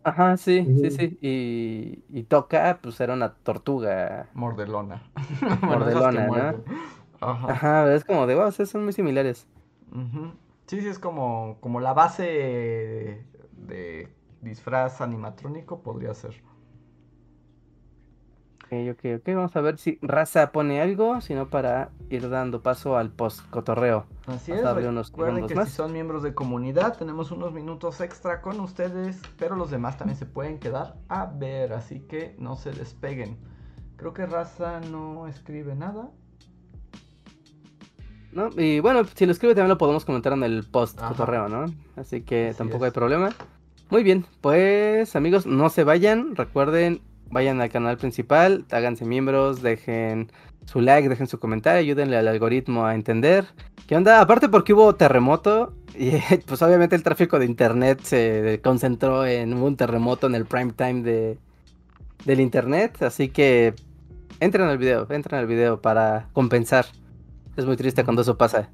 Ajá, 0.03 0.37
sí, 0.37 0.71
sí, 0.75 0.91
sí. 0.91 1.17
Y, 1.21 2.05
y 2.09 2.23
Toca, 2.25 2.79
pues 2.81 2.99
era 2.99 3.13
una 3.13 3.33
tortuga. 3.37 4.29
Mordelona. 4.33 5.01
Mordelona, 5.61 6.29
¿no? 6.29 6.63
Ajá. 7.21 7.53
Ajá, 7.53 7.93
es 7.95 8.05
como 8.05 8.27
de, 8.27 8.35
wow, 8.35 8.51
son 8.51 8.83
muy 8.85 8.93
similares. 8.93 9.47
Ujú. 9.91 10.33
Sí, 10.67 10.81
sí, 10.81 10.87
es 10.87 10.99
como, 10.99 11.57
como 11.61 11.79
la 11.79 11.93
base 11.93 12.23
de 13.51 14.09
disfraz 14.41 15.01
animatrónico 15.01 15.81
podría 15.83 16.13
ser. 16.13 16.41
Ok, 18.65 18.73
ok, 18.91 19.05
ok. 19.19 19.35
Vamos 19.35 19.55
a 19.55 19.61
ver 19.61 19.77
si 19.77 19.99
Raza 20.01 20.51
pone 20.51 20.81
algo, 20.81 21.21
sino 21.21 21.49
para 21.49 21.91
ir 22.09 22.29
dando 22.29 22.63
paso 22.63 22.97
al 22.97 23.11
post 23.11 23.47
cotorreo. 23.51 24.05
Así 24.25 24.51
es, 24.51 24.63
recuerden 24.63 25.45
que 25.45 25.65
si 25.65 25.71
son 25.71 25.93
miembros 25.93 26.23
de 26.23 26.33
comunidad, 26.33 26.97
tenemos 26.97 27.29
unos 27.31 27.53
minutos 27.53 28.01
extra 28.01 28.41
con 28.41 28.59
ustedes, 28.59 29.21
pero 29.37 29.55
los 29.55 29.69
demás 29.69 29.97
también 29.97 30.17
se 30.17 30.25
pueden 30.25 30.57
quedar 30.57 30.95
a 31.09 31.27
ver, 31.27 31.73
así 31.73 31.99
que 31.99 32.35
no 32.39 32.55
se 32.55 32.71
despeguen. 32.71 33.37
Creo 33.97 34.13
que 34.13 34.25
Raza 34.25 34.79
no 34.79 35.27
escribe 35.27 35.75
nada. 35.75 36.09
¿no? 38.31 38.49
Y 38.57 38.79
bueno, 38.79 39.03
si 39.05 39.25
lo 39.25 39.31
escribe 39.31 39.53
también 39.53 39.69
lo 39.69 39.77
podemos 39.77 40.05
comentar 40.05 40.33
en 40.33 40.43
el 40.43 40.65
post 40.65 40.99
cotorreo, 40.99 41.47
¿no? 41.49 41.65
Así 41.95 42.21
que 42.21 42.53
tampoco 42.57 42.85
hay 42.85 42.91
problema. 42.91 43.29
Muy 43.91 44.03
bien, 44.03 44.25
pues 44.41 45.15
amigos, 45.15 45.45
no 45.45 45.69
se 45.69 45.83
vayan, 45.83 46.35
recuerden, 46.35 47.01
vayan 47.35 47.59
al 47.59 47.69
canal 47.69 47.97
principal, 47.97 48.63
háganse 48.71 49.03
miembros, 49.03 49.61
dejen 49.61 50.31
su 50.63 50.79
like, 50.79 51.09
dejen 51.09 51.27
su 51.27 51.37
comentario, 51.37 51.81
ayúdenle 51.81 52.15
al 52.15 52.29
algoritmo 52.29 52.85
a 52.85 52.95
entender. 52.95 53.45
¿Qué 53.87 53.97
onda? 53.97 54.21
Aparte 54.21 54.47
porque 54.47 54.71
hubo 54.71 54.95
terremoto 54.95 55.73
y 55.95 56.11
pues 56.45 56.61
obviamente 56.61 56.95
el 56.95 57.03
tráfico 57.03 57.37
de 57.37 57.45
internet 57.45 57.99
se 58.03 58.61
concentró 58.63 59.25
en 59.25 59.53
un 59.53 59.75
terremoto 59.75 60.27
en 60.27 60.35
el 60.35 60.45
prime 60.45 60.71
time 60.71 61.01
de, 61.03 61.37
del 62.23 62.39
internet, 62.39 63.01
así 63.01 63.27
que 63.27 63.73
entren 64.39 64.69
al 64.69 64.77
video, 64.77 65.05
entren 65.09 65.41
al 65.41 65.47
video 65.47 65.81
para 65.81 66.29
compensar. 66.31 66.85
Es 67.57 67.65
muy 67.65 67.75
triste 67.75 68.05
cuando 68.05 68.21
eso 68.21 68.37
pasa. 68.37 68.69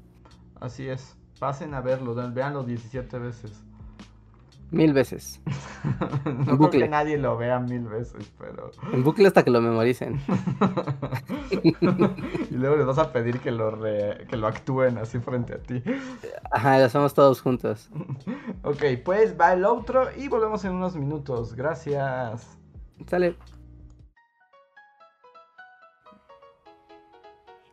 Así 0.60 0.86
es. 0.86 1.16
Pasen 1.40 1.74
a 1.74 1.80
verlo, 1.80 2.14
veanlo 2.32 2.62
17 2.62 3.18
veces. 3.18 3.64
Mil 4.72 4.94
veces. 4.94 5.40
no 6.24 6.56
creo 6.56 6.70
que 6.70 6.88
nadie 6.88 7.18
lo 7.18 7.36
vea 7.36 7.60
mil 7.60 7.86
veces, 7.86 8.32
pero. 8.38 8.70
En 8.90 9.04
bucle 9.04 9.28
hasta 9.28 9.42
que 9.42 9.50
lo 9.50 9.60
memoricen. 9.60 10.18
y 11.62 12.54
luego 12.54 12.76
les 12.76 12.86
vas 12.86 12.96
a 12.96 13.12
pedir 13.12 13.38
que 13.40 13.50
lo, 13.50 13.78
que 13.82 14.36
lo 14.36 14.46
actúen 14.46 14.96
así 14.96 15.18
frente 15.20 15.54
a 15.54 15.58
ti. 15.58 15.82
Ajá, 16.50 16.78
lo 16.78 16.86
hacemos 16.86 17.12
todos 17.12 17.42
juntos. 17.42 17.90
ok, 18.62 18.82
pues 19.04 19.38
va 19.38 19.52
el 19.52 19.66
otro 19.66 20.08
y 20.16 20.28
volvemos 20.28 20.64
en 20.64 20.72
unos 20.72 20.96
minutos. 20.96 21.54
Gracias. 21.54 22.58
Sale. 23.06 23.36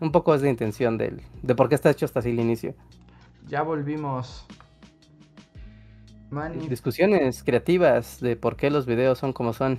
Un 0.00 0.10
poco 0.10 0.34
es 0.34 0.40
de 0.40 0.48
intención 0.48 0.96
de, 0.96 1.22
de 1.42 1.54
por 1.54 1.68
qué 1.68 1.74
está 1.74 1.90
hecho 1.90 2.06
hasta 2.06 2.20
así 2.20 2.30
el 2.30 2.40
inicio. 2.40 2.74
Ya 3.46 3.62
volvimos. 3.62 4.46
Discusiones 6.68 7.44
creativas 7.44 8.20
de 8.20 8.36
por 8.36 8.56
qué 8.56 8.70
los 8.70 8.84
videos 8.84 9.18
son 9.18 9.32
como 9.32 9.52
son. 9.52 9.78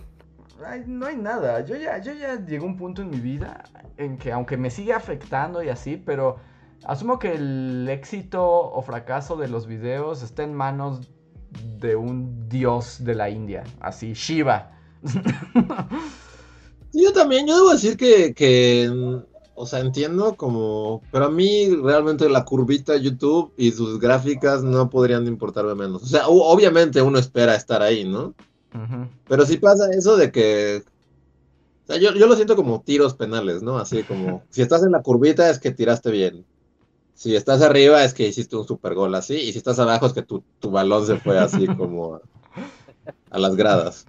no 0.85 1.05
hay 1.05 1.17
nada. 1.17 1.65
Yo 1.65 1.75
ya, 1.75 1.97
yo 2.01 2.13
ya 2.13 2.35
llegué 2.35 2.57
a 2.57 2.63
un 2.63 2.77
punto 2.77 3.01
en 3.01 3.09
mi 3.09 3.19
vida 3.19 3.63
en 3.97 4.17
que 4.17 4.31
aunque 4.31 4.55
me 4.55 4.69
sigue 4.69 4.93
afectando 4.93 5.61
y 5.61 5.69
así, 5.69 5.97
pero 5.97 6.37
asumo 6.85 7.19
que 7.19 7.33
el 7.33 7.87
éxito 7.89 8.43
o 8.47 8.81
fracaso 8.81 9.35
de 9.35 9.49
los 9.49 9.67
videos 9.67 10.23
está 10.23 10.43
en 10.43 10.53
manos 10.53 11.11
de 11.79 11.95
un 11.95 12.47
dios 12.47 13.03
de 13.03 13.15
la 13.15 13.29
India, 13.29 13.63
así, 13.79 14.13
Shiva. 14.13 14.71
Yo 16.93 17.13
también, 17.13 17.45
yo 17.45 17.55
debo 17.55 17.73
decir 17.73 17.95
que, 17.95 18.33
que 18.33 18.89
o 19.59 19.65
sea, 19.65 19.79
entiendo 19.79 20.35
como, 20.35 21.01
pero 21.11 21.25
a 21.25 21.31
mí 21.31 21.75
realmente 21.81 22.29
la 22.29 22.45
curvita 22.45 22.95
YouTube 22.95 23.51
y 23.57 23.71
sus 23.71 23.99
gráficas 23.99 24.63
no 24.63 24.87
podrían 24.87 25.25
importarme 25.25 25.73
menos. 25.73 26.03
O 26.03 26.05
sea, 26.05 26.27
obviamente 26.27 27.01
uno 27.01 27.17
espera 27.17 27.55
estar 27.55 27.81
ahí, 27.81 28.07
¿no? 28.07 28.35
Pero 29.27 29.45
sí 29.47 29.57
pasa 29.57 29.89
eso 29.91 30.15
de 30.15 30.31
que, 30.31 30.83
o 31.85 31.87
sea, 31.87 31.97
yo, 31.97 32.11
lo 32.11 32.35
siento 32.35 32.55
como 32.55 32.81
tiros 32.81 33.15
penales, 33.15 33.63
¿no? 33.63 33.79
Así 33.79 34.03
como, 34.03 34.43
si 34.51 34.61
estás 34.61 34.83
en 34.83 34.91
la 34.91 35.01
curvita 35.01 35.49
es 35.49 35.57
que 35.57 35.71
tiraste 35.71 36.11
bien. 36.11 36.45
Si 37.15 37.35
estás 37.35 37.63
arriba 37.63 38.03
es 38.03 38.13
que 38.13 38.27
hiciste 38.27 38.55
un 38.55 38.67
super 38.67 38.93
gol 38.93 39.15
así, 39.15 39.37
y 39.37 39.51
si 39.53 39.57
estás 39.57 39.79
abajo 39.79 40.05
es 40.05 40.13
que 40.13 40.21
tu, 40.21 40.43
balón 40.69 41.07
se 41.07 41.17
fue 41.17 41.39
así 41.39 41.65
como 41.77 42.21
a, 43.31 43.39
las 43.39 43.55
gradas. 43.55 44.05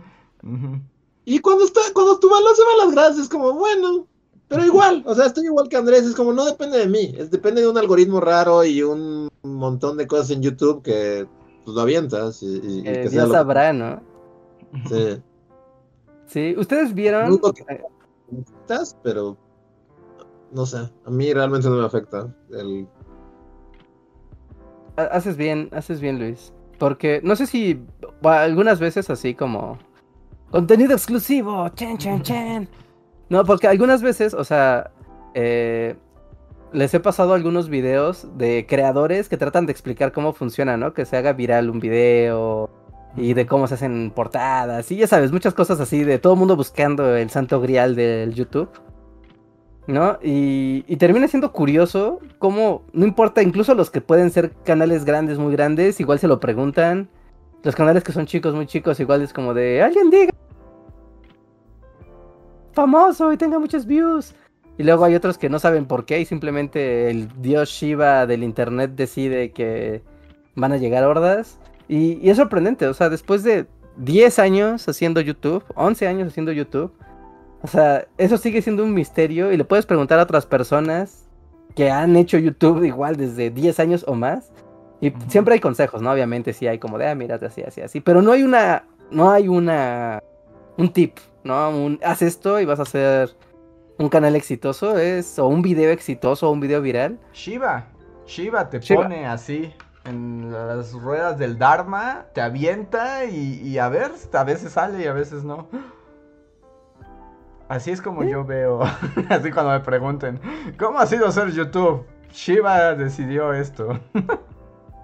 Y 1.25 1.39
cuando, 1.39 1.65
está, 1.65 1.81
cuando 1.95 2.19
tu 2.19 2.29
balón 2.29 2.55
se 2.55 2.63
va 2.65 2.83
a 2.83 2.85
las 2.85 2.95
gradas 2.95 3.19
es 3.19 3.31
como, 3.31 3.55
bueno, 3.55 4.07
pero 4.49 4.65
igual, 4.65 5.03
o 5.07 5.15
sea, 5.15 5.27
estoy 5.27 5.45
igual 5.45 5.69
que 5.69 5.77
Andrés, 5.77 6.05
es 6.05 6.15
como 6.15 6.33
no 6.33 6.45
depende 6.45 6.79
de 6.79 6.87
mí, 6.87 7.15
es, 7.17 7.31
depende 7.31 7.61
de 7.61 7.69
un 7.69 7.77
algoritmo 7.77 8.21
raro 8.21 8.65
y 8.65 8.83
un 8.83 9.29
montón 9.43 9.97
de 9.99 10.07
cosas 10.07 10.31
en 10.31 10.43
YouTube 10.43 10.83
que 10.83 11.27
pues, 11.65 11.75
lo 11.75 11.83
avientas 11.83 12.43
y, 12.43 12.57
y, 12.63 12.83
que 12.83 13.09
Dios 13.11 13.31
sabrá, 13.31 13.73
¿no? 13.73 14.01
Sí. 14.89 15.23
Sí, 16.27 16.55
ustedes 16.59 16.95
vieron. 16.95 17.41
estás, 18.63 18.97
pero 19.03 19.37
no 20.53 20.67
sé, 20.67 20.79
a 21.05 21.11
mí 21.11 21.33
realmente 21.33 21.69
no 21.69 21.77
me 21.77 21.85
afecta 21.85 22.33
el. 22.51 22.87
Haces 24.97 25.37
bien, 25.37 25.69
haces 25.73 26.01
bien, 26.01 26.19
Luis. 26.19 26.53
Porque 26.79 27.21
no 27.23 27.37
sé 27.37 27.47
si 27.47 27.81
algunas 28.23 28.79
veces 28.79 29.11
así 29.11 29.35
como 29.35 29.79
contenido 30.51 30.93
exclusivo, 30.93 31.69
chen, 31.71 31.99
chen, 31.99 32.23
chen. 32.23 32.69
No, 33.31 33.45
porque 33.45 33.69
algunas 33.69 34.03
veces, 34.03 34.35
o 34.35 34.45
sea, 34.45 34.91
eh, 35.35 35.97
les 36.73 36.93
he 36.95 37.01
pasado 37.01 37.35
algunos 37.35 37.69
videos 37.69 38.27
de 38.37 38.67
creadores 38.67 39.29
que 39.29 39.37
tratan 39.37 39.67
de 39.67 39.73
explicar 39.73 40.13
cómo 40.13 40.33
funciona, 40.33 40.77
¿no? 40.77 40.95
Que 40.95 41.05
se 41.05 41.17
haga 41.17 41.33
viral 41.33 41.71
un 41.71 41.81
video 41.81 42.71
y 43.17 43.35
de 43.35 43.47
cómo 43.47 43.67
se 43.67 43.75
hacen 43.75 44.13
portadas 44.15 44.91
y 44.93 44.97
ya 44.97 45.07
sabes, 45.07 45.33
muchas 45.33 45.55
cosas 45.55 45.81
así 45.81 46.05
de 46.05 46.19
todo 46.19 46.35
el 46.35 46.39
mundo 46.39 46.57
buscando 46.57 47.17
el 47.17 47.31
santo 47.31 47.61
grial 47.61 47.95
del 47.97 48.35
YouTube. 48.35 48.71
¿No? 49.87 50.19
Y, 50.23 50.85
y, 50.87 50.97
termina 50.99 51.29
siendo 51.29 51.51
curioso 51.51 52.19
cómo, 52.39 52.83
no 52.93 53.07
importa, 53.07 53.43
incluso 53.43 53.75
los 53.75 53.91
que 53.91 54.03
pueden 54.03 54.31
ser 54.31 54.53
canales 54.63 55.07
grandes, 55.07 55.39
muy 55.39 55.51
grandes, 55.51 55.99
igual 55.99 56.19
se 56.19 56.29
lo 56.29 56.41
preguntan. 56.41 57.09
Los 57.63 57.75
canales 57.75 58.05
que 58.05 58.13
son 58.13 58.27
chicos, 58.27 58.55
muy 58.55 58.67
chicos, 58.67 59.01
igual 59.01 59.23
es 59.23 59.33
como 59.33 59.55
de, 59.55 59.83
alguien 59.83 60.11
diga 60.11 60.33
famoso 62.79 63.33
y 63.33 63.37
tenga 63.37 63.59
muchos 63.59 63.87
views. 63.87 64.37
Y 64.79 64.85
luego 64.85 65.05
hay 65.05 65.17
otros 65.17 65.37
que 65.37 65.49
no 65.49 65.59
saben 65.59 65.87
por 65.87 66.05
qué 66.05 66.21
y 66.21 66.25
simplemente 66.25 67.11
el 67.11 67.29
dios 67.43 67.71
Shiva 67.71 68.25
del 68.25 68.45
internet 68.45 68.93
decide 68.95 69.51
que 69.51 70.05
van 70.55 70.71
a 70.71 70.77
llegar 70.77 71.03
hordas. 71.03 71.59
Y, 71.89 72.31
es 72.31 72.37
sorprendente, 72.37 72.87
o 72.87 72.95
sea, 72.95 73.09
después 73.09 73.43
de 73.43 73.67
10 73.97 74.39
años 74.39 74.89
haciendo 74.89 75.21
YouTube, 75.21 75.65
11 75.75 76.07
años 76.07 76.29
haciendo 76.29 76.53
YouTube, 76.53 76.93
o 77.63 77.67
sea, 77.67 78.07
eso 78.17 78.37
sigue 78.37 78.63
siendo 78.63 78.85
un 78.85 78.95
misterio 78.95 79.51
y 79.51 79.57
le 79.57 79.65
puedes 79.65 79.85
preguntar 79.85 80.21
a 80.21 80.23
otras 80.23 80.47
personas 80.47 81.29
que 81.75 81.91
han 81.91 82.15
hecho 82.15 82.39
YouTube 82.39 82.85
igual 82.85 83.17
desde 83.17 83.51
10 83.51 83.81
años 83.81 84.05
o 84.07 84.15
más. 84.15 84.53
Y 85.01 85.13
siempre 85.27 85.55
hay 85.55 85.61
consejos, 85.61 86.01
¿no? 86.01 86.13
Obviamente 86.13 86.53
sí 86.53 86.69
hay 86.69 86.79
como 86.79 86.97
de, 86.97 87.09
ah, 87.09 87.17
mira, 87.17 87.41
así, 87.43 87.63
así, 87.63 87.81
así. 87.81 88.01
Pero 88.01 88.23
no 88.23 88.31
hay 88.31 88.45
una, 88.45 88.85
no 89.11 89.33
hay 89.33 89.49
una, 89.49 90.23
un 90.77 90.93
tip, 90.93 91.17
¿no? 91.45 91.99
haz 92.05 92.23
esto 92.23 92.61
y 92.61 92.65
vas 92.65 92.79
a 92.79 92.83
hacer 92.83 93.37
un 93.99 94.09
canal 94.09 94.37
exitoso, 94.37 94.99
es, 94.99 95.39
o 95.39 95.47
un 95.47 95.63
video 95.63 95.91
exitoso, 95.91 96.49
o 96.49 96.53
un 96.53 96.61
video 96.61 96.81
viral. 96.81 97.19
Shiva, 97.33 97.87
Shiva 98.27 98.71
te 98.71 98.81
pone 98.81 99.27
así 99.27 99.73
en 100.05 100.53
las 100.53 100.93
ruedas 100.93 101.39
del 101.39 101.59
Dharma, 101.59 102.27
te 102.33 102.41
avienta 102.41 103.25
y, 103.25 103.77
a 103.79 103.89
ver, 103.89 104.13
a 104.33 104.45
veces 104.45 104.73
sale 104.73 105.03
y 105.03 105.07
a 105.07 105.13
veces 105.13 105.45
no. 105.45 105.69
Así 107.69 107.91
es 107.91 108.01
como 108.01 108.25
yo 108.25 108.45
veo, 108.45 108.81
así 109.29 109.51
cuando 109.51 109.73
me 109.73 109.81
pregunten, 109.81 110.41
¿cómo 110.79 110.99
ha 110.99 111.07
sido 111.07 111.31
ser 111.31 111.51
YouTube? 111.51 112.07
Shiva 112.33 112.95
decidió 112.95 113.53
esto. 113.53 113.99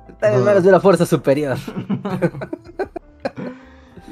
Está 0.09 0.35
en 0.35 0.45
manos 0.45 0.63
de 0.63 0.71
la 0.71 0.81
fuerza 0.81 1.05
superior. 1.05 1.59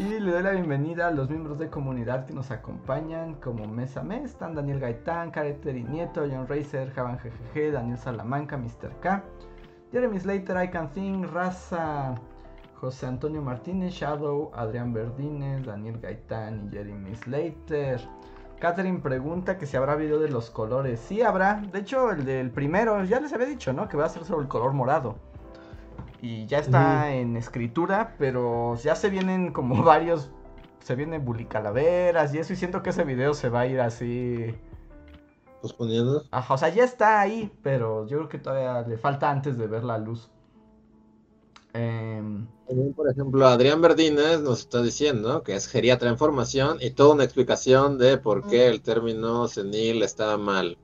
Y 0.03 0.19
le 0.19 0.33
doy 0.33 0.43
la 0.43 0.51
bienvenida 0.51 1.07
a 1.07 1.11
los 1.13 1.31
miembros 1.31 1.61
de 1.61 1.71
comunidad 1.71 2.27
que 2.27 2.35
nos 2.35 2.51
acompañan 2.51 3.35
como 3.35 3.69
mes 3.69 3.97
a 3.97 4.03
mes. 4.03 4.25
Están 4.25 4.57
Daniel 4.57 4.81
Gaitán, 4.81 5.31
Careter 5.31 5.77
y 5.77 5.85
Nieto, 5.85 6.27
John 6.29 6.49
Racer, 6.49 6.91
Javan 6.91 7.19
GGG, 7.19 7.71
Daniel 7.71 7.97
Salamanca, 7.97 8.57
Mr. 8.57 8.99
K, 9.01 9.23
Jeremy 9.93 10.19
Slater, 10.19 10.57
I 10.61 10.71
Can 10.71 10.91
Think, 10.93 11.27
Raza, 11.27 12.17
José 12.81 13.07
Antonio 13.07 13.43
Martínez, 13.43 13.93
Shadow, 13.93 14.51
Adrián 14.55 14.93
Verdines, 14.93 15.65
Daniel 15.65 16.01
Gaitán 16.01 16.67
y 16.67 16.71
Jeremy 16.73 17.15
Slater. 17.15 18.01
Catherine 18.59 18.99
pregunta 18.99 19.57
que 19.57 19.67
si 19.67 19.77
habrá 19.77 19.95
video 19.95 20.19
de 20.19 20.31
los 20.31 20.51
colores. 20.51 20.99
Sí 20.99 21.23
habrá. 21.23 21.63
De 21.71 21.79
hecho, 21.79 22.11
el 22.11 22.25
del 22.25 22.51
primero, 22.51 23.05
ya 23.05 23.21
les 23.21 23.33
había 23.33 23.47
dicho, 23.47 23.73
¿no? 23.73 23.89
Que 23.89 23.97
va 23.97 24.07
a 24.07 24.09
ser 24.09 24.25
sobre 24.25 24.43
el 24.43 24.49
color 24.49 24.73
morado. 24.73 25.15
Y 26.23 26.47
ya 26.47 26.59
está 26.61 27.13
en 27.13 27.37
escritura, 27.37 28.15
pero 28.17 28.77
ya 28.77 28.95
se 28.95 29.11
vienen 29.11 29.53
como 29.53 29.83
varios. 29.85 30.31
Se 30.79 30.95
vienen 30.95 31.25
bulicalaveras 31.25 32.33
y 32.35 32.39
eso. 32.39 32.53
Y 32.53 32.57
siento 32.57 32.83
que 32.83 32.91
ese 32.91 33.05
video 33.05 33.35
se 33.35 33.49
va 33.49 33.61
a 33.61 33.67
ir 33.67 33.81
así. 33.81 34.55
Posponiendo. 35.61 36.25
Ajá, 36.31 36.55
o 36.55 36.59
sea, 36.59 36.69
ya 36.71 36.85
está 36.85 37.21
ahí, 37.21 37.53
pero 37.63 38.07
yo 38.07 38.19
creo 38.19 38.29
que 38.29 38.39
todavía 38.39 38.89
le 38.89 38.97
falta 38.99 39.31
antes 39.31 39.59
de 39.59 39.67
ver 39.67 39.85
la 39.85 39.99
luz. 39.99 40.31
Eh, 41.75 42.23
por 42.95 43.11
ejemplo, 43.11 43.47
Adrián 43.47 43.81
Verdines 43.81 44.41
nos 44.41 44.61
está 44.61 44.83
diciendo 44.83 45.43
que 45.43 45.55
es 45.55 45.67
geriatra 45.67 46.11
en 46.11 46.19
formación 46.19 46.79
y 46.81 46.91
toda 46.91 47.15
una 47.15 47.25
explicación 47.25 47.99
de 47.99 48.19
por 48.19 48.47
qué 48.47 48.69
el 48.69 48.83
término 48.83 49.49
senil 49.49 50.03
está 50.03 50.37
mal. 50.37 50.79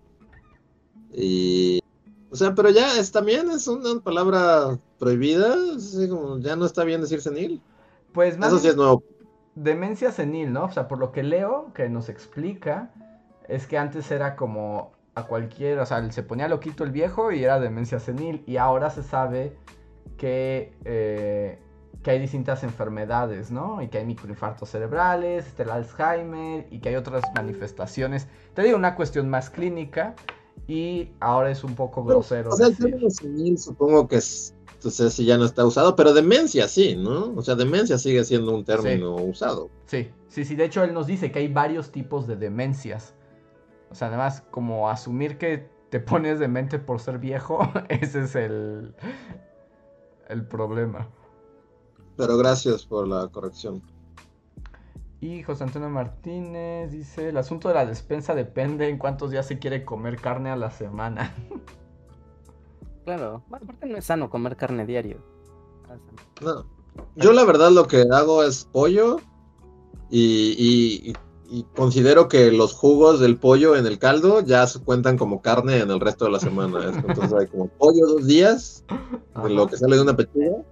Y. 1.12 1.80
O 2.30 2.36
sea, 2.36 2.54
pero 2.54 2.70
ya 2.70 2.98
es, 2.98 3.10
también 3.10 3.50
es 3.50 3.66
una 3.68 4.00
palabra 4.00 4.78
prohibida. 4.98 5.54
como 6.08 6.38
ya 6.38 6.56
no 6.56 6.66
está 6.66 6.84
bien 6.84 7.00
decir 7.00 7.20
senil. 7.20 7.62
Pues 8.12 8.38
más. 8.38 8.48
Eso 8.48 8.58
sí 8.58 8.68
es 8.68 8.76
nuevo. 8.76 9.02
Demencia 9.54 10.12
senil, 10.12 10.52
¿no? 10.52 10.64
O 10.64 10.70
sea, 10.70 10.88
por 10.88 10.98
lo 10.98 11.10
que 11.10 11.22
leo, 11.22 11.72
que 11.74 11.88
nos 11.88 12.08
explica, 12.08 12.92
es 13.48 13.66
que 13.66 13.78
antes 13.78 14.10
era 14.10 14.36
como 14.36 14.92
a 15.14 15.26
cualquier. 15.26 15.78
O 15.78 15.86
sea, 15.86 16.10
se 16.12 16.22
ponía 16.22 16.48
loquito 16.48 16.84
el 16.84 16.90
viejo 16.90 17.32
y 17.32 17.44
era 17.44 17.58
demencia 17.58 17.98
senil. 17.98 18.44
Y 18.46 18.58
ahora 18.58 18.90
se 18.90 19.02
sabe 19.02 19.56
que, 20.18 20.74
eh, 20.84 21.58
que 22.02 22.10
hay 22.10 22.18
distintas 22.18 22.62
enfermedades, 22.62 23.50
¿no? 23.50 23.80
Y 23.80 23.88
que 23.88 23.98
hay 23.98 24.04
microinfartos 24.04 24.68
cerebrales, 24.68 25.46
está 25.46 25.62
el 25.62 25.70
Alzheimer 25.70 26.66
y 26.70 26.80
que 26.80 26.90
hay 26.90 26.96
otras 26.96 27.24
manifestaciones. 27.34 28.28
Te 28.52 28.62
digo, 28.62 28.76
una 28.76 28.94
cuestión 28.94 29.30
más 29.30 29.48
clínica 29.48 30.14
y 30.66 31.10
ahora 31.20 31.50
es 31.50 31.64
un 31.64 31.74
poco 31.74 32.04
grosero. 32.04 32.50
o 32.50 32.56
sea, 32.56 32.68
el 32.68 32.76
término 32.76 33.10
senil 33.10 33.58
supongo 33.58 34.08
que 34.08 34.16
es, 34.16 34.54
entonces 34.74 35.12
si 35.12 35.24
ya 35.24 35.36
no 35.38 35.44
está 35.44 35.64
usado, 35.64 35.96
pero 35.96 36.12
demencia 36.12 36.68
sí, 36.68 36.96
¿no? 36.96 37.34
O 37.36 37.42
sea, 37.42 37.54
demencia 37.54 37.98
sigue 37.98 38.24
siendo 38.24 38.54
un 38.54 38.64
término 38.64 39.16
usado. 39.16 39.70
Sí, 39.86 40.10
sí, 40.28 40.44
sí, 40.44 40.54
de 40.56 40.64
hecho 40.64 40.84
él 40.84 40.94
nos 40.94 41.06
dice 41.06 41.32
que 41.32 41.40
hay 41.40 41.48
varios 41.48 41.90
tipos 41.90 42.26
de 42.26 42.36
demencias. 42.36 43.14
O 43.90 43.94
sea, 43.94 44.08
además, 44.08 44.42
como 44.50 44.88
asumir 44.88 45.38
que 45.38 45.68
te 45.90 46.00
pones 46.00 46.38
demente 46.38 46.78
por 46.78 47.00
ser 47.00 47.18
viejo, 47.18 47.60
ese 47.88 48.22
es 48.24 48.34
el, 48.34 48.94
el 50.28 50.46
problema. 50.46 51.08
Pero 52.16 52.36
gracias 52.36 52.84
por 52.84 53.06
la 53.06 53.28
corrección. 53.28 53.82
Y 55.20 55.42
José 55.42 55.64
Antonio 55.64 55.90
Martínez 55.90 56.92
dice, 56.92 57.30
el 57.30 57.36
asunto 57.36 57.68
de 57.68 57.74
la 57.74 57.86
despensa 57.86 58.34
depende 58.34 58.88
en 58.88 58.98
cuántos 58.98 59.32
días 59.32 59.46
se 59.46 59.58
quiere 59.58 59.84
comer 59.84 60.20
carne 60.20 60.50
a 60.50 60.56
la 60.56 60.70
semana. 60.70 61.34
Claro, 63.04 63.42
aparte 63.50 63.86
no 63.86 63.96
es 63.96 64.04
sano 64.04 64.28
comer 64.28 64.54
carne 64.54 64.84
diario. 64.84 65.16
No. 66.42 66.66
Yo 67.16 67.32
la 67.32 67.42
verdad 67.46 67.70
lo 67.70 67.86
que 67.86 68.04
hago 68.12 68.44
es 68.44 68.68
pollo 68.70 69.18
y, 70.10 71.14
y, 71.48 71.64
considero 71.74 72.28
que 72.28 72.52
los 72.52 72.74
jugos 72.74 73.18
del 73.18 73.38
pollo 73.38 73.76
en 73.76 73.86
el 73.86 73.98
caldo 73.98 74.42
ya 74.42 74.66
se 74.66 74.80
cuentan 74.80 75.16
como 75.16 75.40
carne 75.40 75.78
en 75.78 75.90
el 75.90 76.00
resto 76.00 76.26
de 76.26 76.32
la 76.32 76.38
semana. 76.38 76.84
Entonces 76.84 77.32
hay 77.32 77.46
como 77.46 77.68
pollo 77.68 78.06
dos 78.06 78.26
días 78.26 78.84
de 79.42 79.48
lo 79.48 79.66
que 79.68 79.78
sale 79.78 79.96
de 79.96 80.02
una 80.02 80.14
pechuga. 80.14 80.62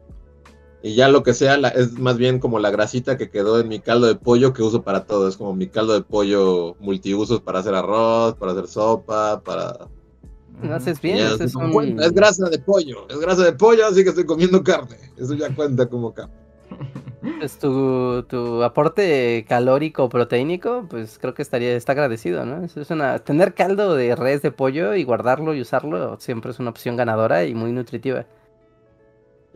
Y 0.86 0.94
ya 0.94 1.08
lo 1.08 1.24
que 1.24 1.34
sea 1.34 1.56
es 1.74 1.98
más 1.98 2.16
bien 2.16 2.38
como 2.38 2.60
la 2.60 2.70
grasita 2.70 3.18
que 3.18 3.28
quedó 3.28 3.58
en 3.58 3.66
mi 3.66 3.80
caldo 3.80 4.06
de 4.06 4.14
pollo 4.14 4.52
que 4.52 4.62
uso 4.62 4.82
para 4.82 5.04
todo. 5.04 5.28
Es 5.28 5.36
como 5.36 5.52
mi 5.52 5.66
caldo 5.66 5.94
de 5.94 6.02
pollo 6.02 6.76
multiusos 6.78 7.40
para 7.40 7.58
hacer 7.58 7.74
arroz, 7.74 8.36
para 8.36 8.52
hacer 8.52 8.68
sopa, 8.68 9.40
para... 9.40 9.88
No 10.62 10.76
haces 10.76 11.00
bien, 11.00 11.18
es, 11.18 11.40
es 11.40 12.12
grasa 12.12 12.48
de 12.48 12.60
pollo, 12.60 13.04
es 13.10 13.18
grasa 13.18 13.42
de 13.42 13.52
pollo, 13.54 13.84
así 13.84 14.04
que 14.04 14.10
estoy 14.10 14.26
comiendo 14.26 14.62
carne. 14.62 14.96
Eso 15.16 15.34
ya 15.34 15.52
cuenta 15.52 15.88
como 15.88 16.14
carne. 16.14 16.36
Pues 17.40 17.58
tu, 17.58 18.22
tu, 18.22 18.62
aporte 18.62 19.44
calórico 19.48 20.08
proteínico, 20.08 20.86
pues 20.88 21.18
creo 21.18 21.34
que 21.34 21.42
estaría 21.42 21.74
está 21.74 21.92
agradecido, 21.92 22.46
¿no? 22.46 22.64
Es 22.64 22.90
una 22.90 23.18
tener 23.18 23.54
caldo 23.54 23.96
de 23.96 24.14
res 24.14 24.40
de 24.40 24.52
pollo 24.52 24.94
y 24.94 25.02
guardarlo 25.02 25.52
y 25.52 25.60
usarlo 25.60 26.16
siempre 26.20 26.52
es 26.52 26.60
una 26.60 26.70
opción 26.70 26.94
ganadora 26.94 27.44
y 27.44 27.56
muy 27.56 27.72
nutritiva. 27.72 28.24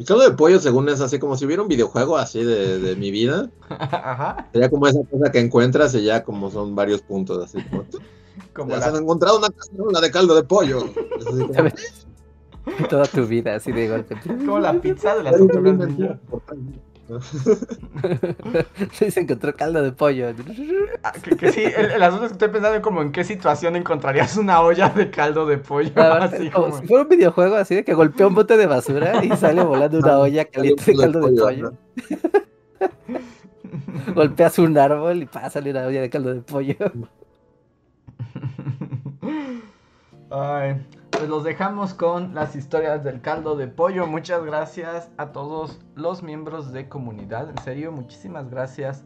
El 0.01 0.07
caldo 0.07 0.23
de 0.23 0.31
pollo, 0.31 0.59
según 0.59 0.89
es 0.89 1.03
así 1.03 1.19
como 1.19 1.37
si 1.37 1.45
hubiera 1.45 1.61
un 1.61 1.69
videojuego 1.69 2.17
así 2.17 2.43
de, 2.43 2.79
de 2.79 2.97
mi 2.97 3.11
vida. 3.11 3.51
Ajá. 3.69 4.49
Sería 4.51 4.71
como 4.71 4.87
esa 4.87 5.01
cosa 5.05 5.31
que 5.31 5.41
encuentras 5.41 5.95
y 5.95 6.05
ya 6.05 6.25
como 6.25 6.51
son 6.51 6.75
varios 6.75 7.03
puntos 7.03 7.45
así. 7.45 7.59
Como, 8.55 8.71
ya 8.71 8.81
se 8.81 8.89
han 8.89 8.97
encontrado 8.97 9.37
una 9.37 9.51
cacerola 9.51 10.01
de 10.01 10.11
caldo 10.11 10.35
de 10.35 10.43
pollo. 10.43 10.85
Toda 12.89 13.05
tu 13.05 13.27
vida 13.27 13.57
así 13.57 13.73
de 13.73 13.91
golpe. 13.91 14.17
Como 14.27 14.59
la 14.59 14.73
pizza 14.81 15.17
de 15.17 15.23
las 15.23 15.37
tortugas 15.37 15.77
sí, 18.93 19.11
se 19.11 19.21
encontró 19.21 19.55
caldo 19.55 19.83
de 19.83 19.93
pollo. 19.93 20.29
Ah, 21.03 21.13
que, 21.13 21.53
sí, 21.53 21.65
el, 21.65 22.03
asunto 22.03 22.27
es 22.27 22.31
que 22.31 22.35
estoy 22.35 22.49
pensando 22.49 22.83
como 22.83 23.03
en 23.03 23.13
qué 23.13 23.25
situación 23.25 23.77
encontrarías 23.77 24.37
una 24.37 24.61
olla 24.61 24.89
de 24.91 25.11
caldo 25.11 25.47
de 25.47 25.59
pollo. 25.59 25.91
así 25.97 26.51
como... 26.51 26.79
Si 26.79 26.87
fuera 26.87 27.03
un 27.03 27.09
videojuego 27.09 27.57
así 27.57 27.75
de 27.75 27.85
que 27.85 27.95
golpea 27.95 28.29
un 28.29 28.35
bote 28.35 28.57
de 28.57 28.67
basura 28.67 29.25
y 29.25 29.31
sale 29.37 29.65
volando 29.65 29.99
una 29.99 30.19
olla 30.19 30.45
caliente 30.45 30.93
de 30.93 30.97
caldo 30.97 31.29
de 31.29 31.41
pollo. 31.41 31.73
Golpeas 34.15 34.59
un 34.59 34.79
árbol 34.79 35.23
y 35.23 35.27
pasa 35.27 35.51
salir 35.51 35.77
una 35.77 35.87
olla 35.87 36.01
de 36.01 36.11
caldo 36.11 36.35
de 36.35 36.41
pollo. 36.41 36.77
Ay, 40.31 40.77
pues 41.21 41.29
los 41.29 41.45
dejamos 41.45 41.93
con 41.93 42.35
las 42.35 42.57
historias 42.57 43.05
del 43.05 43.21
caldo 43.21 43.55
de 43.55 43.69
pollo. 43.69 44.07
Muchas 44.07 44.43
gracias 44.43 45.11
a 45.19 45.33
todos 45.33 45.79
los 45.95 46.23
miembros 46.23 46.73
de 46.73 46.89
comunidad. 46.89 47.51
En 47.51 47.59
serio, 47.59 47.93
muchísimas 47.93 48.49
gracias 48.49 49.05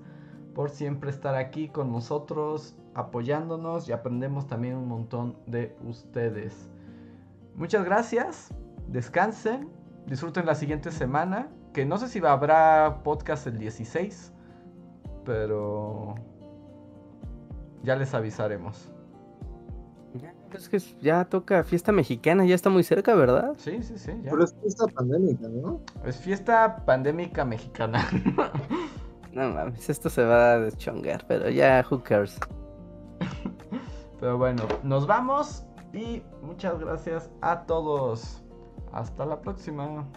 por 0.55 0.71
siempre 0.71 1.11
estar 1.11 1.35
aquí 1.35 1.69
con 1.69 1.91
nosotros, 1.91 2.77
apoyándonos 2.95 3.89
y 3.89 3.93
aprendemos 3.93 4.47
también 4.47 4.77
un 4.77 4.87
montón 4.87 5.37
de 5.49 5.77
ustedes. 5.85 6.71
Muchas 7.57 7.85
gracias. 7.85 8.55
Descansen. 8.87 9.69
Disfruten 10.07 10.47
la 10.47 10.55
siguiente 10.55 10.93
semana. 10.93 11.49
Que 11.73 11.85
no 11.85 11.99
sé 11.99 12.07
si 12.07 12.25
habrá 12.25 13.01
podcast 13.03 13.49
el 13.49 13.59
16. 13.59 14.33
Pero 15.25 16.15
ya 17.83 17.97
les 17.97 18.15
avisaremos. 18.15 18.94
Es 20.55 20.69
que 20.69 20.79
ya 21.01 21.25
toca 21.25 21.65
fiesta 21.65 21.91
mexicana, 21.91 22.45
ya 22.45 22.55
está 22.55 22.71
muy 22.71 22.85
cerca, 22.85 23.15
¿verdad? 23.15 23.55
Sí, 23.59 23.83
sí, 23.83 23.99
sí. 23.99 24.13
Pero 24.23 24.45
es 24.45 24.55
fiesta 24.61 24.87
pandémica, 24.87 25.49
¿no? 25.49 25.81
Es 26.05 26.17
fiesta 26.17 26.85
pandémica 26.85 27.45
mexicana. 27.45 28.09
no 29.33 29.51
mames, 29.51 29.91
esto 29.91 30.09
se 30.09 30.23
va 30.25 30.53
a 30.53 30.61
deschongar, 30.61 31.27
pero 31.27 31.51
ya, 31.51 31.85
who 31.91 32.03
cares. 32.03 32.39
pero 34.21 34.39
bueno, 34.39 34.63
nos 34.85 35.07
vamos 35.07 35.65
y 35.93 36.23
muchas 36.41 36.79
gracias 36.79 37.31
a 37.41 37.67
todos. 37.67 38.43
Hasta 38.93 39.27
la 39.27 39.41
próxima. 39.41 40.09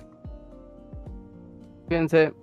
Fíjense. 1.89 2.33